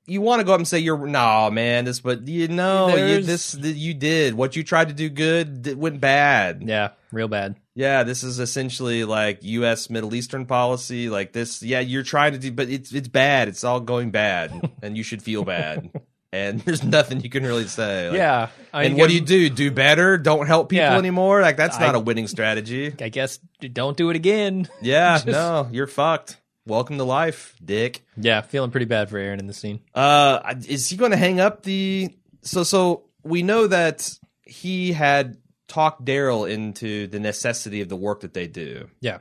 you 0.07 0.20
want 0.20 0.40
to 0.40 0.45
go 0.45 0.53
up 0.53 0.59
and 0.59 0.66
say 0.66 0.80
you're 0.80 1.07
nah 1.07 1.49
man 1.49 1.84
this 1.84 2.01
but 2.01 2.26
you 2.26 2.49
know 2.49 2.88
you, 2.88 3.22
There's- 3.22 3.53
this 3.53 3.55
you 3.76 3.95
did 3.95 4.34
what 4.34 4.57
you 4.57 4.64
tried 4.64 4.88
to 4.88 4.95
do 4.95 5.09
good 5.09 5.64
it 5.66 5.78
went 5.78 6.01
bad 6.01 6.64
yeah, 6.66 6.90
real 7.12 7.28
bad. 7.28 7.55
yeah 7.76 8.03
this 8.03 8.24
is 8.24 8.40
essentially 8.40 9.05
like 9.05 9.45
us 9.45 9.88
middle 9.90 10.12
eastern 10.12 10.45
policy 10.45 11.09
like 11.09 11.32
this 11.32 11.62
yeah 11.62 11.78
you're 11.78 12.03
trying 12.03 12.32
to 12.32 12.38
do 12.38 12.51
but 12.51 12.68
it's 12.68 12.93
it's 12.93 13.07
bad 13.07 13.47
it's 13.47 13.62
all 13.62 13.78
going 13.78 14.11
bad 14.11 14.72
and 14.82 14.97
you 14.97 15.05
should 15.05 15.22
feel 15.22 15.45
bad 15.45 15.88
and 16.33 16.61
there's 16.64 16.83
nothing 16.83 17.20
you 17.20 17.30
can 17.30 17.43
really 17.45 17.66
say 17.66 18.09
like, 18.09 18.16
yeah. 18.16 18.49
I 18.72 18.85
and 18.85 18.97
what 18.97 19.09
do 19.09 19.14
you 19.14 19.20
do 19.20 19.51
do 19.51 19.70
better 19.70 20.16
don't 20.18 20.47
help 20.47 20.68
people 20.70 20.87
Yeah. 20.87 20.97
anymore 20.99 21.41
like 21.43 21.57
that's 21.57 21.78
not 21.78 21.95
I- 21.95 21.99
a 21.99 22.01
winning 22.01 22.26
strategy 22.28 22.95
I 23.01 23.09
guess 23.11 23.39
don't 23.61 23.97
do 23.97 24.11
it 24.11 24.16
again. 24.16 24.68
yeah 24.83 25.14
Just- 25.16 25.26
no 25.26 25.68
you're 25.70 25.87
fucked 25.87 26.39
welcome 26.66 26.97
to 26.99 27.05
life 27.05 27.55
dick 27.64 28.05
Yeah, 28.16 28.41
feeling 28.41 28.70
pretty 28.70 28.87
bad 28.87 29.11
for 29.11 29.18
Aaron 29.18 29.41
in 29.41 29.47
the 29.47 29.53
scene. 29.55 29.80
Uh, 29.95 30.55
is 30.68 30.89
he 30.89 30.97
going 30.97 31.11
to 31.11 31.16
hang 31.16 31.41
up 31.41 31.62
the? 31.64 32.11
So, 32.43 32.62
so 32.64 33.05
we 33.24 33.43
know 33.43 33.66
that 33.66 34.09
he 34.43 34.93
had 34.93 35.37
talked 35.68 36.05
Daryl 36.05 36.49
into 36.51 37.07
the 37.09 37.18
necessity 37.20 37.80
of 37.80 37.89
the 37.89 37.97
work 37.97 38.20
that 38.20 38.33
they 38.35 38.47
do. 38.47 38.89
Yeah, 39.01 39.18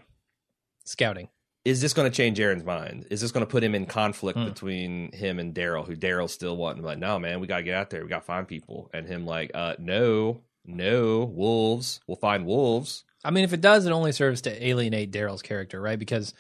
scouting. 0.86 1.30
Is 1.64 1.80
this 1.82 1.94
going 1.94 2.10
to 2.10 2.16
change 2.16 2.40
Aaron's 2.40 2.64
mind? 2.64 3.06
Is 3.12 3.22
this 3.22 3.32
going 3.32 3.46
to 3.46 3.50
put 3.52 3.64
him 3.64 3.76
in 3.76 3.86
conflict 3.86 4.40
Hmm. 4.40 4.46
between 4.46 5.12
him 5.12 5.38
and 5.40 5.54
Daryl? 5.54 5.86
Who 5.86 5.96
Daryl's 5.96 6.34
still 6.34 6.58
wanting? 6.58 6.84
Like, 6.84 6.98
no, 6.98 7.20
man, 7.20 7.40
we 7.40 7.48
got 7.48 7.58
to 7.58 7.64
get 7.64 7.76
out 7.76 7.90
there. 7.92 8.02
We 8.04 8.10
got 8.10 8.20
to 8.20 8.26
find 8.26 8.48
people. 8.48 8.90
And 8.94 9.08
him 9.08 9.26
like, 9.26 9.52
uh, 9.54 9.76
no, 9.78 10.42
no, 10.66 11.20
wolves. 11.26 12.00
We'll 12.08 12.18
find 12.18 12.46
wolves. 12.46 13.04
I 13.24 13.30
mean, 13.30 13.44
if 13.44 13.54
it 13.54 13.62
does, 13.62 13.86
it 13.86 13.92
only 13.92 14.12
serves 14.12 14.42
to 14.42 14.66
alienate 14.68 15.12
Daryl's 15.12 15.44
character, 15.44 15.80
right? 15.80 16.00
Because 16.00 16.34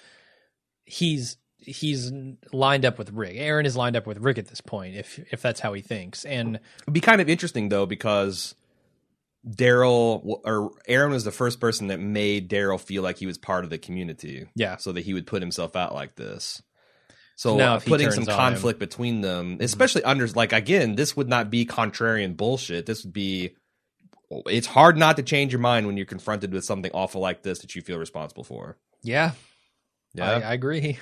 he's 0.85 1.37
he's 1.63 2.11
lined 2.51 2.85
up 2.85 2.97
with 2.97 3.11
Rick. 3.11 3.35
Aaron 3.37 3.67
is 3.67 3.77
lined 3.77 3.95
up 3.95 4.07
with 4.07 4.17
Rick 4.17 4.39
at 4.39 4.47
this 4.47 4.61
point, 4.61 4.95
if 4.95 5.19
if 5.31 5.43
that's 5.43 5.59
how 5.59 5.73
he 5.73 5.81
thinks. 5.83 6.25
And 6.25 6.59
It'd 6.81 6.93
be 6.93 6.99
kind 7.01 7.21
of 7.21 7.29
interesting 7.29 7.69
though 7.69 7.85
because 7.85 8.55
Daryl 9.47 10.21
or 10.45 10.71
Aaron 10.87 11.11
was 11.11 11.23
the 11.23 11.31
first 11.31 11.59
person 11.59 11.87
that 11.87 11.99
made 11.99 12.49
Daryl 12.49 12.79
feel 12.79 13.01
like 13.03 13.17
he 13.17 13.25
was 13.25 13.37
part 13.37 13.63
of 13.63 13.69
the 13.69 13.77
community. 13.77 14.45
yeah, 14.55 14.77
so 14.77 14.91
that 14.91 15.01
he 15.01 15.13
would 15.13 15.25
put 15.27 15.41
himself 15.41 15.75
out 15.75 15.93
like 15.95 16.15
this. 16.15 16.61
So 17.35 17.57
Now 17.57 17.75
if 17.75 17.83
he 17.83 17.89
putting 17.89 18.11
some 18.11 18.23
on 18.25 18.29
him- 18.29 18.35
conflict 18.35 18.79
between 18.79 19.21
them, 19.21 19.57
especially 19.61 20.03
under 20.03 20.27
like 20.27 20.53
again, 20.53 20.93
this 20.95 21.17
would 21.17 21.27
not 21.27 21.49
be 21.49 21.65
contrarian 21.65 22.37
bullshit. 22.37 22.85
This 22.85 23.03
would 23.03 23.13
be. 23.13 23.55
It's 24.45 24.67
hard 24.67 24.95
not 24.95 25.17
to 25.17 25.23
change 25.23 25.51
your 25.51 25.59
mind 25.59 25.87
when 25.87 25.97
you're 25.97 26.05
confronted 26.05 26.53
with 26.53 26.63
something 26.63 26.91
awful 26.93 27.19
like 27.19 27.41
this 27.43 27.59
that 27.59 27.75
you 27.75 27.81
feel 27.81 27.97
responsible 27.97 28.43
for. 28.43 28.77
yeah, 29.03 29.31
Yeah. 30.13 30.29
I, 30.37 30.39
I 30.41 30.53
agree. 30.53 30.99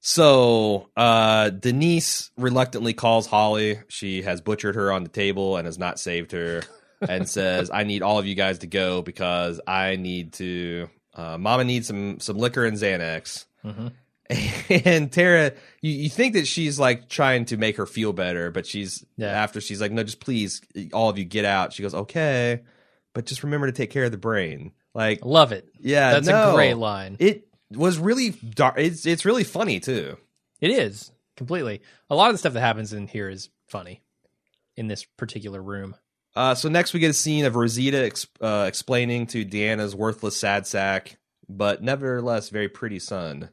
so 0.00 0.88
uh, 0.96 1.50
Denise 1.50 2.30
reluctantly 2.36 2.92
calls 2.94 3.26
Holly. 3.26 3.80
She 3.88 4.22
has 4.22 4.40
butchered 4.40 4.74
her 4.76 4.92
on 4.92 5.02
the 5.02 5.08
table 5.10 5.56
and 5.56 5.66
has 5.66 5.78
not 5.78 5.98
saved 6.00 6.32
her, 6.32 6.62
and 7.00 7.28
says, 7.28 7.70
"I 7.72 7.84
need 7.84 8.02
all 8.02 8.18
of 8.18 8.26
you 8.26 8.34
guys 8.34 8.58
to 8.58 8.66
go 8.66 9.02
because 9.02 9.60
I 9.66 9.96
need 9.96 10.32
to. 10.34 10.88
Uh, 11.14 11.38
Mama 11.38 11.64
needs 11.64 11.86
some 11.86 12.20
some 12.20 12.36
liquor 12.38 12.64
and 12.64 12.76
Xanax." 12.76 13.44
Mhm. 13.64 13.92
and 14.84 15.12
Tara, 15.12 15.52
you, 15.82 15.92
you 15.92 16.10
think 16.10 16.34
that 16.34 16.46
she's 16.48 16.80
like 16.80 17.08
trying 17.08 17.44
to 17.46 17.56
make 17.56 17.76
her 17.76 17.86
feel 17.86 18.12
better, 18.12 18.50
but 18.50 18.66
she's 18.66 19.04
Yeah. 19.16 19.28
after 19.28 19.60
she's 19.60 19.80
like, 19.80 19.92
no, 19.92 20.02
just 20.02 20.18
please, 20.18 20.60
all 20.92 21.08
of 21.08 21.16
you 21.16 21.24
get 21.24 21.44
out. 21.44 21.72
She 21.72 21.82
goes, 21.84 21.94
okay, 21.94 22.62
but 23.14 23.24
just 23.24 23.44
remember 23.44 23.66
to 23.68 23.72
take 23.72 23.90
care 23.90 24.02
of 24.04 24.10
the 24.10 24.18
brain. 24.18 24.72
Like, 24.94 25.24
Love 25.24 25.52
it. 25.52 25.68
yeah, 25.78 26.10
That's 26.12 26.26
no. 26.26 26.50
a 26.50 26.54
great 26.54 26.74
line. 26.74 27.16
It 27.20 27.46
was 27.70 27.98
really 27.98 28.30
dark. 28.30 28.74
It's 28.78 29.06
it's 29.06 29.24
really 29.24 29.44
funny 29.44 29.78
too. 29.78 30.16
It 30.60 30.70
is 30.72 31.12
completely. 31.36 31.82
A 32.10 32.16
lot 32.16 32.28
of 32.30 32.34
the 32.34 32.38
stuff 32.38 32.54
that 32.54 32.60
happens 32.60 32.92
in 32.92 33.06
here 33.06 33.28
is 33.28 33.48
funny 33.68 34.02
in 34.76 34.88
this 34.88 35.04
particular 35.04 35.62
room. 35.62 35.94
Uh, 36.36 36.54
so 36.54 36.68
next 36.68 36.92
we 36.92 37.00
get 37.00 37.08
a 37.10 37.14
scene 37.14 37.46
of 37.46 37.56
Rosita 37.56 38.04
ex- 38.04 38.26
uh, 38.42 38.66
explaining 38.68 39.26
to 39.28 39.44
Deanna's 39.44 39.96
worthless 39.96 40.36
sad 40.36 40.66
sack, 40.66 41.16
but 41.48 41.82
nevertheless 41.82 42.50
very 42.50 42.68
pretty 42.68 42.98
son, 42.98 43.48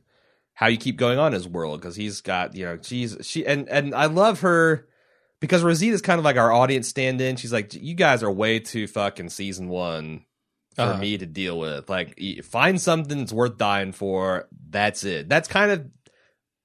how 0.54 0.68
you 0.68 0.78
keep 0.78 0.98
going 0.98 1.18
on 1.18 1.32
his 1.32 1.48
world 1.48 1.80
because 1.80 1.96
he's 1.96 2.20
got 2.22 2.56
you 2.56 2.66
know 2.66 2.78
she's 2.82 3.16
she 3.22 3.46
and 3.46 3.70
and 3.70 3.96
I 3.96 4.06
love 4.08 4.42
her 4.42 4.86
because 5.40 5.64
Rosita's 5.64 6.02
kind 6.02 6.20
of 6.20 6.26
like 6.26 6.36
our 6.38 6.52
audience 6.52 6.88
stand-in. 6.90 7.38
She's 7.38 7.54
like, 7.54 7.74
you 7.74 7.96
guys 7.96 8.22
are 8.22 8.32
way 8.32 8.60
too 8.60 8.88
fucking 8.88 9.30
season 9.30 9.70
one 9.70 10.26
for 10.76 10.82
Uh-huh. 10.84 11.00
me 11.00 11.18
to 11.18 11.26
deal 11.26 11.60
with. 11.60 11.90
Like, 11.90 12.20
find 12.44 12.80
something 12.82 13.18
that's 13.20 13.34
worth 13.34 13.58
dying 13.58 13.92
for. 13.94 14.48
That's 14.70 15.04
it. 15.04 15.30
That's 15.30 15.48
kind 15.48 15.72
of 15.72 15.86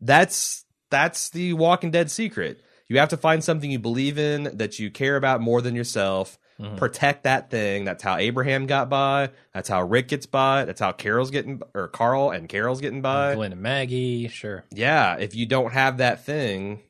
that's 0.01 0.65
that's 0.91 1.31
the 1.31 1.53
Walking 1.55 1.91
Dead 1.91 2.11
secret. 2.11 2.61
You 2.89 2.99
have 2.99 3.11
to 3.11 3.17
find 3.19 3.45
something 3.45 3.71
you 3.71 3.79
believe 3.79 4.19
in 4.19 4.45
that 4.57 4.79
you 4.79 4.91
care 4.91 5.17
about 5.17 5.41
more 5.43 5.61
than 5.61 5.75
yourself. 5.77 6.39
Mhm. 6.59 6.77
Protect 6.79 7.23
that 7.25 7.51
thing. 7.51 7.85
That's 7.85 8.03
how 8.03 8.17
Abraham 8.17 8.67
got 8.67 8.89
by. 8.89 9.31
That's 9.53 9.69
how 9.69 9.83
Rick 9.83 10.09
gets 10.09 10.27
by. 10.27 10.65
That's 10.65 10.81
how 10.81 10.93
Carol's 10.93 11.31
getting 11.31 11.61
or 11.75 11.89
Carl 11.89 12.31
and 12.31 12.49
Carol's 12.49 12.81
getting 12.81 13.03
by. 13.03 13.35
Glenn 13.35 13.53
and 13.53 13.61
Maggie, 13.61 14.27
sure. 14.29 14.65
Yeah, 14.73 15.17
if 15.19 15.35
you 15.35 15.45
don't 15.47 15.73
have 15.73 15.99
that 15.99 16.25
thing. 16.25 16.83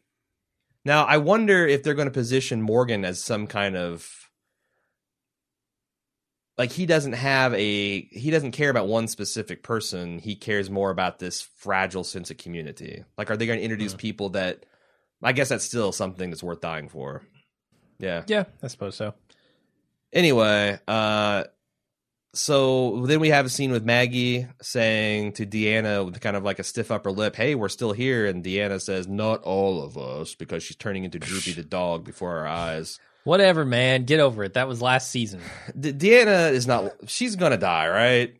Now, 0.84 1.04
I 1.04 1.18
wonder 1.18 1.66
if 1.66 1.82
they're 1.82 1.94
going 1.94 2.06
to 2.08 2.12
position 2.14 2.62
Morgan 2.62 3.04
as 3.04 3.22
some 3.22 3.46
kind 3.46 3.76
of 3.76 4.08
like 6.56 6.72
he 6.72 6.86
doesn't 6.86 7.12
have 7.12 7.52
a 7.54 8.00
he 8.06 8.30
doesn't 8.30 8.52
care 8.52 8.70
about 8.70 8.88
one 8.88 9.06
specific 9.08 9.62
person. 9.62 10.18
He 10.18 10.34
cares 10.34 10.70
more 10.70 10.90
about 10.90 11.18
this 11.18 11.40
fragile 11.42 12.04
sense 12.04 12.30
of 12.30 12.36
community. 12.38 13.04
Like, 13.18 13.30
are 13.30 13.36
they 13.36 13.46
going 13.46 13.58
to 13.58 13.64
introduce 13.64 13.94
Mm. 13.94 13.98
people 13.98 14.28
that? 14.30 14.64
I 15.22 15.32
guess 15.32 15.48
that's 15.48 15.64
still 15.64 15.92
something 15.92 16.30
that's 16.30 16.42
worth 16.42 16.60
dying 16.60 16.88
for. 16.88 17.22
Yeah. 17.98 18.22
Yeah, 18.26 18.44
I 18.62 18.68
suppose 18.68 18.94
so. 18.94 19.14
Anyway, 20.12 20.78
uh, 20.86 21.44
so 22.34 23.04
then 23.06 23.20
we 23.20 23.30
have 23.30 23.46
a 23.46 23.48
scene 23.48 23.72
with 23.72 23.84
Maggie 23.84 24.46
saying 24.62 25.32
to 25.32 25.46
Deanna 25.46 26.04
with 26.04 26.20
kind 26.20 26.36
of 26.36 26.44
like 26.44 26.58
a 26.58 26.64
stiff 26.64 26.90
upper 26.90 27.10
lip, 27.10 27.34
"Hey, 27.34 27.54
we're 27.54 27.68
still 27.68 27.92
here," 27.92 28.26
and 28.26 28.44
Deanna 28.44 28.80
says, 28.80 29.08
"Not 29.08 29.42
all 29.42 29.82
of 29.82 29.98
us," 29.98 30.34
because 30.34 30.62
she's 30.62 30.76
turning 30.76 31.04
into 31.04 31.18
Droopy 31.18 31.52
the 31.52 31.64
dog 31.64 32.04
before 32.04 32.36
our 32.38 32.46
eyes. 32.46 32.98
Whatever, 33.24 33.64
man. 33.64 34.04
Get 34.04 34.20
over 34.20 34.44
it. 34.44 34.54
That 34.54 34.68
was 34.68 34.80
last 34.80 35.10
season. 35.10 35.40
D- 35.78 35.92
Deanna 35.92 36.52
is 36.52 36.66
not. 36.66 36.92
She's 37.06 37.36
gonna 37.36 37.56
die, 37.58 37.88
right? 37.88 38.36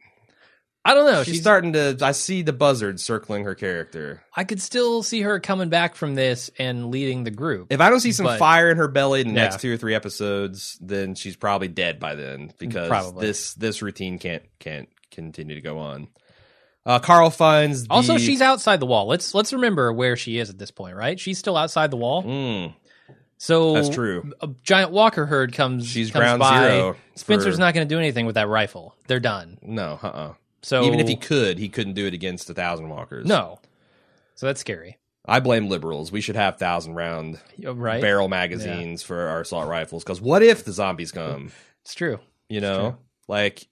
I 0.91 0.95
don't 0.95 1.07
know. 1.07 1.23
she's, 1.23 1.35
She's, 1.35 1.41
starting 1.43 1.75
to. 1.75 1.97
I 2.01 2.13
see 2.13 2.43
the 2.43 2.53
buzzard 2.53 2.99
circling 3.01 3.45
her 3.45 3.55
character. 3.55 4.23
I 4.35 4.45
could 4.45 4.61
still 4.61 5.03
see 5.03 5.21
her 5.23 5.39
coming 5.41 5.69
back 5.69 5.95
from 5.95 6.15
this 6.15 6.51
and 6.59 6.91
leading 6.91 7.25
the 7.25 7.31
group. 7.31 7.69
If 7.71 7.81
I 7.81 7.91
don't 7.91 8.01
see 8.01 8.13
some 8.13 8.27
But- 8.27 8.39
fire 8.39 8.71
in 8.71 8.77
her 8.79 8.89
belly 8.89 9.21
in 9.21 9.29
the 9.29 9.35
Yeah. 9.35 9.43
next 9.43 9.61
two 9.61 9.73
or 9.73 9.77
three 9.77 9.95
episodes, 9.95 10.79
then 10.81 11.15
she's 11.15 11.37
probably 11.37 11.69
dead 11.69 12.01
by 12.01 12.15
then 12.15 12.53
because 12.59 12.89
Probably. 12.89 13.27
this 13.27 13.55
this 13.55 13.83
routine 13.83 14.19
can't 14.19 14.43
can't 14.59 14.89
continue 15.11 15.55
to 15.55 15.61
go 15.61 15.79
on. 15.79 16.09
Uh, 16.87 16.99
Carl 16.99 17.29
finds 17.29 17.85
the, 17.85 17.93
also, 17.93 18.17
she's 18.17 18.41
outside 18.41 18.81
the 18.81 18.87
wall. 18.87 19.07
Let's 19.07 19.35
let's 19.35 19.53
remember 19.53 19.93
where 19.93 20.17
she 20.17 20.39
is 20.39 20.49
at 20.49 20.57
this 20.59 20.71
point, 20.71 20.97
right? 20.97 21.21
She's 21.21 21.39
still 21.39 21.57
outside 21.57 21.91
the 21.91 21.99
wall. 21.99 22.23
Mm, 22.23 22.73
So 23.37 23.75
that's 23.75 23.91
true. 23.91 24.33
A 24.41 24.49
giant 24.63 24.91
walker 24.91 25.27
herd 25.27 25.53
comes. 25.53 25.87
She's 25.87 26.11
comes 26.11 26.23
ground 26.23 26.41
by. 26.41 26.71
zero. 26.71 26.97
Spencer's 27.15 27.57
for- 27.57 27.61
not 27.61 27.75
going 27.75 27.87
to 27.87 27.95
do 27.95 27.99
anything 27.99 28.25
with 28.25 28.37
that 28.37 28.49
rifle. 28.49 28.95
They're 29.07 29.21
done. 29.21 29.59
No, 29.61 29.99
uh, 30.03 30.07
uh 30.07 30.33
So 30.63 30.85
even 30.85 31.01
if 31.01 31.09
he 31.09 31.17
could, 31.17 31.59
he 31.59 31.69
couldn't 31.69 31.95
do 31.95 32.07
it 32.07 32.15
against 32.15 32.51
a 32.51 32.55
thousand 32.55 32.89
walkers. 32.89 33.27
no. 33.27 33.61
So 34.35 34.47
that's 34.47 34.61
scary, 34.61 34.99
I 35.27 35.41
blame 35.41 35.69
liberals. 35.69 36.13
We 36.13 36.21
should 36.21 36.37
have 36.37 36.59
thousand 36.59 36.95
round 36.95 37.41
right? 37.65 38.01
barrel 38.01 38.29
magazines 38.29 39.03
for 39.03 39.27
our 39.27 39.41
assault 39.41 39.69
rifles. 39.69 40.05
Because 40.05 40.21
what 40.21 40.43
if 40.45 40.65
the 40.65 40.73
zombies 40.73 41.11
come? 41.13 41.51
It's 41.85 41.95
true. 41.95 42.21
You 42.51 42.61
know, 42.61 42.91
true. 42.91 42.99
like 43.29 43.67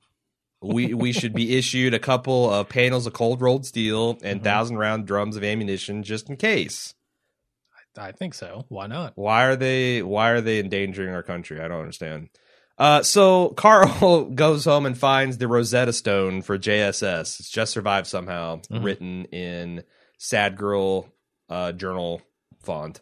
we 0.62 0.94
we 0.94 1.12
should 1.12 1.34
be 1.34 1.56
issued 1.58 1.92
a 1.92 1.98
couple 1.98 2.50
of 2.52 2.68
panels 2.68 3.06
of 3.06 3.12
cold 3.12 3.40
rolled 3.42 3.66
steel 3.66 4.18
and 4.22 4.40
Mhm. 4.40 4.44
thousand 4.44 4.78
round 4.78 5.06
drums 5.06 5.36
of 5.36 5.44
ammunition 5.44 6.02
just 6.02 6.28
in 6.30 6.36
case. 6.36 6.94
I 7.98 8.12
think 8.12 8.34
so. 8.34 8.64
Why 8.68 8.86
not? 8.86 9.12
Why 9.16 9.44
are 9.44 9.56
they 9.56 10.02
why 10.02 10.30
are 10.30 10.40
they 10.40 10.58
endangering 10.60 11.10
our 11.14 11.22
country? 11.22 11.60
I 11.60 11.68
don't 11.68 11.80
understand. 11.80 12.28
Uh, 12.78 13.02
so 13.02 13.50
Carl 13.50 14.24
goes 14.34 14.64
home 14.64 14.86
and 14.86 14.96
finds 14.98 15.38
the 15.38 15.48
Rosetta 15.48 15.92
Stone 15.92 16.42
for 16.42 16.58
JSS. 16.58 17.40
It's 17.40 17.50
just 17.50 17.72
survived 17.72 18.06
somehow, 18.06 18.60
Mhm. 18.70 18.84
written 18.84 19.24
in 19.26 19.84
sad 20.18 20.56
girl 20.56 21.08
uh, 21.48 21.72
journal 21.72 22.20
font. 22.62 23.00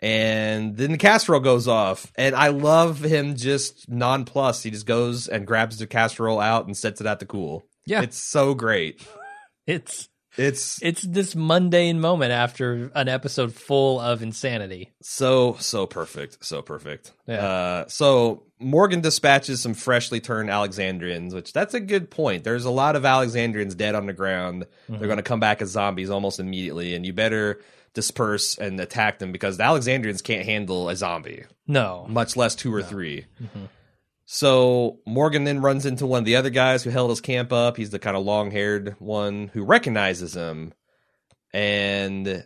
And 0.00 0.76
then 0.76 0.92
the 0.92 0.98
casserole 0.98 1.40
goes 1.40 1.66
off, 1.68 2.12
and 2.16 2.34
I 2.34 2.48
love 2.48 3.00
him 3.02 3.34
just 3.36 3.88
nonplussed. 3.88 4.62
He 4.64 4.70
just 4.70 4.84
goes 4.86 5.26
and 5.28 5.46
grabs 5.46 5.78
the 5.78 5.86
casserole 5.86 6.38
out 6.40 6.66
and 6.66 6.76
sets 6.76 7.00
it 7.00 7.06
out 7.06 7.20
to 7.20 7.26
cool. 7.26 7.64
Yeah. 7.86 8.02
it's 8.02 8.18
so 8.18 8.54
great. 8.54 9.06
It's 9.66 10.08
It's 10.36 10.78
it's 10.80 11.02
this 11.02 11.34
mundane 11.34 11.98
moment 11.98 12.30
after 12.30 12.92
an 12.94 13.08
episode 13.08 13.52
full 13.52 13.98
of 13.98 14.22
insanity. 14.22 14.92
So 15.02 15.56
so 15.58 15.86
perfect, 15.86 16.44
so 16.44 16.62
perfect. 16.62 17.12
Yeah. 17.26 17.44
Uh, 17.46 17.84
so 17.88 18.44
Morgan 18.58 19.00
dispatches 19.02 19.60
some 19.60 19.74
freshly 19.74 20.20
turned 20.20 20.48
Alexandrians, 20.50 21.34
which 21.34 21.52
that's 21.52 21.74
a 21.74 21.80
good 21.80 22.10
point. 22.10 22.42
There's 22.44 22.64
a 22.64 22.70
lot 22.70 22.96
of 22.96 23.04
Alexandrians 23.04 23.74
dead 23.74 23.94
on 23.94 24.06
the 24.06 24.12
ground. 24.12 24.66
Mhm. 24.88 24.98
They're 24.98 25.08
going 25.08 25.18
to 25.18 25.22
come 25.22 25.40
back 25.40 25.60
as 25.60 25.70
zombies 25.70 26.08
almost 26.10 26.40
immediately, 26.40 26.94
and 26.94 27.04
you 27.04 27.12
better 27.12 27.60
disperse 27.92 28.56
and 28.58 28.78
attack 28.80 29.18
them 29.18 29.32
because 29.32 29.56
the 29.58 29.64
Alexandrians 29.64 30.22
can't 30.22 30.44
handle 30.44 30.88
a 30.88 30.96
zombie, 30.96 31.44
No. 31.66 32.06
much 32.08 32.36
less 32.36 32.54
two 32.54 32.74
or 32.74 32.82
three. 32.82 33.26
Mhm. 33.42 33.68
So 34.24 34.98
Morgan 35.06 35.44
then 35.44 35.60
runs 35.60 35.86
into 35.86 36.04
one 36.06 36.18
of 36.20 36.24
the 36.24 36.36
other 36.36 36.50
guys 36.50 36.82
who 36.82 36.90
held 36.90 37.10
his 37.10 37.20
camp 37.20 37.52
up. 37.52 37.76
He's 37.76 37.90
the 37.90 37.98
kind 37.98 38.16
of 38.16 38.24
long 38.24 38.50
haired 38.50 38.96
one 38.98 39.50
who 39.54 39.62
recognizes 39.64 40.34
him. 40.34 40.72
And 41.52 42.44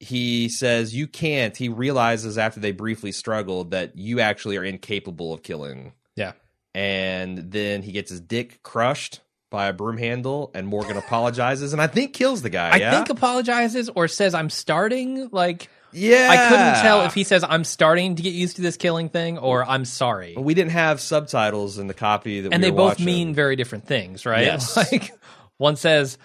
he 0.00 0.48
says, 0.48 0.94
You 0.94 1.06
can't. 1.06 1.56
He 1.56 1.68
realizes 1.68 2.38
after 2.38 2.58
they 2.58 2.72
briefly 2.72 3.12
struggled 3.12 3.70
that 3.70 3.96
you 3.96 4.20
actually 4.20 4.56
are 4.56 4.64
incapable 4.64 5.32
of 5.32 5.42
killing. 5.42 5.92
Yeah. 6.16 6.32
And 6.74 7.52
then 7.52 7.82
he 7.82 7.92
gets 7.92 8.10
his 8.10 8.20
dick 8.20 8.62
crushed 8.62 9.20
by 9.50 9.66
a 9.66 9.72
broom 9.72 9.98
handle, 9.98 10.50
and 10.54 10.66
Morgan 10.66 10.96
apologizes 10.96 11.72
and 11.72 11.82
I 11.82 11.86
think 11.86 12.14
kills 12.14 12.42
the 12.42 12.50
guy. 12.50 12.70
I 12.70 12.76
yeah? 12.76 12.90
think 12.92 13.10
apologizes 13.10 13.90
or 13.90 14.08
says 14.08 14.34
I'm 14.34 14.48
starting. 14.50 15.28
Like 15.30 15.68
yeah. 15.92 16.28
I 16.30 16.48
couldn't 16.48 16.82
tell 16.82 17.04
if 17.04 17.14
he 17.14 17.24
says 17.24 17.44
I'm 17.46 17.64
starting 17.64 18.14
to 18.14 18.22
get 18.22 18.32
used 18.32 18.56
to 18.56 18.62
this 18.62 18.76
killing 18.76 19.10
thing 19.10 19.38
or 19.38 19.68
I'm 19.68 19.84
sorry. 19.84 20.34
We 20.36 20.54
didn't 20.54 20.72
have 20.72 21.00
subtitles 21.00 21.78
in 21.78 21.88
the 21.88 21.94
copy 21.94 22.40
that 22.40 22.52
and 22.52 22.62
we 22.62 22.70
they 22.70 22.74
both 22.74 22.92
watching. 22.92 23.06
mean 23.06 23.34
very 23.34 23.56
different 23.56 23.86
things, 23.86 24.24
right? 24.24 24.46
Yes. 24.46 24.76
Like 24.90 25.12
one 25.58 25.76
says, 25.76 26.16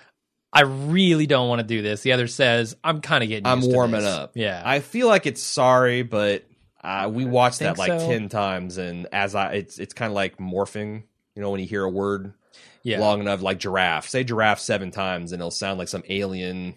"I 0.52 0.62
really 0.62 1.28
don't 1.28 1.50
want 1.50 1.60
to 1.60 1.68
do 1.68 1.82
this." 1.82 2.02
The 2.02 2.14
other 2.14 2.28
says, 2.28 2.76
"I'm 2.84 3.02
kind 3.02 3.24
of 3.24 3.30
getting. 3.30 3.46
I'm 3.46 3.60
used 3.60 3.70
to 3.70 3.76
warming 3.76 4.02
this." 4.02 4.10
up. 4.10 4.32
Yeah, 4.36 4.62
I 4.64 4.80
feel 4.80 5.08
like 5.08 5.26
it's 5.26 5.42
sorry, 5.42 6.04
but 6.04 6.46
uh, 6.84 7.10
we 7.12 7.26
watched 7.26 7.60
that 7.60 7.78
like 7.78 8.00
so. 8.00 8.08
ten 8.08 8.30
times, 8.30 8.78
and 8.78 9.08
as 9.12 9.36
I, 9.36 9.54
it's 9.54 9.80
it's 9.80 9.94
kind 9.94 10.12
of 10.12 10.16
like 10.16 10.38
morphing. 10.38 11.04
You 11.36 11.42
know, 11.42 11.52
when 11.52 11.60
you 11.60 11.68
hear 11.68 11.84
a 11.84 11.90
word 11.90 12.34
yeah. 12.84 13.00
long 13.00 13.20
enough, 13.20 13.42
like 13.42 13.60
giraffe, 13.60 14.08
say 14.08 14.24
giraffe 14.24 14.60
seven 14.60 14.92
times, 14.92 15.32
and 15.32 15.42
it'll 15.42 15.52
sound 15.52 15.80
like 15.80 15.88
some 15.88 16.04
alien 16.08 16.76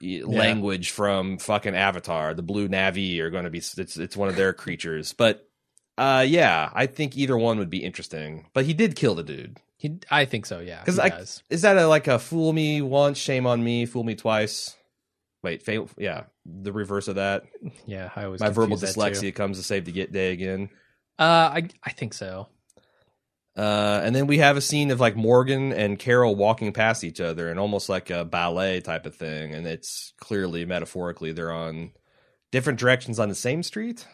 y- 0.00 0.22
language 0.24 0.90
from 0.90 1.38
fucking 1.38 1.74
Avatar. 1.74 2.34
The 2.34 2.42
blue 2.42 2.68
Na'vi 2.68 3.18
are 3.20 3.30
going 3.30 3.44
to 3.44 3.50
be 3.50 3.58
it's 3.58 3.96
it's 3.96 4.16
one 4.16 4.28
of 4.28 4.36
their 4.36 4.52
creatures, 4.52 5.12
but 5.14 5.48
uh, 5.96 6.24
yeah, 6.26 6.70
I 6.74 6.86
think 6.86 7.16
either 7.16 7.36
one 7.36 7.58
would 7.58 7.70
be 7.70 7.84
interesting. 7.84 8.46
But 8.52 8.66
he 8.66 8.74
did 8.74 8.94
kill 8.94 9.14
the 9.14 9.22
dude. 9.22 9.58
He, 9.78 9.98
I 10.10 10.24
think 10.26 10.44
so. 10.44 10.58
Yeah, 10.60 10.80
Because 10.80 10.98
I 10.98 11.08
does. 11.08 11.42
is 11.50 11.62
that 11.62 11.76
a, 11.78 11.86
like 11.86 12.08
a 12.08 12.18
fool 12.18 12.52
me 12.52 12.82
once, 12.82 13.16
shame 13.16 13.46
on 13.46 13.62
me, 13.62 13.86
fool 13.86 14.04
me 14.04 14.14
twice? 14.16 14.74
Wait, 15.42 15.62
fail, 15.62 15.88
yeah, 15.96 16.24
the 16.44 16.72
reverse 16.72 17.06
of 17.08 17.14
that. 17.14 17.44
Yeah, 17.86 18.10
I 18.16 18.24
always 18.24 18.40
My 18.40 18.48
verbal 18.50 18.76
confuse 18.76 18.94
that, 18.94 19.14
too. 19.14 19.20
dyslexia 19.20 19.34
comes 19.34 19.56
to 19.58 19.62
save 19.62 19.84
the 19.84 19.92
get 19.92 20.10
day 20.12 20.32
again. 20.32 20.68
Uh, 21.18 21.22
I 21.54 21.68
I 21.82 21.90
think 21.90 22.12
so. 22.12 22.48
Uh, 23.56 24.00
and 24.04 24.14
then 24.14 24.26
we 24.28 24.38
have 24.38 24.56
a 24.56 24.60
scene 24.60 24.90
of 24.92 25.00
like 25.00 25.16
Morgan 25.16 25.72
and 25.72 25.98
Carol 25.98 26.36
walking 26.36 26.72
past 26.72 27.02
each 27.04 27.20
other, 27.20 27.48
and 27.50 27.58
almost 27.58 27.88
like 27.88 28.10
a 28.10 28.24
ballet 28.24 28.80
type 28.80 29.06
of 29.06 29.14
thing. 29.16 29.52
And 29.54 29.66
it's 29.66 30.12
clearly 30.20 30.64
metaphorically 30.64 31.32
they're 31.32 31.52
on 31.52 31.92
different 32.52 32.78
directions 32.78 33.18
on 33.18 33.28
the 33.28 33.34
same 33.34 33.62
street. 33.62 34.06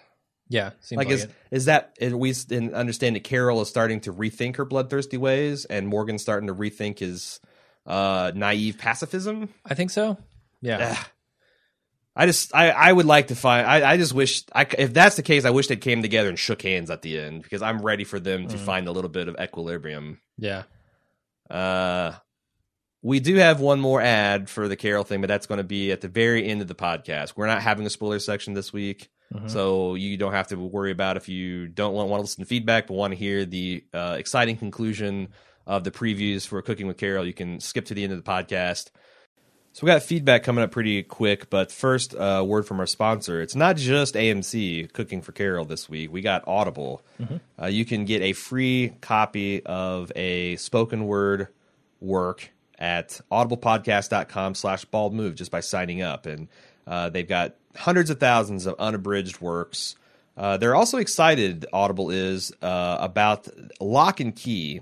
Yeah, 0.48 0.70
like, 0.90 1.06
like, 1.06 1.10
is 1.10 1.24
it. 1.24 1.30
is 1.50 1.64
that 1.66 1.96
is 1.98 2.14
we 2.14 2.34
understand 2.74 3.16
that 3.16 3.24
Carol 3.24 3.62
is 3.62 3.68
starting 3.68 4.00
to 4.02 4.12
rethink 4.12 4.56
her 4.56 4.64
bloodthirsty 4.64 5.16
ways, 5.16 5.64
and 5.64 5.88
Morgan's 5.88 6.22
starting 6.22 6.48
to 6.48 6.54
rethink 6.54 6.98
his 6.98 7.40
uh, 7.86 8.30
naive 8.34 8.76
pacifism. 8.78 9.48
I 9.64 9.74
think 9.74 9.90
so. 9.90 10.18
Yeah, 10.60 10.96
Ugh. 10.98 11.06
I 12.16 12.26
just 12.26 12.54
I, 12.54 12.70
I 12.70 12.92
would 12.92 13.06
like 13.06 13.28
to 13.28 13.34
find 13.36 13.66
I, 13.66 13.92
I 13.92 13.96
just 13.96 14.12
wish 14.12 14.44
I 14.54 14.66
if 14.78 14.92
that's 14.94 15.16
the 15.16 15.22
case 15.22 15.44
I 15.44 15.50
wish 15.50 15.66
they 15.66 15.76
came 15.76 16.00
together 16.02 16.28
and 16.28 16.38
shook 16.38 16.62
hands 16.62 16.90
at 16.90 17.02
the 17.02 17.18
end 17.18 17.42
because 17.42 17.60
I'm 17.62 17.80
ready 17.82 18.04
for 18.04 18.20
them 18.20 18.46
to 18.48 18.56
Mhm. 18.56 18.60
find 18.60 18.86
a 18.86 18.92
little 18.92 19.10
bit 19.10 19.28
of 19.28 19.36
equilibrium. 19.40 20.20
yeah. 20.38 20.62
Uh 21.50 22.12
we 23.02 23.20
do 23.20 23.34
have 23.36 23.60
one 23.60 23.80
more 23.80 24.00
ad 24.00 24.48
for 24.48 24.66
the 24.68 24.76
Carol 24.76 25.04
thing, 25.04 25.20
but 25.20 25.26
that's 25.26 25.46
going 25.46 25.58
to 25.58 25.64
be 25.64 25.92
at 25.92 26.00
the 26.00 26.08
very 26.08 26.46
end 26.48 26.62
of 26.62 26.68
the 26.68 26.74
podcast. 26.74 27.34
We're 27.36 27.46
not 27.46 27.60
having 27.60 27.84
a 27.84 27.90
spoiler 27.90 28.18
section 28.18 28.54
this 28.54 28.72
week, 28.72 29.10
Mhm. 29.32 29.50
so 29.50 29.94
you 29.94 30.16
don't 30.16 30.32
have 30.32 30.48
to 30.48 30.56
worry 30.56 30.90
about 30.90 31.16
if 31.16 31.28
you 31.28 31.66
don't 31.68 31.94
want, 31.94 32.08
want 32.08 32.18
to 32.18 32.22
listen 32.22 32.44
to 32.44 32.48
feedback 32.48 32.86
but 32.86 32.94
want 32.94 33.12
to 33.12 33.16
hear 33.18 33.44
the 33.44 33.84
uh, 33.92 34.16
exciting 34.18 34.56
conclusion 34.56 35.28
of 35.66 35.82
the 35.84 35.90
previews 35.90 36.46
for 36.46 36.60
Cooking 36.62 36.86
with 36.86 36.98
Carol. 36.98 37.26
You 37.26 37.32
can 37.32 37.58
skip 37.60 37.86
to 37.86 37.94
the 37.94 38.04
end 38.04 38.12
of 38.12 38.22
the 38.22 38.30
podcast. 38.30 38.90
So 39.72 39.84
we 39.84 39.88
got 39.90 40.02
feedback 40.04 40.44
coming 40.44 40.62
up 40.62 40.70
pretty 40.70 41.02
quick, 41.02 41.50
but 41.50 41.72
first, 41.72 42.14
a 42.14 42.22
uh, 42.38 42.42
word 42.44 42.64
from 42.64 42.78
our 42.78 42.86
sponsor. 42.86 43.42
It's 43.42 43.56
not 43.56 43.76
just 43.76 44.14
AMC 44.14 44.92
cooking 44.92 45.20
for 45.20 45.32
Carol 45.32 45.64
this 45.64 45.88
week. 45.88 46.12
We 46.12 46.20
got 46.20 46.46
Audible. 46.46 47.02
Uh, 47.60 47.66
you 47.66 47.84
can 47.84 48.04
get 48.04 48.22
a 48.22 48.34
free 48.34 48.92
copy 49.00 49.64
of 49.66 50.12
a 50.14 50.54
spoken 50.56 51.06
word 51.06 51.48
work 52.00 52.50
at 52.78 53.20
audiblepodcast.com 53.32 54.54
slash 54.54 54.84
bald 54.84 55.12
move 55.14 55.34
just 55.34 55.50
by 55.50 55.58
signing 55.60 56.02
up. 56.02 56.26
And 56.26 56.48
uh, 56.86 57.08
they've 57.10 57.26
got 57.28 57.56
hundreds 57.76 58.10
of 58.10 58.20
thousands 58.20 58.66
of 58.66 58.74
unabridged 58.78 59.40
works. 59.40 59.96
Uh, 60.36 60.56
they're 60.56 60.74
also 60.74 60.98
excited, 60.98 61.66
Audible 61.72 62.10
is, 62.10 62.52
uh, 62.60 62.96
about 63.00 63.48
Locke 63.80 64.20
and 64.20 64.34
Key, 64.34 64.80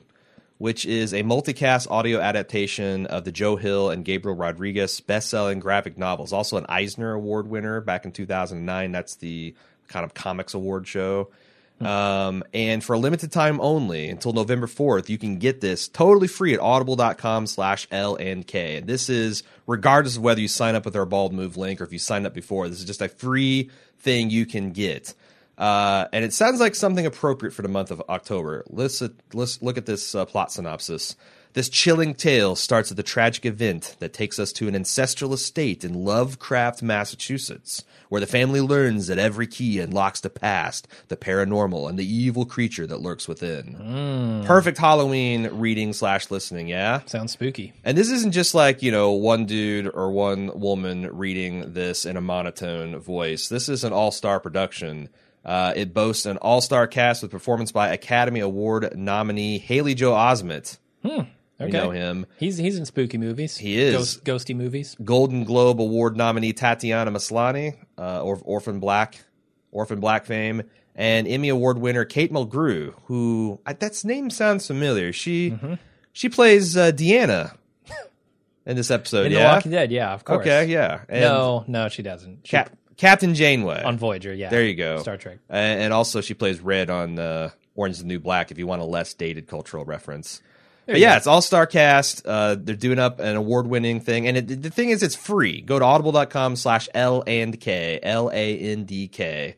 which 0.59 0.87
is 0.87 1.13
a 1.13 1.23
multicast 1.23 1.91
audio 1.91 2.21
adaptation 2.21 3.07
of 3.07 3.25
the 3.25 3.33
Joe 3.33 3.57
Hill 3.57 3.91
and 3.91 4.05
Gabriel 4.05 4.37
Rodriguez 4.37 5.01
best-selling 5.01 5.61
graphic 5.61 5.99
novels. 5.99 6.33
Also 6.33 6.57
an 6.57 6.67
Eisner 6.69 7.13
Award 7.13 7.49
winner 7.49 7.81
back 7.81 8.05
in 8.05 8.13
2009. 8.13 8.93
That's 8.93 9.17
the 9.17 9.55
kind 9.89 10.05
of 10.05 10.15
comics 10.15 10.55
award 10.55 10.87
show. 10.87 11.31
Um, 11.87 12.45
and 12.53 12.83
for 12.83 12.95
a 12.95 12.99
limited 12.99 13.33
time 13.33 13.61
only 13.61 14.09
until 14.09 14.33
November 14.33 14.67
4th, 14.67 15.09
you 15.09 15.19
can 15.19 15.39
get 15.39 15.61
this 15.61 15.89
totally 15.89 16.29
free 16.29 16.55
at 16.55 16.61
audible.com 16.61 17.47
slash 17.47 17.87
L 17.91 18.17
and 18.17 18.47
K. 18.47 18.77
And 18.77 18.87
this 18.87 19.09
is 19.09 19.43
regardless 19.67 20.17
of 20.17 20.23
whether 20.23 20.41
you 20.41 20.49
sign 20.49 20.75
up 20.75 20.85
with 20.85 20.97
our 20.97 21.07
bald 21.07 21.33
move 21.33 21.57
link 21.57 21.81
or 21.81 21.85
if 21.85 21.93
you 21.93 21.99
signed 21.99 22.27
up 22.27 22.35
before, 22.35 22.69
this 22.69 22.79
is 22.79 22.85
just 22.85 23.03
a 23.03 23.09
free 23.09 23.71
thing 23.99 24.31
you 24.31 24.47
can 24.47 24.73
get. 24.73 25.15
Uh, 25.59 26.07
and 26.13 26.25
it 26.25 26.33
sounds 26.33 26.61
like 26.61 26.75
something 26.75 27.07
appropriate 27.07 27.53
for 27.53 27.63
the 27.63 27.69
month 27.69 27.91
of 27.91 28.03
October. 28.09 28.65
Let's, 28.69 29.03
uh, 29.03 29.09
let's 29.33 29.63
look 29.63 29.79
at 29.79 29.87
this 29.87 30.15
uh, 30.15 30.25
plot 30.25 30.51
synopsis. 30.51 31.17
This 31.55 31.69
chilling 31.69 32.15
tale 32.15 32.57
starts 32.57 32.89
with 32.89 32.99
a 32.99 33.03
tragic 33.03 33.45
event 33.45 33.97
that 33.99 34.15
takes 34.15 34.39
us 34.39 34.53
to 34.55 34.69
an 34.69 34.75
ancestral 34.75 35.35
estate 35.35 35.85
in 35.85 35.93
Lovecraft, 35.93 36.83
Massachusetts, 36.83 37.85
where 38.09 38.23
the 38.23 38.27
family 38.27 38.63
learns 38.63 39.09
that 39.09 39.19
every 39.19 39.47
key 39.47 39.79
unlocks 39.79 40.21
the 40.21 40.31
past, 40.31 40.89
the 41.09 41.17
paranormal, 41.17 41.91
and 41.91 41.99
the 41.99 42.11
evil 42.11 42.47
creature 42.47 42.87
that 42.87 43.03
lurks 43.03 43.29
within. 43.29 44.43
Perfect 44.47 44.79
Halloween 44.79 45.49
reading 45.53 45.93
slash 45.93 46.31
listening, 46.31 46.69
yeah? 46.69 47.01
Sounds 47.05 47.33
spooky. 47.33 47.75
And 47.85 47.99
this 47.99 48.11
isn't 48.11 48.33
just 48.33 48.55
like, 48.55 48.83
you 48.83 48.91
know, 48.91 49.11
one 49.11 49.45
dude 49.45 49.91
or 49.93 50.11
one 50.11 50.59
woman 50.59 51.15
reading 51.15 51.75
this 51.75 52.07
in 52.07 52.17
a 52.17 52.23
monotone 52.23 52.99
voice. 52.99 53.51
This 53.51 53.69
is 53.69 53.85
an 53.85 53.93
all 53.93 54.11
star 54.11 54.41
production. 54.41 55.11
Uh, 55.45 55.75
it 55.77 55.93
boasts 55.93 56.25
an 56.25 56.39
all 56.39 56.63
star 56.63 56.87
cast 56.87 57.21
with 57.21 57.31
performance 57.31 57.73
by 57.73 57.89
Academy 57.89 58.41
Award 58.41 58.97
nominee 58.97 59.59
Haley 59.59 59.95
Joel 59.95 60.17
Osment. 60.17 60.79
Okay. 61.63 61.73
You 61.79 61.85
know 61.85 61.91
him. 61.91 62.27
He's 62.39 62.57
he's 62.57 62.77
in 62.79 62.85
spooky 62.87 63.19
movies. 63.19 63.57
He 63.57 63.79
is. 63.81 63.95
Ghost, 63.97 64.25
ghosty 64.25 64.57
movies. 64.57 64.97
Golden 65.05 65.45
Globe 65.45 65.81
Award 65.81 66.17
nominee 66.17 66.53
Tatiana 66.53 67.11
Maslany, 67.11 67.77
uh, 67.99 68.23
or 68.23 68.41
Orphan 68.45 68.81
Black, 68.81 69.17
Orphan 69.71 70.01
Black 70.01 70.27
fame, 70.27 70.63
and 70.95 71.27
Emmy 71.29 71.49
Award 71.49 71.79
winner 71.79 72.05
Kate 72.05 72.33
Mulgrew, 72.33 72.95
who 73.07 73.61
I, 73.67 73.73
that's 73.75 74.05
name 74.05 74.31
sounds 74.31 74.67
familiar. 74.67 75.13
She 75.13 75.51
Mm-hmm. 75.53 75.75
she 76.13 76.29
plays 76.29 76.77
uh, 76.77 76.91
Deanna 76.93 77.57
in 78.67 78.77
this 78.77 78.91
episode. 78.91 79.27
In 79.27 79.33
The 79.33 79.39
yeah. 79.39 79.55
Walking 79.55 79.71
Dead, 79.73 79.91
yeah, 79.91 80.13
of 80.13 80.25
course. 80.25 80.41
Okay. 80.41 80.67
Yeah. 80.67 81.01
And 81.09 81.23
no, 81.23 81.65
no, 81.67 81.89
she 81.89 82.03
doesn't. 82.03 82.47
She, 82.47 82.51
Cap- 82.51 82.77
Captain 82.97 83.35
Janeway. 83.35 83.83
on 83.83 83.97
Voyager, 83.99 84.33
yeah. 84.33 84.49
there 84.51 84.65
you 84.65 84.75
go. 84.75 84.99
Star 84.99 85.17
Trek. 85.17 85.39
And, 85.49 85.83
and 85.83 85.93
also 85.93 86.21
she 86.21 86.35
plays 86.35 86.61
Red 86.61 86.89
on 86.91 87.19
uh, 87.19 87.51
Orange 87.75 87.95
is 87.97 88.01
the 88.03 88.07
New 88.07 88.21
Black. 88.21 88.51
If 88.51 88.59
you 88.59 88.67
want 88.67 88.83
a 88.83 88.85
less 88.85 89.15
dated 89.15 89.47
cultural 89.49 89.85
reference. 89.85 90.41
But 90.87 90.99
yeah, 90.99 91.17
it's 91.17 91.27
all 91.27 91.43
star 91.43 91.67
cast. 91.67 92.27
Uh, 92.27 92.57
they're 92.59 92.75
doing 92.75 92.99
up 92.99 93.21
an 93.21 93.37
award 93.37 93.67
winning 93.67 94.01
thing, 94.01 94.27
and 94.27 94.37
it, 94.37 94.63
the 94.63 94.71
thing 94.71 94.91
is, 94.91 95.03
it's 95.03 95.15
free. 95.15 95.61
Go 95.61 95.79
to 95.79 95.85
audible.com 95.85 96.57
slash 96.57 96.89
L 96.95 97.23
and 97.27 97.59
K 97.59 98.01
L 98.03 98.31
A 98.33 98.59
N 98.59 98.85
D 98.85 99.09
K, 99.09 99.57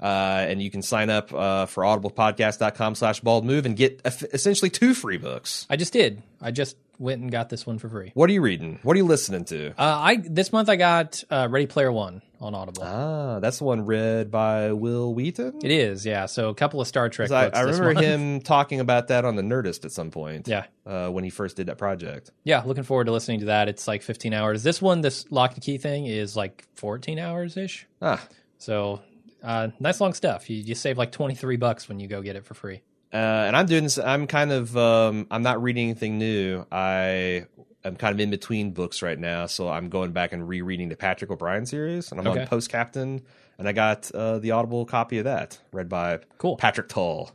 uh, 0.00 0.04
and 0.04 0.62
you 0.62 0.70
can 0.70 0.82
sign 0.82 1.10
up 1.10 1.32
uh, 1.32 1.66
for 1.66 1.82
audiblepodcast.com 1.82 2.94
slash 2.94 3.20
bald 3.20 3.44
move 3.44 3.66
and 3.66 3.76
get 3.76 4.00
essentially 4.04 4.70
two 4.70 4.94
free 4.94 5.18
books. 5.18 5.66
I 5.68 5.76
just 5.76 5.92
did. 5.92 6.22
I 6.40 6.52
just 6.52 6.76
went 6.98 7.20
and 7.20 7.32
got 7.32 7.48
this 7.48 7.66
one 7.66 7.78
for 7.78 7.88
free. 7.88 8.12
What 8.14 8.30
are 8.30 8.32
you 8.32 8.42
reading? 8.42 8.78
What 8.82 8.94
are 8.94 8.98
you 8.98 9.06
listening 9.06 9.44
to? 9.46 9.70
Uh, 9.70 9.74
I 9.78 10.16
this 10.16 10.52
month 10.52 10.68
I 10.68 10.76
got 10.76 11.24
uh, 11.30 11.48
Ready 11.50 11.66
Player 11.66 11.90
One 11.90 12.22
on 12.40 12.54
Audible. 12.54 12.82
Ah, 12.84 13.38
that's 13.40 13.58
the 13.58 13.64
one 13.64 13.84
read 13.84 14.30
by 14.30 14.72
Wil 14.72 15.12
Wheaton. 15.14 15.60
it 15.62 15.70
is, 15.70 16.06
yeah. 16.06 16.26
So 16.26 16.48
a 16.48 16.54
couple 16.54 16.80
of 16.80 16.86
Star 16.88 17.08
Trek. 17.08 17.30
I, 17.30 17.46
books 17.46 17.58
I 17.58 17.62
remember 17.62 18.00
him 18.00 18.40
talking 18.54 18.80
about 18.80 19.08
that 19.08 19.24
on 19.24 19.36
the 19.36 19.42
Nerdist 19.42 19.84
at 19.84 19.92
some 19.92 20.10
point. 20.10 20.48
Yeah. 20.48 20.64
uh, 20.86 21.08
when 21.10 21.22
he 21.24 21.30
first 21.30 21.56
did 21.56 21.66
that 21.66 21.76
project. 21.78 22.30
Yeah, 22.44 22.62
looking 22.64 22.82
forward 22.84 23.04
to 23.04 23.12
listening 23.12 23.40
to 23.40 23.46
that. 23.46 23.68
It's 23.68 23.86
like 23.86 24.02
15 24.02 24.32
hours. 24.32 24.62
This 24.62 24.80
one, 24.80 25.02
this 25.02 25.30
Locke 25.30 25.52
and 25.54 25.62
Key 25.62 25.76
thing, 25.78 26.06
is 26.06 26.34
like 26.36 26.64
14 26.76 27.18
hours 27.18 27.56
ish. 27.56 27.86
Ah, 28.00 28.26
So 28.58 29.00
uh, 29.42 29.68
nice 29.78 30.00
long 30.00 30.14
stuff. 30.14 30.48
You, 30.48 30.56
you 30.56 30.74
save 30.74 30.96
like 30.98 31.12
23 31.12 31.56
bucks 31.56 31.88
when 31.88 32.00
you 32.00 32.08
go 32.08 32.22
get 32.22 32.36
it 32.36 32.44
for 32.46 32.54
free. 32.54 32.82
uh, 33.12 33.16
and 33.16 33.54
I'm 33.56 33.66
doing 33.66 33.82
this. 33.84 33.98
I'm 33.98 34.26
kind 34.26 34.50
of. 34.52 34.74
Um, 34.76 35.26
I'm 35.30 35.42
not 35.42 35.62
reading 35.62 35.84
anything 35.90 36.18
new. 36.18 36.64
I 36.72 37.46
am 37.84 37.96
kind 37.96 38.14
of 38.14 38.20
in 38.20 38.30
between 38.30 38.72
books 38.72 39.02
right 39.02 39.18
now, 39.18 39.46
so 39.46 39.68
I'm 39.68 39.88
going 39.88 40.12
back 40.12 40.32
and 40.32 40.48
rereading 40.48 40.88
the 40.88 40.96
Patrick 40.96 41.30
O'Brian 41.30 41.66
series, 41.66 42.10
and 42.10 42.20
I'm 42.20 42.26
Okay. 42.26 42.40
on 42.42 42.46
Post 42.46 42.70
Captain, 42.70 43.22
and 43.58 43.68
I 43.68 43.72
got 43.72 44.10
uh, 44.12 44.38
the 44.38 44.50
Audible 44.52 44.84
copy 44.86 45.18
of 45.18 45.24
that, 45.24 45.58
read 45.72 45.88
by 45.88 46.20
Cool. 46.38 46.56
Patrick 46.56 46.88
Tull. 46.88 47.32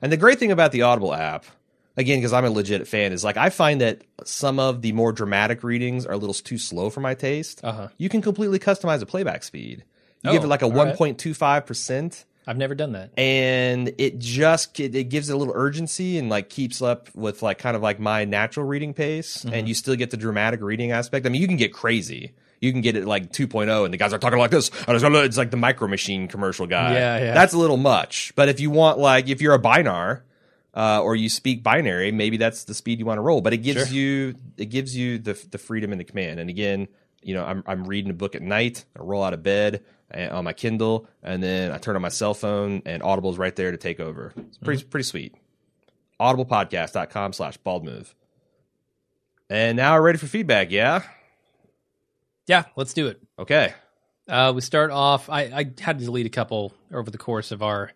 And 0.00 0.10
the 0.12 0.16
great 0.16 0.38
thing 0.38 0.50
about 0.50 0.72
the 0.72 0.82
Audible 0.82 1.14
app, 1.14 1.44
again, 1.96 2.18
because 2.18 2.32
I'm 2.32 2.44
a 2.44 2.50
legit 2.50 2.88
fan, 2.88 3.12
is 3.12 3.22
like 3.22 3.36
I 3.36 3.50
find 3.50 3.80
that 3.80 4.02
some 4.24 4.58
of 4.58 4.82
the 4.82 4.92
more 4.92 5.12
dramatic 5.12 5.62
readings 5.62 6.06
are 6.06 6.12
a 6.12 6.16
little 6.16 6.34
too 6.34 6.58
slow 6.58 6.90
for 6.90 7.00
my 7.00 7.14
taste. 7.14 7.60
Uh-huh. 7.62 7.88
You 7.98 8.08
can 8.08 8.22
completely 8.22 8.58
customize 8.58 8.98
the 9.00 9.06
playback 9.06 9.42
speed. 9.44 9.84
You 10.22 10.30
Oh, 10.30 10.32
give 10.32 10.44
it 10.44 10.48
like 10.48 10.62
a 10.62 10.66
1.25 10.66 11.66
percent 11.66 12.24
I've 12.46 12.56
never 12.56 12.74
done 12.74 12.92
that. 12.92 13.10
and 13.18 13.92
it 13.98 14.18
just 14.18 14.78
it, 14.80 14.94
it 14.94 15.04
gives 15.04 15.30
it 15.30 15.34
a 15.34 15.36
little 15.36 15.54
urgency 15.56 16.18
and 16.18 16.28
like 16.28 16.48
keeps 16.48 16.82
up 16.82 17.08
with 17.14 17.42
like 17.42 17.58
kind 17.58 17.76
of 17.76 17.82
like 17.82 18.00
my 18.00 18.24
natural 18.24 18.66
reading 18.66 18.94
pace 18.94 19.38
Mm-hmm. 19.44 19.54
and 19.54 19.68
you 19.68 19.74
still 19.74 19.94
get 19.96 20.10
the 20.10 20.16
dramatic 20.16 20.60
reading 20.60 20.90
aspect 20.92 21.24
i 21.26 21.28
mean 21.28 21.40
you 21.40 21.48
can 21.48 21.56
get 21.56 21.72
crazy 21.72 22.32
you 22.60 22.70
can 22.72 22.80
get 22.80 22.96
it 22.96 23.06
like 23.06 23.32
2.0 23.32 23.84
and 23.84 23.92
the 23.92 23.98
guys 23.98 24.12
are 24.12 24.18
talking 24.18 24.38
like 24.38 24.50
this 24.50 24.70
it's 24.88 25.02
it's 25.04 25.36
like 25.36 25.50
the 25.50 25.56
micro 25.56 25.86
machine 25.88 26.28
commercial 26.28 26.66
guy 26.66 26.94
Yeah, 26.94 27.18
yeah. 27.18 27.34
that's 27.34 27.52
a 27.54 27.58
little 27.58 27.76
much 27.76 28.32
but 28.36 28.48
if 28.48 28.60
you 28.60 28.70
want 28.70 28.98
like 28.98 29.28
if 29.28 29.40
you're 29.40 29.54
a 29.54 29.58
binar 29.58 30.24
uh, 30.74 31.02
or 31.02 31.14
you 31.14 31.28
speak 31.28 31.62
binary 31.62 32.10
maybe 32.12 32.36
that's 32.38 32.64
the 32.64 32.74
speed 32.74 32.98
you 32.98 33.04
want 33.04 33.18
to 33.18 33.22
roll 33.22 33.40
but 33.40 33.52
it 33.52 33.58
gives 33.58 33.86
Sure. 33.88 33.96
you 33.96 34.34
it 34.56 34.66
gives 34.66 34.96
you 34.96 35.18
the 35.18 35.34
the 35.50 35.58
freedom 35.58 35.92
and 35.92 36.00
the 36.00 36.04
command 36.04 36.40
and 36.40 36.48
again 36.50 36.88
you 37.22 37.34
know 37.34 37.44
i'm, 37.44 37.62
I'm 37.66 37.84
reading 37.84 38.10
a 38.10 38.14
book 38.14 38.34
at 38.34 38.42
night 38.42 38.84
i 38.98 39.02
roll 39.02 39.22
out 39.22 39.32
of 39.34 39.42
bed 39.42 39.82
and, 40.10 40.30
on 40.32 40.44
my 40.44 40.52
kindle 40.52 41.06
and 41.22 41.42
then 41.42 41.70
i 41.72 41.78
turn 41.78 41.96
on 41.96 42.02
my 42.02 42.08
cell 42.08 42.34
phone 42.34 42.82
and 42.86 43.02
audible's 43.02 43.38
right 43.38 43.54
there 43.54 43.70
to 43.70 43.76
take 43.76 44.00
over 44.00 44.32
it's 44.36 44.58
pretty 44.58 44.82
pretty 44.84 45.04
sweet 45.04 45.34
audiblepodcast.com 46.20 47.32
slash 47.32 47.56
bald 47.58 47.84
move 47.84 48.14
and 49.50 49.76
now 49.76 49.94
we're 49.96 50.02
ready 50.02 50.18
for 50.18 50.26
feedback 50.26 50.70
yeah 50.70 51.02
Yeah, 52.46 52.64
let's 52.76 52.92
do 52.94 53.06
it. 53.08 53.20
okay 53.38 53.74
Uh, 54.28 54.52
we 54.54 54.60
start 54.60 54.90
off. 54.90 55.28
I, 55.28 55.42
I 55.42 55.70
had 55.80 55.98
to 55.98 56.04
delete 56.04 56.26
a 56.26 56.30
couple 56.30 56.72
over 56.92 57.10
the 57.10 57.18
course 57.18 57.50
of 57.50 57.62
our 57.62 57.90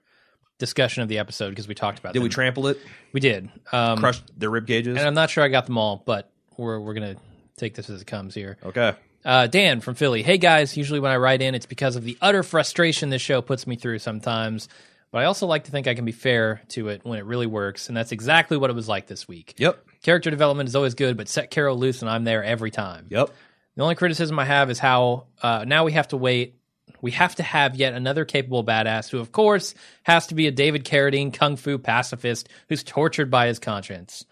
discussion 0.59 1.03
of 1.03 1.09
the 1.09 1.19
episode 1.19 1.51
because 1.51 1.69
we 1.69 1.75
talked 1.75 1.99
about 1.99 2.13
did 2.15 2.21
them. 2.21 2.25
we 2.25 2.29
trample 2.31 2.67
it 2.67 2.79
we 3.13 3.21
did. 3.21 3.49
Um, 3.73 3.99
crush 3.99 4.21
their 4.37 4.51
rib 4.51 4.67
cages. 4.67 4.97
and 4.99 5.07
I'm 5.07 5.15
not 5.15 5.31
sure 5.31 5.45
I 5.45 5.49
got 5.49 5.67
them 5.67 5.79
all, 5.79 6.03
but 6.05 6.31
we're 6.57 6.81
we're 6.81 6.95
gonna 6.95 7.17
take 7.57 7.75
this 7.75 7.89
as 7.91 8.01
it 8.03 8.07
comes 8.07 8.35
here. 8.35 8.57
okay 8.65 8.95
Uh, 9.27 9.49
Dan 9.49 9.81
from 9.81 9.97
Philly. 9.97 10.23
Hey 10.23 10.39
guys, 10.39 10.77
usually 10.77 11.01
when 11.01 11.11
I 11.11 11.17
write 11.17 11.43
in, 11.43 11.57
it's 11.57 11.67
because 11.67 11.97
of 11.97 12.05
the 12.05 12.17
utter 12.23 12.45
frustration 12.45 13.11
this 13.11 13.21
show 13.21 13.43
puts 13.43 13.67
me 13.67 13.75
through 13.75 13.99
sometimes. 13.99 14.69
But 15.11 15.23
I 15.23 15.25
also 15.25 15.49
like 15.49 15.65
to 15.65 15.73
think 15.73 15.89
I 15.89 15.95
can 15.95 16.05
be 16.05 16.13
fair 16.13 16.63
to 16.69 16.91
it 16.91 17.01
when 17.05 17.19
it 17.19 17.25
really 17.25 17.49
works, 17.49 17.89
and 17.89 17.97
that's 17.97 18.13
exactly 18.13 18.57
what 18.57 18.71
it 18.71 18.75
was 18.75 18.89
like 18.89 19.09
this 19.09 19.27
week. 19.27 19.55
yep 19.59 19.85
Character 20.05 20.31
development 20.31 20.69
is 20.69 20.77
always 20.77 20.95
good, 20.95 21.17
but 21.17 21.29
set 21.29 21.51
Carol 21.51 21.77
loose, 21.77 22.03
and 22.03 22.09
I'm 22.09 22.23
there 22.23 22.45
every 22.45 22.71
time. 22.71 23.07
yep 23.11 23.31
The 23.75 23.83
only 23.83 23.97
criticism 23.97 24.39
I 24.39 24.45
have 24.45 24.71
is 24.71 24.79
how 24.79 25.27
uh, 25.43 25.65
now 25.67 25.83
we 25.83 25.93
have 25.93 26.07
to 26.09 26.17
wait. 26.17 26.61
We 27.01 27.11
have 27.11 27.35
to 27.35 27.43
have 27.43 27.75
yet 27.75 27.95
another 27.95 28.25
capable 28.25 28.63
badass 28.63 29.11
who, 29.11 29.19
of 29.19 29.33
course, 29.33 29.75
has 30.05 30.29
to 30.29 30.37
be 30.37 30.47
a 30.47 30.53
David 30.53 30.85
Carradine 30.85 31.35
kung 31.35 31.57
fu 31.57 31.79
pacifist 31.79 32.49
who's 32.69 32.85
tortured 32.85 33.29
by 33.29 33.49
his 33.49 33.59
conscience. 33.59 34.25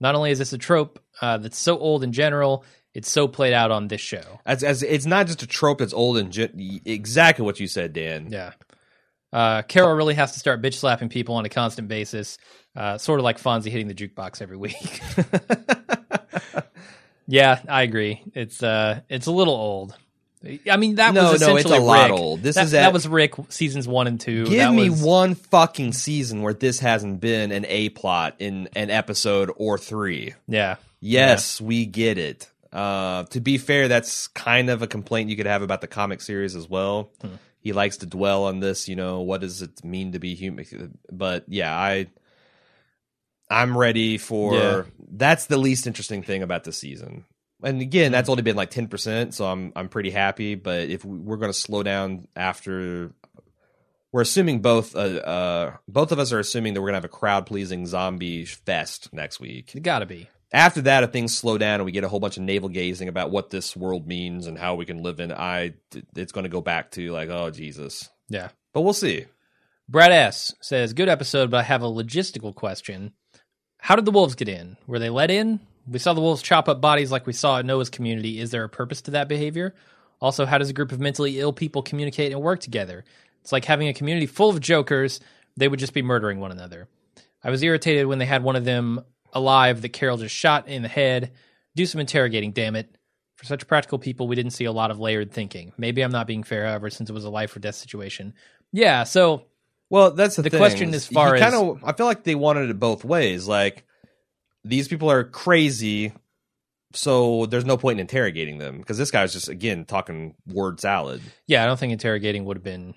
Not 0.00 0.14
only 0.14 0.30
is 0.30 0.38
this 0.38 0.54
a 0.54 0.58
trope 0.58 1.00
uh, 1.20 1.36
that's 1.36 1.58
so 1.58 1.78
old 1.78 2.02
in 2.02 2.12
general, 2.12 2.64
it's 2.98 3.10
so 3.10 3.28
played 3.28 3.54
out 3.54 3.70
on 3.70 3.86
this 3.88 4.00
show. 4.00 4.40
as, 4.44 4.62
as 4.64 4.82
it's 4.82 5.06
not 5.06 5.26
just 5.28 5.42
a 5.42 5.46
trope 5.46 5.78
that's 5.78 5.92
old 5.94 6.18
and 6.18 6.36
exactly 6.84 7.44
what 7.44 7.60
you 7.60 7.66
said 7.68 7.92
dan 7.92 8.28
Yeah. 8.30 8.52
Uh, 9.32 9.60
Carol 9.62 9.94
really 9.94 10.14
has 10.14 10.32
to 10.32 10.38
start 10.38 10.62
bitch 10.62 10.74
slapping 10.74 11.10
people 11.10 11.34
on 11.34 11.44
a 11.44 11.50
constant 11.50 11.86
basis, 11.86 12.38
uh, 12.74 12.96
sort 12.96 13.20
of 13.20 13.24
like 13.24 13.38
Fonzie 13.38 13.70
hitting 13.70 13.86
the 13.86 13.94
jukebox 13.94 14.40
every 14.40 14.56
week. 14.56 15.02
yeah, 17.26 17.60
I 17.68 17.82
agree. 17.82 18.22
It's 18.34 18.62
uh, 18.62 19.00
it's 19.08 19.26
a 19.26 19.32
little 19.32 19.54
old. 19.54 19.96
I 20.70 20.76
mean, 20.76 20.94
that 20.94 21.14
No, 21.14 21.32
was 21.32 21.40
no, 21.40 21.56
it's 21.56 21.66
essentially 21.66 21.78
a 21.78 21.82
lot 21.82 22.10
Rick. 22.10 22.18
old. 22.20 22.42
This 22.42 22.54
that, 22.54 22.64
is 22.66 22.70
that 22.70 22.86
at- 22.86 22.92
was 22.92 23.08
Rick 23.08 23.34
seasons 23.48 23.88
one 23.88 24.06
and 24.06 24.20
two. 24.20 24.44
Give 24.46 24.58
That 24.58 24.72
me 24.72 24.88
was- 24.88 25.02
one 25.02 25.34
fucking 25.34 25.92
season 25.92 26.42
where 26.42 26.54
this 26.54 26.78
hasn't 26.78 27.20
been 27.20 27.50
an 27.52 27.66
A 27.68 27.88
plot 27.90 28.36
in 28.38 28.68
an 28.76 28.90
episode 28.90 29.50
or 29.56 29.78
three. 29.78 30.34
Yeah, 30.46 30.76
Yes, 31.00 31.60
we 31.60 31.86
get 31.86 32.18
it. 32.18 32.48
Uh, 32.72 33.24
to 33.24 33.40
be 33.40 33.58
fair, 33.58 33.88
that's 33.88 34.28
kind 34.28 34.68
of 34.70 34.82
a 34.82 34.86
complaint 34.86 35.30
you 35.30 35.36
could 35.36 35.46
have 35.46 35.62
about 35.62 35.80
the 35.80 35.86
comic 35.86 36.20
series 36.20 36.54
as 36.54 36.68
well. 36.68 37.10
Hmm. 37.20 37.34
He 37.60 37.72
likes 37.72 37.98
to 37.98 38.06
dwell 38.06 38.44
on 38.44 38.60
this, 38.60 38.88
you 38.88 38.96
know, 38.96 39.20
what 39.20 39.40
does 39.40 39.62
it 39.62 39.82
mean 39.84 40.12
to 40.12 40.18
be 40.18 40.34
human? 40.34 40.98
But 41.10 41.44
yeah, 41.48 41.74
I, 41.76 42.06
I'm 43.50 43.76
ready 43.76 44.18
for. 44.18 44.54
Yeah. 44.54 44.82
That's 45.10 45.46
the 45.46 45.56
least 45.58 45.86
interesting 45.86 46.22
thing 46.22 46.42
about 46.42 46.64
the 46.64 46.72
season. 46.72 47.24
And 47.62 47.80
again, 47.80 48.12
that's 48.12 48.28
only 48.28 48.42
been 48.42 48.54
like 48.56 48.70
ten 48.70 48.86
percent, 48.86 49.34
so 49.34 49.46
I'm 49.46 49.72
I'm 49.74 49.88
pretty 49.88 50.10
happy. 50.10 50.54
But 50.54 50.88
if 50.90 51.04
we- 51.04 51.18
we're 51.18 51.38
going 51.38 51.50
to 51.52 51.58
slow 51.58 51.82
down 51.82 52.28
after 52.36 53.10
we're 54.12 54.22
assuming 54.22 54.60
both 54.62 54.94
uh, 54.94 54.98
uh 54.98 55.76
both 55.88 56.12
of 56.12 56.18
us 56.18 56.32
are 56.32 56.38
assuming 56.38 56.74
that 56.74 56.80
we're 56.80 56.88
gonna 56.88 56.98
have 56.98 57.04
a 57.04 57.08
crowd 57.08 57.46
pleasing 57.46 57.86
zombie 57.86 58.44
fest 58.44 59.12
next 59.12 59.40
week. 59.40 59.74
it 59.74 59.82
got 59.82 59.98
to 60.00 60.06
be. 60.06 60.28
After 60.50 60.80
that, 60.82 61.04
if 61.04 61.12
things 61.12 61.36
slow 61.36 61.58
down 61.58 61.74
and 61.74 61.84
we 61.84 61.92
get 61.92 62.04
a 62.04 62.08
whole 62.08 62.20
bunch 62.20 62.38
of 62.38 62.42
navel 62.42 62.70
gazing 62.70 63.08
about 63.08 63.30
what 63.30 63.50
this 63.50 63.76
world 63.76 64.06
means 64.06 64.46
and 64.46 64.56
how 64.56 64.76
we 64.76 64.86
can 64.86 65.02
live 65.02 65.20
in, 65.20 65.30
I 65.30 65.74
it's 66.16 66.32
going 66.32 66.44
to 66.44 66.50
go 66.50 66.62
back 66.62 66.90
to 66.92 67.12
like, 67.12 67.28
oh 67.28 67.50
Jesus. 67.50 68.08
Yeah. 68.28 68.48
But 68.72 68.82
we'll 68.82 68.94
see. 68.94 69.26
Brad 69.88 70.12
S 70.12 70.54
says, 70.60 70.92
"Good 70.92 71.08
episode, 71.08 71.50
but 71.50 71.60
I 71.60 71.62
have 71.62 71.82
a 71.82 71.86
logistical 71.86 72.54
question. 72.54 73.12
How 73.78 73.96
did 73.96 74.04
the 74.04 74.10
wolves 74.10 74.34
get 74.34 74.48
in? 74.48 74.76
Were 74.86 74.98
they 74.98 75.08
let 75.08 75.30
in? 75.30 75.60
We 75.86 75.98
saw 75.98 76.12
the 76.12 76.20
wolves 76.20 76.42
chop 76.42 76.68
up 76.68 76.80
bodies 76.80 77.10
like 77.10 77.26
we 77.26 77.32
saw 77.32 77.58
at 77.58 77.64
Noah's 77.64 77.88
community. 77.88 78.40
Is 78.40 78.50
there 78.50 78.64
a 78.64 78.68
purpose 78.68 79.00
to 79.02 79.12
that 79.12 79.28
behavior? 79.28 79.74
Also, 80.20 80.44
how 80.44 80.58
does 80.58 80.68
a 80.68 80.74
group 80.74 80.92
of 80.92 81.00
mentally 81.00 81.40
ill 81.40 81.52
people 81.52 81.82
communicate 81.82 82.32
and 82.32 82.42
work 82.42 82.60
together? 82.60 83.04
It's 83.40 83.52
like 83.52 83.64
having 83.64 83.88
a 83.88 83.94
community 83.94 84.26
full 84.26 84.50
of 84.50 84.60
jokers. 84.60 85.20
They 85.56 85.68
would 85.68 85.78
just 85.78 85.94
be 85.94 86.02
murdering 86.02 86.40
one 86.40 86.52
another. 86.52 86.88
I 87.42 87.50
was 87.50 87.62
irritated 87.62 88.06
when 88.06 88.18
they 88.18 88.26
had 88.26 88.42
one 88.42 88.56
of 88.56 88.64
them 88.64 89.04
alive 89.32 89.82
that 89.82 89.90
Carol 89.90 90.16
just 90.16 90.34
shot 90.34 90.68
in 90.68 90.82
the 90.82 90.88
head. 90.88 91.32
Do 91.76 91.86
some 91.86 92.00
interrogating, 92.00 92.52
damn 92.52 92.76
it." 92.76 92.94
For 93.36 93.44
such 93.44 93.66
practical 93.68 93.98
people, 94.00 94.26
we 94.26 94.34
didn't 94.34 94.52
see 94.52 94.64
a 94.64 94.72
lot 94.72 94.90
of 94.90 94.98
layered 94.98 95.30
thinking. 95.32 95.72
Maybe 95.78 96.02
I'm 96.02 96.10
not 96.10 96.26
being 96.26 96.42
fair, 96.42 96.66
however, 96.66 96.90
since 96.90 97.08
it 97.08 97.12
was 97.12 97.24
a 97.24 97.30
life 97.30 97.54
or 97.54 97.60
death 97.60 97.76
situation. 97.76 98.34
Yeah, 98.72 99.04
so 99.04 99.44
Well, 99.90 100.10
that's 100.10 100.36
the, 100.36 100.42
The 100.42 100.50
thing. 100.50 100.58
question 100.58 100.92
as 100.92 101.06
far 101.06 101.34
as- 101.36 101.40
kind 101.40 101.54
of, 101.54 101.82
I 101.84 101.92
feel 101.92 102.06
like 102.06 102.24
they 102.24 102.34
wanted 102.34 102.68
it 102.68 102.78
both 102.80 103.04
ways. 103.04 103.46
Like 103.46 103.84
these 104.64 104.88
people 104.88 105.08
are 105.10 105.22
crazy, 105.24 106.12
so 106.92 107.46
there's 107.46 107.64
no 107.64 107.76
point 107.76 107.98
in 107.98 108.04
interrogating 108.04 108.58
them 108.58 108.78
because 108.78 108.98
this 108.98 109.10
guy's 109.10 109.32
just 109.32 109.48
again 109.48 109.84
talking 109.84 110.34
word 110.46 110.80
salad. 110.80 111.20
yeah, 111.46 111.62
I 111.62 111.66
don't 111.66 111.78
think 111.78 111.92
interrogating 111.92 112.44
would 112.44 112.56
have 112.56 112.64
been 112.64 112.94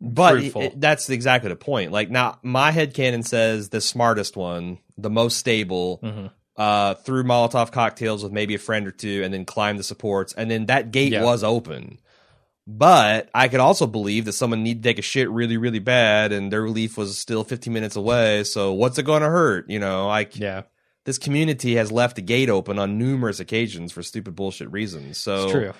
But 0.00 0.32
Fruitful. 0.32 0.62
it- 0.62 0.80
that's 0.80 1.08
exactly 1.08 1.48
the 1.48 1.56
point. 1.56 1.90
Like 1.92 2.10
now, 2.10 2.38
my 2.42 2.70
head 2.70 2.92
canon 2.94 3.22
says 3.22 3.70
the 3.70 3.80
smartest 3.80 4.36
one, 4.36 4.78
the 4.98 5.08
most 5.10 5.38
stable, 5.38 6.00
Mhm. 6.02 6.30
uh, 6.56 6.94
threw 6.94 7.24
Molotov 7.24 7.72
cocktails 7.72 8.22
with 8.22 8.32
maybe 8.32 8.54
a 8.54 8.58
friend 8.58 8.86
or 8.86 8.90
two, 8.90 9.22
and 9.24 9.32
then 9.32 9.44
climbed 9.44 9.78
the 9.78 9.82
supports, 9.84 10.32
and 10.34 10.50
then 10.50 10.66
that 10.66 10.90
gate 10.90 11.12
Yeah. 11.12 11.24
was 11.24 11.42
open. 11.42 11.98
But 12.66 13.30
I 13.34 13.46
could 13.48 13.60
also 13.60 13.86
believe 13.86 14.24
that 14.24 14.32
someone 14.32 14.62
needed 14.64 14.82
to 14.82 14.88
take 14.88 14.98
a 14.98 15.02
shit 15.02 15.30
really, 15.30 15.56
really 15.56 15.78
bad, 15.78 16.32
and 16.32 16.52
their 16.52 16.62
relief 16.62 16.98
was 16.98 17.16
still 17.16 17.44
15 17.44 17.72
minutes 17.72 17.94
away. 17.94 18.42
So 18.44 18.72
what's 18.72 18.98
it 18.98 19.04
going 19.04 19.22
to 19.22 19.28
hurt? 19.28 19.70
You 19.70 19.78
know, 19.78 20.08
like 20.08 20.36
yeah. 20.38 20.62
this 21.04 21.16
community 21.16 21.76
has 21.76 21.92
left 21.92 22.16
the 22.16 22.22
gate 22.22 22.50
open 22.50 22.78
on 22.78 22.98
numerous 22.98 23.38
occasions 23.38 23.92
for 23.92 24.02
stupid 24.02 24.34
bullshit 24.34 24.70
reasons. 24.72 25.16
So 25.18 25.44
It's 25.44 25.52
true. 25.52 25.72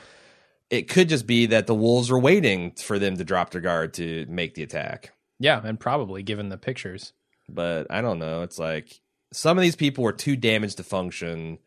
It 0.71 0.89
could 0.89 1.09
just 1.09 1.27
be 1.27 1.47
that 1.47 1.67
the 1.67 1.75
wolves 1.75 2.11
are 2.11 2.19
waiting 2.19 2.73
for 2.73 2.99
them 2.99 3.17
to 3.17 3.25
drop 3.25 3.51
their 3.51 3.61
guard 3.61 3.95
to 3.95 4.27
make 4.29 4.55
the 4.55 4.63
attack. 4.63 5.13
Yeah, 5.39 5.61
and 5.63 5.79
probably 5.79 6.23
given 6.23 6.49
the 6.49 6.59
pictures. 6.59 7.13
but 7.49 7.87
I 7.91 8.01
don't 8.01 8.19
know. 8.19 8.43
It's 8.43 8.59
like 8.59 9.01
some 9.33 9.59
of 9.59 9.63
these 9.63 9.77
people 9.77 10.05
were 10.05 10.13
too 10.13 10.37
damaged 10.37 10.79
to 10.79 10.83
function, 10.83 11.59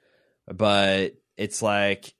but 0.47 1.13
it's 1.37 1.61
like 1.61 2.13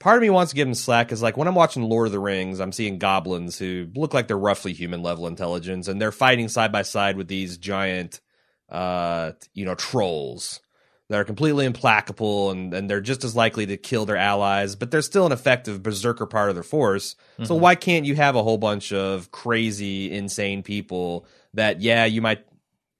part 0.00 0.16
of 0.16 0.22
me 0.22 0.30
wants 0.30 0.50
to 0.50 0.56
give 0.56 0.66
them 0.66 0.74
slack 0.74 1.06
because 1.06 1.22
like 1.22 1.36
when 1.36 1.48
I'm 1.48 1.54
watching 1.54 1.82
Lord 1.82 2.06
of 2.06 2.12
the 2.12 2.18
Rings, 2.18 2.60
I'm 2.60 2.72
seeing 2.72 2.98
goblins 2.98 3.58
who 3.58 3.88
look 3.94 4.12
like 4.14 4.26
they're 4.26 4.36
roughly 4.36 4.72
human 4.72 5.02
level 5.02 5.26
intelligence, 5.26 5.86
and 5.88 6.00
they're 6.00 6.12
fighting 6.12 6.48
side 6.48 6.72
by 6.72 6.82
side 6.82 7.16
with 7.16 7.28
these 7.28 7.58
giant, 7.58 8.20
uh, 8.68 9.32
you 9.52 9.64
know, 9.64 9.74
trolls 9.74 10.60
that 11.10 11.20
are 11.20 11.24
completely 11.24 11.66
implacable 11.66 12.50
and, 12.50 12.72
and 12.72 12.88
they're 12.88 13.00
just 13.00 13.24
as 13.24 13.36
likely 13.36 13.66
to 13.66 13.76
kill 13.76 14.06
their 14.06 14.16
allies, 14.16 14.74
but 14.74 14.90
they're 14.90 15.02
still 15.02 15.26
an 15.26 15.32
effective 15.32 15.82
berserker 15.82 16.24
part 16.26 16.48
of 16.48 16.56
their 16.56 16.62
force. 16.62 17.14
So 17.42 17.54
Mhm. 17.54 17.60
why 17.60 17.74
can't 17.74 18.06
you 18.06 18.14
have 18.14 18.36
a 18.36 18.42
whole 18.42 18.56
bunch 18.58 18.92
of 18.92 19.30
crazy, 19.30 20.10
insane 20.10 20.62
people 20.62 21.26
that, 21.52 21.82
yeah, 21.82 22.06
you 22.06 22.22
might 22.22 22.44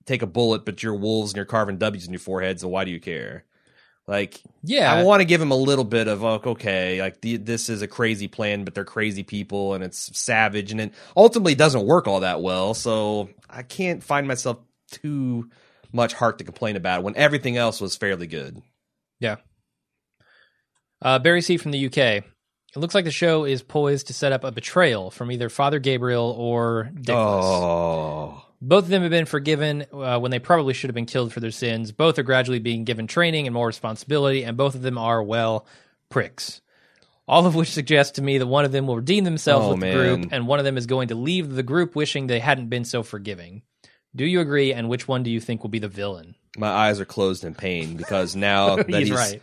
take 0.05 0.21
a 0.21 0.27
bullet, 0.27 0.67
but 0.67 0.83
you're 0.83 0.95
wolves 0.95 1.33
and 1.33 1.37
you're 1.37 1.47
carving 1.47 1.79
W's 1.79 2.07
in 2.07 2.13
your 2.13 2.21
forehead, 2.21 2.61
so 2.61 2.69
why 2.69 2.85
do 2.85 2.91
you 2.91 3.01
care? 3.01 3.45
Like, 4.07 4.43
Yeah. 4.63 4.93
I 4.93 5.03
want 5.03 5.21
to 5.21 5.25
give 5.25 5.41
them 5.41 5.51
a 5.51 5.57
little 5.57 5.85
bit 5.85 6.07
of, 6.09 6.21
like, 6.21 6.47
okay, 6.47 7.01
like 7.01 7.23
the, 7.23 7.39
this 7.39 7.71
is 7.71 7.81
a 7.81 7.89
crazy 7.89 8.29
plan, 8.29 8.65
but 8.65 8.75
they're 8.75 8.85
crazy 8.85 9.23
people 9.23 9.73
and 9.73 9.83
it's 9.83 10.11
savage 10.19 10.73
and 10.73 10.81
it 10.83 10.93
ultimately 11.17 11.55
doesn't 11.55 11.87
work 11.87 12.07
all 12.07 12.21
that 12.21 12.43
well. 12.43 12.75
So 12.75 13.31
I 13.49 13.63
can't 13.63 14.03
find 14.05 14.29
myself 14.29 14.59
too 14.91 15.49
much 15.95 16.13
heart 16.15 16.39
to 16.39 16.45
complain 16.45 16.77
about 16.77 17.03
when 17.03 17.17
everything 17.17 17.57
else 17.57 17.81
was 17.81 17.97
fairly 17.97 18.27
good. 18.27 18.61
Yeah. 19.21 19.37
Uh, 21.01 21.19
Barry 21.19 21.41
C. 21.43 21.57
from 21.57 21.71
the 21.73 21.87
UK. 21.87 21.97
It 21.97 22.25
looks 22.81 22.95
like 22.95 23.05
the 23.05 23.11
show 23.11 23.45
is 23.45 23.63
poised 23.63 24.09
to 24.09 24.15
set 24.15 24.33
up 24.33 24.43
a 24.43 24.51
betrayal 24.51 25.11
from 25.11 25.31
either 25.31 25.49
Father 25.49 25.79
Gabriel 25.79 26.35
or 26.37 26.91
Dickless. 26.95 27.15
Oh. 27.45 28.45
Both 28.61 28.85
of 28.85 28.91
them 28.91 29.03
have 29.03 29.11
been 29.11 29.27
forgiven 29.27 29.85
uh, 29.93 30.19
when 30.19 30.31
they 30.31 30.39
probably 30.39 30.75
should 30.75 30.89
have 30.89 30.95
been 30.95 31.07
killed 31.07 31.33
for 31.33 31.41
their 31.41 31.51
sins. 31.51 31.93
Both 31.93 32.19
are 32.19 32.23
gradually 32.23 32.59
being 32.59 32.85
given 32.85 33.07
training 33.07 33.47
and 33.47 33.55
more 33.55 33.67
responsibility, 33.67 34.43
and 34.43 34.57
both 34.57 34.75
of 34.75 34.83
them 34.83 34.97
are, 34.99 35.23
well, 35.23 35.67
pricks. 36.09 36.63
All 37.29 37.47
of 37.47 37.55
which 37.55 37.71
suggests 37.71 38.13
to 38.13 38.23
me 38.23 38.39
that 38.39 38.47
one 38.47 38.65
of 38.65 38.73
them 38.73 38.87
will 38.87 38.97
redeem 38.97 39.25
themselves 39.25 39.67
Oh, 39.67 39.71
with 39.73 39.81
the 39.81 39.87
man. 39.87 39.97
group, 39.97 40.33
and 40.33 40.47
one 40.47 40.59
of 40.59 40.65
them 40.65 40.77
is 40.79 40.87
going 40.87 41.09
to 41.09 41.15
leave 41.15 41.51
the 41.51 41.63
group 41.63 41.95
wishing 41.95 42.27
they 42.27 42.41
hadn't 42.41 42.69
been 42.71 42.85
so 42.85 43.03
forgiving. 43.03 43.63
Do 44.17 44.25
you 44.25 44.41
agree? 44.41 44.73
And 44.73 44.89
which 44.89 45.09
one 45.09 45.23
do 45.23 45.31
you 45.31 45.41
think 45.41 45.63
will 45.63 45.71
be 45.71 45.79
the 45.79 45.89
villain? 45.89 46.37
My 46.57 46.69
eyes 46.69 47.01
are 47.01 47.05
closed 47.05 47.45
in 47.45 47.55
pain 47.55 47.97
because 47.97 48.37
now 48.37 48.77
that 48.77 48.89
he's, 48.89 49.09
he's, 49.09 49.11
right. 49.11 49.43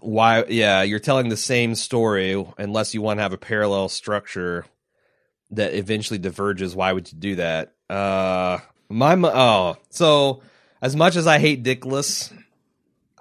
why 0.00 0.44
yeah 0.48 0.82
you're 0.82 0.98
telling 0.98 1.28
the 1.28 1.36
same 1.36 1.74
story 1.74 2.44
unless 2.58 2.92
you 2.92 3.00
want 3.00 3.18
to 3.18 3.22
have 3.22 3.32
a 3.32 3.38
parallel 3.38 3.88
structure 3.88 4.66
that 5.50 5.74
eventually 5.74 6.18
diverges 6.18 6.74
why 6.74 6.92
would 6.92 7.10
you 7.10 7.18
do 7.18 7.36
that 7.36 7.72
uh 7.88 8.58
my 8.88 9.14
oh 9.14 9.76
so 9.90 10.42
as 10.82 10.96
much 10.96 11.14
as 11.14 11.26
i 11.26 11.38
hate 11.38 11.62
dickless 11.62 12.32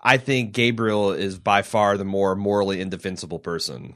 i 0.01 0.17
think 0.17 0.53
gabriel 0.53 1.11
is 1.11 1.37
by 1.37 1.61
far 1.61 1.97
the 1.97 2.05
more 2.05 2.35
morally 2.35 2.81
indefensible 2.81 3.39
person 3.39 3.95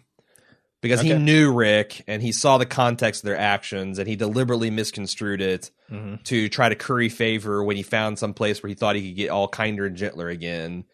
because 0.81 1.01
he 1.01 1.13
knew 1.13 1.51
rick 1.51 2.03
and 2.07 2.21
he 2.21 2.31
saw 2.31 2.57
the 2.57 2.65
context 2.65 3.23
of 3.23 3.27
their 3.27 3.39
actions 3.39 3.97
and 3.97 4.07
he 4.07 4.15
deliberately 4.15 4.69
misconstrued 4.69 5.41
it 5.41 5.71
Mhm. 5.91 6.23
to 6.25 6.49
try 6.49 6.69
to 6.69 6.75
curry 6.75 7.09
favor 7.09 7.63
when 7.63 7.77
he 7.77 7.83
found 7.83 8.17
some 8.19 8.33
place 8.33 8.61
where 8.63 8.69
he 8.69 8.75
thought 8.75 8.95
he 8.95 9.07
could 9.09 9.17
get 9.17 9.29
all 9.29 9.47
kinder 9.47 9.85
and 9.85 9.95
gentler 9.95 10.29
again 10.29 10.85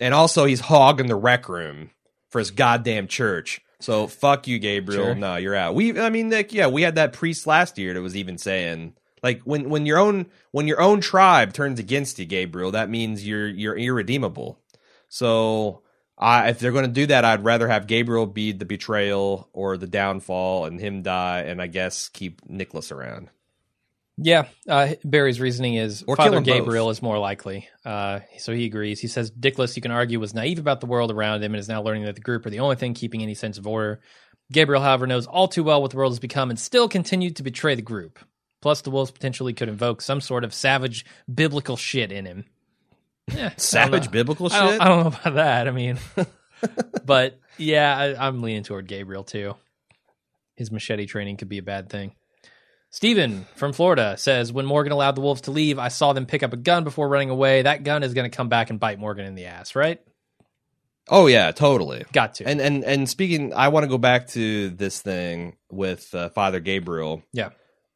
and 0.00 0.14
also, 0.14 0.44
he's 0.44 0.60
hogging 0.60 1.08
the 1.08 1.16
rec 1.16 1.48
room 1.48 1.90
for 2.30 2.38
his 2.38 2.52
goddamn 2.52 3.08
church. 3.08 3.60
So 3.80 4.06
fuck 4.06 4.46
you, 4.46 4.58
Gabriel. 4.60 5.06
Sure. 5.06 5.14
No, 5.16 5.34
you're 5.36 5.54
out. 5.56 5.74
We, 5.74 5.98
I 5.98 6.08
mean, 6.10 6.30
like, 6.30 6.52
yeah, 6.52 6.68
we 6.68 6.82
had 6.82 6.94
that 6.94 7.12
priest 7.12 7.46
last 7.48 7.78
year 7.78 7.94
that 7.94 8.00
was 8.00 8.16
even 8.16 8.38
saying, 8.38 8.94
like, 9.24 9.42
when 9.42 9.68
when 9.70 9.86
your 9.86 9.98
own 9.98 10.26
when 10.52 10.68
your 10.68 10.80
own 10.80 11.00
tribe 11.00 11.52
turns 11.52 11.80
against 11.80 12.18
you, 12.20 12.26
Gabriel, 12.26 12.70
that 12.72 12.88
means 12.88 13.26
you're 13.26 13.48
you're 13.48 13.76
irredeemable. 13.76 14.60
So, 15.08 15.82
I 16.16 16.48
if 16.50 16.58
they're 16.60 16.72
going 16.72 16.84
to 16.86 16.90
do 16.92 17.06
that, 17.06 17.24
I'd 17.24 17.44
rather 17.44 17.66
have 17.68 17.86
Gabriel 17.88 18.26
be 18.26 18.52
the 18.52 18.64
betrayal 18.64 19.48
or 19.52 19.76
the 19.76 19.86
downfall, 19.88 20.66
and 20.66 20.80
him 20.80 21.02
die, 21.02 21.40
and 21.40 21.60
I 21.60 21.66
guess 21.66 22.08
keep 22.08 22.42
Nicholas 22.48 22.92
around. 22.92 23.30
Yeah, 24.20 24.48
uh, 24.68 24.94
Barry's 25.04 25.40
reasoning 25.40 25.74
is 25.74 26.02
Or 26.06 26.16
Father 26.16 26.32
them 26.32 26.42
both. 26.42 26.54
Gabriel 26.54 26.90
is 26.90 27.00
more 27.00 27.18
likely. 27.18 27.68
Uh, 27.84 28.20
so 28.38 28.52
he 28.52 28.64
agrees. 28.64 29.00
He 29.00 29.06
says 29.06 29.30
Dickless, 29.30 29.76
you 29.76 29.82
can 29.82 29.92
argue, 29.92 30.18
was 30.18 30.34
naive 30.34 30.58
about 30.58 30.80
the 30.80 30.86
world 30.86 31.12
around 31.12 31.42
him 31.44 31.54
and 31.54 31.60
is 31.60 31.68
now 31.68 31.82
learning 31.82 32.04
that 32.04 32.16
the 32.16 32.20
group 32.20 32.44
are 32.44 32.50
the 32.50 32.58
only 32.58 32.74
thing 32.74 32.94
keeping 32.94 33.22
any 33.22 33.34
sense 33.34 33.58
of 33.58 33.66
order. 33.66 34.00
Gabriel, 34.50 34.82
however, 34.82 35.06
knows 35.06 35.26
all 35.26 35.46
too 35.46 35.62
well 35.62 35.80
what 35.80 35.92
the 35.92 35.96
world 35.96 36.12
has 36.12 36.18
become 36.18 36.50
and 36.50 36.58
still 36.58 36.88
continued 36.88 37.36
to 37.36 37.44
betray 37.44 37.76
the 37.76 37.82
group. 37.82 38.18
Plus, 38.60 38.80
the 38.80 38.90
wolves 38.90 39.12
potentially 39.12 39.52
could 39.52 39.68
invoke 39.68 40.02
some 40.02 40.20
sort 40.20 40.42
of 40.42 40.52
savage 40.52 41.04
biblical 41.32 41.76
shit 41.76 42.12
in 42.12 42.26
him. 42.26 42.44
Eh, 43.36 43.50
Savage 43.58 44.10
biblical 44.10 44.50
I 44.50 44.58
don't, 44.58 44.72
shit. 44.72 44.80
I 44.80 44.88
don't 44.88 45.00
know 45.02 45.08
about 45.08 45.34
that. 45.34 45.68
I 45.68 45.70
mean, 45.70 45.98
but 47.04 47.38
yeah, 47.58 47.94
I, 47.94 48.26
I'm 48.26 48.40
leaning 48.40 48.62
toward 48.62 48.86
Gabriel 48.88 49.22
too. 49.22 49.54
His 50.56 50.72
machete 50.72 51.04
training 51.04 51.36
could 51.36 51.50
be 51.50 51.58
a 51.58 51.62
bad 51.62 51.90
thing. 51.90 52.14
Steven 52.90 53.46
from 53.54 53.72
Florida 53.72 54.16
says 54.16 54.52
when 54.52 54.64
Morgan 54.66 54.92
allowed 54.92 55.14
the 55.14 55.20
wolves 55.20 55.42
to 55.42 55.50
leave, 55.50 55.78
I 55.78 55.88
saw 55.88 56.12
them 56.14 56.26
pick 56.26 56.42
up 56.42 56.52
a 56.52 56.56
gun 56.56 56.84
before 56.84 57.08
running 57.08 57.30
away. 57.30 57.62
That 57.62 57.84
gun 57.84 58.02
is 58.02 58.14
going 58.14 58.28
to 58.30 58.34
come 58.34 58.48
back 58.48 58.70
and 58.70 58.80
bite 58.80 58.98
Morgan 58.98 59.26
in 59.26 59.34
the 59.34 59.44
ass, 59.46 59.74
right? 59.74 60.00
oh 61.10 61.26
yeah, 61.26 61.50
totally. 61.52 62.04
Got 62.12 62.34
to. 62.34 62.46
And 62.46 62.60
and 62.60 62.84
and 62.84 63.08
speaking, 63.08 63.54
I 63.54 63.68
want 63.68 63.84
to 63.84 63.88
go 63.88 63.96
back 63.98 64.28
to 64.28 64.68
this 64.70 65.00
thing 65.00 65.56
with 65.70 66.14
uh, 66.14 66.28
Father 66.30 66.60
Gabriel. 66.60 67.22
yeah. 67.32 67.50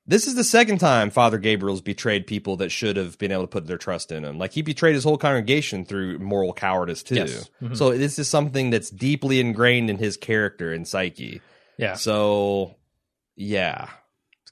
This 0.04 0.26
is 0.26 0.34
the 0.34 0.42
second 0.42 0.78
time 0.78 1.10
Father 1.10 1.38
Gabriel's 1.38 1.80
betrayed 1.80 2.26
people 2.26 2.56
that 2.56 2.70
should 2.70 2.96
have 2.96 3.18
been 3.18 3.30
able 3.30 3.42
to 3.44 3.48
put 3.48 3.68
their 3.68 3.78
trust 3.78 4.10
in 4.10 4.24
him. 4.24 4.36
Like 4.36 4.52
he 4.52 4.60
betrayed 4.60 4.94
his 4.96 5.04
whole 5.04 5.16
congregation 5.16 5.84
through 5.84 6.18
moral 6.18 6.52
cowardice 6.52 7.04
too. 7.04 7.14
Yes. 7.14 7.48
Mhm. 7.62 7.76
So 7.76 7.96
this 7.96 8.18
is 8.18 8.28
something 8.28 8.70
that's 8.70 8.90
deeply 8.90 9.38
ingrained 9.38 9.90
in 9.90 9.98
his 9.98 10.16
character 10.16 10.72
and 10.72 10.88
psyche. 10.88 11.40
Yeah. 11.78 11.94
So 11.94 12.74
yeah. 13.36 13.90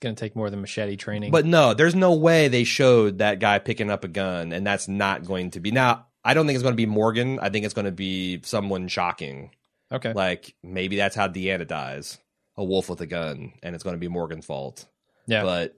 Going 0.01 0.15
to 0.15 0.21
take 0.21 0.35
more 0.35 0.49
than 0.51 0.61
machete 0.61 0.97
training. 0.97 1.31
But 1.31 1.45
no, 1.47 1.75
there's 1.75 1.95
no 1.95 2.15
way 2.15 2.49
they 2.49 2.65
showed 2.65 3.19
that 3.19 3.39
guy 3.39 3.59
picking 3.59 3.91
up 3.91 4.03
a 4.05 4.09
gun 4.09 4.53
and 4.53 4.67
that's 4.67 4.89
not 4.89 5.25
going 5.27 5.51
to 5.53 5.61
be. 5.61 5.71
Now, 5.71 6.07
I 6.25 6.33
don't 6.35 6.47
think 6.47 6.55
it's 6.57 6.63
going 6.63 6.73
to 6.73 6.77
be 6.77 6.87
Morgan. 6.87 7.39
I 7.41 7.51
think 7.51 7.65
it's 7.65 7.75
going 7.75 7.85
to 7.85 7.93
be 7.93 8.41
someone 8.43 8.89
shocking. 8.89 9.51
okay. 9.93 10.13
Like 10.15 10.55
maybe 10.63 10.97
that's 10.97 11.15
how 11.17 11.29
Deanna 11.29 11.67
dies, 11.67 12.19
a 12.57 12.65
wolf 12.65 12.89
with 12.89 13.01
a 13.03 13.07
gun, 13.07 13.53
and 13.63 13.75
it's 13.75 13.85
going 13.85 13.95
to 13.95 14.01
be 14.01 14.09
Morgan's 14.09 14.47
fault. 14.47 14.87
Yeah. 15.27 15.43
But 15.43 15.77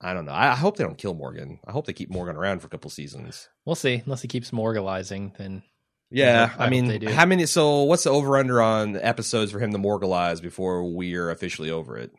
I 0.00 0.12
don't 0.14 0.24
know. 0.24 0.32
I, 0.32 0.52
I 0.52 0.54
hope 0.56 0.76
they 0.76 0.84
don't 0.84 0.98
kill 0.98 1.14
Morgan. 1.14 1.60
I 1.66 1.72
hope 1.72 1.86
they 1.86 1.92
keep 1.92 2.10
Morgan 2.10 2.36
around 2.36 2.60
for 2.60 2.66
a 2.66 2.70
couple 2.70 2.90
seasons. 2.90 3.48
we'll 3.64 3.74
see. 3.76 4.02
Unless 4.04 4.22
he 4.22 4.28
keeps 4.28 4.50
morgalizing, 4.50 5.36
then 5.36 5.62
Yeah, 6.10 6.50
I 6.58 6.64
I, 6.64 6.68
they 6.68 6.80
mean, 6.80 6.98
do. 7.00 7.08
how 7.10 7.26
many? 7.26 7.46
So 7.46 7.82
what's 7.82 8.04
the 8.04 8.10
over 8.10 8.36
under 8.38 8.60
on 8.62 8.96
episodes 8.96 9.52
for 9.52 9.60
him 9.60 9.72
to 9.72 9.78
morgalize 9.78 10.40
before 10.42 10.82
we're 10.84 11.30
officially 11.30 11.70
over 11.70 11.96
it? 11.96 12.12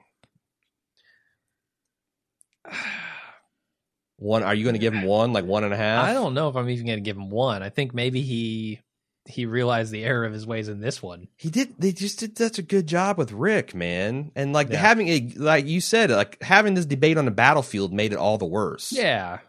One? 4.18 4.43
Are 4.43 4.53
you 4.53 4.64
going 4.64 4.76
to 4.76 4.80
give 4.80 4.93
him 4.93 5.03
one, 5.03 5.34
like 5.34 5.45
one 5.45 5.64
and 5.64 5.73
a 5.73 5.77
half? 5.77 6.07
I 6.07 6.14
don't 6.14 6.35
know 6.35 6.48
if 6.48 6.56
I'm 6.56 6.69
even 6.69 6.85
going 6.85 6.98
to 6.99 7.03
give 7.03 7.18
him 7.18 7.30
one. 7.31 7.64
I 7.64 7.69
think 7.69 7.93
maybe 7.93 8.22
he 8.22 8.80
he 9.26 9.45
realized 9.45 9.91
the 9.91 10.03
error 10.03 10.26
of 10.26 10.34
his 10.34 10.45
ways 10.45 10.68
in 10.68 10.80
this 10.80 11.02
one. 11.02 11.27
He 11.38 11.49
did. 11.49 11.73
They 11.80 11.91
just 11.91 12.19
did 12.19 12.38
such 12.38 12.60
a 12.60 12.64
good 12.64 12.85
job 12.88 13.18
with 13.18 13.31
Rick, 13.31 13.73
man. 13.73 14.31
And 14.35 14.53
like 14.53 14.69
Yeah. 14.69 14.77
having 14.77 15.07
a 15.07 15.34
like 15.38 15.65
you 15.65 15.81
said, 15.81 16.11
like 16.11 16.41
having 16.41 16.76
this 16.76 16.85
debate 16.85 17.18
on 17.18 17.26
the 17.26 17.31
battlefield 17.31 17.93
made 17.93 18.14
it 18.14 18.18
all 18.19 18.38
the 18.38 18.45
worse. 18.45 18.91
Yeah, 18.91 19.39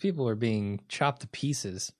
people 0.00 0.28
are 0.28 0.34
being 0.36 0.80
chopped 0.88 1.20
to 1.22 1.28
pieces. 1.28 1.92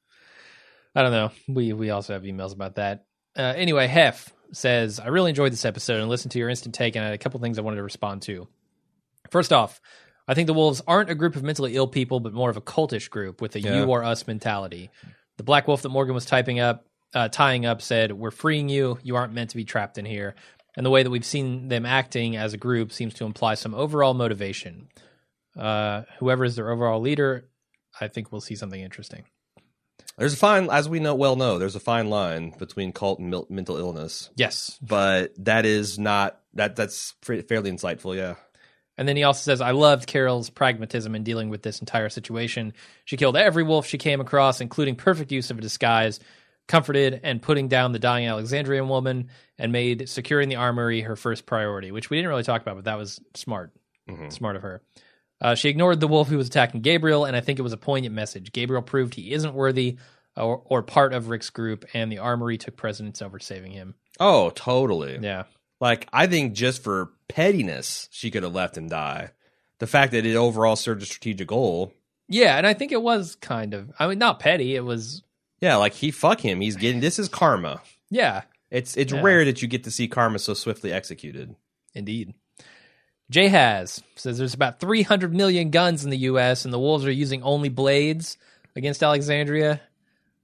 I 0.94 1.02
don't 1.02 1.12
know. 1.12 1.30
We 1.46 1.72
we 1.72 1.90
also 1.90 2.12
have 2.14 2.22
emails 2.22 2.52
about 2.52 2.74
that. 2.76 3.06
Uh, 3.36 3.42
anyway, 3.56 3.86
Hef 3.86 4.32
says 4.52 4.98
I 4.98 5.08
really 5.08 5.30
enjoyed 5.30 5.52
this 5.52 5.64
episode 5.64 6.00
and 6.00 6.08
listened 6.08 6.32
to 6.32 6.40
your 6.40 6.48
instant 6.48 6.74
take, 6.74 6.96
and 6.96 7.04
I 7.04 7.08
had 7.08 7.14
a 7.14 7.18
couple 7.18 7.38
things 7.38 7.56
I 7.56 7.62
wanted 7.62 7.76
to 7.76 7.84
respond 7.84 8.22
to. 8.22 8.48
First 9.30 9.52
off, 9.52 9.80
I 10.28 10.34
think 10.34 10.46
the 10.46 10.54
wolves 10.54 10.80
aren't 10.86 11.10
a 11.10 11.14
group 11.14 11.36
of 11.36 11.42
mentally 11.42 11.74
ill 11.76 11.88
people, 11.88 12.20
but 12.20 12.32
more 12.32 12.50
of 12.50 12.56
a 12.56 12.60
cultish 12.60 13.08
group 13.10 13.40
with 13.40 13.54
a 13.56 13.60
Yeah. 13.60 13.76
"you 13.78 13.84
or 13.86 14.04
us" 14.04 14.26
mentality. 14.26 14.90
The 15.36 15.42
black 15.42 15.66
wolf 15.66 15.82
that 15.82 15.88
Morgan 15.88 16.14
was 16.14 16.24
typing 16.24 16.60
up, 16.60 16.86
uh, 17.14 17.28
tying 17.28 17.66
up, 17.66 17.82
said, 17.82 18.12
"We're 18.12 18.30
freeing 18.30 18.68
you. 18.68 18.98
You 19.02 19.16
aren't 19.16 19.32
meant 19.32 19.50
to 19.50 19.56
be 19.56 19.64
trapped 19.64 19.98
in 19.98 20.04
here." 20.04 20.34
And 20.76 20.86
the 20.86 20.90
way 20.90 21.02
that 21.02 21.10
we've 21.10 21.24
seen 21.24 21.68
them 21.68 21.84
acting 21.84 22.36
as 22.36 22.52
a 22.52 22.56
group 22.56 22.92
seems 22.92 23.14
to 23.14 23.24
imply 23.24 23.54
some 23.54 23.74
overall 23.74 24.14
motivation. 24.14 24.88
Uh, 25.58 26.02
whoever 26.20 26.44
is 26.44 26.54
their 26.56 26.70
overall 26.70 27.00
leader, 27.00 27.48
I 28.00 28.06
think 28.08 28.30
we'll 28.30 28.40
see 28.40 28.54
something 28.54 28.80
interesting. 28.80 29.24
There's 30.16 30.34
a 30.34 30.36
fine, 30.36 30.68
as 30.70 30.88
we 30.88 31.00
know 31.00 31.14
well 31.14 31.34
know, 31.34 31.58
there's 31.58 31.74
a 31.74 31.80
fine 31.80 32.08
line 32.10 32.54
between 32.58 32.92
cult 32.92 33.18
and 33.18 33.30
mil- 33.30 33.46
mental 33.50 33.76
illness, 33.78 34.30
Yes. 34.36 34.78
but 34.80 35.32
that 35.44 35.64
is 35.66 35.98
not 35.98 36.40
that. 36.54 36.76
That's 36.76 37.14
fa- 37.22 37.42
fairly 37.42 37.70
insightful. 37.72 38.14
Yeah. 38.16 38.34
And 39.00 39.08
then 39.08 39.16
he 39.16 39.22
also 39.22 39.40
says, 39.40 39.62
I 39.62 39.70
loved 39.70 40.06
Carol's 40.06 40.50
pragmatism 40.50 41.14
in 41.14 41.24
dealing 41.24 41.48
with 41.48 41.62
this 41.62 41.80
entire 41.80 42.10
situation. 42.10 42.74
She 43.06 43.16
killed 43.16 43.34
every 43.34 43.62
wolf 43.62 43.86
she 43.86 43.96
came 43.96 44.20
across, 44.20 44.60
including 44.60 44.94
perfect 44.96 45.32
use 45.32 45.50
of 45.50 45.56
a 45.56 45.62
disguise, 45.62 46.20
comforted 46.68 47.18
and 47.24 47.40
putting 47.40 47.68
down 47.68 47.92
the 47.92 47.98
dying 47.98 48.26
Alexandrian 48.28 48.90
woman, 48.90 49.30
and 49.58 49.72
made 49.72 50.06
securing 50.06 50.50
the 50.50 50.56
armory 50.56 51.00
her 51.00 51.16
first 51.16 51.46
priority, 51.46 51.90
which 51.90 52.10
we 52.10 52.18
didn't 52.18 52.28
really 52.28 52.42
talk 52.42 52.60
about, 52.60 52.76
but 52.76 52.84
that 52.84 52.98
was 52.98 53.18
smart. 53.34 53.72
Mhm. 54.06 54.30
Smart 54.30 54.56
of 54.56 54.62
her. 54.62 54.82
Uh, 55.40 55.54
she 55.54 55.70
ignored 55.70 55.98
the 55.98 56.06
wolf 56.06 56.28
who 56.28 56.36
was 56.36 56.48
attacking 56.48 56.82
Gabriel, 56.82 57.24
and 57.24 57.34
I 57.34 57.40
think 57.40 57.58
it 57.58 57.62
was 57.62 57.72
a 57.72 57.78
poignant 57.78 58.14
message. 58.14 58.52
Gabriel 58.52 58.82
proved 58.82 59.14
he 59.14 59.32
isn't 59.32 59.54
worthy 59.54 59.96
or, 60.36 60.60
or 60.66 60.82
part 60.82 61.14
of 61.14 61.30
Rick's 61.30 61.48
group, 61.48 61.86
and 61.94 62.12
the 62.12 62.18
armory 62.18 62.58
took 62.58 62.76
precedence 62.76 63.22
over 63.22 63.38
saving 63.38 63.72
him. 63.72 63.94
Oh, 64.20 64.50
totally. 64.50 65.18
Yeah. 65.22 65.44
Like 65.80 66.08
I 66.12 66.26
think 66.26 66.52
just 66.52 66.82
for 66.84 67.10
pettiness, 67.28 68.08
she 68.10 68.30
could 68.30 68.42
have 68.42 68.54
left 68.54 68.76
him 68.76 68.88
die. 68.88 69.30
The 69.78 69.86
fact 69.86 70.12
that 70.12 70.26
it 70.26 70.36
overall 70.36 70.76
served 70.76 71.02
a 71.02 71.06
strategic 71.06 71.48
goal. 71.48 71.92
Yeah, 72.28 72.56
and 72.58 72.66
I 72.66 72.74
think 72.74 72.92
it 72.92 73.02
was 73.02 73.34
kind 73.36 73.72
of, 73.74 73.90
I 73.98 74.06
mean, 74.06 74.18
not 74.18 74.38
petty. 74.38 74.76
It 74.76 74.84
was, 74.84 75.22
Yeah, 75.60 75.76
like 75.76 75.94
he 75.94 76.10
fuck 76.10 76.40
him. 76.40 76.60
He's 76.60 76.76
getting 76.76 77.00
this 77.00 77.18
is 77.18 77.28
karma. 77.28 77.80
yeah, 78.10 78.42
It's 78.70 78.96
it's 78.96 79.12
Yeah. 79.12 79.22
rare 79.22 79.44
that 79.46 79.62
you 79.62 79.68
get 79.68 79.84
to 79.84 79.90
see 79.90 80.06
karma 80.06 80.38
so 80.38 80.54
swiftly 80.54 80.92
executed. 80.92 81.56
Indeed. 81.94 82.34
Jay 83.30 83.48
has 83.48 84.02
says 84.16 84.38
there's 84.38 84.54
about 84.54 84.80
300 84.80 85.32
million 85.34 85.70
guns 85.70 86.04
in 86.04 86.10
the 86.10 86.18
U.S. 86.18 86.64
and 86.64 86.74
the 86.74 86.78
Wolves 86.78 87.04
are 87.06 87.10
using 87.12 87.42
only 87.42 87.68
blades 87.68 88.36
against 88.76 89.02
Alexandria. 89.02 89.80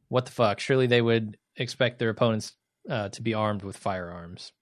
What 0.09 0.25
the 0.27 0.33
fuck? 0.33 0.61
Surely 0.61 0.87
they 0.87 1.03
would 1.03 1.37
expect 1.57 1.99
their 1.99 2.11
opponents 2.11 2.53
uh, 2.89 3.09
to 3.11 3.23
be 3.23 3.35
armed 3.35 3.63
with 3.65 3.77
firearms. 3.77 4.53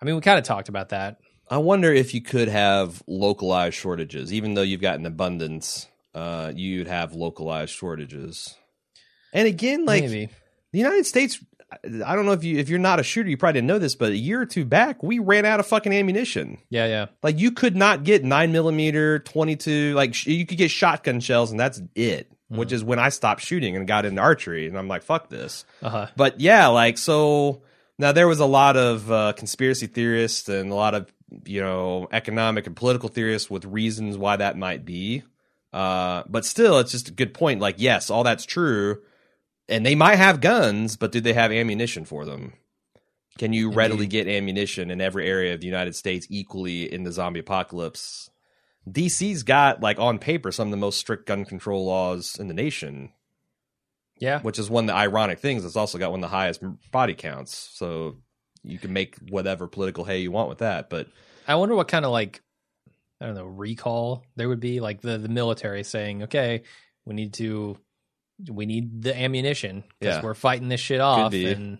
I 0.00 0.04
mean, 0.04 0.14
we 0.14 0.20
kind 0.20 0.38
of 0.38 0.44
talked 0.44 0.68
about 0.68 0.90
that. 0.90 1.18
I 1.48 1.58
wonder 1.58 1.92
if 1.92 2.14
you 2.14 2.22
could 2.22 2.48
have 2.48 3.02
localized 3.06 3.74
shortages, 3.76 4.32
even 4.32 4.54
though 4.54 4.62
you've 4.62 4.80
got 4.80 4.98
an 4.98 5.06
abundance. 5.06 5.86
Uh, 6.14 6.52
you'd 6.54 6.86
have 6.88 7.14
localized 7.14 7.72
shortages. 7.72 8.54
And 9.32 9.46
again, 9.46 9.84
like 9.84 10.02
Maybe. 10.02 10.28
the 10.72 10.78
United 10.78 11.06
States, 11.06 11.38
I 11.84 12.16
don't 12.16 12.26
know 12.26 12.32
if 12.32 12.42
you 12.42 12.58
if 12.58 12.68
you're 12.68 12.80
not 12.80 12.98
a 12.98 13.04
shooter, 13.04 13.28
you 13.28 13.36
probably 13.36 13.58
didn't 13.58 13.68
know 13.68 13.78
this, 13.78 13.94
but 13.94 14.10
a 14.10 14.16
year 14.16 14.40
or 14.40 14.46
two 14.46 14.64
back, 14.64 15.02
we 15.02 15.18
ran 15.20 15.44
out 15.44 15.60
of 15.60 15.66
fucking 15.66 15.92
ammunition. 15.92 16.58
Yeah, 16.68 16.86
yeah. 16.86 17.06
Like 17.22 17.38
you 17.38 17.52
could 17.52 17.76
not 17.76 18.02
get 18.02 18.24
nine 18.24 18.50
millimeter, 18.50 19.20
twenty 19.20 19.54
two. 19.54 19.94
Like 19.94 20.14
sh- 20.14 20.26
you 20.28 20.46
could 20.46 20.58
get 20.58 20.70
shotgun 20.70 21.20
shells, 21.20 21.50
and 21.52 21.60
that's 21.60 21.80
it. 21.94 22.32
Which 22.48 22.72
is 22.72 22.82
when 22.82 22.98
I 22.98 23.10
stopped 23.10 23.42
shooting 23.42 23.76
and 23.76 23.86
got 23.86 24.04
into 24.04 24.20
archery, 24.20 24.66
and 24.66 24.76
I'm 24.76 24.88
like, 24.88 25.04
fuck 25.04 25.28
this. 25.28 25.64
Uh 25.80 25.88
huh. 25.88 26.06
But 26.16 26.40
yeah, 26.40 26.66
like 26.66 26.98
so 26.98 27.62
now 28.00 28.12
there 28.12 28.26
was 28.26 28.40
a 28.40 28.46
lot 28.46 28.78
of 28.78 29.12
uh, 29.12 29.34
conspiracy 29.34 29.86
theorists 29.86 30.48
and 30.48 30.72
a 30.72 30.74
lot 30.74 30.94
of 30.94 31.12
you 31.44 31.60
know 31.60 32.08
economic 32.10 32.66
and 32.66 32.74
political 32.74 33.10
theorists 33.10 33.50
with 33.50 33.64
reasons 33.66 34.16
why 34.16 34.36
that 34.36 34.56
might 34.56 34.84
be. 34.84 35.22
Uh, 35.72 36.24
but 36.26 36.44
still, 36.44 36.78
it's 36.78 36.90
just 36.90 37.10
a 37.10 37.12
good 37.12 37.34
point. 37.34 37.60
Like, 37.60 37.76
yes, 37.78 38.10
all 38.10 38.24
that's 38.24 38.46
true, 38.46 39.02
and 39.68 39.84
they 39.84 39.94
might 39.94 40.16
have 40.16 40.40
guns, 40.40 40.96
but 40.96 41.12
do 41.12 41.20
they 41.20 41.34
have 41.34 41.52
ammunition 41.52 42.04
for 42.04 42.24
them? 42.24 42.54
Can 43.38 43.52
you 43.52 43.70
readily 43.70 44.06
get 44.06 44.26
ammunition 44.26 44.90
in 44.90 45.00
every 45.00 45.28
area 45.28 45.54
of 45.54 45.60
the 45.60 45.66
United 45.66 45.94
States 45.94 46.26
equally 46.30 46.92
in 46.92 47.04
the 47.04 47.12
zombie 47.12 47.40
apocalypse? 47.40 48.30
DC's 48.88 49.42
got 49.42 49.82
like 49.82 49.98
on 49.98 50.18
paper 50.18 50.50
some 50.50 50.68
of 50.68 50.72
the 50.72 50.76
most 50.78 50.98
strict 50.98 51.26
gun 51.26 51.44
control 51.44 51.84
laws 51.84 52.38
in 52.40 52.48
the 52.48 52.54
nation 52.54 53.12
Yeah. 54.20 54.40
which 54.42 54.58
is 54.60 54.70
one 54.70 54.84
of 54.84 54.88
the 54.88 54.94
ironic 54.94 55.40
things. 55.40 55.64
It's 55.64 55.76
also 55.76 55.98
got 55.98 56.10
one 56.12 56.20
of 56.20 56.30
the 56.30 56.36
highest 56.36 56.62
body 56.92 57.14
counts, 57.14 57.56
so 57.56 58.16
you 58.62 58.78
can 58.78 58.92
make 58.92 59.16
whatever 59.30 59.66
political 59.66 60.04
hay 60.04 60.18
you 60.20 60.30
want 60.30 60.48
with 60.48 60.58
that. 60.58 60.88
But 60.90 61.08
I 61.48 61.54
wonder 61.56 61.74
what 61.74 61.88
kind 61.88 62.04
of 62.04 62.12
like 62.12 62.42
I 63.20 63.26
don't 63.26 63.34
know 63.34 63.46
recall 63.46 64.24
there 64.36 64.48
would 64.48 64.60
be 64.60 64.80
like 64.80 65.00
the 65.00 65.18
the 65.18 65.28
military 65.28 65.82
saying, 65.82 66.24
okay, 66.24 66.62
we 67.04 67.14
need 67.14 67.32
to 67.34 67.76
we 68.48 68.66
need 68.66 69.02
the 69.02 69.14
ammunition 69.18 69.84
because 69.98 70.16
Yeah. 70.16 70.22
we're 70.22 70.34
fighting 70.34 70.68
this 70.68 70.80
shit 70.80 71.00
off 71.00 71.32
and 71.34 71.78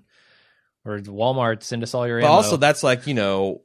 or 0.84 0.98
Walmart 1.00 1.62
send 1.62 1.82
us 1.82 1.94
all 1.94 2.06
your 2.06 2.20
but 2.20 2.26
ammo. 2.26 2.34
also 2.34 2.56
that's 2.56 2.82
like 2.82 3.06
you 3.06 3.14
know, 3.14 3.60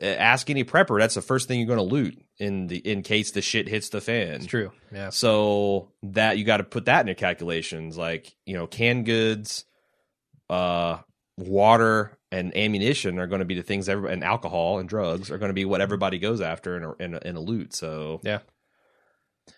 ask 0.00 0.48
any 0.50 0.64
prepper. 0.64 0.98
That's 0.98 1.14
the 1.14 1.22
first 1.22 1.48
thing 1.48 1.58
you're 1.60 1.66
going 1.66 1.78
to 1.78 1.82
loot 1.94 2.20
in 2.38 2.66
the 2.68 2.76
in 2.78 3.02
case 3.02 3.32
the 3.32 3.42
shit 3.42 3.68
hits 3.68 3.88
the 3.88 4.00
fan. 4.00 4.34
it's 4.36 4.46
true. 4.46 4.72
Yeah. 4.92 5.10
So 5.10 5.90
that 6.04 6.38
you 6.38 6.44
got 6.44 6.58
to 6.58 6.64
put 6.64 6.84
that 6.86 7.00
in 7.00 7.06
your 7.08 7.14
calculations, 7.16 7.96
like 7.98 8.34
you 8.46 8.54
know, 8.54 8.66
canned 8.66 9.06
goods, 9.06 9.64
uh, 10.50 10.98
water, 11.36 12.16
and 12.30 12.56
ammunition 12.56 13.18
are 13.18 13.26
going 13.26 13.40
to 13.40 13.44
be 13.44 13.54
the 13.54 13.62
things. 13.62 13.88
Every, 13.88 14.12
and 14.12 14.22
alcohol 14.24 14.78
and 14.78 14.88
drugs 14.88 15.30
are 15.30 15.38
going 15.38 15.50
to 15.50 15.54
be 15.54 15.64
what 15.64 15.80
everybody 15.80 16.18
goes 16.18 16.40
after 16.40 16.76
in 16.76 16.84
a, 16.84 16.92
in 17.02 17.14
a, 17.14 17.28
in 17.28 17.36
a 17.36 17.40
loot. 17.40 17.74
So 17.74 18.20
Yeah. 18.22 18.40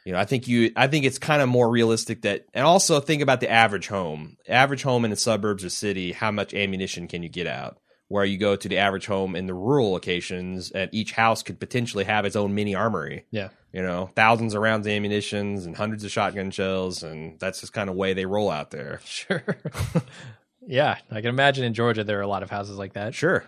you 0.05 0.12
know, 0.12 0.19
I 0.19 0.25
think 0.25 0.47
you, 0.49 0.71
I 0.77 0.87
think 0.87 1.05
it's 1.05 1.19
kind 1.19 1.43
of 1.43 1.49
more 1.49 1.69
realistic 1.69 2.23
that, 2.23 2.47
and 2.55 2.65
also 2.65 3.01
think 3.01 3.23
about 3.23 3.41
the 3.41 3.51
average 3.51 3.89
home, 3.89 4.37
average 4.49 4.83
home 4.83 5.05
in 5.05 5.11
the 5.11 5.17
suburbs 5.17 5.65
or 5.65 5.71
city. 5.71 6.12
How 6.12 6.31
much 6.31 6.55
ammunition 6.55 7.09
can 7.09 7.23
you 7.23 7.29
get 7.29 7.47
out? 7.47 7.79
Where 8.11 8.24
you 8.24 8.39
go 8.39 8.57
to 8.57 8.69
the 8.69 8.77
average 8.78 9.07
home 9.07 9.37
in 9.37 9.47
the 9.47 9.55
rural 9.55 9.93
locations, 9.93 10.70
and 10.73 10.91
each 10.93 11.12
house 11.12 11.43
could 11.45 11.61
potentially 11.61 12.03
have 12.05 12.24
its 12.24 12.35
own 12.35 12.55
mini 12.57 12.74
armory 12.74 13.24
Yeah. 13.31 13.51
you 13.73 13.82
know, 13.82 14.11
thousands 14.16 14.53
of 14.55 14.62
rounds 14.62 14.85
of 14.89 14.93
ammunitions 14.93 15.65
and 15.65 15.77
hundreds 15.77 16.03
of 16.05 16.11
shotgun 16.11 16.51
shells, 16.51 17.05
and 17.05 17.39
that's 17.39 17.61
just 17.61 17.73
kind 17.73 17.89
of 17.89 17.95
way 17.95 18.12
they 18.12 18.27
roll 18.27 18.51
out 18.51 18.73
there. 18.73 19.01
Sure. 19.07 19.45
yeah, 20.66 20.99
I 21.11 21.20
can 21.20 21.31
imagine 21.31 21.65
in 21.65 21.73
Georgia 21.74 22.03
there 22.05 22.19
are 22.19 22.23
a 22.23 22.27
lot 22.28 22.43
of 22.43 22.51
houses 22.51 22.77
like 22.77 22.95
that. 22.95 23.15
Sure. 23.15 23.45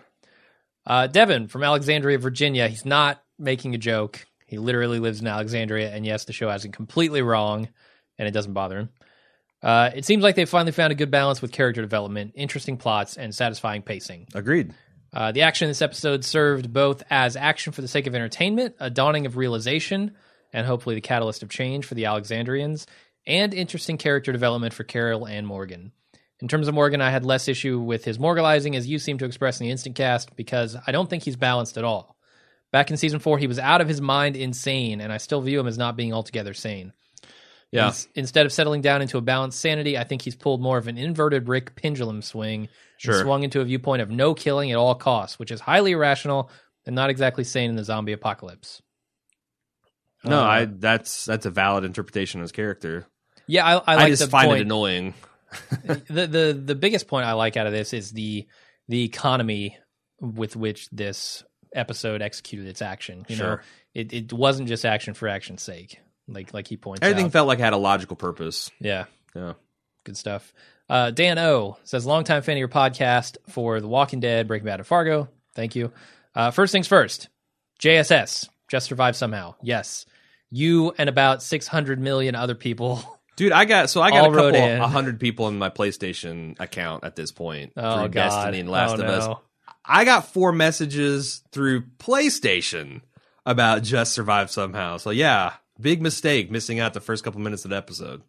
Uh, 0.85 1.07
Devin 1.07 1.47
from 1.49 1.63
Alexandria, 1.63 2.17
Virginia. 2.17 2.67
He's 2.67 2.85
not 2.85 3.21
making 3.37 3.75
a 3.75 3.77
joke. 3.77 4.25
He 4.47 4.57
literally 4.57 4.99
lives 4.99 5.19
in 5.21 5.27
Alexandria, 5.27 5.91
and 5.91 6.05
yes, 6.05 6.25
the 6.25 6.33
show 6.33 6.49
has 6.49 6.63
it 6.65 6.73
completely 6.73 7.21
wrong, 7.21 7.67
and 8.17 8.27
it 8.27 8.31
doesn't 8.31 8.53
bother 8.53 8.77
him. 8.79 8.89
Uh, 9.63 9.89
it 9.95 10.03
seems 10.03 10.21
like 10.21 10.35
they 10.35 10.45
finally 10.45 10.73
found 10.73 10.91
a 10.91 10.95
good 10.95 11.09
balance 11.09 11.41
with 11.41 11.53
character 11.53 11.81
development, 11.81 12.33
interesting 12.35 12.75
plots, 12.75 13.15
and 13.15 13.33
satisfying 13.33 13.81
pacing. 13.81 14.27
Agreed. 14.35 14.73
Uh, 15.13 15.31
the 15.31 15.43
action 15.43 15.65
in 15.65 15.69
this 15.69 15.81
episode 15.81 16.25
served 16.25 16.73
both 16.73 17.01
as 17.09 17.37
action 17.37 17.71
for 17.71 17.81
the 17.81 17.87
sake 17.87 18.05
of 18.05 18.15
entertainment, 18.15 18.75
a 18.79 18.89
dawning 18.89 19.25
of 19.25 19.37
realization, 19.37 20.11
and 20.51 20.67
hopefully 20.67 20.95
the 20.95 21.01
catalyst 21.01 21.43
of 21.43 21.49
change 21.49 21.85
for 21.85 21.95
the 21.95 22.05
Alexandrians, 22.05 22.87
and 23.25 23.53
interesting 23.53 23.97
character 23.97 24.31
development 24.31 24.73
for 24.73 24.83
Carol 24.83 25.25
and 25.25 25.47
Morgan. 25.47 25.93
In 26.41 26.49
terms 26.49 26.67
of 26.67 26.73
Morgan, 26.73 26.99
I 26.99 27.09
had 27.09 27.23
less 27.23 27.47
issue 27.47 27.79
with 27.79 28.03
his 28.03 28.17
morgalizing, 28.17 28.75
as 28.75 28.87
you 28.87 28.99
seem 28.99 29.17
to 29.19 29.25
express 29.25 29.61
in 29.61 29.65
the 29.65 29.71
instant 29.71 29.95
cast, 29.95 30.35
because 30.35 30.75
I 30.85 30.91
don't 30.91 31.09
think 31.09 31.23
he's 31.23 31.37
balanced 31.37 31.77
at 31.77 31.85
all. 31.85 32.17
Back 32.71 32.91
in 32.91 32.97
season 32.97 33.19
four, 33.19 33.37
he 33.37 33.47
was 33.47 33.59
out 33.59 33.79
of 33.79 33.87
his 33.87 34.01
mind 34.01 34.35
insane, 34.35 34.99
and 34.99 35.13
I 35.13 35.17
still 35.17 35.41
view 35.41 35.59
him 35.59 35.67
as 35.67 35.77
not 35.77 35.95
being 35.95 36.11
altogether 36.11 36.53
sane. 36.53 36.91
Yeah. 37.73 37.87
Ins- 37.87 38.07
Instead 38.15 38.45
of 38.45 38.53
settling 38.53 38.81
down 38.81 39.01
into 39.01 39.17
a 39.17 39.21
balanced 39.21 39.59
sanity, 39.59 39.97
I 39.97 40.03
think 40.03 40.21
he's 40.21 40.35
pulled 40.35 40.61
more 40.61 40.77
of 40.77 40.87
an 40.87 40.97
inverted 40.97 41.47
Rick 41.47 41.75
pendulum 41.75 42.21
swing 42.21 42.69
Sure. 42.97 43.15
and 43.15 43.23
swung 43.23 43.43
into 43.43 43.61
a 43.61 43.65
viewpoint 43.65 44.01
of 44.01 44.09
no 44.09 44.33
killing 44.33 44.71
at 44.71 44.77
all 44.77 44.95
costs, 44.95 45.39
which 45.39 45.51
is 45.51 45.59
highly 45.59 45.91
irrational 45.93 46.49
and 46.85 46.95
not 46.95 47.09
exactly 47.09 47.43
sane 47.43 47.69
in 47.71 47.75
the 47.75 47.83
zombie 47.83 48.11
apocalypse. 48.13 48.81
No, 50.23 50.39
Uh, 50.39 50.43
I 50.43 50.65
that's 50.65 51.25
that's 51.25 51.45
a 51.45 51.49
valid 51.51 51.83
interpretation 51.83 52.39
of 52.39 52.43
his 52.43 52.51
character. 52.53 53.05
yeah, 53.47 53.65
I, 53.65 53.73
I 53.75 53.81
I, 53.85 53.95
like 53.95 54.07
just 54.09 54.23
the 54.23 54.29
find 54.29 54.47
point. 54.49 54.59
it 54.59 54.65
annoying. 54.65 55.13
the 56.07 56.27
the 56.27 56.61
the 56.65 56.75
biggest 56.75 57.07
point 57.07 57.25
I 57.25 57.33
like 57.33 57.57
out 57.57 57.67
of 57.67 57.73
this 57.73 57.93
is 57.93 58.11
the 58.11 58.47
the 58.87 59.03
economy 59.03 59.77
with 60.21 60.55
which 60.55 60.89
this 60.91 61.43
episode 61.75 62.21
executed 62.21 62.67
its 62.67 62.81
action. 62.81 63.25
You 63.27 63.35
know, 63.35 63.43
Sure. 63.43 63.63
it 63.93 64.13
it 64.13 64.33
wasn't 64.33 64.69
just 64.69 64.85
action 64.85 65.13
for 65.13 65.27
action's 65.27 65.61
sake. 65.61 65.99
Like 66.27 66.53
like 66.53 66.67
he 66.67 66.77
points 66.77 67.01
Everything 67.03 67.25
out. 67.27 67.31
felt 67.33 67.47
like 67.47 67.59
it 67.59 67.63
had 67.63 67.73
a 67.73 67.77
logical 67.77 68.15
purpose. 68.15 68.71
yeah, 68.79 69.05
Yeah. 69.35 69.53
good 70.05 70.17
stuff. 70.17 70.53
Uh, 70.89 71.11
Dan 71.11 71.39
O 71.39 71.77
says, 71.83 72.05
longtime 72.05 72.41
fan 72.43 72.55
of 72.55 72.59
your 72.59 72.67
podcast 72.67 73.37
for 73.49 73.79
The 73.79 73.87
Walking 73.87 74.19
Dead, 74.19 74.47
Breaking 74.47 74.65
Bad, 74.65 74.79
and 74.79 74.87
Fargo. 74.87 75.29
Thank 75.55 75.75
you. 75.75 75.91
Uh, 76.35 76.51
first 76.51 76.71
things 76.71 76.87
first, 76.87 77.29
JSS 77.79 78.47
just 78.69 78.87
survived 78.87 79.15
somehow. 79.15 79.55
Yes, 79.61 80.05
you 80.49 80.93
and 80.97 81.09
about 81.09 81.41
six 81.43 81.67
hundred 81.67 81.99
million 81.99 82.35
other 82.35 82.55
people. 82.55 83.01
Dude, 83.35 83.51
I 83.51 83.65
got 83.65 83.89
so 83.89 84.01
I 84.01 84.11
got 84.11 84.25
All 84.25 84.33
a 84.37 84.51
couple 84.51 84.87
hundred 84.87 85.19
people 85.19 85.47
in 85.47 85.57
my 85.57 85.69
PlayStation 85.69 86.59
account 86.59 87.03
at 87.03 87.15
this 87.15 87.31
point 87.31 87.73
Oh 87.75 87.95
through 87.97 88.09
God, 88.09 88.29
Destiny 88.29 88.59
and 88.59 88.69
Last 88.69 88.99
oh, 88.99 89.03
of 89.03 89.09
Us. 89.09 89.37
I 89.85 90.05
got 90.05 90.31
four 90.31 90.51
messages 90.51 91.41
through 91.51 91.81
PlayStation 91.97 93.01
about 93.45 93.83
just 93.83 94.13
survived 94.13 94.51
somehow. 94.51 94.97
So 94.97 95.09
yeah, 95.09 95.53
big 95.79 96.01
mistake 96.01 96.51
missing 96.51 96.79
out 96.79 96.93
the 96.93 97.01
first 97.01 97.23
couple 97.23 97.39
minutes 97.41 97.65
of 97.65 97.71
the 97.71 97.77
episode. 97.77 98.21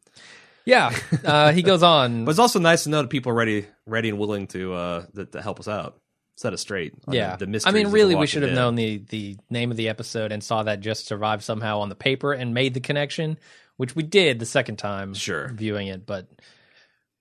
Yeah, 0.66 0.96
uh, 1.24 1.52
he 1.52 1.62
goes 1.62 1.82
on. 1.82 2.24
But 2.24 2.30
it's 2.32 2.38
also 2.38 2.58
nice 2.58 2.84
to 2.84 2.90
know 2.90 3.02
that 3.02 3.08
people 3.10 3.32
are 3.32 3.34
ready, 3.34 3.66
ready 3.86 4.08
and 4.08 4.18
willing 4.18 4.46
to 4.48 4.72
uh 4.74 5.06
to, 5.14 5.26
to 5.26 5.42
help 5.42 5.60
us 5.60 5.68
out, 5.68 5.98
set 6.36 6.52
us 6.54 6.62
straight. 6.62 6.94
on 7.06 7.12
yeah, 7.14 7.36
the, 7.36 7.44
the 7.46 7.62
I 7.66 7.70
mean, 7.70 7.88
really, 7.88 8.14
we 8.14 8.26
should 8.26 8.42
have 8.42 8.52
Dead. 8.52 8.56
known 8.56 8.74
the 8.74 8.98
the 9.10 9.36
name 9.50 9.70
of 9.70 9.76
the 9.76 9.88
episode 9.90 10.32
and 10.32 10.42
saw 10.42 10.62
that 10.62 10.80
just 10.80 11.06
survived 11.06 11.42
somehow 11.42 11.80
on 11.80 11.90
the 11.90 11.94
paper 11.94 12.32
and 12.32 12.54
made 12.54 12.72
the 12.72 12.80
connection, 12.80 13.38
which 13.76 13.94
we 13.94 14.02
did 14.02 14.38
the 14.38 14.46
second 14.46 14.76
time 14.76 15.12
Sure. 15.12 15.48
viewing 15.48 15.88
it. 15.88 16.06
But 16.06 16.28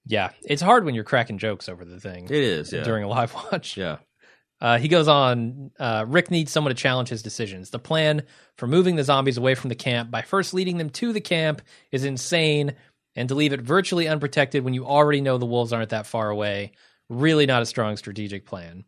yeah, 0.06 0.32
it's 0.44 0.62
hard 0.62 0.86
when 0.86 0.96
you're 0.96 1.04
cracking 1.04 1.38
jokes 1.38 1.68
over 1.68 1.84
the 1.86 2.00
thing 2.00 2.26
It 2.26 2.32
is, 2.32 2.72
yeah, 2.72 2.84
during 2.84 3.04
a 3.04 3.08
live 3.10 3.34
watch. 3.52 3.76
yeah. 3.78 3.98
Uh, 4.64 4.78
he 4.78 4.88
goes 4.88 5.10
on. 5.10 5.72
Uh, 5.78 6.06
Rick 6.08 6.32
needs 6.32 6.50
someone 6.52 6.74
to 6.74 6.82
challenge 6.82 7.10
his 7.10 7.22
decisions. 7.22 7.70
The 7.70 7.80
plan 7.80 8.24
for 8.58 8.66
moving 8.66 8.96
the 8.96 9.04
zombies 9.04 9.38
away 9.38 9.56
from 9.56 9.68
the 9.68 9.76
camp 9.76 10.10
by 10.10 10.22
first 10.22 10.54
leading 10.54 10.78
them 10.78 10.90
to 10.92 11.12
the 11.12 11.20
camp 11.20 11.62
is 11.92 12.06
insane, 12.06 12.74
and 13.14 13.28
to 13.28 13.36
leave 13.36 13.52
it 13.52 13.62
virtually 13.62 14.08
unprotected 14.08 14.64
when 14.64 14.74
you 14.74 14.86
already 14.86 15.20
know 15.20 15.38
the 15.38 15.46
wolves 15.46 15.74
aren't 15.74 15.90
that 15.90 16.08
far 16.08 16.30
away, 16.30 16.72
really 17.10 17.46
not 17.46 17.62
a 17.62 17.66
strong 17.66 17.98
strategic 17.98 18.46
plan. 18.46 18.86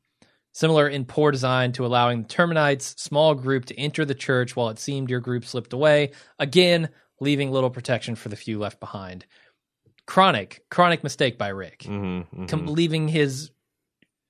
Similar 0.53 0.87
in 0.87 1.03
poor 1.03 1.31
design 1.31 1.73
to 1.73 1.85
allowing 1.85 2.21
the 2.21 2.29
Terminites' 2.29 2.97
small 2.97 3.35
group 3.35 3.65
to 3.65 3.77
enter 3.77 4.05
the 4.05 4.15
church 4.15 4.55
while 4.55 4.69
it 4.69 4.79
seemed 4.79 5.09
your 5.09 5.19
group 5.19 5.43
slipped 5.43 5.73
away, 5.73 6.11
again, 6.39 6.87
leaving 7.19 7.51
little 7.51 7.69
protection 7.69 8.15
for 8.15 8.29
the 8.29 8.37
few 8.37 8.57
left 8.59 8.79
behind. 8.79 9.25
Chronic, 10.07 10.63
chronic 10.71 11.03
mistake 11.03 11.37
by 11.37 11.49
Rick, 11.49 11.79
Mm-hmm, 11.79 12.45
Com- 12.45 12.67
leaving 12.67 13.09
his 13.09 13.51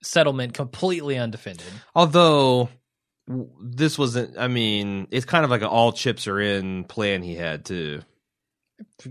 settlement 0.05 0.53
completely 0.53 1.17
undefended. 1.17 1.65
Although 1.93 2.69
this 3.61 3.97
wasn't, 3.97 4.37
I 4.37 4.47
mean, 4.47 5.07
it's 5.11 5.25
kind 5.25 5.43
of 5.43 5.51
like 5.51 5.61
an 5.61 5.67
all 5.67 5.91
chips 5.91 6.27
are 6.27 6.39
in 6.39 6.83
plan 6.83 7.23
he 7.23 7.35
had 7.35 7.65
too. 7.65 8.01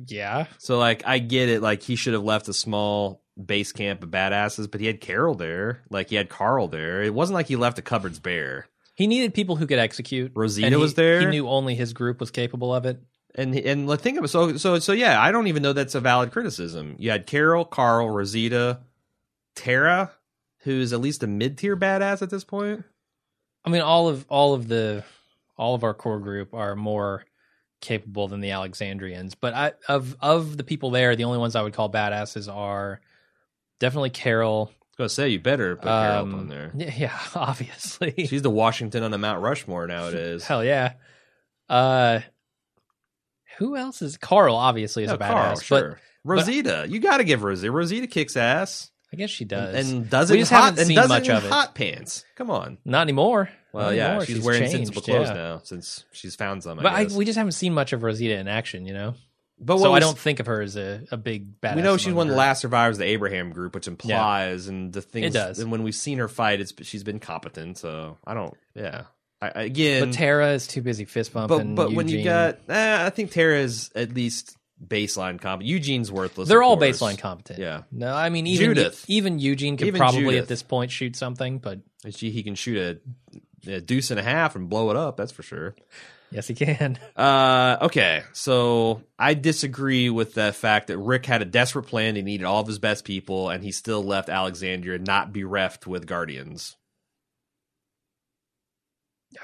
Yeah. 0.06 0.46
So 0.58 0.78
like, 0.78 1.02
I 1.06 1.18
get 1.18 1.48
it. 1.48 1.62
Like 1.62 1.82
he 1.82 1.96
should 1.96 2.12
have 2.14 2.22
left 2.24 2.48
a 2.48 2.52
small 2.54 3.22
base 3.42 3.72
camp 3.72 4.02
of 4.02 4.10
badasses, 4.10 4.70
but 4.70 4.80
he 4.80 4.86
had 4.86 5.00
Carol 5.00 5.34
there. 5.34 5.82
Like 5.90 6.10
he 6.10 6.16
had 6.16 6.28
Carl 6.28 6.68
there. 6.68 7.02
It 7.02 7.12
wasn't 7.14 7.34
like 7.34 7.48
he 7.48 7.56
left 7.56 7.76
the 7.76 7.82
cupboards 7.82 8.20
bare. 8.20 8.66
He 8.94 9.08
needed 9.08 9.34
people 9.34 9.56
who 9.56 9.66
could 9.66 9.80
execute. 9.80 10.32
Rosita 10.36 10.66
and 10.66 10.74
he- 10.74 10.80
was 10.80 10.94
there? 10.94 11.20
He 11.20 11.26
knew 11.26 11.48
only 11.48 11.74
his 11.74 11.92
group 11.92 12.20
was 12.20 12.30
capable 12.30 12.72
of 12.74 12.86
it. 12.86 13.02
And 13.36 13.52
and 13.56 13.88
the 13.88 13.96
thing 13.96 14.16
of 14.16 14.22
it, 14.22 14.28
so 14.28 14.56
so 14.56 14.78
so 14.78 14.92
yeah, 14.92 15.20
I 15.20 15.32
don't 15.32 15.48
even 15.48 15.60
know 15.64 15.72
that's 15.72 15.96
a 15.96 16.00
valid 16.00 16.30
criticism. 16.30 16.94
You 17.00 17.10
had 17.10 17.26
Carol, 17.26 17.64
Carl, 17.64 18.08
Rosita, 18.08 18.78
Tara, 19.56 20.12
who's 20.64 20.92
at 20.92 21.00
least 21.00 21.22
a 21.22 21.26
mid 21.26 21.56
tier 21.56 21.76
badass 21.76 22.22
at 22.22 22.30
this 22.30 22.44
point. 22.44 22.84
I 23.64 23.70
mean, 23.70 23.82
all 23.82 24.08
of 24.08 24.26
all 24.28 24.54
of 24.54 24.68
the 24.68 25.04
all 25.56 25.74
of 25.74 25.84
our 25.84 25.94
core 25.94 26.18
group 26.18 26.52
are 26.52 26.74
more 26.74 27.24
capable 27.80 28.28
than 28.28 28.40
the 28.40 28.50
Alexandrians. 28.50 29.34
But 29.34 29.54
I, 29.54 29.72
of 29.88 30.16
of 30.20 30.56
the 30.56 30.64
people 30.64 30.90
there, 30.90 31.14
the 31.16 31.24
only 31.24 31.38
ones 31.38 31.54
I 31.54 31.62
would 31.62 31.74
call 31.74 31.90
badasses 31.90 32.52
are 32.52 33.00
definitely 33.78 34.10
Carol. 34.10 34.70
I 34.72 34.84
was 34.90 34.96
gonna 34.96 35.08
say 35.08 35.28
you 35.30 35.40
better 35.40 35.76
put 35.76 35.84
Carol 35.84 36.22
um, 36.22 36.34
on 36.34 36.48
there. 36.48 36.72
Yeah, 36.76 36.94
yeah, 36.96 37.18
obviously. 37.34 38.26
She's 38.26 38.42
the 38.42 38.50
Washington 38.50 39.02
on 39.02 39.10
the 39.10 39.18
Mount 39.18 39.42
Rushmore 39.42 39.86
nowadays. 39.86 40.44
Hell 40.46 40.64
yeah. 40.64 40.94
Uh, 41.68 42.20
who 43.58 43.76
else 43.76 44.02
is 44.02 44.16
Carl? 44.16 44.56
Obviously, 44.56 45.04
is 45.04 45.08
Yeah, 45.08 45.14
a 45.14 45.18
badass, 45.18 45.28
Carl, 45.28 45.54
but 45.54 45.64
sure. 45.64 46.00
Rosita, 46.24 46.86
you 46.88 47.00
got 47.00 47.18
to 47.18 47.24
give 47.24 47.42
Rosita. 47.42 47.70
Rosita 47.70 48.06
kicks 48.06 48.36
ass 48.36 48.90
I 49.14 49.16
guess 49.16 49.30
she 49.30 49.44
does. 49.44 49.74
and 49.90 50.10
does 50.10 50.30
We 50.30 50.36
it 50.36 50.40
in 50.40 50.42
just 50.42 50.52
hot, 50.52 50.64
haven't 50.64 50.86
seen 50.86 50.96
does 50.96 51.08
much 51.08 51.28
it 51.28 51.32
of 51.32 51.44
it. 51.44 51.50
hot 51.50 51.74
pants. 51.74 52.24
Come 52.36 52.50
on. 52.50 52.78
not 52.84 53.02
anymore. 53.02 53.48
Well, 53.72 53.86
Not 53.86 53.94
yeah, 53.96 54.06
anymore. 54.08 54.26
she's, 54.26 54.40
wearing 54.44 54.60
changed, 54.62 54.76
sensible 54.76 55.02
clothes 55.02 55.28
yeah. 55.28 55.34
now 55.34 55.60
since 55.64 56.04
she's 56.12 56.36
found 56.36 56.62
some. 56.62 56.78
I 56.78 56.82
But 56.82 56.92
I, 56.92 57.04
we 57.16 57.24
just 57.24 57.36
haven't 57.38 57.52
seen 57.52 57.74
much 57.74 57.92
of 57.92 58.02
Rosita 58.02 58.36
in 58.38 58.46
action, 58.48 58.86
you 58.86 58.92
know. 58.94 59.14
but 59.58 59.78
so 59.78 59.90
what 59.90 59.96
I 59.96 60.00
don't 60.00 60.16
think 60.18 60.38
of 60.40 60.46
her 60.46 60.60
as 60.62 60.76
a, 60.76 61.02
a 61.10 61.16
big 61.16 61.60
badass. 61.60 61.76
we 61.76 61.82
know 61.82 61.96
she's 61.96 62.12
one 62.12 62.26
of 62.28 62.32
the 62.32 62.36
last 62.38 62.60
survivors 62.60 62.96
of 62.96 63.00
the 63.00 63.06
Abraham 63.06 63.50
group, 63.50 63.74
which 63.74 63.88
implies 63.88 64.68
and 64.68 64.92
the 64.92 65.02
things. 65.02 65.32
does. 65.34 65.58
And 65.58 65.72
when 65.72 65.82
we've 65.82 65.94
seen 65.94 66.18
her 66.18 66.28
fight, 66.28 66.60
it's 66.60 66.72
she's 66.82 67.02
been 67.04 67.18
competent. 67.20 67.78
So 67.78 68.18
I 68.26 68.34
don't. 68.34 68.54
Yeah. 68.74 69.04
I, 69.42 69.48
again, 69.64 70.04
But 70.10 70.14
Tara 70.14 70.52
is 70.52 70.66
too 70.68 70.80
busy 70.80 71.04
fist 71.04 71.32
but 71.34 71.48
bumping. 71.48 71.74
but 71.74 71.92
when 71.92 72.06
you 72.08 72.22
got, 72.24 72.60
eh, 72.68 73.04
I 73.06 73.10
think 73.10 73.30
Tara 73.32 73.58
is 73.58 73.90
at 73.94 74.14
least 74.14 74.56
baseline 74.88 75.40
competent. 75.40 75.68
Eugene's 75.70 76.10
worthless. 76.12 76.48
they're 76.48 76.62
all 76.62 76.76
course. 76.76 77.00
baseline 77.00 77.18
competent. 77.18 77.58
Yeah. 77.58 77.82
No, 77.92 78.14
I 78.14 78.28
mean 78.28 78.46
even 78.46 78.66
Judith. 78.74 79.04
even 79.08 79.38
Eugene 79.38 79.76
could 79.76 79.86
Even 79.88 79.98
probably 79.98 80.20
Judith. 80.22 80.42
at 80.42 80.48
this 80.48 80.62
point 80.62 80.90
shoot 80.90 81.16
something, 81.16 81.58
but 81.58 81.80
She, 82.10 82.30
he 82.30 82.42
can 82.42 82.54
shoot 82.54 83.00
a, 83.66 83.72
a 83.76 83.80
deuce 83.80 84.10
and 84.10 84.20
a 84.20 84.22
half 84.22 84.56
and 84.56 84.68
blow 84.68 84.90
it 84.90 84.96
up. 84.96 85.16
That's 85.16 85.32
for 85.32 85.42
sure. 85.42 85.74
yes, 86.30 86.46
he 86.48 86.54
can. 86.54 86.98
Uh, 87.16 87.78
okay, 87.82 88.22
so 88.32 89.02
I 89.18 89.34
disagree 89.34 90.10
with 90.10 90.34
the 90.34 90.52
fact 90.52 90.88
that 90.88 90.98
Rick 90.98 91.26
had 91.26 91.42
a 91.42 91.44
desperate 91.44 91.84
plan. 91.84 92.16
He 92.16 92.22
needed 92.22 92.44
all 92.44 92.60
of 92.60 92.66
his 92.66 92.78
best 92.80 93.04
people, 93.04 93.48
and 93.50 93.62
he 93.62 93.70
still 93.72 94.02
left 94.02 94.28
Alexandria 94.28 94.98
not 94.98 95.32
bereft 95.32 95.86
with 95.86 96.06
guardians. 96.06 96.76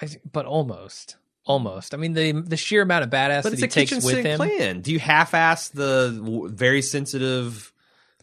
I, 0.03 0.09
but 0.31 0.47
almost, 0.47 1.17
almost. 1.45 1.95
I 1.95 1.97
mean 1.97 2.13
the 2.15 2.33
the 2.33 2.57
sheer 2.57 2.83
amount 2.83 3.05
of 3.05 3.11
badass 3.11 3.43
But 3.43 3.53
that 3.53 3.53
it's 3.55 3.61
he 3.61 3.67
a 3.67 3.69
takes 3.69 3.91
kitchen 3.91 4.05
with 4.05 4.15
sink 4.15 4.27
him. 4.27 4.37
plan. 4.37 4.81
Do 4.81 4.93
you 4.93 4.99
half-ass 4.99 5.69
the 5.71 6.13
w- 6.23 6.49
very 6.49 6.83
sensitive 6.83 7.73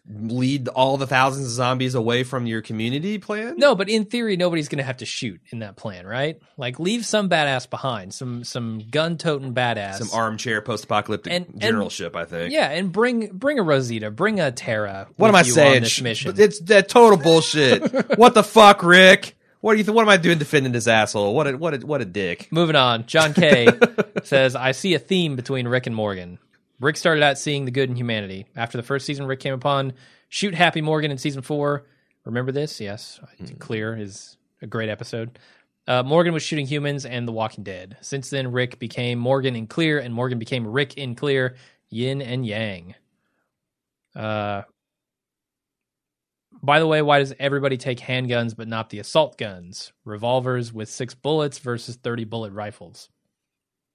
lead 0.10 0.69
all 0.69 0.95
the 0.95 1.06
thousands 1.06 1.45
of 1.48 1.52
zombies 1.52 1.94
away 1.94 2.23
from 2.23 2.45
your 2.45 2.61
community 2.61 3.18
plan? 3.18 3.56
No, 3.57 3.76
but 3.76 3.89
in 3.89 4.06
theory, 4.06 4.38
nobody's 4.38 4.69
going 4.69 4.77
to 4.77 4.84
have 4.85 4.98
to 4.98 5.06
shoot 5.06 5.41
in 5.49 5.60
that 5.60 5.76
plan, 5.76 6.07
right? 6.07 6.39
Like, 6.56 6.80
leave 6.80 7.06
some 7.06 7.30
badass 7.30 7.69
behind, 7.69 8.14
some 8.14 8.45
some 8.45 8.80
gun 8.89 9.18
toting 9.18 9.53
badass, 9.53 9.95
Some 9.95 10.18
armchair 10.18 10.61
post-apocalyptic 10.61 11.34
And- 11.34 11.48
and- 11.48 11.61
generalship, 11.61 12.15
I 12.15 12.23
think. 12.23 12.53
Yeah, 12.53 12.69
and 12.69 12.91
bring 12.91 13.27
bring 13.34 13.60
a 13.60 13.64
Rosita, 13.64 14.10
bring 14.11 14.39
a 14.39 14.49
Tara. 14.52 15.07
What 15.18 15.27
am 15.27 15.35
I 15.35 15.41
saying? 15.44 15.84
This 15.84 16.02
mission. 16.02 16.34
It's 16.38 16.61
that 16.61 16.88
total 16.88 17.18
bullshit. 17.18 18.18
what 18.18 18.34
the 18.34 18.44
fuck, 18.44 18.84
Rick? 18.84 19.36
What 19.61 19.73
do 19.73 19.77
you? 19.79 19.84
Th- 19.84 19.93
what 19.93 20.03
am 20.03 20.09
I 20.09 20.17
doing 20.17 20.38
defending 20.38 20.71
this 20.71 20.88
asshole? 20.88 21.34
What 21.34 21.47
a 21.47 21.57
what 21.57 21.73
a 21.73 21.85
what 21.85 22.01
a 22.01 22.05
dick. 22.05 22.47
Moving 22.51 22.75
on, 22.75 23.05
John 23.07 23.34
Kay 23.34 23.67
says, 24.23 24.55
I 24.55 24.71
see 24.71 24.93
a 24.93 24.99
theme 24.99 25.35
between 25.35 25.67
Rick 25.67 25.88
and 25.88 25.95
Morgan. 25.95 26.39
Rick 26.79 26.97
started 26.97 27.23
out 27.23 27.38
seeing 27.39 27.65
the 27.65 27.71
good 27.71 27.89
in 27.89 27.95
humanity. 27.95 28.45
After 28.55 28.77
the 28.77 28.84
first 28.84 29.05
season, 29.05 29.25
Rick 29.25 29.39
came 29.39 29.53
upon 29.53 29.93
Shoot 30.29 30.53
Happy 30.53 30.81
Morgan 30.81 31.09
in 31.09 31.17
season 31.17 31.41
four. 31.41 31.85
Remember 32.23 32.51
this? 32.51 32.79
Yes. 32.79 33.19
Clear 33.59 33.97
is 33.97 34.38
a 34.61 34.67
great 34.67 34.89
episode. 34.89 35.39
Uh, 35.88 36.03
Morgan 36.03 36.34
was 36.34 36.43
shooting 36.43 36.67
humans 36.67 37.05
and 37.05 37.25
The 37.27 37.31
Walking 37.31 37.63
Dead. 37.63 37.97
Since 38.01 38.29
then, 38.29 38.51
Rick 38.51 38.77
became 38.77 39.17
Morgan 39.17 39.55
in 39.55 39.67
Clear, 39.67 39.99
and 39.99 40.13
Morgan 40.13 40.38
became 40.38 40.67
Rick 40.67 40.97
in 40.97 41.15
Clear, 41.15 41.55
yin 41.89 42.21
and 42.21 42.45
yang. 42.45 42.93
Uh, 44.13 44.63
by 46.68 46.80
the 46.80 46.85
way, 46.88 47.02
why 47.02 47.19
does 47.19 47.34
everybody 47.39 47.77
take 47.77 47.98
handguns 47.98 48.53
but 48.53 48.68
not 48.68 48.89
the 48.89 48.99
assault 48.99 49.38
guns? 49.38 49.94
Revolvers 50.03 50.73
with 50.73 50.89
six 50.89 51.14
bullets 51.14 51.60
versus 51.60 51.95
30 51.95 52.26
bullet 52.26 52.52
rifles. 52.52 53.07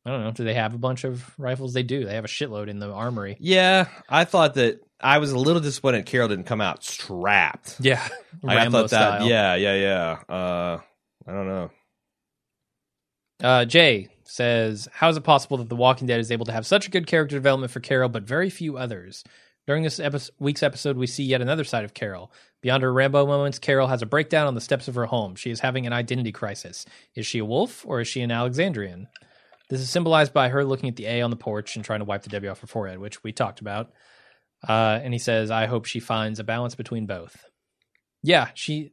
I 0.06 0.10
don't 0.10 0.24
know. 0.24 0.30
Do 0.30 0.42
they 0.42 0.54
have 0.54 0.72
a 0.72 0.78
bunch 0.78 1.04
of 1.04 1.38
rifles? 1.38 1.74
They 1.74 1.82
do. 1.82 2.06
They 2.06 2.14
have 2.14 2.24
a 2.24 2.28
shitload 2.28 2.68
in 2.68 2.78
the 2.78 2.90
armory. 2.90 3.36
Yeah, 3.38 3.88
I 4.08 4.24
thought 4.24 4.54
that 4.54 4.80
I 4.98 5.18
was 5.18 5.32
a 5.32 5.38
little 5.38 5.60
disappointed 5.60 6.06
Carol 6.06 6.28
didn't 6.28 6.46
come 6.46 6.62
out 6.62 6.82
strapped. 6.82 7.76
Yeah. 7.78 8.02
Like, 8.44 8.58
I 8.58 8.68
thought 8.70 8.90
that. 8.90 9.18
style. 9.18 9.28
Yeah, 9.28 9.54
yeah, 9.54 9.74
yeah. 9.74 10.34
Uh, 10.34 10.80
I 11.28 11.32
don't 11.32 11.46
know. 11.46 11.70
Uh, 13.40 13.64
Jay 13.66 14.08
says, 14.24 14.88
How 14.92 15.10
is 15.10 15.16
it 15.16 15.22
possible 15.22 15.58
that 15.58 15.68
The 15.68 15.76
Walking 15.76 16.08
Dead 16.08 16.18
is 16.18 16.32
able 16.32 16.46
to 16.46 16.52
have 16.52 16.66
such 16.66 16.88
a 16.88 16.90
good 16.90 17.06
character 17.06 17.36
development 17.36 17.70
for 17.70 17.78
Carol, 17.78 18.08
but 18.08 18.24
very 18.24 18.50
few 18.50 18.76
others? 18.78 19.22
During 19.66 19.82
this 19.84 20.00
epi- 20.00 20.18
week's 20.40 20.62
episode, 20.62 20.96
we 20.96 21.06
see 21.06 21.22
yet 21.22 21.40
another 21.40 21.64
side 21.64 21.84
of 21.84 21.94
Carol. 21.94 22.32
Beyond 22.62 22.82
her 22.82 22.92
Rambo 22.92 23.26
moments, 23.26 23.58
Carol 23.58 23.86
has 23.88 24.02
a 24.02 24.06
breakdown 24.06 24.46
on 24.48 24.54
the 24.54 24.60
steps 24.60 24.88
of 24.88 24.94
her 24.96 25.06
home. 25.06 25.36
She 25.36 25.50
is 25.50 25.60
having 25.60 25.86
an 25.86 25.92
identity 25.92 26.32
crisis. 26.32 26.84
Is 27.14 27.26
she 27.26 27.38
a 27.38 27.44
wolf 27.44 27.84
or 27.86 28.00
is 28.00 28.08
she 28.08 28.22
an 28.22 28.30
Alexandrian? 28.32 29.08
This 29.70 29.80
is 29.80 29.88
symbolized 29.90 30.32
by 30.32 30.48
her 30.48 30.64
looking 30.64 30.88
at 30.88 30.96
the 30.96 31.06
A 31.06 31.22
on 31.22 31.30
the 31.30 31.36
porch 31.36 31.76
and 31.76 31.84
trying 31.84 32.00
to 32.00 32.04
wipe 32.04 32.22
the 32.24 32.28
W 32.30 32.50
off 32.50 32.60
her 32.60 32.66
forehead, 32.66 32.98
which 32.98 33.22
we 33.22 33.32
talked 33.32 33.60
about. 33.60 33.92
Uh, 34.68 35.00
and 35.02 35.12
he 35.12 35.18
says, 35.18 35.50
I 35.50 35.66
hope 35.66 35.86
she 35.86 36.00
finds 36.00 36.38
a 36.40 36.44
balance 36.44 36.74
between 36.74 37.06
both. 37.06 37.44
Yeah, 38.22 38.48
she. 38.54 38.92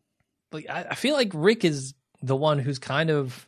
Like, 0.52 0.68
I, 0.70 0.88
I 0.92 0.96
feel 0.96 1.16
like 1.16 1.32
Rick 1.34 1.64
is 1.66 1.94
the 2.22 2.36
one 2.36 2.60
who's 2.60 2.80
kind 2.80 3.10
of 3.12 3.48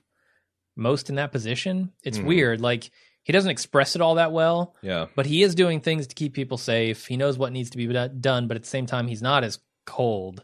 most 0.75 1.09
in 1.09 1.15
that 1.15 1.31
position. 1.31 1.91
It's 2.03 2.17
Mhm. 2.19 2.25
weird. 2.25 2.61
Like 2.61 2.91
he 3.23 3.31
doesn't 3.33 3.51
express 3.51 3.95
it 3.95 4.01
all 4.01 4.15
that 4.15 4.31
well, 4.31 4.75
Yeah. 4.81 5.07
but 5.15 5.25
he 5.25 5.43
is 5.43 5.53
doing 5.55 5.79
things 5.81 6.07
to 6.07 6.15
keep 6.15 6.33
people 6.33 6.57
safe. 6.57 7.05
He 7.07 7.17
knows 7.17 7.37
what 7.37 7.51
needs 7.51 7.69
to 7.71 7.77
be 7.77 7.85
done, 7.87 8.47
but 8.47 8.57
at 8.57 8.63
the 8.63 8.69
same 8.69 8.85
time, 8.85 9.07
he's 9.07 9.21
not 9.21 9.43
as 9.43 9.59
cold 9.85 10.43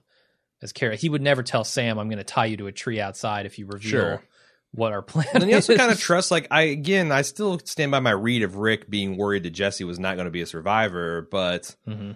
as 0.61 0.71
Carol. 0.73 0.97
He 0.97 1.09
would 1.09 1.21
never 1.21 1.43
tell 1.43 1.63
Sam, 1.63 1.97
"I'm 1.99 2.07
going 2.09 2.17
to 2.17 2.23
tie 2.23 2.45
you 2.45 2.57
to 2.57 2.67
a 2.67 2.71
tree 2.71 2.99
outside 2.99 3.45
if 3.45 3.59
you 3.59 3.65
reveal 3.67 3.89
Sure. 3.89 4.23
what 4.71 4.91
our 4.93 5.01
plan." 5.03 5.27
And 5.33 5.43
he 5.45 5.53
also 5.53 5.75
kind 5.77 5.91
of 5.91 5.99
trusts, 5.99 6.31
like 6.31 6.47
I 6.51 6.63
again, 6.63 7.11
I 7.11 7.21
still 7.23 7.59
stand 7.65 7.91
by 7.91 7.99
my 7.99 8.11
read 8.11 8.43
of 8.43 8.55
Rick 8.55 8.89
being 8.89 9.17
worried 9.17 9.43
that 9.43 9.51
Jesse 9.51 9.83
was 9.83 9.99
not 9.99 10.15
going 10.15 10.25
to 10.25 10.31
be 10.31 10.41
a 10.41 10.45
survivor, 10.47 11.27
but 11.31 11.75
Mhm. 11.87 12.15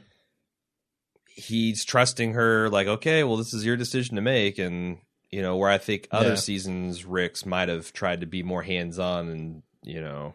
he's 1.25 1.85
trusting 1.85 2.33
her. 2.33 2.69
Like, 2.69 2.87
okay, 2.87 3.23
well, 3.23 3.37
this 3.37 3.53
is 3.53 3.65
your 3.65 3.77
decision 3.77 4.15
to 4.15 4.21
make, 4.21 4.57
and 4.59 4.97
you 5.31 5.41
know, 5.41 5.55
where 5.55 5.69
I 5.69 5.77
think 5.77 6.07
other 6.11 6.29
Yeah. 6.29 6.35
seasons 6.35 7.05
Rick's 7.05 7.45
might 7.45 7.69
have 7.69 7.93
tried 7.93 8.21
to 8.21 8.27
be 8.27 8.43
more 8.43 8.63
hands 8.63 8.99
on, 8.99 9.29
and 9.29 9.63
you 9.83 10.01
know, 10.01 10.33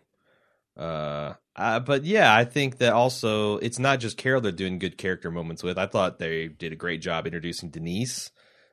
uh, 0.76 1.34
uh, 1.56 1.80
but 1.80 2.04
yeah, 2.04 2.34
I 2.34 2.44
think 2.44 2.78
that 2.78 2.92
also 2.92 3.56
it's 3.58 3.78
not 3.78 4.00
just 4.00 4.16
Carol 4.16 4.40
they're 4.40 4.52
doing 4.52 4.78
good 4.78 4.98
character 4.98 5.30
moments 5.30 5.62
with. 5.62 5.78
I 5.78 5.86
thought 5.86 6.18
they 6.18 6.48
did 6.48 6.72
a 6.72 6.76
great 6.76 7.00
job 7.00 7.26
introducing 7.26 7.70
Denise. 7.70 8.30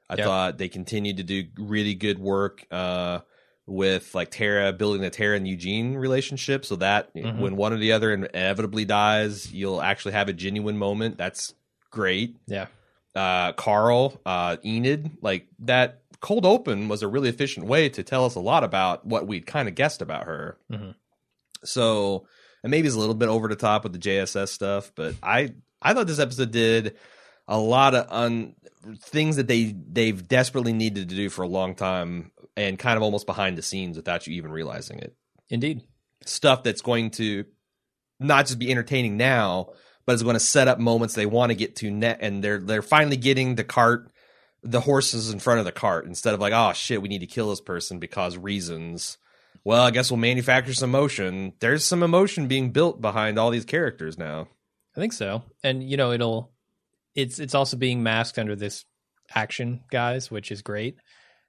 I 0.10 0.16
Yep. 0.18 0.26
thought 0.26 0.58
they 0.58 0.68
continued 0.70 1.18
to 1.18 1.24
do 1.24 1.46
really 1.58 1.96
good 1.96 2.20
work 2.20 2.66
uh, 2.72 3.20
with 3.66 4.14
like 4.14 4.32
Tara 4.32 4.74
building 4.74 5.02
the 5.02 5.10
Tara 5.10 5.38
and 5.38 5.48
Eugene 5.48 5.96
relationship, 5.96 6.66
so 6.66 6.76
that 6.76 7.14
Mhm. 7.16 7.38
when 7.40 7.56
one 7.56 7.72
or 7.72 7.78
the 7.78 7.94
other 7.94 8.12
inevitably 8.12 8.84
dies, 8.84 9.54
you'll 9.54 9.82
actually 9.82 10.12
have 10.12 10.28
a 10.28 10.34
genuine 10.34 10.78
moment. 10.78 11.18
That's 11.18 11.54
great. 11.90 12.36
yeah, 12.48 12.68
Uh, 13.16 13.54
Carl, 13.54 14.20
uh, 14.26 14.58
Enid, 14.66 15.12
like 15.22 15.48
that 15.60 16.02
cold 16.20 16.46
open 16.46 16.88
was 16.90 17.02
a 17.04 17.08
really 17.08 17.30
efficient 17.30 17.66
way 17.68 17.88
to 17.90 18.04
tell 18.04 18.26
us 18.26 18.36
a 18.36 18.40
lot 18.40 18.64
about 18.64 19.06
what 19.06 19.28
we'd 19.28 19.46
kind 19.46 19.68
of 19.70 19.76
guessed 19.76 20.02
about 20.02 20.26
her. 20.26 20.58
Mhm. 20.72 20.96
So, 21.64 22.28
and 22.64 22.72
maybe 22.72 22.88
it's 22.88 22.96
a 22.96 23.00
little 23.00 23.16
bit 23.16 23.30
over 23.30 23.48
the 23.48 23.56
top 23.56 23.84
with 23.84 23.94
the 23.94 24.00
JSS 24.00 24.50
stuff, 24.50 24.92
but 24.96 25.16
I 25.22 25.54
I 25.82 25.94
thought 25.94 26.08
this 26.08 26.20
episode 26.20 26.52
did 26.52 26.96
a 27.48 27.58
lot 27.58 27.94
of 27.94 28.08
un 28.10 28.56
things 29.02 29.36
that 29.36 29.48
they 29.48 29.76
they've 29.88 30.28
desperately 30.28 30.74
needed 30.74 31.10
to 31.10 31.16
do 31.16 31.30
for 31.30 31.44
a 31.44 31.48
long 31.48 31.76
time, 31.76 32.32
and 32.56 32.80
kind 32.80 32.98
of 32.98 33.04
almost 33.04 33.26
behind 33.26 33.58
the 33.58 33.62
scenes 33.62 33.98
without 33.98 34.28
you 34.28 34.36
even 34.36 34.52
realizing 34.52 35.00
it. 35.00 35.16
indeed. 35.50 35.82
Stuff 36.26 36.64
that's 36.64 36.82
going 36.82 37.12
to 37.12 37.46
not 38.20 38.46
just 38.46 38.60
be 38.60 38.72
entertaining 38.72 39.18
now, 39.18 39.72
but 40.06 40.16
is 40.16 40.24
going 40.24 40.36
to 40.36 40.40
set 40.40 40.70
up 40.70 40.80
moments 40.80 41.16
they 41.16 41.26
want 41.26 41.50
to 41.50 41.56
get 41.56 41.76
to 41.78 41.92
net, 41.92 42.20
and 42.22 42.44
they're 42.44 42.60
they're 42.60 42.82
finally 42.82 43.18
getting 43.18 43.56
the 43.56 43.64
cart. 43.64 44.10
The 44.66 44.80
horses 44.80 45.30
in 45.30 45.40
front 45.40 45.60
of 45.60 45.66
the 45.66 45.74
cart 45.74 46.06
instead 46.06 46.34
of 46.34 46.40
like, 46.40 46.54
oh 46.54 46.72
shit, 46.72 47.02
we 47.02 47.10
need 47.10 47.20
to 47.20 47.28
kill 47.28 47.50
this 47.50 47.60
person 47.60 48.00
because 48.00 48.38
reasons 48.38 49.18
well, 49.64 49.84
I 49.84 49.92
guess 49.92 50.12
we'll 50.12 50.18
manufacture 50.20 50.74
some 50.74 50.90
emotion. 50.90 51.54
There's 51.60 51.86
some 51.86 52.04
emotion 52.04 52.48
being 52.48 52.72
built 52.72 53.02
behind 53.02 53.38
all 53.40 53.50
these 53.50 53.66
characters 53.66 54.18
now. 54.18 54.48
I 54.96 55.00
think 55.00 55.14
so. 55.14 55.44
And 55.64 55.84
you 55.90 55.98
know, 55.98 56.12
it'll 56.12 56.52
it's 57.16 57.40
it's 57.40 57.56
also 57.56 57.78
being 57.78 58.04
masked 58.04 58.38
under 58.40 58.56
this 58.56 58.86
action 59.34 59.82
guys, 59.90 60.30
which 60.30 60.52
is 60.52 60.62
great 60.62 60.98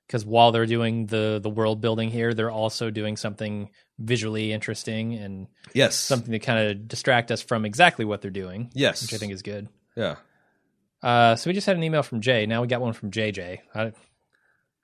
because 0.07 0.25
while 0.25 0.53
they're 0.53 0.67
doing 0.67 1.07
the 1.07 1.41
the 1.43 1.51
world 1.51 1.81
building 1.81 2.11
here, 2.11 2.35
they're 2.35 2.51
also 2.51 2.91
doing 2.91 3.17
something 3.17 3.71
visually 3.99 4.53
interesting 4.53 5.15
and 5.15 5.47
Yes. 5.73 5.95
something 5.97 6.33
to 6.33 6.39
kind 6.39 6.69
of 6.71 6.89
distract 6.89 7.31
us 7.31 7.43
from 7.43 7.65
exactly 7.65 8.05
what 8.05 8.23
they're 8.23 8.31
doing, 8.31 8.71
yes. 8.75 9.03
which 9.03 9.15
I 9.15 9.19
think 9.19 9.33
is 9.33 9.43
good. 9.43 9.69
Yeah. 9.97 10.17
Uh, 11.03 11.37
so 11.37 11.49
we 11.51 11.55
just 11.55 11.67
had 11.67 11.77
an 11.77 11.83
email 11.85 12.03
from 12.03 12.21
Jay. 12.21 12.47
Now 12.47 12.63
we 12.63 12.67
got 12.67 12.81
one 12.81 12.93
from 12.95 13.11
JJ. 13.11 13.59
I, 13.75 13.93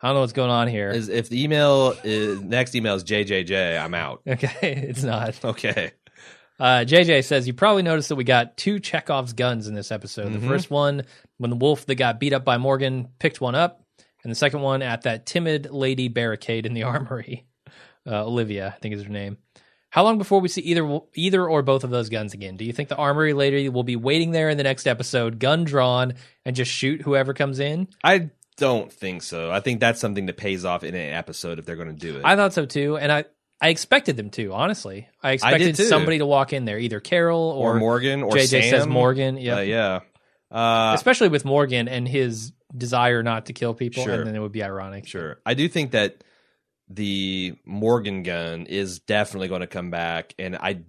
I 0.02 0.09
don't 0.09 0.14
know 0.14 0.20
what's 0.20 0.32
going 0.32 0.51
on 0.51 0.68
here. 0.68 0.90
Is, 0.90 1.09
if 1.09 1.28
the 1.28 1.43
email 1.43 1.94
is 2.05 2.40
next 2.40 2.74
email 2.74 2.94
is 2.94 3.05
JJJ, 3.05 3.78
I'm 3.82 3.94
out. 3.94 4.22
okay, 4.27 4.85
it's 4.89 5.02
not. 5.02 5.43
Okay. 5.44 5.93
Uh, 6.59 6.85
JJ 6.86 7.24
says 7.24 7.47
you 7.47 7.55
probably 7.55 7.82
noticed 7.82 8.09
that 8.10 8.16
we 8.16 8.24
got 8.24 8.56
two 8.56 8.81
Chekhov's 8.81 9.32
guns 9.32 9.66
in 9.66 9.74
this 9.74 9.90
episode. 9.90 10.28
Mhm. 10.32 10.40
The 10.40 10.47
first 10.47 10.70
one 10.70 11.05
when 11.39 11.51
the 11.51 11.56
wolf 11.56 11.86
that 11.86 11.94
got 11.97 12.20
beat 12.20 12.32
up 12.32 12.44
by 12.44 12.59
Morgan 12.59 13.09
picked 13.18 13.40
one 13.40 13.55
up, 13.55 13.82
and 14.22 14.31
the 14.31 14.35
second 14.36 14.60
one 14.60 14.82
at 14.82 15.02
that 15.02 15.27
timid 15.27 15.70
lady 15.70 16.09
barricade 16.09 16.66
in 16.66 16.74
the 16.74 16.82
armory. 16.85 17.47
Uh, 18.06 18.24
Olivia, 18.24 18.74
I 18.74 18.78
think 18.81 18.94
is 18.94 19.02
her 19.05 19.10
name. 19.10 19.36
How 19.90 20.05
long 20.05 20.18
before 20.18 20.40
we 20.40 20.48
see 20.48 20.60
either 20.62 21.01
either 21.14 21.47
or 21.48 21.62
both 21.62 21.85
of 21.85 21.90
those 21.90 22.09
guns 22.09 22.32
again? 22.32 22.56
Do 22.56 22.64
you 22.64 22.72
think 22.72 22.89
the 22.89 22.97
armory 22.97 23.32
lady 23.32 23.68
will 23.68 23.82
be 23.82 23.97
waiting 23.97 24.31
there 24.31 24.48
in 24.48 24.56
the 24.56 24.62
next 24.62 24.86
episode, 24.86 25.39
gun 25.39 25.64
drawn, 25.64 26.14
and 26.44 26.55
just 26.56 26.70
shoot 26.70 27.02
whoever 27.02 27.35
comes 27.35 27.59
in? 27.59 27.89
I 28.05 28.31
don't 28.61 28.93
think 28.93 29.23
so. 29.23 29.51
I 29.51 29.59
think 29.59 29.81
that's 29.81 30.01
something 30.01 30.27
that 30.27 30.37
pays 30.37 30.65
off 30.65 30.85
in 30.85 30.95
an 30.95 31.12
episode 31.15 31.59
if 31.59 31.66
they're 31.66 31.77
going 31.77 31.89
to 31.89 31.93
do 31.95 32.19
it. 32.19 32.24
I 32.24 32.37
thought 32.37 32.53
so 32.53 32.66
too, 32.66 32.97
and 32.97 33.11
I 33.11 33.24
I 33.61 33.70
expected 33.70 34.16
them 34.16 34.31
to. 34.31 34.53
Honestly, 34.53 35.09
I 35.23 35.32
expected 35.32 35.74
too. 35.74 35.85
somebody 35.85 36.19
to 36.19 36.27
walk 36.27 36.53
in 36.53 36.65
there, 36.65 36.78
either 36.78 37.01
Carol 37.01 37.41
or, 37.41 37.77
or, 37.77 37.78
Morgan 37.81 38.23
or 38.23 38.31
JJ 38.31 38.49
Sam. 38.49 38.62
says 38.70 38.87
Morgan. 38.87 39.37
Uh, 39.37 39.41
Yeah, 39.41 39.61
yeah. 39.61 40.01
Uh, 40.51 40.93
especially 40.95 41.28
with 41.28 41.45
Morgan 41.45 41.89
and 41.89 42.07
his 42.07 42.53
desire 42.77 43.23
not 43.23 43.47
to 43.47 43.53
kill 43.53 43.74
people, 43.74 44.05
Sure. 44.05 44.15
and 44.15 44.27
then 44.27 44.37
it 44.37 44.41
would 44.41 44.53
be 44.53 44.62
ironic. 44.62 45.07
Sure. 45.07 45.41
I 45.45 45.55
do 45.55 45.69
think 45.69 45.93
that 45.93 46.23
the 46.89 47.55
Morgan 47.65 48.23
gun 48.23 48.66
is 48.66 48.99
definitely 49.01 49.49
going 49.49 49.61
to 49.61 49.66
come 49.69 49.91
back 49.91 50.35
and 50.39 50.57
I 50.57 50.81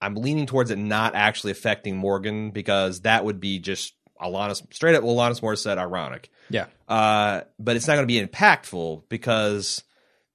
I'm 0.00 0.14
leaning 0.14 0.46
towards 0.46 0.70
it 0.70 0.78
not 0.78 1.16
actually 1.16 1.50
affecting 1.50 1.96
Morgan 1.96 2.52
because 2.52 3.00
that 3.00 3.24
would 3.24 3.40
be 3.40 3.58
just 3.58 3.94
Alanis 4.20 4.62
straight 4.74 4.94
up 4.94 5.04
Alanis 5.04 5.40
Morissette 5.40 5.78
ironic. 5.78 6.30
Yeah. 6.50 6.66
Uh 6.88 7.42
but 7.58 7.76
it's 7.76 7.86
not 7.86 7.94
going 7.96 8.06
to 8.08 8.12
be 8.12 8.24
impactful 8.24 9.04
because 9.08 9.82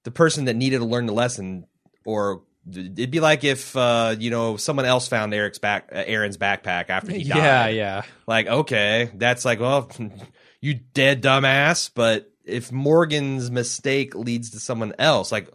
the 0.04 0.10
person 0.10 0.44
that 0.46 0.54
needed 0.56 0.78
to 0.78 0.84
learn 0.84 1.06
the 1.06 1.12
lesson 1.12 1.66
or 2.04 2.42
it'd 2.70 3.10
be 3.10 3.20
like 3.20 3.44
if 3.44 3.76
uh 3.76 4.14
you 4.18 4.30
know 4.30 4.56
someone 4.56 4.86
else 4.86 5.08
found 5.08 5.34
Eric's 5.34 5.58
back 5.58 5.88
uh, 5.92 6.02
Aaron's 6.06 6.38
backpack 6.38 6.88
after 6.88 7.12
he 7.12 7.24
died 7.28 7.36
Yeah, 7.38 7.66
yeah. 7.68 8.02
like 8.26 8.46
okay 8.46 9.10
that's 9.14 9.44
like 9.44 9.60
well 9.60 9.90
you 10.60 10.74
dead 10.74 11.22
dumbass 11.22 11.90
but 11.94 12.30
if 12.44 12.70
morgan's 12.72 13.50
mistake 13.50 14.14
leads 14.14 14.50
to 14.50 14.60
someone 14.60 14.94
else 14.98 15.30
like 15.32 15.48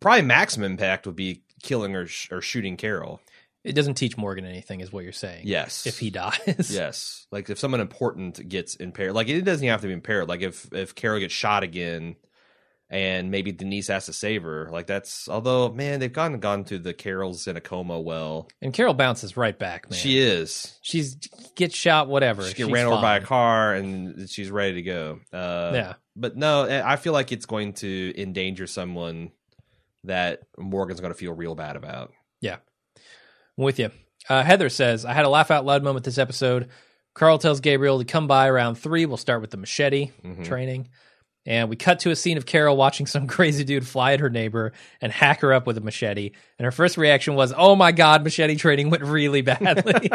probably 0.00 0.22
maximum 0.22 0.72
impact 0.72 1.06
would 1.06 1.16
be 1.16 1.42
killing 1.62 1.94
or, 1.94 2.06
sh- 2.06 2.28
or 2.32 2.40
shooting 2.40 2.76
carol 2.76 3.20
It 3.64 3.74
doesn't 3.74 3.94
teach 3.94 4.16
Morgan 4.16 4.44
anything, 4.44 4.80
is 4.80 4.92
what 4.92 5.04
you're 5.04 5.12
saying. 5.12 5.42
yes 5.46 5.86
If 5.86 5.98
he 5.98 6.10
dies. 6.10 6.70
yes 6.74 7.26
like 7.30 7.48
if 7.50 7.58
someone 7.58 7.80
important 7.80 8.48
gets 8.48 8.74
impaired 8.76 9.14
like 9.14 9.28
it 9.28 9.42
doesn't 9.42 9.66
have 9.66 9.80
to 9.82 9.86
be 9.86 9.92
impaired 9.92 10.28
like 10.28 10.42
if 10.42 10.66
if 10.72 10.94
carol 10.94 11.18
gets 11.20 11.32
shot 11.32 11.62
again 11.62 12.16
and 12.90 13.30
maybe 13.30 13.52
denise 13.52 13.88
has 13.88 14.04
to 14.06 14.12
save 14.12 14.42
her 14.42 14.68
like 14.70 14.86
that's 14.86 15.26
although 15.28 15.70
man 15.72 15.98
they've 15.98 16.12
gone 16.12 16.38
gone 16.40 16.62
to 16.64 16.78
the 16.78 16.92
carol's 16.92 17.46
in 17.46 17.56
a 17.56 17.60
coma 17.60 17.98
well 17.98 18.48
And 18.60 18.74
Carol 18.74 18.92
bounces 18.92 19.34
right 19.36 19.58
back, 19.58 19.88
man. 19.90 19.98
she 19.98 20.18
is 20.18 20.78
She's 20.82 21.14
gets 21.54 21.74
shot, 21.74 22.08
whatever. 22.08 22.42
she 22.46 22.52
get 22.54 22.70
ran 22.70 22.84
over 22.86 23.00
by 23.00 23.16
a 23.16 23.20
car 23.22 23.72
and 23.74 24.28
she's 24.28 24.50
ready 24.50 24.74
to 24.74 24.82
go. 24.82 25.20
Uh, 25.32 25.70
Yeah. 25.74 25.94
but 26.16 26.36
no, 26.36 26.64
I 26.84 26.96
feel 26.96 27.14
like 27.14 27.32
it's 27.32 27.46
going 27.46 27.72
to 27.74 28.12
endanger 28.20 28.66
someone 28.66 29.30
that 30.04 30.40
Morgan's 30.58 31.00
going 31.00 31.12
to 31.12 31.18
feel 31.18 31.32
real 31.32 31.54
bad 31.54 31.76
about. 31.76 32.12
I'm 33.58 33.64
with 33.64 33.78
you. 33.78 33.90
Uh, 34.28 34.42
Heather 34.42 34.68
says, 34.68 35.04
I 35.04 35.12
had 35.12 35.24
a 35.24 35.28
laugh 35.28 35.50
out 35.50 35.64
loud 35.64 35.82
moment 35.82 36.04
this 36.04 36.18
episode. 36.18 36.68
Carl 37.14 37.38
tells 37.38 37.60
Gabriel 37.60 37.98
to 37.98 38.04
come 38.04 38.26
by 38.26 38.48
around 38.48 38.76
three. 38.76 39.04
We'll 39.04 39.16
start 39.16 39.40
with 39.40 39.50
the 39.50 39.56
machete 39.56 40.10
Mhm. 40.24 40.44
training. 40.44 40.88
And 41.44 41.68
we 41.68 41.74
cut 41.76 41.98
to 42.00 42.10
a 42.12 42.16
scene 42.16 42.36
of 42.36 42.46
Carol 42.46 42.76
watching 42.76 43.06
some 43.06 43.26
crazy 43.26 43.64
dude 43.64 43.86
fly 43.86 44.12
at 44.12 44.20
her 44.20 44.30
neighbor 44.30 44.72
and 45.00 45.10
hack 45.10 45.40
her 45.40 45.52
up 45.52 45.66
with 45.66 45.76
a 45.76 45.80
machete. 45.80 46.30
And 46.58 46.64
her 46.64 46.70
first 46.70 46.96
reaction 46.96 47.34
was, 47.34 47.52
Oh 47.56 47.74
my 47.74 47.90
God, 47.92 48.22
machete 48.22 48.54
training 48.56 48.90
went 48.90 49.02
really 49.02 49.42
badly. 49.42 50.08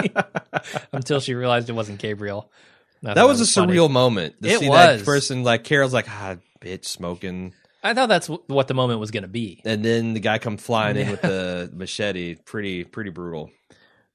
Until 0.93 1.19
she 1.19 1.33
realized 1.35 1.69
it 1.69 1.73
wasn't 1.73 1.99
Gabriel. 1.99 2.49
Thought 3.03 3.15
That 3.15 3.27
was 3.27 3.41
a 3.41 3.45
funny. 3.45 3.73
surreal 3.73 3.91
moment. 3.91 4.41
To 4.41 4.49
It 4.49 4.59
see 4.59 4.69
was. 4.69 4.99
that 4.99 5.05
person 5.05 5.43
like 5.43 5.63
Carol's 5.65 5.93
like, 5.93 6.07
ah, 6.09 6.37
bitch, 6.61 6.85
smoking, 6.85 7.53
I 7.87 7.93
thought 7.93 8.09
that's 8.09 8.27
wh- 8.27 8.47
what 8.49 8.67
the 8.67 8.73
moment 8.73 8.99
was 8.99 9.11
going 9.11 9.23
to 9.23 9.27
be. 9.29 9.61
and 9.65 9.83
then 9.83 10.13
the 10.13 10.19
guy 10.19 10.37
come 10.37 10.57
flying 10.57 10.97
in 10.97 11.09
with 11.11 11.21
the 11.21 11.69
machete. 11.73 12.35
Pretty, 12.35 12.83
pretty 12.83 13.09
brutal. 13.09 13.49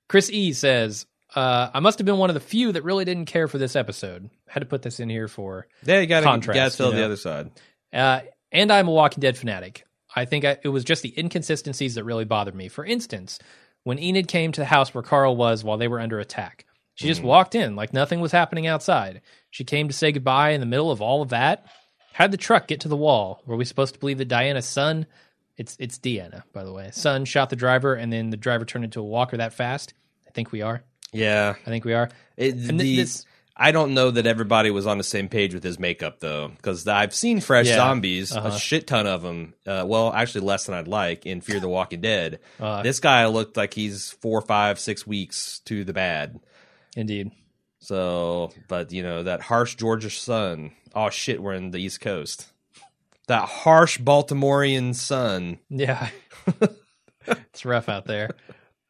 Chris 0.08 0.30
E 0.30 0.52
says, 0.52 1.06
uh, 1.34 1.70
I 1.72 1.80
must 1.80 1.98
have 1.98 2.06
been 2.06 2.18
one 2.18 2.30
of 2.30 2.34
the 2.34 2.40
few 2.40 2.72
that 2.72 2.84
really 2.84 3.04
didn't 3.04 3.26
care 3.26 3.48
for 3.48 3.58
this 3.58 3.74
episode. 3.76 4.28
had 4.48 4.60
to 4.60 4.66
put 4.66 4.82
this 4.82 5.00
in 5.00 5.08
here 5.08 5.28
for 5.28 5.66
Yeah, 5.84 6.00
you 6.00 6.06
got 6.06 6.20
to 6.20 6.26
Contrast, 6.26 6.76
fill 6.76 6.90
you 6.90 6.96
the 6.96 7.04
other 7.04 7.16
side. 7.16 7.50
Uh, 7.92 8.20
and 8.50 8.70
I'm 8.70 8.88
a 8.88 8.92
Walking 8.92 9.20
Dead 9.20 9.36
fanatic. 9.38 9.84
I 10.14 10.26
think 10.26 10.44
I, 10.44 10.58
it 10.62 10.68
was 10.68 10.84
just 10.84 11.02
the 11.02 11.14
inconsistencies 11.18 11.94
that 11.94 12.04
really 12.04 12.26
bothered 12.26 12.54
me. 12.54 12.68
For 12.68 12.84
instance, 12.84 13.38
when 13.84 13.98
Enid 13.98 14.28
came 14.28 14.52
to 14.52 14.60
the 14.60 14.66
house 14.66 14.92
where 14.92 15.02
Carl 15.02 15.34
was 15.36 15.64
while 15.64 15.78
they 15.78 15.88
were 15.88 16.00
under 16.00 16.20
attack, 16.20 16.66
she 16.94 17.06
just 17.08 17.22
Mhm. 17.22 17.24
walked 17.24 17.54
in 17.54 17.74
like 17.76 17.94
nothing 17.94 18.20
was 18.20 18.32
happening 18.32 18.66
outside. 18.66 19.22
She 19.50 19.64
came 19.64 19.88
to 19.88 19.94
say 19.94 20.12
goodbye 20.12 20.50
in 20.50 20.60
the 20.60 20.66
middle 20.66 20.90
of 20.90 21.00
all 21.00 21.22
of 21.22 21.30
that. 21.30 21.64
How 22.14 22.26
did 22.26 22.32
the 22.32 22.36
truck 22.38 22.66
get 22.68 22.80
to 22.80 22.88
the 22.88 22.96
wall? 22.96 23.42
Were 23.46 23.56
we 23.56 23.64
supposed 23.64 23.94
to 23.94 24.00
believe 24.00 24.18
that 24.18 24.28
Diana's 24.28 24.66
son, 24.66 25.06
it's 25.56 25.76
it's 25.80 25.98
Deanna, 25.98 26.42
by 26.52 26.64
the 26.64 26.72
way, 26.72 26.90
son 26.92 27.24
shot 27.24 27.50
the 27.50 27.56
driver 27.56 27.94
and 27.94 28.12
then 28.12 28.30
the 28.30 28.36
driver 28.36 28.64
turned 28.64 28.84
into 28.84 29.00
a 29.00 29.04
walker 29.04 29.36
that 29.36 29.54
fast? 29.54 29.94
I 30.26 30.30
think 30.30 30.52
we 30.52 30.62
are. 30.62 30.82
Yeah, 31.12 31.54
I 31.66 31.70
think 31.70 31.84
we 31.84 31.92
are. 31.94 32.08
it, 32.36 32.54
And 32.54 32.80
the, 32.80 32.96
this, 32.96 33.26
I 33.54 33.70
don't 33.70 33.92
know 33.92 34.10
that 34.10 34.26
everybody 34.26 34.70
was 34.70 34.86
on 34.86 34.96
the 34.96 35.04
same 35.04 35.28
page 35.28 35.52
with 35.52 35.62
his 35.62 35.78
makeup 35.78 36.20
though, 36.20 36.48
because 36.48 36.88
I've 36.88 37.14
seen 37.14 37.40
fresh 37.40 37.66
Yeah. 37.68 37.76
zombies, 37.76 38.34
Uh-huh. 38.34 38.48
a 38.48 38.58
shit 38.58 38.86
ton 38.86 39.06
of 39.06 39.20
them. 39.22 39.52
Uh, 39.66 39.84
well, 39.86 40.10
actually, 40.12 40.46
less 40.46 40.64
than 40.64 40.74
I'd 40.74 40.88
like 40.88 41.26
in 41.26 41.42
Fear 41.42 41.60
the 41.60 41.68
Walking 41.68 42.00
Dead. 42.00 42.40
Uh, 42.58 42.82
this 42.82 42.98
guy 42.98 43.26
looked 43.26 43.56
like 43.58 43.74
he's 43.74 44.10
four, 44.10 44.40
five, 44.40 44.78
six 44.80 45.06
weeks 45.06 45.60
to 45.66 45.84
the 45.84 45.92
bad. 45.92 46.40
Indeed. 46.96 47.30
So, 47.80 48.52
but 48.68 48.92
you 48.92 49.02
know 49.02 49.24
that 49.24 49.40
harsh 49.42 49.74
Georgia 49.74 50.08
sun. 50.10 50.72
Oh 50.94 51.10
shit, 51.10 51.42
we're 51.42 51.54
in 51.54 51.70
the 51.70 51.78
East 51.78 52.00
Coast. 52.00 52.48
That 53.28 53.48
harsh 53.48 53.98
Baltimorean 53.98 54.94
sun. 54.94 55.58
Yeah. 55.68 56.08
it's 57.26 57.64
rough 57.64 57.88
out 57.88 58.04
there. 58.04 58.30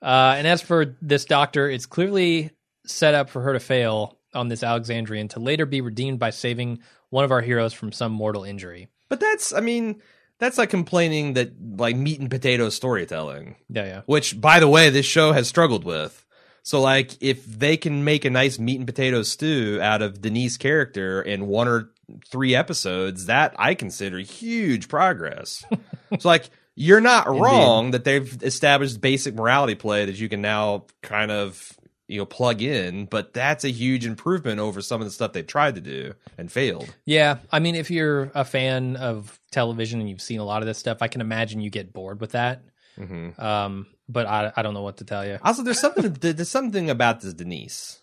Uh, 0.00 0.34
and 0.36 0.46
as 0.46 0.62
for 0.62 0.96
this 1.00 1.24
doctor, 1.24 1.68
it's 1.68 1.86
clearly 1.86 2.50
set 2.86 3.14
up 3.14 3.30
for 3.30 3.42
her 3.42 3.52
to 3.52 3.60
fail 3.60 4.18
on 4.34 4.48
this 4.48 4.62
Alexandrian 4.62 5.28
to 5.28 5.40
later 5.40 5.66
be 5.66 5.80
redeemed 5.80 6.18
by 6.18 6.30
saving 6.30 6.80
one 7.10 7.24
of 7.24 7.30
our 7.30 7.42
heroes 7.42 7.72
from 7.72 7.92
some 7.92 8.10
mortal 8.10 8.42
injury. 8.42 8.88
But 9.08 9.20
that's, 9.20 9.52
I 9.52 9.60
mean, 9.60 10.00
that's 10.38 10.58
like 10.58 10.70
complaining 10.70 11.34
that 11.34 11.52
like 11.76 11.94
meat 11.94 12.18
and 12.18 12.30
potato 12.30 12.68
storytelling. 12.70 13.56
Yeah, 13.68 13.84
yeah. 13.84 14.00
which 14.06 14.40
by 14.40 14.58
the 14.58 14.68
way 14.68 14.90
this 14.90 15.06
show 15.06 15.32
has 15.32 15.46
struggled 15.46 15.84
with 15.84 16.24
so 16.62 16.80
like 16.80 17.16
if 17.20 17.44
they 17.44 17.76
can 17.76 18.05
make 18.05 18.24
a 18.24 18.30
nice 18.30 18.59
meat 18.59 18.78
and 18.78 18.86
potato 18.86 19.22
stew 19.22 19.80
out 19.82 20.02
of 20.02 20.20
Denise's 20.20 20.56
character 20.56 21.20
in 21.22 21.47
one 21.47 21.68
or 21.68 21.90
three 22.30 22.55
episodes 22.55 23.26
that 23.26 23.55
i 23.59 23.74
consider 23.74 24.18
huge 24.18 24.89
progress. 24.89 25.64
So 26.20 26.28
like 26.28 26.51
you're 26.74 27.01
not 27.01 27.26
wrong 27.26 27.93
that 27.93 28.05
they've 28.05 28.43
established 28.43 29.01
basic 29.01 29.34
morality 29.34 29.74
play 29.74 30.05
that 30.05 30.18
you 30.20 30.28
can 30.28 30.43
now 30.43 30.84
kind 31.01 31.30
of 31.30 31.72
you 32.06 32.18
know 32.18 32.26
plug 32.26 32.60
in 32.60 33.06
but 33.06 33.32
that's 33.32 33.64
a 33.64 33.70
huge 33.70 34.05
improvement 34.05 34.60
over 34.60 34.82
some 34.82 35.01
of 35.01 35.06
the 35.06 35.10
stuff 35.10 35.32
they 35.32 35.43
tried 35.43 35.76
to 35.76 35.80
do 35.80 36.12
and 36.36 36.52
failed. 36.52 36.94
Yeah, 37.06 37.39
I 37.51 37.60
mean, 37.60 37.74
if 37.74 37.90
you're 37.90 38.30
a 38.34 38.44
fan 38.44 38.97
of 38.97 39.40
television 39.51 40.01
and 40.01 40.10
you've 40.10 40.20
seen 40.20 40.40
a 40.40 40.44
lot 40.44 40.60
of 40.60 40.66
this 40.66 40.78
stuff, 40.78 40.98
I 41.01 41.09
can 41.09 41.22
imagine 41.22 41.60
you 41.60 41.70
get 41.70 41.93
bored 41.93 42.20
with 42.20 42.32
that. 42.32 42.62
Hmm 43.06 43.40
Um, 43.40 43.86
but 44.08 44.26
I, 44.26 44.52
I 44.56 44.62
don't 44.62 44.74
know 44.74 44.82
what 44.82 44.98
to 44.98 45.04
tell 45.04 45.26
you. 45.26 45.38
Also, 45.42 45.62
there's 45.62 45.80
something 45.80 46.12
there's 46.20 46.48
something 46.48 46.90
about 46.90 47.20
this 47.20 47.34
Denise. 47.34 47.98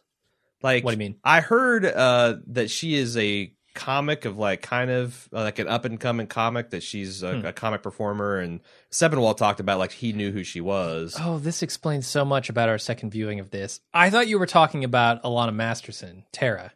Like, 0.61 0.83
What 0.83 0.91
do 0.91 0.95
you 0.95 0.99
mean? 0.99 1.15
I 1.23 1.39
heard 1.41 1.85
uh, 1.85 2.37
that 2.47 2.69
she 2.69 2.95
is 2.95 3.15
a 3.17 3.53
comic 3.75 4.25
of 4.25 4.37
like 4.37 4.61
kind 4.61 4.91
of 4.91 5.29
uh, 5.31 5.43
like 5.43 5.57
an 5.59 5.67
up 5.69 5.85
and 5.85 5.97
coming 5.99 6.27
comic 6.27 6.71
that 6.71 6.83
she's 6.83 7.23
a, 7.23 7.39
Hmm. 7.39 7.45
a 7.45 7.53
comic 7.53 7.81
performer, 7.81 8.39
and 8.39 8.59
Sepinwall 8.91 9.37
talked 9.37 9.61
about 9.61 9.79
like 9.79 9.91
he 9.93 10.11
knew 10.11 10.31
who 10.31 10.43
she 10.43 10.59
was. 10.59 11.15
Oh, 11.19 11.37
this 11.39 11.61
explains 11.63 12.05
so 12.07 12.25
much 12.25 12.49
about 12.49 12.67
our 12.67 12.77
second 12.77 13.11
viewing 13.11 13.39
of 13.39 13.51
this. 13.51 13.79
I 13.93 14.09
thought 14.09 14.27
you 14.27 14.37
were 14.37 14.47
talking 14.47 14.83
about 14.83 15.23
Alana 15.23 15.53
Masterson, 15.55 16.25
Tara, 16.33 16.73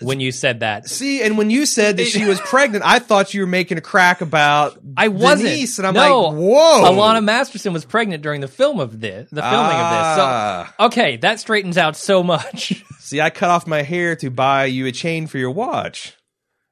when 0.00 0.20
you 0.20 0.32
said 0.32 0.60
that. 0.60 0.88
See, 0.88 1.22
and 1.22 1.36
when 1.38 1.50
you 1.50 1.66
said 1.66 1.96
that 1.96 2.06
she 2.06 2.24
was 2.24 2.40
pregnant, 2.44 2.84
I 2.86 2.98
thought 2.98 3.34
you 3.34 3.40
were 3.42 3.46
making 3.46 3.78
a 3.78 3.80
crack 3.80 4.20
about 4.20 4.78
I 4.96 5.08
wasn't. 5.08 5.48
Denise, 5.50 5.78
and 5.78 5.86
I'm 5.86 5.94
No, 5.94 6.20
like, 6.22 6.36
whoa, 6.36 6.82
Alana 6.92 7.24
Masterson 7.24 7.72
was 7.72 7.84
pregnant 7.84 8.22
during 8.22 8.40
the 8.40 8.48
film 8.48 8.80
of 8.80 9.00
this, 9.00 9.30
the 9.30 9.42
filming 9.42 9.76
of 9.76 9.90
this. 9.90 10.16
So 10.16 10.22
Ah. 10.24 10.74
okay, 10.86 11.16
that 11.18 11.40
straightens 11.40 11.76
out 11.78 11.96
so 11.96 12.22
much. 12.22 12.84
See, 13.00 13.20
I 13.20 13.30
cut 13.30 13.50
off 13.50 13.66
my 13.66 13.82
hair 13.82 14.16
to 14.16 14.30
buy 14.30 14.66
you 14.66 14.86
a 14.86 14.92
chain 14.92 15.26
for 15.26 15.38
your 15.38 15.50
watch, 15.50 16.16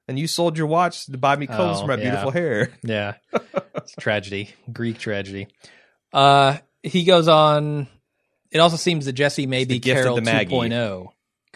and 0.09 0.19
you 0.19 0.27
sold 0.27 0.57
your 0.57 0.67
watch 0.69 1.07
to 1.07 1.19
buy 1.19 1.37
me 1.37 1.47
clothes 1.47 1.79
Oh, 1.79 1.83
for 1.83 1.87
my 1.89 1.95
yeah. 1.97 2.03
beautiful 2.11 2.31
hair. 2.31 2.73
yeah, 2.83 3.15
it's 3.77 3.95
tragedy, 3.99 4.51
Greek 4.73 4.99
tragedy. 4.99 5.49
Uh, 6.13 6.57
he 6.83 7.05
goes 7.05 7.29
on. 7.29 7.87
It 8.51 8.59
also 8.59 8.77
seems 8.77 9.05
that 9.07 9.13
Jesse 9.13 9.47
may 9.47 9.63
It's 9.63 9.69
be 9.69 9.79
Carol 9.81 10.17
the 10.17 10.23
Maggie. 10.23 10.51
2.0, 10.57 11.07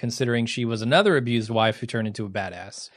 considering 0.05 0.45
she 0.47 0.65
was 0.67 0.83
another 0.83 1.17
abused 1.17 1.49
wife 1.51 1.79
who 1.79 1.87
turned 1.87 2.07
into 2.07 2.27
a 2.27 2.29
badass. 2.29 2.91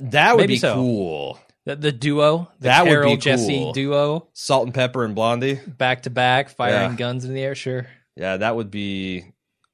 That 0.00 0.34
would 0.34 0.42
Maybe 0.42 0.54
be 0.54 0.58
so. 0.58 0.74
cool. 0.74 1.40
The, 1.66 1.76
the 1.76 1.92
duo, 1.92 2.50
the 2.58 2.64
That 2.68 2.82
would 2.84 2.88
be 2.88 2.94
Carol 2.94 3.08
cool. 3.10 3.16
Jesse 3.18 3.72
duo, 3.72 4.28
Salt 4.32 4.64
and 4.64 4.74
pepper 4.74 5.04
and 5.04 5.14
blondie. 5.14 5.60
back 5.66 6.02
to 6.02 6.10
back, 6.10 6.48
firing 6.48 6.90
Yeah. 6.92 6.96
guns 6.96 7.24
in 7.24 7.32
the 7.34 7.42
air. 7.42 7.54
Sure. 7.54 7.86
Yeah, 8.16 8.38
that 8.38 8.56
would 8.56 8.70
be. 8.70 9.24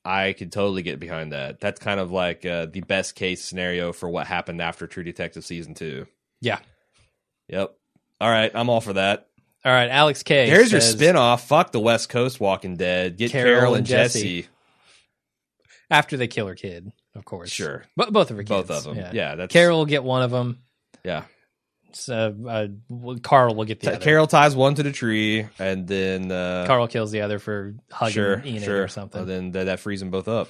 I 0.05 0.35
could 0.35 0.53
totally 0.53 0.83
get 0.83 1.01
behind 1.01 1.33
that. 1.33 1.61
That's 1.61 1.81
kind 1.81 1.99
of 1.99 2.11
like 2.13 2.45
uh, 2.45 2.67
the 2.67 2.83
best 2.83 3.15
case 3.15 3.43
scenario 3.43 3.93
for 3.95 4.09
what 4.11 4.27
happened 4.27 4.61
after 4.61 4.87
True 4.87 5.03
Detective 5.05 5.45
season 5.47 5.73
two. 5.75 6.07
Yeah. 6.43 6.59
Yep. 7.49 7.75
All 8.21 8.31
right, 8.31 8.51
I'm 8.55 8.69
all 8.69 8.83
for 8.83 8.93
that. 8.95 9.29
All 9.65 9.73
right, 9.73 9.89
Alex 9.89 10.23
K. 10.23 10.51
There's 10.51 10.71
your 10.73 10.83
says- 10.83 10.93
spin-off. 10.93 11.49
Fuck 11.49 11.73
the 11.73 11.81
West 11.81 12.11
Coast 12.11 12.39
Walking 12.39 12.77
Dead. 12.77 13.17
Get 13.17 13.31
Carol 13.31 13.55
Carol, 13.61 13.75
and 13.75 13.79
and 13.79 13.87
Jesse. 13.87 14.43
Jesse. 14.43 14.49
After 15.95 16.17
they 16.17 16.27
kill 16.27 16.47
her 16.49 16.55
kid, 16.55 16.93
of 17.15 17.25
course. 17.25 17.51
Sure. 17.51 17.85
but 17.97 18.13
both 18.13 18.31
of 18.31 18.37
her 18.37 18.43
kids. 18.43 18.69
Both 18.69 18.71
of 18.71 18.85
them. 18.85 18.97
Yeah. 18.97 19.11
Yeah, 19.13 19.35
that's 19.37 19.53
Carol 19.53 19.79
will 19.79 19.87
get 19.87 20.03
one 20.03 20.23
of 20.23 20.31
them. 20.31 20.59
Yeah. 21.05 21.25
So, 21.93 22.35
uh, 22.49 23.19
Carl 23.23 23.55
will 23.55 23.65
get 23.67 23.79
the 23.79 23.87
T- 23.87 23.93
other. 23.97 24.05
Carol 24.05 24.27
ties 24.27 24.57
one 24.57 24.75
to 24.75 24.83
the 24.83 24.91
tree, 24.91 25.47
and 25.61 25.87
then 25.87 26.33
uh, 26.33 26.65
Carl 26.67 26.89
kills 26.89 27.13
the 27.13 27.21
other 27.21 27.39
for 27.39 27.77
hugging 27.89 28.13
sure, 28.13 28.43
Enid 28.45 28.65
sure, 28.65 28.83
or 28.83 28.89
something. 28.89 29.21
And 29.21 29.31
then 29.31 29.53
that, 29.53 29.65
that 29.65 29.79
frees 29.81 30.01
them 30.01 30.11
both 30.11 30.27
up. 30.27 30.49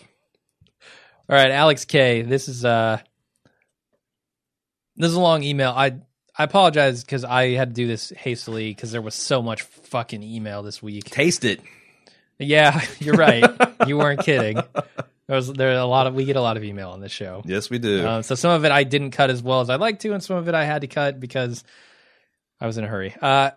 All 1.28 1.36
right, 1.36 1.50
Alex 1.50 1.84
K. 1.84 2.22
This 2.22 2.48
is 2.48 2.64
uh 2.64 2.98
this 4.96 5.08
is 5.08 5.14
a 5.16 5.20
long 5.20 5.42
email. 5.42 5.70
I 5.70 6.00
I 6.36 6.44
apologize 6.44 7.02
because 7.04 7.24
I 7.24 7.50
had 7.50 7.70
to 7.70 7.74
do 7.74 7.86
this 7.86 8.10
hastily 8.16 8.70
because 8.70 8.92
there 8.92 9.02
was 9.02 9.14
so 9.14 9.42
much 9.42 9.62
fucking 9.62 10.22
email 10.22 10.62
this 10.62 10.82
week. 10.82 11.04
Taste 11.04 11.44
it. 11.44 11.60
Yeah, 12.38 12.80
you're 13.00 13.16
right. 13.16 13.44
you 13.86 13.98
weren't 13.98 14.20
kidding. 14.20 14.58
There 15.26 15.36
was 15.36 15.52
there 15.52 15.70
are 15.70 15.80
a 15.80 15.86
lot 15.86 16.06
of 16.06 16.14
we 16.14 16.24
get 16.24 16.36
a 16.36 16.40
lot 16.40 16.56
of 16.56 16.64
email 16.64 16.90
on 16.90 17.00
this 17.00 17.12
show. 17.12 17.42
Yes, 17.46 17.70
we 17.70 17.78
do. 17.78 18.06
Um, 18.06 18.22
so 18.22 18.34
some 18.34 18.50
of 18.50 18.64
it 18.64 18.72
I 18.72 18.84
didn't 18.84 19.12
cut 19.12 19.30
as 19.30 19.42
well 19.42 19.60
as 19.60 19.70
I'd 19.70 19.80
like 19.80 20.00
to, 20.00 20.12
and 20.12 20.22
some 20.22 20.36
of 20.36 20.48
it 20.48 20.54
I 20.54 20.64
had 20.64 20.82
to 20.82 20.86
cut 20.86 21.18
because 21.18 21.64
I 22.60 22.66
was 22.66 22.76
in 22.76 22.84
a 22.84 22.88
hurry. 22.88 23.14
Uh, 23.20 23.52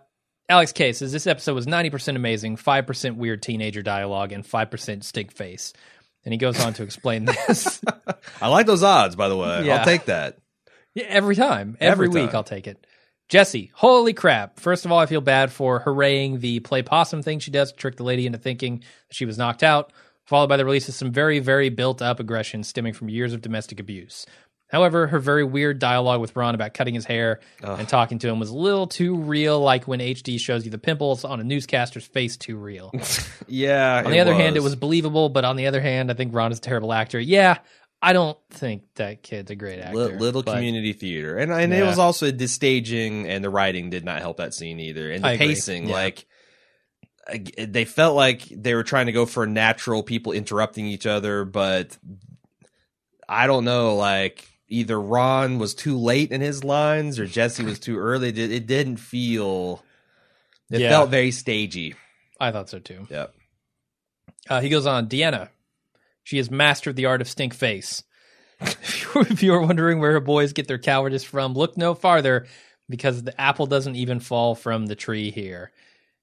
Alex 0.48 0.72
K 0.72 0.92
says 0.94 1.12
this 1.12 1.26
episode 1.26 1.54
was 1.54 1.66
ninety 1.66 1.90
percent 1.90 2.16
amazing, 2.16 2.56
five 2.56 2.86
percent 2.86 3.16
weird 3.16 3.42
teenager 3.42 3.82
dialogue, 3.82 4.32
and 4.32 4.46
five 4.46 4.70
percent 4.70 5.04
stink 5.04 5.32
face. 5.32 5.74
And 6.24 6.32
he 6.32 6.38
goes 6.38 6.58
on 6.60 6.74
to 6.74 6.82
explain 6.82 7.26
this. 7.26 7.80
I 8.40 8.48
like 8.48 8.66
those 8.66 8.82
odds, 8.82 9.14
by 9.14 9.28
the 9.28 9.36
way. 9.36 9.66
Yeah. 9.66 9.76
I'll 9.76 9.84
take 9.84 10.06
that. 10.06 10.38
Yeah, 10.94 11.04
every 11.08 11.36
time. 11.36 11.76
Every, 11.80 12.06
Every 12.06 12.08
week 12.08 12.30
time. 12.30 12.36
I'll 12.36 12.44
take 12.44 12.66
it. 12.66 12.86
Jesse, 13.28 13.70
holy 13.74 14.14
crap. 14.14 14.58
First 14.58 14.84
of 14.84 14.92
all, 14.92 14.98
I 14.98 15.06
feel 15.06 15.20
bad 15.20 15.52
for 15.52 15.80
hooraying 15.80 16.40
the 16.40 16.60
play 16.60 16.82
possum 16.82 17.22
thing 17.22 17.40
she 17.40 17.50
does 17.50 17.72
to 17.72 17.76
trick 17.78 17.96
the 17.96 18.02
lady 18.02 18.26
into 18.26 18.38
thinking 18.38 18.78
that 18.78 19.14
she 19.14 19.26
was 19.26 19.36
knocked 19.36 19.62
out, 19.62 19.92
followed 20.28 20.48
by 20.48 20.58
the 20.58 20.64
release 20.64 20.88
of 20.90 20.94
some 20.94 21.10
very, 21.10 21.38
very 21.38 21.70
built 21.70 22.02
up 22.02 22.20
aggression 22.20 22.62
stemming 22.62 22.92
from 22.92 23.08
years 23.08 23.32
of 23.32 23.40
domestic 23.40 23.80
abuse. 23.80 24.26
However, 24.68 25.06
her 25.06 25.18
very 25.18 25.42
weird 25.44 25.78
dialogue 25.78 26.20
with 26.20 26.36
Ron 26.36 26.54
about 26.54 26.74
cutting 26.74 26.94
his 26.94 27.06
hair 27.06 27.40
Ugh. 27.64 27.78
and 27.78 27.88
talking 27.88 28.18
to 28.18 28.28
him 28.28 28.38
was 28.38 28.50
a 28.50 28.54
little 28.54 28.86
too 28.86 29.16
real, 29.16 29.58
like 29.58 29.88
when 29.88 30.00
HD 30.00 30.38
shows 30.38 30.66
you 30.66 30.70
the 30.70 30.76
pimples 30.76 31.24
on 31.24 31.40
a 31.40 31.44
newscaster's 31.44 32.06
face 32.06 32.36
too 32.36 32.56
real. 32.56 32.92
Yeah. 33.50 34.02
On 34.04 34.10
the 34.10 34.20
other 34.20 34.34
hand, 34.34 34.56
it 34.56 34.62
was 34.62 34.76
believable, 34.76 35.30
but 35.30 35.46
on 35.46 35.56
the 35.56 35.68
other 35.68 35.80
hand, 35.80 36.10
I 36.10 36.14
think 36.14 36.34
Ron 36.34 36.52
is 36.52 36.58
a 36.58 36.60
terrible 36.60 36.92
actor. 36.92 37.18
Yeah, 37.18 37.56
I 38.02 38.12
don't 38.12 38.36
think 38.50 38.82
that 38.96 39.22
kid's 39.22 39.50
a 39.50 39.56
great 39.56 39.80
actor. 39.80 39.96
Li- 39.96 40.18
little 40.18 40.42
community 40.42 40.92
theater, 40.92 41.38
and 41.38 41.50
and 41.50 41.72
it 41.72 41.82
was 41.82 41.98
also 41.98 42.30
the 42.30 42.46
staging 42.46 43.26
and 43.26 43.42
the 43.42 43.48
writing 43.48 43.88
did 43.88 44.04
not 44.04 44.20
help 44.20 44.36
that 44.36 44.52
scene 44.52 44.80
either, 44.80 45.10
and 45.10 45.24
the 45.24 45.38
pacing. 45.38 45.88
Yeah. 45.88 45.94
Like 45.94 46.26
they 47.58 47.84
felt 47.84 48.14
like 48.16 48.42
they 48.50 48.74
were 48.74 48.82
trying 48.84 49.06
to 49.06 49.12
go 49.12 49.26
for 49.26 49.46
natural 49.46 50.02
people 50.02 50.32
interrupting 50.32 50.86
each 50.86 51.06
other, 51.06 51.44
but 51.44 51.96
I 53.28 53.46
don't 53.46 53.64
know. 53.64 53.96
Like 53.96 54.48
either 54.68 55.00
Ron 55.00 55.58
was 55.58 55.74
too 55.74 55.98
late 55.98 56.30
in 56.32 56.40
his 56.40 56.64
lines 56.64 57.18
or 57.18 57.26
Jesse 57.26 57.64
was 57.64 57.78
too 57.78 57.98
early. 57.98 58.28
It, 58.30 58.34
did- 58.34 58.52
it 58.52 58.66
didn't 58.66 58.96
feel. 58.98 59.82
It 60.70 60.80
Yeah. 60.80 60.90
felt 60.90 61.10
very 61.10 61.30
stagey. 61.30 61.94
I 62.40 62.50
thought 62.52 62.68
so 62.70 62.78
too. 62.78 63.06
Yep. 63.10 63.34
Uh, 64.48 64.60
he 64.60 64.68
goes 64.68 64.86
on, 64.86 65.08
Deanna. 65.08 65.48
She 66.24 66.36
has 66.38 66.50
mastered 66.50 66.96
the 66.96 67.06
art 67.06 67.20
of 67.20 67.28
stink 67.28 67.54
face. 67.54 68.02
if 68.60 69.14
you- 69.14 69.20
if 69.22 69.42
you 69.42 69.54
are 69.54 69.60
wondering 69.62 69.98
where 70.00 70.12
her 70.12 70.20
boys 70.20 70.52
get 70.52 70.68
their 70.68 70.78
cowardice 70.78 71.24
from, 71.24 71.54
look 71.54 71.76
no 71.76 71.94
farther 71.94 72.46
because 72.88 73.22
the 73.22 73.38
apple 73.40 73.66
doesn't 73.66 73.96
even 73.96 74.20
fall 74.20 74.54
from 74.54 74.86
the 74.86 74.94
tree 74.96 75.30
here. 75.30 75.72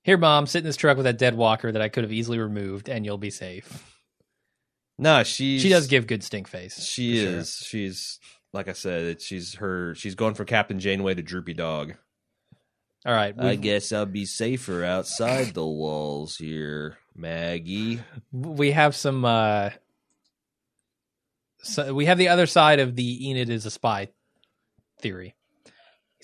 Here, 0.06 0.20
mom, 0.20 0.46
sit 0.46 0.60
in 0.60 0.66
this 0.66 0.76
truck 0.76 0.98
with 0.98 1.06
that 1.06 1.18
dead 1.18 1.34
walker 1.34 1.72
that 1.72 1.82
I 1.82 1.90
could 1.90 2.04
have 2.04 2.14
easily 2.14 2.38
removed, 2.38 2.90
and 2.90 3.04
you'll 3.04 3.18
be 3.18 3.32
safe. 3.32 4.00
No, 5.00 5.24
she 5.24 5.58
She 5.58 5.70
does 5.70 5.88
give 5.88 6.06
good 6.06 6.24
stink 6.24 6.48
face. 6.48 6.80
She 6.80 7.16
for 7.16 7.26
sure. 7.26 7.40
is. 7.40 7.56
She's 7.56 8.20
like 8.54 8.68
I 8.68 8.74
said. 8.74 9.02
It, 9.04 9.22
she's 9.24 9.56
her. 9.56 9.96
She's 9.96 10.14
going 10.14 10.36
from 10.36 10.46
Captain 10.46 10.80
Janeway 10.80 11.16
to 11.16 11.24
Droopy 11.24 11.56
Dog. 11.56 11.96
All 13.04 13.14
right. 13.14 13.34
I 13.40 13.56
guess 13.56 13.92
I'll 13.92 14.06
be 14.06 14.26
safer 14.28 14.84
outside 14.84 15.56
the 15.56 15.66
walls 15.66 16.38
here, 16.38 17.00
Maggie. 17.16 18.00
we 18.32 18.72
have 18.72 18.96
some 18.96 19.26
uh 19.26 19.72
so 21.64 21.96
we 21.96 22.06
have 22.06 22.20
the 22.20 22.30
other 22.30 22.46
side 22.46 22.80
of 22.80 22.96
the 22.96 23.28
Enid 23.28 23.50
is 23.50 23.66
a 23.66 23.72
spy 23.72 24.10
theory. 25.02 25.34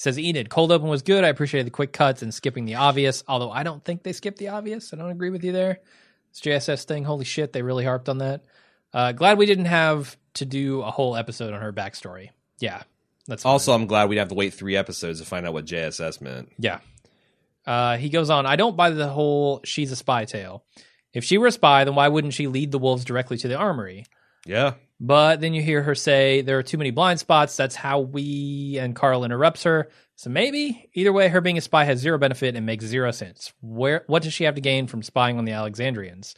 Says 0.02 0.18
Enid, 0.18 0.50
cold 0.50 0.72
open 0.72 0.88
was 0.88 1.04
good. 1.04 1.24
I 1.24 1.28
appreciated 1.28 1.68
the 1.68 1.72
quick 1.72 1.94
cuts 1.94 2.24
and 2.24 2.34
skipping 2.34 2.66
the 2.66 2.74
obvious, 2.74 3.24
although 3.28 3.52
I 3.52 3.62
don't 3.62 3.86
think 3.86 4.02
they 4.02 4.14
skipped 4.14 4.40
the 4.40 4.48
obvious. 4.48 4.92
I 4.92 4.98
don't 4.98 5.12
agree 5.12 5.30
with 5.30 5.44
you 5.44 5.52
there. 5.52 5.80
This 6.32 6.42
JSS 6.42 6.86
thing, 6.86 7.04
holy 7.04 7.24
shit, 7.24 7.54
they 7.54 7.62
really 7.62 7.86
harped 7.86 8.10
on 8.10 8.18
that. 8.18 8.44
Uh, 8.92 9.12
glad 9.12 9.38
we 9.38 9.46
didn't 9.46 9.66
have 9.66 10.18
to 10.34 10.46
do 10.48 10.82
a 10.82 10.90
whole 10.90 11.16
episode 11.16 11.54
on 11.54 11.62
her 11.62 11.72
backstory. 11.72 12.30
Yeah, 12.58 12.82
that's 13.28 13.44
fine. 13.44 13.52
Also, 13.52 13.74
I'm 13.74 13.86
glad 13.86 14.10
we'd 14.10 14.18
have 14.18 14.30
to 14.30 14.34
wait 14.34 14.56
three 14.56 14.76
episodes 14.76 15.20
to 15.20 15.26
find 15.28 15.46
out 15.46 15.54
what 15.54 15.66
JSS 15.66 16.20
meant. 16.20 16.52
Yeah. 16.58 16.80
Uh, 17.68 17.98
he 17.98 18.10
goes 18.10 18.32
on, 18.32 18.48
I 18.48 18.56
don't 18.56 18.76
buy 18.76 18.90
the 18.90 19.08
whole 19.08 19.62
she's 19.66 19.92
a 19.92 19.96
spy 19.96 20.26
tale. 20.26 20.64
If 21.14 21.26
she 21.26 21.38
were 21.38 21.46
a 21.46 21.52
spy, 21.52 21.84
then 21.84 21.94
why 21.94 22.08
wouldn't 22.08 22.34
she 22.34 22.48
lead 22.48 22.72
the 22.72 22.80
wolves 22.80 23.06
directly 23.06 23.38
to 23.38 23.48
the 23.48 23.56
armory? 23.56 24.06
Yeah. 24.48 24.74
But 25.04 25.42
then 25.42 25.56
you 25.56 25.64
hear 25.64 25.82
her 25.82 25.96
say 25.96 26.44
there 26.44 26.60
are 26.60 26.64
too 26.64 26.78
many 26.78 26.92
blind 26.92 27.20
spots. 27.20 27.58
That's 27.58 27.76
how 27.76 28.02
we 28.02 28.78
and 28.80 28.96
Carl 28.96 29.24
interrupts 29.24 29.64
her. 29.64 29.90
So 30.16 30.30
maybe 30.30 30.92
either 30.94 31.12
way, 31.12 31.28
her 31.28 31.42
being 31.42 31.58
a 31.58 31.62
spy 31.62 31.86
has 31.86 31.98
zero 31.98 32.20
benefit 32.20 32.56
and 32.56 32.68
makes 32.68 32.86
zero 32.86 33.10
sense. 33.10 33.52
Where 33.62 34.04
what 34.06 34.22
does 34.22 34.32
she 34.32 34.44
have 34.44 34.54
to 34.56 34.62
gain 34.62 34.86
from 34.86 35.02
spying 35.02 35.40
on 35.40 35.46
the 35.46 35.54
Alexandrians? 35.54 36.36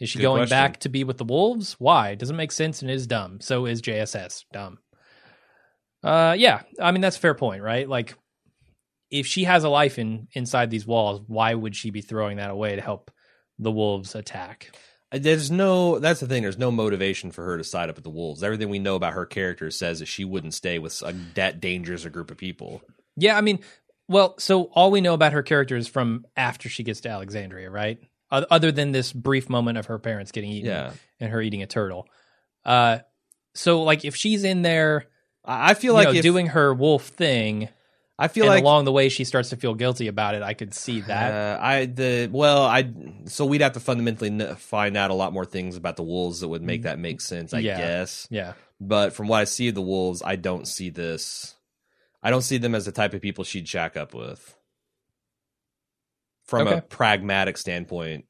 Is 0.00 0.10
she 0.10 0.18
Good 0.18 0.22
going 0.24 0.40
question. 0.40 0.56
back 0.56 0.80
to 0.80 0.88
be 0.88 1.04
with 1.04 1.18
the 1.18 1.24
wolves? 1.24 1.74
Why? 1.78 2.16
Doesn't 2.16 2.34
make 2.34 2.50
sense 2.50 2.82
and 2.82 2.90
is 2.90 3.06
dumb. 3.06 3.40
So 3.40 3.66
is 3.66 3.80
JSS 3.80 4.46
dumb. 4.52 4.78
Uh, 6.02 6.34
yeah. 6.36 6.62
I 6.80 6.90
mean 6.90 7.02
that's 7.02 7.16
a 7.16 7.20
fair 7.20 7.34
point, 7.34 7.62
right? 7.62 7.88
Like, 7.88 8.16
if 9.12 9.28
she 9.28 9.44
has 9.44 9.62
a 9.62 9.68
life 9.68 10.00
in 10.00 10.26
inside 10.32 10.70
these 10.70 10.88
walls, 10.88 11.20
why 11.28 11.54
would 11.54 11.76
she 11.76 11.90
be 11.90 12.00
throwing 12.00 12.38
that 12.38 12.50
away 12.50 12.74
to 12.74 12.82
help 12.82 13.12
the 13.60 13.70
wolves 13.70 14.16
attack? 14.16 14.74
There's 15.12 15.50
no. 15.50 15.98
That's 15.98 16.20
the 16.20 16.26
thing. 16.26 16.42
There's 16.42 16.58
no 16.58 16.70
motivation 16.70 17.30
for 17.32 17.44
her 17.44 17.58
to 17.58 17.64
side 17.64 17.88
up 17.90 17.96
with 17.96 18.04
the 18.04 18.10
wolves. 18.10 18.42
Everything 18.42 18.70
we 18.70 18.78
know 18.78 18.96
about 18.96 19.12
her 19.12 19.26
character 19.26 19.70
says 19.70 19.98
that 19.98 20.06
she 20.06 20.24
wouldn't 20.24 20.54
stay 20.54 20.78
with 20.78 21.00
a, 21.02 21.14
that 21.34 21.60
dangerous 21.60 22.04
a 22.04 22.10
group 22.10 22.30
of 22.30 22.38
people. 22.38 22.82
Yeah, 23.16 23.36
I 23.36 23.42
mean, 23.42 23.60
well, 24.08 24.34
so 24.38 24.64
all 24.64 24.90
we 24.90 25.00
know 25.00 25.14
about 25.14 25.32
her 25.32 25.42
character 25.42 25.76
is 25.76 25.86
from 25.88 26.24
after 26.36 26.68
she 26.68 26.82
gets 26.82 27.00
to 27.02 27.10
Alexandria, 27.10 27.70
right? 27.70 27.98
Other 28.30 28.72
than 28.72 28.92
this 28.92 29.12
brief 29.12 29.50
moment 29.50 29.76
of 29.76 29.86
her 29.86 29.98
parents 29.98 30.32
getting 30.32 30.50
eaten 30.50 30.70
Yeah. 30.70 30.92
and 31.20 31.30
her 31.30 31.42
eating 31.42 31.62
a 31.62 31.66
turtle. 31.66 32.08
Uh, 32.64 33.00
so 33.54 33.82
like 33.82 34.06
if 34.06 34.16
she's 34.16 34.44
in 34.44 34.62
there, 34.62 35.04
I 35.44 35.74
feel 35.74 35.92
like 35.92 36.08
know, 36.08 36.14
if, 36.14 36.22
doing 36.22 36.46
her 36.46 36.72
wolf 36.72 37.08
thing, 37.08 37.68
I 38.22 38.28
feel 38.28 38.44
and 38.44 38.50
like 38.54 38.62
along 38.62 38.84
the 38.84 38.92
way 38.92 39.08
she 39.08 39.24
starts 39.24 39.50
to 39.50 39.56
feel 39.56 39.74
guilty 39.74 40.06
about 40.06 40.34
it, 40.36 40.42
I 40.42 40.54
could 40.54 40.72
see 40.74 41.00
that. 41.00 41.32
Uh, 41.32 41.58
I 41.60 41.86
the 41.86 42.28
well, 42.32 42.62
I 42.62 42.88
so 43.24 43.44
we'd 43.44 43.60
have 43.62 43.72
to 43.72 43.80
fundamentally 43.80 44.54
find 44.56 44.96
out 44.96 45.10
a 45.10 45.14
lot 45.14 45.32
more 45.32 45.44
things 45.44 45.76
about 45.76 45.96
the 45.96 46.02
wolves 46.04 46.40
that 46.40 46.48
would 46.48 46.62
make 46.62 46.82
that 46.82 46.98
make 46.98 47.20
sense. 47.20 47.52
I 47.52 47.58
Yeah. 47.58 47.78
guess, 47.78 48.28
yeah, 48.30 48.52
but 48.80 49.12
from 49.12 49.26
what 49.28 49.40
I 49.40 49.44
see 49.44 49.68
of 49.68 49.74
the 49.74 49.82
wolves, 49.82 50.22
I 50.24 50.36
don't 50.36 50.66
see 50.68 50.88
this. 50.90 51.56
I 52.22 52.30
don't 52.30 52.42
see 52.42 52.58
them 52.58 52.74
as 52.76 52.84
the 52.84 52.92
type 52.92 53.12
of 53.14 53.20
people 53.20 53.42
she'd 53.42 53.68
shack 53.68 53.96
up 53.96 54.14
with. 54.14 54.56
From 56.44 56.68
Okay. 56.68 56.78
a 56.78 56.82
pragmatic 56.82 57.56
standpoint, 57.56 58.26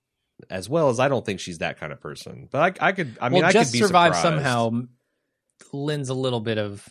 as 0.48 0.68
well 0.68 0.88
as 0.88 1.00
I 1.00 1.08
don't 1.08 1.24
think 1.26 1.40
she's 1.40 1.58
that 1.58 1.78
kind 1.78 1.92
of 1.92 2.00
person. 2.00 2.48
But 2.50 2.80
I, 2.80 2.88
I 2.88 2.92
could. 2.92 3.18
I 3.20 3.28
mean, 3.28 3.40
well, 3.40 3.48
I 3.48 3.52
just 3.52 3.72
could 3.72 3.78
be 3.78 3.84
survive 3.84 4.14
surprised. 4.16 4.22
somehow 4.44 4.70
lends 5.72 6.08
a 6.08 6.14
little 6.14 6.40
bit 6.40 6.58
of 6.58 6.88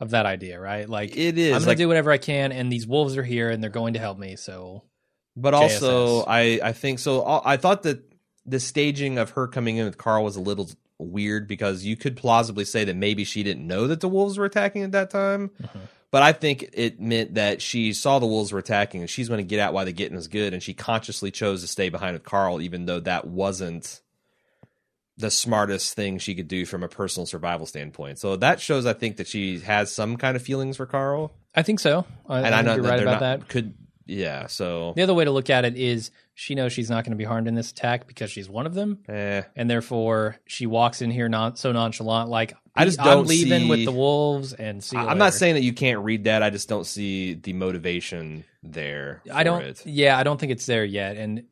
of 0.00 0.10
that 0.10 0.26
idea, 0.26 0.60
right? 0.60 0.88
Like 0.88 1.16
It 1.16 1.38
is 1.38 1.52
I'm 1.52 1.60
gonna 1.60 1.68
like 1.70 1.78
do 1.78 1.88
whatever 1.88 2.10
I 2.10 2.18
can, 2.18 2.52
and 2.52 2.70
these 2.72 2.86
wolves 2.86 3.16
are 3.16 3.22
here 3.22 3.50
and 3.50 3.62
they're 3.62 3.70
going 3.70 3.94
to 3.94 4.00
help 4.00 4.18
me. 4.18 4.36
So 4.36 4.84
But 5.36 5.54
also, 5.54 6.24
I 6.26 6.60
I 6.62 6.72
think 6.72 6.98
so. 6.98 7.22
uh, 7.22 7.42
I 7.44 7.56
thought 7.56 7.82
that 7.84 8.02
the 8.46 8.60
staging 8.60 9.18
of 9.18 9.30
her 9.30 9.46
coming 9.46 9.76
in 9.76 9.84
with 9.84 9.98
Carl 9.98 10.24
was 10.24 10.36
a 10.36 10.40
little 10.40 10.68
weird 10.98 11.46
because 11.46 11.84
you 11.84 11.96
could 11.96 12.16
plausibly 12.16 12.64
say 12.64 12.84
that 12.84 12.96
maybe 12.96 13.24
she 13.24 13.42
didn't 13.42 13.66
know 13.66 13.86
that 13.86 14.00
the 14.00 14.08
wolves 14.08 14.38
were 14.38 14.44
attacking 14.44 14.82
at 14.82 14.92
that 14.92 15.10
time. 15.10 15.50
Mhm. 15.62 15.80
But 16.10 16.22
I 16.22 16.32
think 16.32 16.70
it 16.72 16.98
meant 17.00 17.34
that 17.34 17.60
she 17.60 17.92
saw 17.92 18.18
the 18.18 18.26
wolves 18.26 18.50
were 18.50 18.58
attacking 18.58 19.02
and 19.02 19.10
she's 19.10 19.28
going 19.28 19.38
to 19.38 19.44
get 19.48 19.60
out 19.60 19.74
while 19.74 19.84
the 19.84 19.92
getting 19.92 20.16
is 20.16 20.26
good, 20.26 20.54
and 20.54 20.62
she 20.62 20.72
consciously 20.72 21.30
chose 21.30 21.60
to 21.60 21.68
stay 21.68 21.90
behind 21.90 22.14
with 22.14 22.24
Carl, 22.24 22.62
even 22.62 22.86
though 22.86 23.00
that 23.00 23.26
wasn't 23.26 24.00
the 25.18 25.30
smartest 25.30 25.94
thing 25.94 26.18
she 26.18 26.34
could 26.34 26.48
do 26.48 26.64
from 26.64 26.82
a 26.82 26.88
personal 26.88 27.26
survival 27.26 27.66
standpoint. 27.66 28.18
So 28.18 28.36
that 28.36 28.60
shows, 28.60 28.86
I 28.86 28.92
think, 28.94 29.16
that 29.18 29.26
she 29.26 29.58
has 29.60 29.92
some 29.92 30.16
kind 30.16 30.36
of 30.36 30.42
feelings 30.42 30.76
for 30.76 30.86
Carl, 30.86 31.34
I 31.54 31.62
think 31.62 31.80
so. 31.80 32.06
I, 32.28 32.38
and 32.42 32.54
I 32.54 32.58
I 32.60 32.62
know 32.62 32.74
you're 32.74 32.82
that 32.84 32.90
right 32.90 33.02
about 33.02 33.10
not 33.12 33.20
that. 33.20 33.48
could. 33.48 33.74
Yeah, 34.06 34.46
so 34.46 34.94
The 34.96 35.02
other 35.02 35.12
way 35.12 35.26
to 35.26 35.30
look 35.30 35.50
at 35.50 35.66
it 35.66 35.76
is 35.76 36.10
she 36.34 36.54
knows 36.54 36.72
she's 36.72 36.88
not 36.88 37.04
going 37.04 37.10
to 37.10 37.16
be 37.18 37.24
harmed 37.24 37.46
in 37.46 37.54
this 37.54 37.72
attack 37.72 38.06
because 38.06 38.30
she's 38.30 38.48
one 38.48 38.64
of 38.64 38.72
them, 38.72 39.00
eh. 39.06 39.42
and 39.54 39.68
therefore 39.68 40.38
she 40.46 40.64
walks 40.66 41.02
in 41.02 41.10
here 41.10 41.28
not 41.28 41.58
so 41.58 41.72
nonchalant, 41.72 42.30
like 42.30 42.54
I 42.74 42.86
just 42.86 42.98
I'm 43.00 43.04
don't 43.04 43.26
leaving 43.26 43.64
see- 43.64 43.68
with 43.68 43.84
the 43.84 43.92
wolves 43.92 44.54
and 44.54 44.82
see. 44.82 44.96
I'm 44.96 45.18
not 45.18 45.34
saying 45.34 45.56
that 45.56 45.62
you 45.62 45.74
can't 45.74 45.98
read 46.04 46.24
that. 46.24 46.42
I 46.42 46.48
just 46.48 46.70
don't 46.70 46.86
see 46.86 47.34
the 47.34 47.52
motivation 47.52 48.44
there. 48.62 49.20
I 49.30 49.42
don't. 49.42 49.62
It. 49.62 49.84
Yeah, 49.84 50.16
I 50.16 50.22
don't 50.22 50.40
think 50.40 50.52
it's 50.52 50.64
there 50.64 50.84
yet, 50.86 51.16
and 51.18 51.42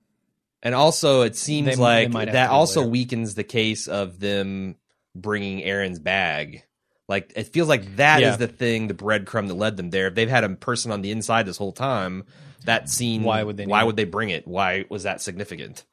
And 0.62 0.74
also, 0.74 1.22
it 1.22 1.36
seems 1.36 1.66
They- 1.66 1.74
they 1.74 1.80
like 1.80 2.12
have 2.14 2.32
that 2.32 2.50
also 2.50 2.80
later. 2.80 2.90
weakens 2.90 3.34
the 3.34 3.44
case 3.44 3.86
of 3.88 4.18
them 4.18 4.76
bringing 5.14 5.62
Aaron's 5.62 5.98
bag. 5.98 6.62
Like 7.08 7.32
it 7.36 7.52
feels 7.52 7.68
like 7.68 7.96
that 7.96 8.20
is 8.22 8.30
Yeah. 8.32 8.36
the 8.36 8.48
thing, 8.48 8.88
the 8.88 8.94
breadcrumb 8.94 9.46
that 9.48 9.54
led 9.54 9.76
them 9.76 9.90
there. 9.90 10.08
If 10.08 10.14
they've 10.14 10.28
had 10.28 10.42
a 10.44 10.48
person 10.50 10.90
on 10.90 11.02
the 11.02 11.12
inside 11.12 11.46
this 11.46 11.56
whole 11.56 11.72
time, 11.72 12.24
that 12.64 12.88
scene. 12.88 13.22
Why 13.22 13.42
would 13.44 13.56
they 13.56 13.66
Why 13.66 13.82
it? 13.82 13.86
would 13.86 13.96
they 13.96 14.04
bring 14.04 14.30
it? 14.30 14.46
Why 14.48 14.84
was 14.90 15.04
that 15.04 15.20
significant? 15.20 15.84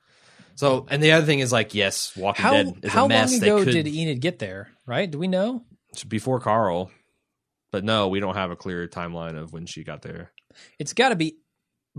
So, 0.56 0.88
and 0.90 1.02
the 1.04 1.12
other 1.12 1.26
thing 1.26 1.40
is 1.40 1.52
like, 1.52 1.74
yes, 1.76 2.16
Walking 2.16 2.44
how 2.44 2.52
Dead 2.54 2.74
is 2.84 2.92
how 2.92 3.06
a 3.06 3.10
mess. 3.10 3.32
long 3.32 3.40
they 3.40 3.48
ago 3.48 3.64
could 3.64 3.72
did 3.74 3.88
Enid 3.88 4.22
get 4.22 4.40
there? 4.40 4.70
Right? 4.88 5.10
Do 5.10 5.18
we 5.20 5.28
know? 5.28 5.64
before 6.08 6.40
Carl, 6.40 6.90
but 7.72 7.84
no, 7.84 8.08
we 8.08 8.20
don't 8.20 8.34
have 8.36 8.50
a 8.50 8.56
clear 8.56 8.88
timeline 8.88 9.38
of 9.40 9.54
when 9.54 9.68
she 9.68 9.84
got 9.84 10.02
there. 10.02 10.32
It's 10.80 10.94
got 10.94 11.10
to 11.10 11.16
be 11.16 11.38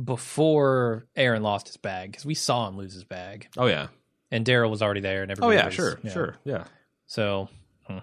before 0.02 1.06
Aaron 1.16 1.42
lost 1.42 1.66
his 1.68 1.76
bag 1.76 2.10
because 2.12 2.24
we 2.24 2.34
saw 2.34 2.68
him 2.68 2.76
lose 2.76 2.94
his 2.94 3.04
bag, 3.04 3.48
Oh 3.56 3.66
yeah. 3.66 3.88
and 4.30 4.44
Daryl 4.44 4.70
was 4.70 4.82
already 4.82 5.00
there, 5.00 5.22
and 5.22 5.30
Oh 5.30 5.34
everybody. 5.48 5.56
yeah. 5.56 5.66
was- 5.66 5.74
Sure. 5.74 5.98
yeah. 6.02 6.12
Sure. 6.12 6.36
Yeah. 6.44 6.64
So, 7.06 7.48
hmm. 7.86 7.98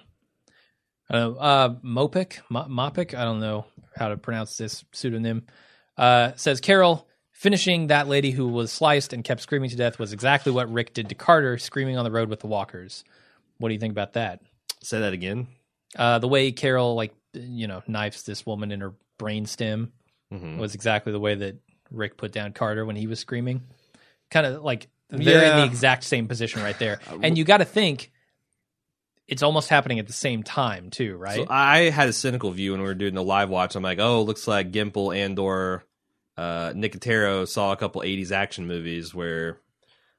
I 1.10 1.14
don't 1.18 1.34
know. 1.34 1.40
Uh, 1.40 1.70
Mopic, 1.84 2.40
Mo- 2.50 2.68
Mopik, 2.70 3.14
I 3.14 3.24
don't 3.24 3.40
know 3.40 3.66
how 3.96 4.10
to 4.10 4.18
pronounce 4.18 4.58
this 4.58 4.86
pseudonym. 4.94 5.46
Uh, 5.98 6.32
says 6.36 6.62
Carol 6.62 7.08
finishing 7.32 7.88
that 7.88 8.08
lady 8.08 8.32
who 8.32 8.48
was 8.48 8.72
sliced 8.72 9.12
and 9.14 9.24
kept 9.24 9.42
screaming 9.42 9.70
to 9.70 9.76
death 9.76 10.00
was 10.00 10.14
exactly 10.14 10.52
what 10.52 10.72
Rick 10.72 10.94
did 10.94 11.10
to 11.10 11.16
Carter, 11.16 11.58
screaming 11.58 11.98
on 11.98 12.06
the 12.06 12.12
road 12.12 12.30
with 12.30 12.40
the 12.40 12.48
walkers. 12.48 13.04
What 13.58 13.70
do 13.70 13.74
you 13.74 13.80
think 13.80 13.92
about 13.92 14.14
that? 14.14 14.42
Say 14.82 15.00
that 15.02 15.14
again. 15.14 15.48
Uh, 15.96 16.20
the 16.20 16.28
way 16.28 16.52
Carol, 16.52 16.96
like, 16.96 17.14
you 17.34 17.68
know, 17.68 17.82
knifes 17.88 18.24
this 18.24 18.46
woman 18.46 18.72
in 18.72 18.80
her 18.82 18.94
brain 19.18 19.46
stem 19.46 19.92
Mhm. 20.32 20.58
was 20.58 20.74
exactly 20.76 21.12
the 21.12 21.20
way 21.20 21.36
that 21.36 21.56
Rick 21.92 22.18
put 22.18 22.32
down 22.32 22.54
Carter 22.54 22.86
when 22.86 22.96
he 22.96 23.08
was 23.08 23.20
screaming. 23.20 23.62
Kind 24.30 24.46
of 24.46 24.64
like 24.64 24.88
they're 25.10 25.44
in 25.44 25.56
the 25.58 25.64
exact 25.66 26.04
same 26.06 26.28
position 26.28 26.64
right 26.64 26.78
there. 26.80 27.00
And 27.22 27.38
you 27.38 27.44
got 27.44 27.58
to 27.58 27.66
think 27.66 28.12
it's 29.28 29.44
almost 29.44 29.70
happening 29.70 30.00
at 30.00 30.08
the 30.08 30.14
same 30.14 30.44
time 30.44 30.90
too, 30.90 31.16
right? 31.18 31.36
So 31.36 31.46
I 31.50 31.90
had 31.90 32.10
a 32.10 32.14
cynical 32.14 32.52
view 32.52 32.72
when 32.72 32.82
we 32.82 32.88
were 32.88 32.94
doing 32.96 33.14
the 33.14 33.24
live 33.24 33.50
watch. 33.50 33.76
I'm 33.76 33.84
like, 33.84 34.00
oh, 34.00 34.24
looks 34.24 34.48
like 34.48 34.72
Gimple 34.72 35.16
and 35.16 35.38
or 35.40 35.84
uh, 36.38 36.72
Nicotero 36.72 37.48
saw 37.48 37.72
a 37.72 37.78
couple 37.78 38.02
'80s 38.02 38.32
action 38.32 38.68
movies 38.68 39.14
where, 39.14 39.58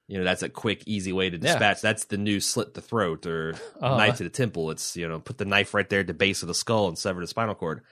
you 0.09 0.19
know, 0.19 0.25
that's 0.25 0.43
a 0.43 0.49
quick, 0.49 0.83
easy 0.87 1.13
way 1.13 1.29
to 1.31 1.37
Yeah. 1.37 1.43
dispatch. 1.43 1.81
That's 1.81 2.05
the 2.05 2.17
new 2.19 2.39
slit 2.41 2.75
the 2.75 2.81
throat 2.83 3.27
or 3.27 3.55
Uh-huh. 3.81 3.97
knife 3.97 4.19
to 4.19 4.25
the 4.25 4.31
temple. 4.31 4.71
It's 4.71 4.97
you 4.97 5.09
know, 5.09 5.21
put 5.21 5.39
the 5.39 5.45
knife 5.47 5.75
right 5.75 5.89
there 5.89 6.01
at 6.01 6.07
the 6.07 6.15
base 6.15 6.43
of 6.43 6.49
the 6.49 6.55
skull 6.55 6.89
and 6.89 6.99
sever 6.99 7.21
the 7.21 7.27
spinal 7.27 7.55
cord. 7.55 7.83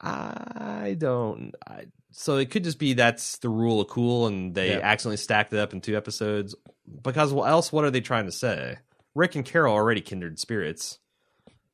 I 0.00 0.96
don't. 0.98 1.52
I, 1.66 1.84
so 2.12 2.36
it 2.36 2.50
could 2.50 2.64
just 2.64 2.78
be 2.78 2.92
that's 2.94 3.38
the 3.38 3.48
rule 3.48 3.80
of 3.80 3.88
cool, 3.88 4.26
and 4.26 4.54
they 4.54 4.70
Yeah. 4.70 4.80
accidentally 4.82 5.16
stacked 5.16 5.52
it 5.52 5.58
up 5.58 5.72
in 5.72 5.80
two 5.80 5.96
episodes. 5.96 6.54
Because 7.02 7.32
what 7.32 7.48
else? 7.48 7.72
What 7.72 7.84
are 7.84 7.90
they 7.90 8.00
trying 8.00 8.26
to 8.26 8.32
say? 8.32 8.76
Rick 9.14 9.34
and 9.36 9.44
Carol 9.44 9.74
are 9.74 9.78
already 9.80 10.00
kindred 10.00 10.38
spirits. 10.38 10.98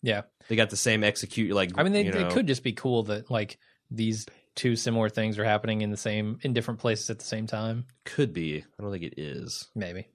yeah. 0.03 0.23
They 0.49 0.57
got 0.57 0.71
the 0.71 0.77
same 0.77 1.05
execute. 1.05 1.53
Like 1.53 1.73
I 1.77 1.83
mean, 1.83 1.93
they, 1.93 2.05
you 2.07 2.13
know, 2.13 2.29
it 2.29 2.33
could 2.33 2.47
just 2.47 2.63
be 2.63 2.73
cool 2.73 3.03
that 3.05 3.31
like 3.31 3.59
these 3.91 4.25
two 4.55 4.77
similar 4.77 5.09
things 5.11 5.39
are 5.39 5.45
happening 5.45 5.83
in 5.83 5.91
the 5.91 5.97
same 5.97 6.39
in 6.43 6.53
different 6.55 6.81
places 6.81 7.11
at 7.11 7.19
the 7.19 7.25
same 7.25 7.47
time. 7.47 7.85
could 8.05 8.33
be. 8.33 8.65
I 8.79 8.83
don't 8.83 8.91
think 8.91 9.05
it 9.05 9.15
is, 9.19 9.69
Maybe 9.75 10.07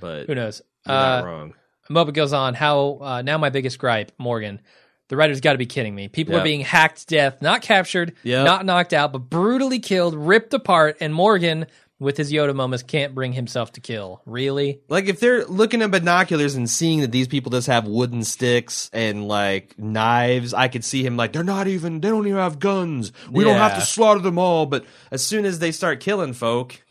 but 0.00 0.26
who 0.26 0.34
knows? 0.34 0.62
you're 0.86 0.96
Uh, 0.96 1.20
not 1.20 1.24
wrong. 1.26 1.54
Moba 1.90 2.14
goes 2.14 2.32
on. 2.32 2.54
How 2.54 2.98
uh, 3.02 3.22
now? 3.22 3.36
My 3.36 3.50
biggest 3.50 3.78
gripe, 3.78 4.10
Morgan. 4.18 4.60
The 5.08 5.16
writer's 5.16 5.40
got 5.40 5.52
to 5.52 5.58
be 5.58 5.66
kidding 5.66 5.94
me. 5.94 6.08
People 6.08 6.34
Yeah. 6.34 6.40
are 6.40 6.44
being 6.44 6.60
hacked 6.62 7.00
to 7.00 7.06
death, 7.14 7.42
not 7.42 7.62
captured, 7.62 8.14
Yep. 8.22 8.44
not 8.46 8.64
knocked 8.64 8.92
out, 8.92 9.12
but 9.12 9.28
brutally 9.30 9.78
killed, 9.78 10.14
ripped 10.14 10.54
apart, 10.54 10.96
and 11.00 11.12
Morgan, 11.14 11.66
with 12.00 12.16
his 12.16 12.32
Yoda 12.32 12.54
moments, 12.54 12.82
can't 12.82 13.14
bring 13.14 13.32
himself 13.34 13.72
to 13.72 13.80
kill. 13.80 14.20
Really? 14.26 14.80
Like 14.88 15.06
if 15.06 15.20
they're 15.20 15.44
looking 15.44 15.80
at 15.82 15.90
binoculars 15.90 16.54
and 16.54 16.68
seeing 16.68 17.00
that 17.02 17.12
these 17.12 17.28
people 17.28 17.50
just 17.50 17.66
have 17.68 17.86
wooden 17.86 18.24
sticks 18.24 18.90
and 18.92 19.28
like 19.28 19.78
knives, 19.78 20.52
I 20.54 20.68
could 20.68 20.84
see 20.84 21.04
him 21.04 21.16
like 21.16 21.32
they're 21.32 21.44
not 21.44 21.68
even. 21.68 22.00
They 22.00 22.08
don't 22.08 22.26
even 22.26 22.38
have 22.38 22.58
guns. 22.58 23.12
We 23.30 23.44
don't 23.44 23.56
have 23.56 23.76
to 23.76 23.80
slaughter 23.82 24.20
them 24.20 24.38
all. 24.38 24.66
But 24.66 24.84
as 25.10 25.24
soon 25.24 25.44
as 25.44 25.58
they 25.60 25.70
start 25.70 26.00
killing 26.00 26.32
folk, 26.32 26.82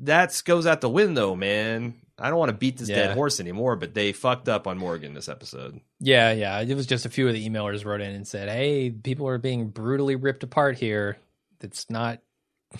that 0.00 0.40
goes 0.44 0.66
out 0.66 0.80
the 0.82 0.90
window, 0.90 1.34
man. 1.34 1.94
I 2.18 2.30
don't 2.30 2.38
want 2.38 2.50
to 2.50 2.56
beat 2.56 2.76
this 2.76 2.88
Yeah. 2.88 2.96
dead 3.08 3.14
horse 3.16 3.40
anymore, 3.40 3.74
but 3.76 3.92
they 3.94 4.12
fucked 4.12 4.48
up 4.48 4.66
on 4.68 4.78
Morgan 4.78 5.14
this 5.14 5.28
episode. 5.28 5.80
Yeah, 5.98 6.32
yeah. 6.32 6.60
It 6.60 6.74
was 6.74 6.86
just 6.86 7.06
a 7.06 7.10
few 7.10 7.26
of 7.26 7.34
the 7.34 7.48
emailers 7.48 7.84
wrote 7.84 8.00
in 8.00 8.14
and 8.14 8.26
said, 8.26 8.48
"Hey, 8.48 8.90
people 8.90 9.26
are 9.28 9.38
being 9.38 9.68
brutally 9.68 10.14
ripped 10.16 10.42
apart 10.44 10.78
here. 10.78 11.16
It's 11.60 11.88
not. 11.90 12.20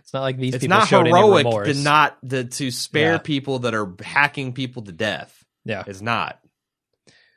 It's 0.00 0.12
not 0.12 0.22
like 0.22 0.36
these 0.36 0.54
It's 0.54 0.62
people 0.64 0.78
not 0.78 0.88
showed 0.88 1.06
heroic 1.06 1.46
any 1.46 1.48
remorse. 1.48 1.76
to 1.78 1.84
not 1.84 2.18
to, 2.28 2.42
to 2.44 2.70
spare 2.72 3.12
Yeah. 3.12 3.18
people 3.18 3.60
that 3.60 3.72
are 3.74 3.92
hacking 4.02 4.52
people 4.52 4.82
to 4.82 4.90
death. 4.90 5.44
yeah, 5.64 5.84
It's 5.86 6.00
not. 6.02 6.40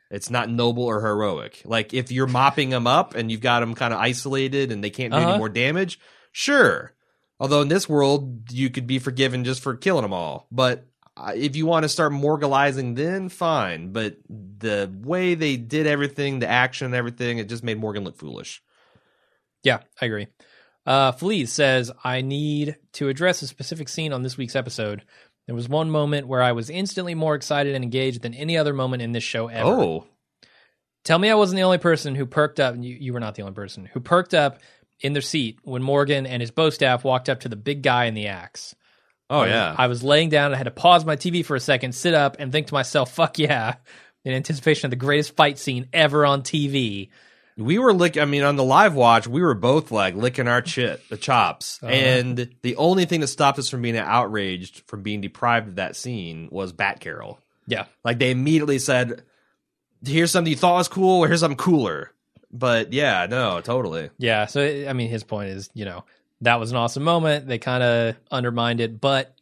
It's 0.10 0.32
not 0.32 0.50
noble 0.50 0.84
or 0.86 1.00
heroic. 1.00 1.62
Like 1.64 1.94
if 1.94 2.12
you're 2.12 2.26
mopping 2.26 2.72
them 2.72 2.88
up 2.88 3.14
and 3.14 3.30
you've 3.30 3.42
got 3.42 3.60
them 3.60 3.76
kind 3.76 3.94
of 3.94 4.00
isolated 4.00 4.72
and 4.72 4.84
they 4.84 4.90
can't 4.90 5.14
do 5.14 5.18
Uh-huh. 5.20 5.30
any 5.30 5.38
more 5.38 5.50
damage, 5.50 6.00
sure. 6.32 6.94
Although 7.40 7.62
in 7.62 7.68
this 7.68 7.88
world 7.88 8.52
you 8.52 8.72
could 8.72 8.88
be 8.88 8.98
forgiven 8.98 9.44
just 9.44 9.62
for 9.62 9.76
killing 9.76 10.02
them 10.02 10.14
all. 10.14 10.48
But 10.52 10.88
if 11.36 11.56
you 11.56 11.66
want 11.66 11.84
to 11.84 11.90
start 11.90 12.12
morgalizing, 12.12 12.96
then 12.96 13.30
fine. 13.30 13.92
But 13.92 14.18
the 14.28 14.92
way 15.04 15.36
they 15.36 15.58
did 15.58 15.88
everything, 15.88 16.40
the 16.40 16.48
action 16.48 16.86
and 16.86 16.96
everything, 16.96 17.38
it 17.38 17.50
just 17.50 17.64
made 17.64 17.80
Morgan 17.80 18.04
look 18.04 18.18
foolish. 18.18 18.62
Yeah, 19.64 19.80
I 20.02 20.06
agree. 20.06 20.28
Uh, 20.86 21.12
Fleas 21.12 21.52
says, 21.52 21.92
I 22.04 22.22
need 22.22 22.78
to 22.94 23.10
address 23.10 23.42
a 23.42 23.48
specific 23.48 23.90
scene 23.90 24.14
on 24.14 24.24
this 24.24 24.38
week's 24.38 24.56
episode. 24.56 25.04
There 25.46 25.56
was 25.56 25.68
one 25.68 25.90
moment 25.92 26.28
where 26.28 26.42
I 26.42 26.52
was 26.52 26.70
instantly 26.70 27.16
more 27.16 27.36
excited 27.36 27.76
and 27.76 27.84
engaged 27.84 28.22
than 28.22 28.34
any 28.34 28.58
other 28.58 28.74
moment 28.74 29.02
in 29.02 29.12
this 29.12 29.24
show 29.24 29.48
ever. 29.48 29.70
Oh, 29.70 30.06
Tell 31.04 31.20
me 31.20 31.30
I 31.30 31.36
wasn't 31.36 31.58
the 31.58 31.64
only 31.64 31.78
person 31.78 32.16
who 32.16 32.26
perked 32.26 32.60
up, 32.60 32.74
and 32.74 32.84
you, 32.84 32.96
you 33.00 33.14
were 33.14 33.20
not 33.20 33.36
the 33.36 33.42
only 33.42 33.54
person, 33.54 33.86
who 33.86 34.00
perked 34.00 34.34
up 34.34 34.60
in 35.00 35.14
their 35.14 35.22
seat 35.22 35.58
when 35.64 35.82
Morgan 35.82 36.26
and 36.26 36.42
his 36.42 36.52
bow 36.52 36.70
staff 36.70 37.04
walked 37.04 37.30
up 37.30 37.40
to 37.42 37.50
the 37.50 37.56
big 37.56 37.82
guy 37.82 38.06
in 38.06 38.14
the 38.14 38.28
axe. 38.28 38.76
Oh 39.30 39.40
I- 39.42 39.48
yeah. 39.48 39.76
I 39.78 39.88
was 39.88 40.04
laying 40.04 40.30
down. 40.30 40.54
I 40.54 40.58
had 40.58 40.64
to 40.64 40.72
pause 40.72 41.06
my 41.06 41.16
TV 41.16 41.44
for 41.46 41.56
a 41.56 41.60
second, 41.60 41.94
sit 41.94 42.14
up, 42.14 42.38
and 42.40 42.52
think 42.52 42.68
to 42.68 42.74
myself, 42.74 43.12
fuck 43.14 43.40
yeah, 43.40 43.76
in 44.26 44.34
anticipation 44.34 44.86
of 44.88 44.90
the 44.92 44.96
greatest 44.98 45.36
fight 45.36 45.58
scene 45.60 45.88
ever 45.94 46.26
on 46.26 46.42
TV. 46.42 47.10
we 47.58 47.78
were 47.78 47.94
lick. 47.94 48.18
I 48.18 48.24
mean, 48.26 48.44
on 48.44 48.56
the 48.56 48.64
live 48.64 48.96
watch, 48.96 49.28
we 49.28 49.42
were 49.42 49.54
both 49.54 49.92
like 49.92 50.16
licking 50.16 50.48
our 50.48 50.62
chit, 50.62 51.02
the 51.10 51.18
chops, 51.18 51.80
Uh-huh. 51.84 51.92
and 51.92 52.50
the 52.62 52.76
only 52.78 53.04
thing 53.06 53.20
that 53.20 53.28
stopped 53.28 53.60
us 53.60 53.70
from 53.70 53.82
being 53.82 53.98
outraged, 53.98 54.84
from 54.88 55.04
being 55.04 55.20
deprived 55.22 55.68
of 55.68 55.76
that 55.76 55.96
scene, 55.98 56.48
was 56.52 56.72
Bat 56.72 57.02
Carol. 57.02 57.40
Yeah. 57.68 57.86
Like 58.06 58.18
they 58.20 58.32
immediately 58.32 58.80
said, 58.80 59.24
"Here's 60.06 60.32
something 60.32 60.50
you 60.52 60.58
thought 60.58 60.78
was 60.78 60.88
cool, 60.88 61.20
or 61.24 61.28
here's 61.28 61.42
something 61.42 61.58
cooler." 61.58 62.12
But 62.52 62.94
yeah, 62.94 63.28
no, 63.30 63.62
totally. 63.62 64.10
Yeah. 64.18 64.46
So, 64.48 64.62
I 64.88 64.94
mean, 64.94 65.10
his 65.10 65.24
point 65.24 65.50
is, 65.50 65.70
you 65.76 65.86
know, 65.86 66.04
that 66.42 66.60
was 66.60 66.72
an 66.72 66.78
awesome 66.78 67.04
moment. 67.04 67.48
They 67.48 67.58
kind 67.58 67.84
of 67.84 68.16
undermined 68.32 68.82
it, 68.82 69.00
but 69.02 69.36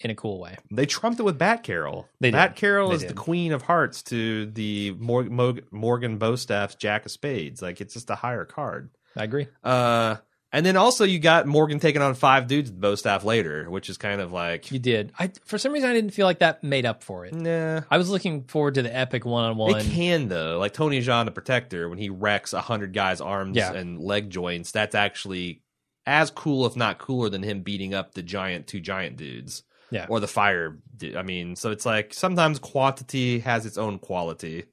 in 0.00 0.10
a 0.10 0.14
cool 0.14 0.40
way. 0.40 0.56
They 0.70 0.86
trumped 0.86 1.20
it 1.20 1.22
with 1.22 1.38
Bat 1.38 1.62
Carol. 1.62 2.08
They 2.20 2.30
did. 2.30 2.36
Bat 2.36 2.56
Carol 2.56 2.88
They 2.88 2.96
is 2.96 3.04
the 3.04 3.14
queen 3.14 3.52
of 3.52 3.62
hearts 3.62 4.02
to 4.04 4.46
the 4.46 4.96
Mor- 4.98 5.22
Mo- 5.24 5.58
Morgan 5.70 6.18
Bowstaff's 6.18 6.74
Jack 6.74 7.04
of 7.06 7.12
Spades. 7.12 7.62
Like 7.62 7.80
it's 7.80 7.94
just 7.94 8.10
a 8.10 8.16
higher 8.16 8.44
card. 8.44 8.90
I 9.16 9.22
agree. 9.24 9.46
Uh, 9.62 10.16
and 10.54 10.66
then 10.66 10.76
also 10.76 11.04
you 11.04 11.18
got 11.20 11.46
Morgan 11.46 11.78
taking 11.78 12.02
on 12.02 12.14
five 12.14 12.46
dudes 12.48 12.70
with 12.70 12.80
Bowstaff 12.80 13.22
later, 13.24 13.70
which 13.70 13.88
is 13.88 13.96
kind 13.96 14.20
of 14.20 14.32
like, 14.32 14.72
You 14.72 14.78
did. 14.80 15.12
I 15.18 15.30
For 15.44 15.56
some 15.56 15.72
reason, 15.72 15.88
I 15.88 15.92
didn't 15.94 16.10
feel 16.10 16.26
like 16.26 16.40
that 16.40 16.64
made 16.64 16.84
up 16.84 17.04
for 17.04 17.24
it. 17.24 17.32
nah. 17.32 17.82
I 17.90 17.96
was 17.96 18.10
looking 18.10 18.42
forward 18.44 18.74
to 18.74 18.82
the 18.82 18.94
epic 18.94 19.24
one 19.24 19.44
on 19.44 19.56
one. 19.56 19.76
It 19.80 19.84
can 19.92 20.26
though, 20.28 20.58
like 20.58 20.72
Tony 20.72 21.00
Jaa, 21.00 21.24
the 21.24 21.30
Protector, 21.30 21.88
when 21.88 21.98
he 21.98 22.10
wrecks 22.10 22.52
a 22.54 22.60
hundred 22.60 22.92
guys' 22.92 23.20
arms 23.20 23.56
Yeah. 23.56 23.72
and 23.72 24.00
leg 24.00 24.30
joints. 24.30 24.72
That's 24.72 24.94
actually 24.96 25.61
as 26.06 26.30
cool, 26.30 26.66
if 26.66 26.76
not 26.76 26.98
cooler, 26.98 27.28
than 27.28 27.42
him 27.42 27.62
beating 27.62 27.94
up 27.94 28.14
the 28.14 28.22
giant 28.22 28.66
two 28.66 28.80
giant 28.80 29.16
dudes. 29.16 29.62
Yeah. 29.90 30.06
or 30.08 30.20
the 30.20 30.26
fire. 30.26 30.78
du- 30.96 31.18
I 31.18 31.22
mean, 31.22 31.54
so 31.54 31.70
it's 31.70 31.84
like 31.84 32.14
sometimes 32.14 32.58
quantity 32.58 33.40
has 33.40 33.66
its 33.66 33.76
own 33.76 33.98
quality. 33.98 34.64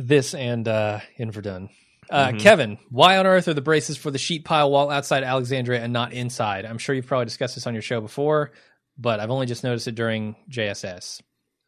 This 0.00 0.32
and 0.34 0.66
uh, 0.68 1.00
Inverdun. 1.18 1.70
Uh, 2.10 2.28
Mhm. 2.28 2.40
Kevin, 2.40 2.78
why 2.90 3.18
on 3.18 3.26
earth 3.26 3.48
are 3.48 3.54
the 3.54 3.60
braces 3.60 3.96
for 3.96 4.10
the 4.10 4.18
sheet 4.18 4.44
pile 4.44 4.70
wall 4.70 4.90
outside 4.90 5.24
Alexandria 5.24 5.82
and 5.82 5.92
not 5.92 6.12
inside? 6.12 6.64
I'm 6.64 6.78
sure 6.78 6.94
you've 6.94 7.06
probably 7.06 7.24
discussed 7.26 7.54
this 7.56 7.66
on 7.66 7.74
your 7.74 7.82
show 7.82 8.00
before, 8.00 8.52
but 8.96 9.18
I've 9.20 9.30
only 9.30 9.46
just 9.46 9.64
noticed 9.64 9.88
it 9.88 9.94
during 9.96 10.36
JSS. 10.50 11.20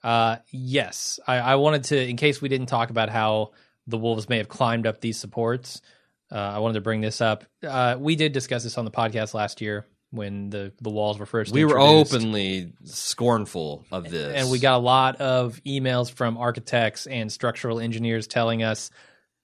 Uh, 0.02 0.36
yes, 0.50 1.18
I, 1.26 1.38
I 1.38 1.54
wanted 1.56 1.84
to, 1.84 2.08
in 2.08 2.16
case 2.16 2.40
we 2.40 2.48
didn't 2.48 2.68
talk 2.68 2.90
about 2.90 3.10
how 3.10 3.50
the 3.86 3.98
wolves 3.98 4.28
may 4.28 4.38
have 4.38 4.48
climbed 4.48 4.86
up 4.86 5.00
these 5.00 5.18
supports. 5.18 5.82
Uh, 6.32 6.36
I 6.36 6.58
wanted 6.58 6.74
to 6.74 6.80
bring 6.80 7.00
this 7.00 7.20
up. 7.20 7.44
Uh, 7.66 7.96
we 7.98 8.16
did 8.16 8.32
discuss 8.32 8.62
this 8.62 8.78
on 8.78 8.84
the 8.84 8.90
podcast 8.90 9.34
last 9.34 9.60
year 9.60 9.86
when 10.12 10.50
the 10.50 10.72
the 10.80 10.90
walls 10.90 11.18
were 11.18 11.26
first. 11.26 11.52
We 11.52 11.64
were 11.64 11.78
openly 11.80 12.72
scornful 12.84 13.84
of 13.90 14.08
this, 14.10 14.34
and 14.36 14.50
we 14.50 14.58
got 14.58 14.76
a 14.76 14.82
lot 14.82 15.20
of 15.20 15.60
emails 15.66 16.10
from 16.10 16.36
architects 16.36 17.06
and 17.06 17.30
structural 17.32 17.80
engineers 17.80 18.26
telling 18.26 18.62
us 18.62 18.90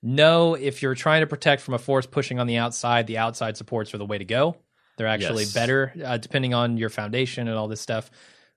no 0.03 0.55
if 0.55 0.83
you're 0.83 0.95
trying 0.95 1.23
to 1.23 1.27
protect 1.27 1.63
from 1.63 1.75
a 1.75 1.79
force 1.79 2.07
pushing 2.07 2.39
on 2.39 2.47
the 2.47 2.59
outside 2.59 3.07
the 3.07 3.19
outside 3.19 3.57
supports 3.57 3.93
are 3.95 3.99
the 3.99 4.05
way 4.05 4.19
to 4.19 4.25
go 4.27 4.55
they're 4.99 5.07
actually 5.07 5.45
Yes. 5.45 5.55
better 5.55 5.93
uh, 6.05 6.19
depending 6.19 6.53
on 6.55 6.77
your 6.77 6.91
foundation 6.91 7.49
and 7.49 7.57
all 7.57 7.67
this 7.67 7.81
stuff 7.81 8.11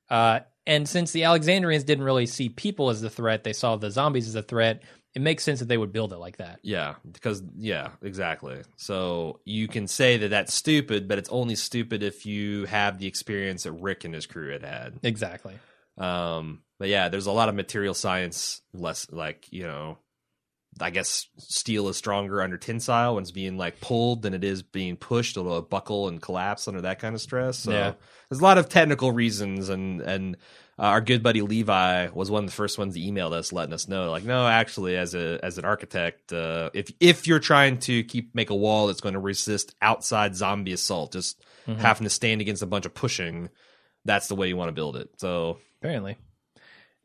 uh, 0.10 0.41
and 0.68 0.88
since 0.88 1.11
the 1.14 1.23
alexandrians 1.23 1.85
didn't 1.85 2.03
really 2.03 2.26
see 2.26 2.49
people 2.49 2.89
as 2.89 2.99
the 3.01 3.10
threat 3.10 3.43
they 3.45 3.53
saw 3.53 3.77
the 3.77 3.89
zombies 3.89 4.27
as 4.27 4.35
a 4.35 4.43
threat 4.43 4.84
it 5.15 5.22
makes 5.22 5.44
sense 5.44 5.60
that 5.60 5.68
they 5.68 5.77
would 5.77 5.91
build 5.91 6.14
it 6.14 6.18
like 6.18 6.38
that 6.38 6.60
Yeah, 6.61 6.95
because 7.11 7.41
yeah, 7.57 7.90
exactly. 8.02 8.61
So 8.77 9.40
you 9.45 9.68
can 9.68 9.88
say 9.88 10.18
that 10.18 10.30
that's 10.30 10.53
stupid, 10.53 11.07
but 11.07 11.18
it's 11.18 11.30
only 11.30 11.56
stupid 11.56 12.03
if 12.03 12.26
you 12.26 12.65
have 12.65 12.99
the 12.99 13.07
experience 13.07 13.64
that 13.64 13.72
Rick 13.72 14.03
and 14.06 14.14
his 14.14 14.26
crew 14.26 14.52
had 14.52 14.64
had. 14.64 14.99
exactly 15.03 15.56
Um, 15.98 16.61
but 16.77 16.88
yeah, 16.88 17.10
there's 17.10 17.26
a 17.26 17.31
lot 17.31 17.49
of 17.49 17.56
material 17.56 17.94
science 17.94 18.61
less 18.73 19.07
like 19.11 19.48
you 19.52 19.64
know. 19.64 19.98
I 20.80 20.91
guess 20.91 21.27
steel 21.38 21.90
is 21.90 21.98
stronger 21.98 22.41
under 22.41 22.57
tensile 22.57 23.15
when 23.15 23.23
it's 23.23 23.31
being 23.31 23.57
like 23.57 23.81
pulled 23.81 24.22
than 24.22 24.34
it 24.36 24.44
is 24.44 24.61
being 24.61 24.95
pushed. 24.95 25.36
It'll 25.36 25.61
buckle 25.64 26.07
and 26.07 26.22
collapse 26.22 26.68
under 26.68 26.81
that 26.81 26.99
kind 26.99 27.15
of 27.15 27.22
stress. 27.22 27.57
So 27.57 27.72
Yeah. 27.72 27.94
there's 28.30 28.40
a 28.40 28.44
lot 28.44 28.60
of 28.60 28.69
technical 28.69 29.11
reasons, 29.11 29.68
and 29.69 29.99
and 29.99 30.38
uh, 30.80 30.84
our 30.84 31.01
good 31.01 31.22
buddy 31.22 31.41
Levi 31.41 32.07
was 32.14 32.31
one 32.31 32.45
of 32.45 32.49
the 32.49 32.56
first 32.56 32.77
ones 32.77 32.93
to 32.93 33.06
email 33.06 33.34
us, 33.34 33.51
letting 33.51 33.73
us 33.73 33.88
know, 33.89 34.10
like, 34.10 34.23
no, 34.23 34.47
actually, 34.47 34.95
as 34.95 35.14
a 35.14 35.39
as 35.43 35.57
an 35.57 35.65
architect, 35.65 36.31
uh, 36.31 36.69
if 36.73 36.91
if 36.99 37.27
you're 37.27 37.39
trying 37.39 37.80
to 37.80 38.03
keep 38.03 38.34
make 38.34 38.49
a 38.49 38.56
wall 38.56 38.88
that's 38.88 39.01
going 39.01 39.14
to 39.14 39.19
resist 39.19 39.76
outside 39.81 40.35
zombie 40.35 40.73
assault, 40.73 41.11
just 41.11 41.43
Mhm. 41.68 41.77
having 41.80 42.06
to 42.06 42.10
stand 42.10 42.39
against 42.41 42.64
a 42.64 42.65
bunch 42.65 42.85
of 42.85 42.93
pushing, 42.93 43.49
that's 44.06 44.27
the 44.30 44.35
way 44.35 44.47
you 44.47 44.56
want 44.57 44.69
to 44.69 44.73
build 44.73 44.95
it. 44.95 45.10
So 45.18 45.57
apparently 45.81 46.15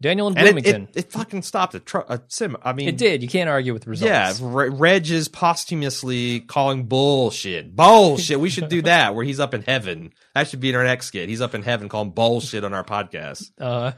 daniel 0.00 0.26
and 0.26 0.36
and 0.36 0.46
it, 0.46 0.50
bloomington 0.50 0.88
it, 0.94 1.06
it 1.06 1.12
fucking 1.12 1.42
stopped 1.42 1.74
a, 1.74 1.80
tr- 1.80 1.98
a 2.08 2.20
sim. 2.28 2.56
I 2.62 2.72
mean, 2.72 2.88
it 2.88 2.96
did 2.96 3.22
you 3.22 3.28
can't 3.28 3.48
argue 3.48 3.72
with 3.72 3.84
the 3.84 3.90
results 3.90 4.08
Yeah, 4.08 4.32
Re- 4.40 4.68
Reg 4.68 5.10
is 5.10 5.28
posthumously 5.28 6.40
calling 6.40 6.84
bullshit. 6.84 7.74
Bullshit. 7.74 8.40
We 8.40 8.50
should 8.50 8.68
do 8.68 8.82
that 8.92 9.14
where 9.14 9.24
he's 9.24 9.40
up 9.40 9.54
in 9.54 9.62
heaven. 9.62 10.12
That 10.34 10.48
should 10.48 10.60
be 10.60 10.70
in 10.70 10.74
our 10.74 10.84
next 10.84 11.06
skit. 11.06 11.28
He's 11.28 11.40
up 11.40 11.54
in 11.54 11.62
heaven 11.62 11.88
calling 11.88 12.10
bullshit 12.10 12.64
on 12.64 12.74
our 12.74 12.84
podcast. 12.84 13.50
Uh, 13.60 13.92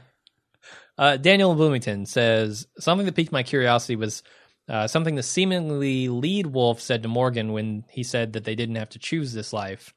uh, 0.97 1.17
Daniel 1.17 1.51
in 1.51 1.57
Bloomington 1.57 2.05
says 2.05 2.67
something 2.79 3.05
that 3.05 3.15
piqued 3.15 3.31
my 3.31 3.43
curiosity 3.43 3.95
was 3.95 4.23
uh, 4.69 4.87
something 4.87 5.15
the 5.15 5.23
seemingly 5.23 6.09
lead 6.09 6.47
wolf 6.47 6.81
said 6.81 7.03
to 7.03 7.09
Morgan 7.09 7.53
when 7.53 7.85
he 7.89 8.03
said 8.03 8.33
that 8.33 8.43
they 8.43 8.55
didn't 8.55 8.75
have 8.75 8.89
to 8.89 8.99
choose 8.99 9.31
this 9.31 9.53
life. 9.53 9.93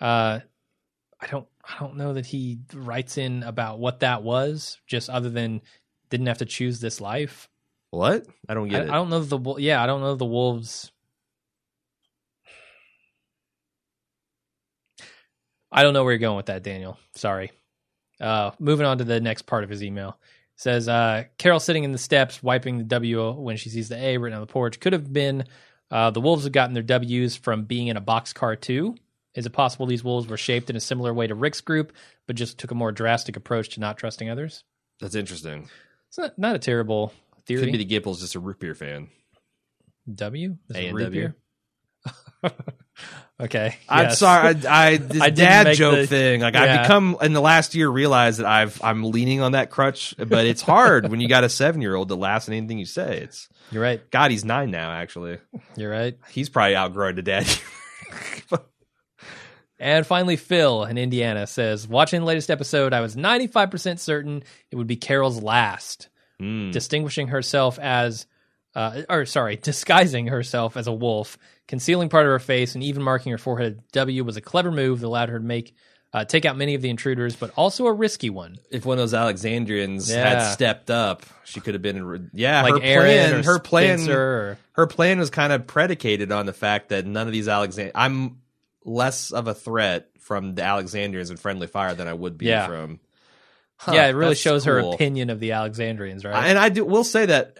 Uh, 0.00 0.40
I 1.20 1.26
don't, 1.26 1.46
I 1.70 1.78
don't 1.78 1.96
know 1.96 2.14
that 2.14 2.26
he 2.26 2.58
writes 2.74 3.16
in 3.18 3.42
about 3.42 3.78
what 3.78 4.00
that 4.00 4.22
was, 4.22 4.78
just 4.86 5.08
other 5.08 5.30
than 5.30 5.62
didn't 6.10 6.26
have 6.26 6.38
to 6.38 6.44
choose 6.44 6.80
this 6.80 7.00
life. 7.00 7.48
What? 7.90 8.26
I 8.48 8.54
don't 8.54 8.68
get 8.68 8.82
I 8.82 8.84
it. 8.84 8.86
don't 8.88 9.10
know 9.10 9.20
the 9.20 9.54
yeah, 9.58 9.82
I 9.82 9.86
don't 9.86 10.00
know 10.00 10.14
the 10.14 10.24
wolves. 10.24 10.90
I 15.72 15.82
don't 15.82 15.94
know 15.94 16.02
where 16.02 16.12
you're 16.12 16.18
going 16.18 16.36
with 16.36 16.46
that, 16.46 16.64
Daniel. 16.64 16.98
Sorry. 17.14 17.52
Uh, 18.20 18.50
moving 18.58 18.86
on 18.86 18.98
to 18.98 19.04
the 19.04 19.20
next 19.20 19.42
part 19.42 19.64
of 19.64 19.70
his 19.70 19.82
email. 19.82 20.18
Says 20.56 20.88
uh, 20.88 21.24
Carol 21.38 21.60
sitting 21.60 21.84
in 21.84 21.92
the 21.92 21.98
steps, 21.98 22.42
wiping 22.42 22.78
the 22.78 22.84
W 22.84 23.32
when 23.32 23.56
she 23.56 23.70
sees 23.70 23.88
the 23.88 23.96
A 23.96 24.18
written 24.18 24.36
on 24.36 24.42
the 24.42 24.52
porch. 24.52 24.78
Could 24.80 24.92
have 24.92 25.10
been 25.12 25.44
uh, 25.90 26.10
the 26.10 26.20
wolves 26.20 26.44
have 26.44 26.52
gotten 26.52 26.74
their 26.74 26.82
W's 26.82 27.36
from 27.36 27.64
being 27.64 27.86
in 27.86 27.96
a 27.96 28.00
boxcar 28.02 28.60
too. 28.60 28.96
Is 29.34 29.46
it 29.46 29.50
possible 29.52 29.86
these 29.86 30.02
wolves 30.04 30.26
were 30.26 30.36
shaped 30.36 30.70
in 30.70 30.76
a 30.76 30.80
similar 30.80 31.14
way 31.14 31.26
to 31.26 31.34
Rick's 31.34 31.60
group, 31.60 31.92
but 32.26 32.36
just 32.36 32.58
took 32.58 32.70
a 32.70 32.74
more 32.74 32.90
drastic 32.92 33.36
approach 33.36 33.70
to 33.70 33.80
not 33.80 33.96
trusting 33.98 34.28
others? 34.28 34.64
That's 35.00 35.14
interesting. 35.14 35.68
It's 36.08 36.18
not, 36.18 36.38
not 36.38 36.56
a 36.56 36.58
terrible 36.58 37.12
theory. 37.46 37.62
Could 37.62 37.72
be 37.72 37.84
the 37.84 38.00
Gimple's 38.00 38.20
just 38.20 38.34
a 38.34 38.40
root 38.40 38.58
beer 38.58 38.74
fan. 38.74 39.08
W? 40.12 40.56
Is 40.68 40.76
A 40.76 40.80
it 40.80 40.86
and 40.88 40.96
root 40.96 41.04
W. 41.04 41.20
beer? 41.20 41.36
okay. 43.40 43.76
I'm 43.88 44.04
yes. 44.06 44.18
sorry. 44.18 44.56
I, 44.66 44.86
I 44.88 44.96
this 44.98 45.20
I 45.22 45.30
didn't 45.30 45.36
dad 45.36 45.74
joke 45.76 45.94
the- 45.96 46.06
thing. 46.08 46.40
Like 46.40 46.54
Yeah. 46.54 46.62
I've 46.62 46.82
become 46.82 47.16
in 47.22 47.32
the 47.32 47.40
last 47.40 47.74
year 47.74 47.88
realized 47.88 48.40
that 48.40 48.46
I've 48.46 48.82
I'm 48.82 49.04
leaning 49.04 49.40
on 49.40 49.52
that 49.52 49.70
crutch, 49.70 50.14
but 50.18 50.46
it's 50.46 50.62
hard 50.62 51.08
when 51.10 51.20
you 51.20 51.28
got 51.28 51.44
a 51.44 51.48
seven 51.48 51.80
year 51.82 51.94
old 51.94 52.08
that 52.08 52.16
laughs 52.16 52.48
at 52.48 52.54
anything 52.54 52.78
you 52.78 52.86
say. 52.86 53.18
It's 53.22 53.48
You're 53.70 53.82
right. 53.82 54.10
God. 54.10 54.30
He's 54.32 54.44
nine 54.44 54.70
now. 54.70 54.90
Actually, 54.90 55.38
You're 55.76 55.90
right. 55.90 56.18
he's 56.30 56.48
probably 56.48 56.74
outgrowing 56.74 57.16
the 57.16 57.22
dad. 57.22 57.46
And 59.80 60.06
finally, 60.06 60.36
Phil 60.36 60.84
in 60.84 60.98
Indiana 60.98 61.46
says, 61.46 61.88
watching 61.88 62.20
the 62.20 62.26
latest 62.26 62.50
episode, 62.50 62.92
I 62.92 63.00
was 63.00 63.16
95% 63.16 63.98
certain 63.98 64.42
it 64.70 64.76
would 64.76 64.86
be 64.86 64.96
Carol's 64.96 65.42
last. 65.42 66.08
Mm. 66.40 66.72
distinguishing 66.72 67.28
herself 67.28 67.78
as, 67.78 68.24
uh, 68.74 69.02
or 69.10 69.26
sorry, 69.26 69.56
disguising 69.62 70.26
herself 70.28 70.78
as 70.78 70.86
a 70.86 70.92
wolf, 70.92 71.36
concealing 71.68 72.08
part 72.08 72.24
of 72.24 72.30
her 72.30 72.38
face, 72.38 72.74
and 72.74 72.82
even 72.82 73.02
marking 73.02 73.30
her 73.32 73.36
forehead 73.36 73.82
W 73.92 74.24
was 74.24 74.38
a 74.38 74.40
clever 74.40 74.70
move 74.72 75.00
that 75.00 75.06
allowed 75.06 75.28
her 75.28 75.38
to 75.38 75.44
make 75.44 75.74
uh, 76.14 76.24
take 76.24 76.44
out 76.46 76.56
many 76.56 76.74
of 76.74 76.80
the 76.82 76.88
intruders, 76.88 77.36
but 77.36 77.52
also 77.56 77.86
a 77.86 77.92
risky 77.92 78.30
one. 78.30 78.56
If 78.70 78.84
one 78.86 78.94
of 78.96 79.02
those 79.02 79.12
Alexandrians 79.14 80.10
Yeah. 80.10 80.28
had 80.40 80.52
stepped 80.52 80.90
up, 80.90 81.24
she 81.44 81.60
could 81.60 81.74
have 81.74 81.82
been. 81.82 82.30
Yeah, 82.32 82.62
Like 82.62 82.74
her 82.74 82.80
Aaron 82.82 83.30
plan. 83.32 83.44
her 83.44 83.58
plan. 83.58 84.10
Or- 84.10 84.58
her 84.72 84.86
plan 84.86 85.18
was 85.18 85.28
kind 85.30 85.52
of 85.52 85.66
predicated 85.66 86.32
on 86.32 86.46
the 86.46 86.52
fact 86.54 86.88
that 86.88 87.06
none 87.06 87.26
of 87.26 87.32
these 87.34 87.46
Alexand. 87.48 87.92
I'm 87.94 88.38
less 88.84 89.30
of 89.30 89.48
a 89.48 89.54
threat 89.54 90.08
from 90.20 90.54
the 90.54 90.62
Alexandrians 90.62 91.30
in 91.30 91.36
friendly 91.36 91.66
fire 91.66 91.94
than 91.94 92.08
I 92.08 92.12
would 92.14 92.38
be 92.38 92.46
Yeah. 92.46 92.66
from. 92.66 93.00
Huh, 93.76 93.92
yeah, 93.94 94.06
it 94.08 94.12
really 94.12 94.34
shows 94.34 94.64
her 94.64 94.78
opinion 94.78 95.30
of 95.30 95.40
the 95.40 95.52
Alexandrians, 95.52 96.24
right? 96.24 96.46
And 96.48 96.58
I 96.58 96.68
do 96.68 96.84
will 96.84 97.04
say 97.04 97.24
that 97.26 97.56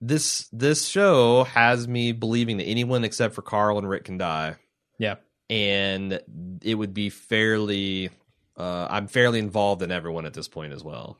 this 0.00 0.48
this 0.52 0.86
show 0.86 1.44
has 1.44 1.88
me 1.88 2.12
believing 2.12 2.58
that 2.58 2.64
anyone 2.64 3.02
except 3.04 3.34
for 3.34 3.42
Carl 3.42 3.76
and 3.78 3.88
Rick 3.88 4.04
can 4.04 4.16
die, 4.16 4.54
yeah. 4.98 5.16
and 5.48 6.20
it 6.62 6.74
would 6.76 6.94
be 6.94 7.10
fairly. 7.10 8.10
Uh, 8.56 8.86
I'm 8.90 9.08
fairly 9.08 9.38
involved 9.40 9.82
in 9.82 9.90
everyone 9.90 10.24
at 10.24 10.34
this 10.34 10.46
point 10.46 10.72
as 10.72 10.84
well. 10.84 11.18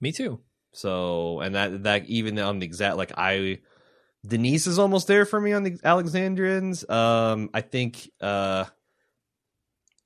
Me 0.00 0.10
too. 0.12 0.40
So, 0.72 1.40
and 1.40 1.54
that 1.54 1.84
that 1.84 2.06
even 2.06 2.38
on 2.38 2.58
the 2.58 2.66
exact 2.66 2.96
like 2.96 3.12
I, 3.16 3.60
Denise 4.26 4.66
is 4.66 4.78
almost 4.78 5.06
there 5.06 5.24
for 5.24 5.40
me 5.40 5.52
on 5.52 5.62
the 5.62 5.78
Alexandrians. 5.84 6.88
Um, 6.88 7.50
I 7.54 7.60
think 7.60 8.10
uh, 8.20 8.64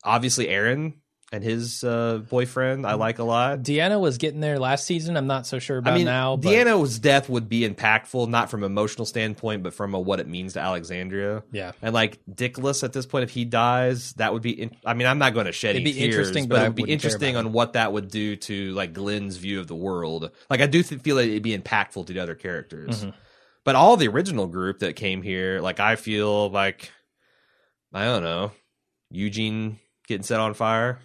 obviously 0.05 0.49
Aaron 0.49 0.95
and 1.35 1.43
his 1.43 1.83
uh 1.83 2.19
boyfriend 2.29 2.87
I 2.87 2.93
like 2.93 3.19
a 3.19 3.25
lot. 3.25 3.61
Deanna 3.61 3.99
was 3.99 4.19
getting 4.19 4.41
there 4.41 4.59
last 4.59 4.85
season. 4.85 5.17
I'm 5.17 5.27
not 5.27 5.47
so 5.47 5.59
sure 5.59 5.79
about 5.79 5.95
I 5.95 5.97
mean, 5.97 6.05
now. 6.05 6.37
But 6.37 6.51
Deanna's 6.51 6.99
death 6.99 7.31
would 7.31 7.49
be 7.49 7.67
impactful, 7.67 8.29
not 8.29 8.51
from 8.51 8.63
emotional 8.63 9.07
standpoint, 9.07 9.63
but 9.63 9.73
from 9.73 9.95
a 9.95 9.99
what 9.99 10.21
it 10.21 10.29
means 10.29 10.53
to 10.53 10.61
Alexandria. 10.61 11.43
yeah, 11.51 11.73
And 11.81 11.95
like 11.95 12.21
Dickless 12.31 12.85
at 12.85 12.93
this 12.93 13.07
point, 13.07 13.25
if 13.25 13.31
he 13.31 13.47
dies, 13.47 14.13
that 14.15 14.35
would 14.35 14.43
be. 14.43 14.51
In- 14.51 14.77
I 14.85 14.93
mean, 14.93 15.07
I'm 15.07 15.19
not 15.19 15.33
going 15.33 15.47
to 15.47 15.53
shed 15.53 15.71
It'd 15.71 15.85
be 15.85 15.95
tears, 15.95 16.05
interesting, 16.17 16.49
but 16.49 16.57
but 16.57 16.63
it 16.65 16.69
would 16.69 16.87
be 16.87 16.93
interesting 16.93 17.37
on 17.37 17.53
what 17.53 17.73
that 17.73 17.95
would 17.95 18.11
do 18.11 18.37
to 18.37 18.73
like 18.75 18.93
Glenn's 18.93 19.39
view 19.39 19.59
of 19.59 19.69
the 19.69 19.75
world. 19.75 20.31
Like, 20.51 20.61
I 20.61 20.67
do 20.67 20.83
th- 20.83 21.01
feel 21.01 21.17
that 21.17 21.25
it'd 21.29 21.43
be 21.43 21.57
impactful 21.57 22.07
to 22.09 22.13
the 22.13 22.21
other 22.21 22.35
characters. 22.35 23.07
Mhm. 23.07 23.15
But 23.65 23.77
all 23.77 23.97
the 23.97 24.09
original 24.09 24.47
group 24.47 24.81
that 24.81 24.97
came 24.97 25.23
here, 25.23 25.61
like, 25.61 25.79
I 25.81 25.97
feel 25.97 26.51
like 26.51 26.91
I 27.93 28.05
don't 28.07 28.23
know, 28.23 28.53
Eugene 29.11 29.79
getting 30.09 30.25
set 30.25 30.41
on 30.41 30.55
fire. 30.55 30.99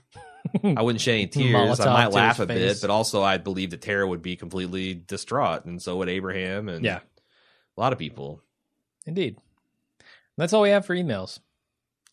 I 0.63 0.81
wouldn't 0.81 1.01
shed 1.01 1.13
any 1.15 1.27
tears. 1.27 1.79
I 1.79 1.85
might 1.93 2.11
laugh 2.13 2.39
a 2.39 2.47
face. 2.47 2.57
bit, 2.75 2.81
but 2.81 2.89
also 2.89 3.21
I 3.21 3.38
believe 3.38 3.71
that 3.71 3.81
Tara 3.81 4.07
would 4.07 4.21
be 4.21 4.35
completely 4.38 4.93
distraught, 4.93 5.65
and 5.65 5.81
so 5.81 5.97
would 5.97 6.09
Abraham, 6.09 6.69
and 6.69 6.84
yeah, 6.85 6.99
a 7.77 7.81
lot 7.81 7.93
of 7.93 7.99
people. 7.99 8.41
indeed. 9.05 9.38
That's 10.38 10.53
all 10.53 10.61
we 10.61 10.69
have 10.69 10.85
for 10.85 10.95
emails. 10.95 11.39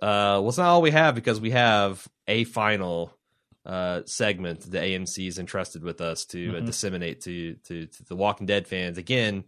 Uh, 0.00 0.40
well, 0.40 0.48
it's 0.48 0.58
not 0.58 0.66
all 0.68 0.82
we 0.82 0.90
have 0.90 1.14
because 1.14 1.40
we 1.40 1.50
have 1.52 2.06
a 2.26 2.44
final 2.44 3.12
uh, 3.64 4.00
segment 4.06 4.60
the 4.70 4.78
AMC 4.78 5.28
is 5.28 5.38
entrusted 5.38 5.82
with 5.84 6.00
us 6.00 6.24
to 6.26 6.56
uh, 6.56 6.60
Mhm. 6.60 6.66
disseminate 6.66 7.20
to, 7.22 7.54
to 7.66 7.86
to 7.86 8.04
the 8.04 8.16
Walking 8.16 8.46
Dead 8.46 8.66
fans. 8.66 8.98
Again, 8.98 9.44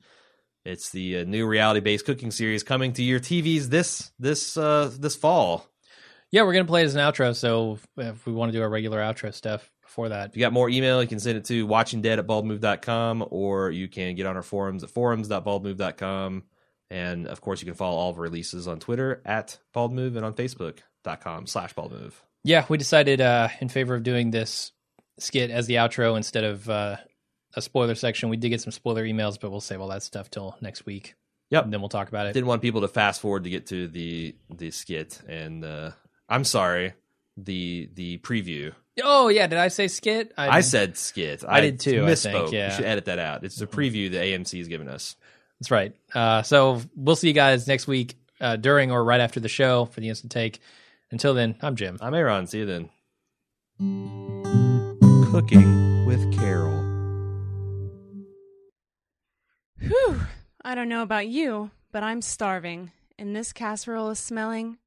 it's 0.67 0.91
the 0.91 1.19
uh, 1.21 1.25
new 1.25 1.47
reality 1.47 1.81
based 1.81 2.05
cooking 2.05 2.31
series 2.31 2.63
coming 2.63 2.93
to 2.95 3.03
your 3.03 3.21
TVs 3.21 3.67
this 3.67 4.11
this 4.19 4.57
uh, 4.57 4.91
this 4.99 5.17
fall. 5.17 5.67
Yeah, 6.33 6.43
we're 6.43 6.53
gonna 6.53 6.65
play 6.65 6.83
it 6.83 6.87
as 6.87 6.95
an 6.95 7.01
outro. 7.01 7.35
So 7.35 7.79
if 7.97 8.27
we 8.27 8.33
want 8.33 8.53
to 8.53 8.59
do 8.59 8.63
our 8.63 8.69
regular 8.69 8.99
outro 8.99 9.33
stuff 9.33 9.71
before 9.83 10.09
that, 10.11 10.31
If 10.31 10.37
you 10.37 10.41
got 10.41 10.53
more 10.53 10.69
email, 10.69 11.01
you 11.01 11.09
can 11.09 11.21
send 11.21 11.39
it 11.39 11.45
to 11.47 11.67
watchingdead 11.67 12.19
at 12.19 12.27
baldmove.com 12.27 13.27
or 13.31 13.71
you 13.71 13.89
can 13.89 14.15
get 14.17 14.27
on 14.27 14.37
our 14.37 14.43
forums 14.43 14.83
at 14.83 14.91
forums.baldmove.com. 14.91 16.43
And 16.91 17.27
of 17.27 17.41
course, 17.41 17.61
you 17.61 17.67
can 17.67 17.75
follow 17.75 17.97
all 17.97 18.11
of 18.11 18.17
our 18.17 18.23
releases 18.23 18.69
on 18.69 18.79
Twitter 18.81 19.23
at 19.25 19.59
baldmove 19.75 20.17
and 20.17 20.25
on 20.25 20.35
facebook.com 20.35 21.47
slash 21.47 21.75
baldmove. 21.75 22.13
yeah, 22.45 22.65
we 22.69 22.79
decided 22.79 23.21
uh, 23.21 23.49
in 23.61 23.69
favor 23.69 23.95
of 23.95 24.03
doing 24.03 24.31
this 24.31 24.73
skit 25.19 25.51
as 25.51 25.67
the 25.67 25.77
outro 25.77 26.17
instead 26.17 26.45
of 26.45 26.69
uh, 26.69 26.97
a 27.57 27.63
spoiler 27.63 27.95
section. 27.95 28.29
We 28.29 28.37
did 28.37 28.51
get 28.51 28.61
some 28.61 28.71
spoiler 28.73 29.05
emails, 29.05 29.41
but 29.41 29.51
we'll 29.51 29.61
save 29.61 29.81
all 29.81 29.89
that 29.89 30.03
stuff 30.03 30.31
till 30.31 30.57
next 30.61 30.87
week. 30.87 31.15
Yep. 31.51 31.65
and 31.65 31.73
then 31.73 31.81
we'll 31.81 31.89
talk 31.89 32.09
about 32.09 32.27
it. 32.27 32.33
didn't 32.33 32.49
want 32.49 32.63
people 32.63 32.81
to 32.81 32.89
fast 32.89 33.21
forward 33.21 33.45
to 33.45 33.51
get 33.51 33.67
to 33.67 33.87
the 33.87 34.35
the 34.51 34.73
skit 34.73 35.21
and 35.29 35.65
uh 35.65 35.93
i'm 36.29 36.43
sorry 36.43 36.95
the 37.37 37.89
the 37.95 38.19
preview 38.19 38.73
oh 39.05 39.29
yeah, 39.29 39.47
did 39.47 39.59
I 39.59 39.69
say 39.69 39.87
skit? 39.89 40.33
i, 40.37 40.61
said 40.63 40.97
skit 40.97 41.45
I 41.47 41.61
did 41.61 41.79
too, 41.79 42.05
I 42.05 42.09
misspoke 42.11 42.33
think, 42.33 42.53
yeah. 42.53 42.71
you 42.71 42.77
should 42.77 42.85
edit 42.85 43.05
that 43.05 43.21
out 43.21 43.45
it's 43.45 43.57
the 43.57 43.67
preview 43.69 44.11
the 44.11 44.19
amc 44.19 44.59
has 44.59 44.67
given 44.69 44.89
us 44.89 45.15
That's 45.61 45.71
right. 45.71 45.95
Uh, 46.13 46.43
so 46.43 46.83
we'll 46.97 47.17
see 47.17 47.29
you 47.29 47.35
guys 47.35 47.69
next 47.69 47.87
week 47.87 48.17
uh, 48.41 48.57
during 48.57 48.91
or 48.91 49.05
right 49.05 49.21
after 49.21 49.39
the 49.39 49.49
show 49.49 49.85
for 49.87 50.01
the 50.01 50.09
instant 50.09 50.33
take. 50.33 50.61
Until 51.11 51.33
then, 51.33 51.55
I'm 51.63 51.77
Jim. 51.77 51.97
i'm 52.01 52.13
aaron 52.15 52.47
see 52.47 52.59
you 52.59 52.67
then 52.67 52.91
cooking 55.31 56.05
with 56.07 56.37
carol 56.37 56.86
Whew. 59.89 60.21
I 60.65 60.75
don't 60.75 60.89
know 60.89 61.03
about 61.03 61.29
you, 61.29 61.71
but 61.93 62.03
I'm 62.03 62.21
starving, 62.23 62.91
and 63.19 63.35
this 63.37 63.53
casserole 63.53 64.11
is 64.11 64.19
smelling 64.19 64.79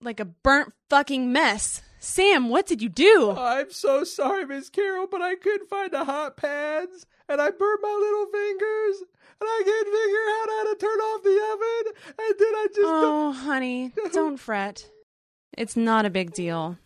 like 0.00 0.20
a 0.20 0.24
burnt 0.24 0.72
fucking 0.90 1.32
mess. 1.32 1.82
Sam, 1.98 2.48
what 2.48 2.66
did 2.66 2.80
you 2.82 2.88
do? 2.88 3.32
i'm 3.36 3.70
so 3.70 4.04
sorry 4.04 4.44
miss 4.46 4.68
carol 4.70 5.06
but 5.10 5.20
i 5.22 5.34
couldn't 5.34 5.68
find 5.68 5.90
the 5.90 6.04
hot 6.04 6.36
pads 6.36 7.04
and 7.28 7.40
i 7.40 7.50
burned 7.50 7.78
my 7.82 7.98
little 8.00 8.26
fingers 8.26 8.96
and 9.40 9.48
i 9.48 9.62
can't 9.64 9.88
figure 9.88 10.26
out 10.36 10.48
how 10.54 10.64
to 10.72 10.76
turn 10.78 11.00
off 11.00 11.22
the 11.24 11.40
oven 11.52 11.92
and 12.18 12.34
then 12.38 12.54
i 12.54 12.66
just 12.68 12.80
Oh, 12.84 13.32
honey, 13.32 13.92
don't 14.12 14.36
fret. 14.36 14.88
It's 15.58 15.76
not 15.76 16.04
a 16.06 16.10
big 16.10 16.32
deal. 16.32 16.76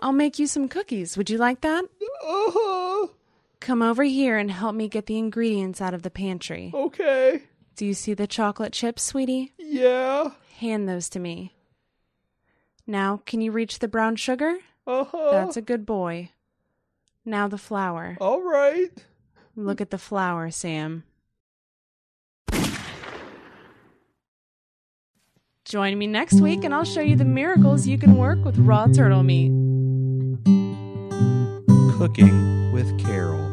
I'll 0.00 0.12
make 0.12 0.38
you 0.38 0.46
some 0.46 0.68
cookies. 0.68 1.16
Would 1.16 1.30
you 1.30 1.38
like 1.38 1.62
that? 1.62 1.84
uh-huh 1.84 3.06
Come 3.60 3.82
over 3.82 4.04
here 4.04 4.36
and 4.38 4.50
help 4.50 4.74
me 4.74 4.88
get 4.88 5.06
the 5.06 5.18
ingredients 5.18 5.80
out 5.80 5.94
of 5.94 6.02
the 6.02 6.10
pantry. 6.10 6.70
okay 6.74 7.42
Do 7.76 7.84
you 7.86 7.94
see 7.94 8.14
the 8.14 8.26
chocolate 8.26 8.72
chips, 8.72 9.02
sweetie? 9.02 9.52
Yeah. 9.58 10.30
Hand 10.58 10.88
those 10.88 11.08
to 11.10 11.18
me. 11.18 11.52
Now, 12.86 13.20
can 13.26 13.40
you 13.40 13.50
reach 13.52 13.78
the 13.80 13.88
brown 13.88 14.16
sugar? 14.16 14.56
Uh 14.86 15.04
huh. 15.04 15.30
That's 15.32 15.56
a 15.56 15.62
good 15.62 15.84
boy. 15.84 16.30
Now 17.24 17.48
the 17.48 17.58
flour. 17.58 18.16
All 18.20 18.42
right. 18.42 18.90
Look 19.56 19.80
at 19.80 19.90
the 19.90 19.98
flour, 19.98 20.50
Sam. 20.50 21.02
Join 25.64 25.98
me 25.98 26.06
next 26.06 26.40
week 26.40 26.62
and 26.62 26.72
I'll 26.72 26.84
show 26.84 27.00
you 27.00 27.16
the 27.16 27.24
miracles 27.24 27.88
you 27.88 27.98
can 27.98 28.16
work 28.16 28.44
with 28.44 28.56
raw 28.58 28.86
turtle 28.86 29.24
meat. 29.24 29.50
Cooking 31.98 32.70
with 32.72 32.96
Carol. 33.04 33.45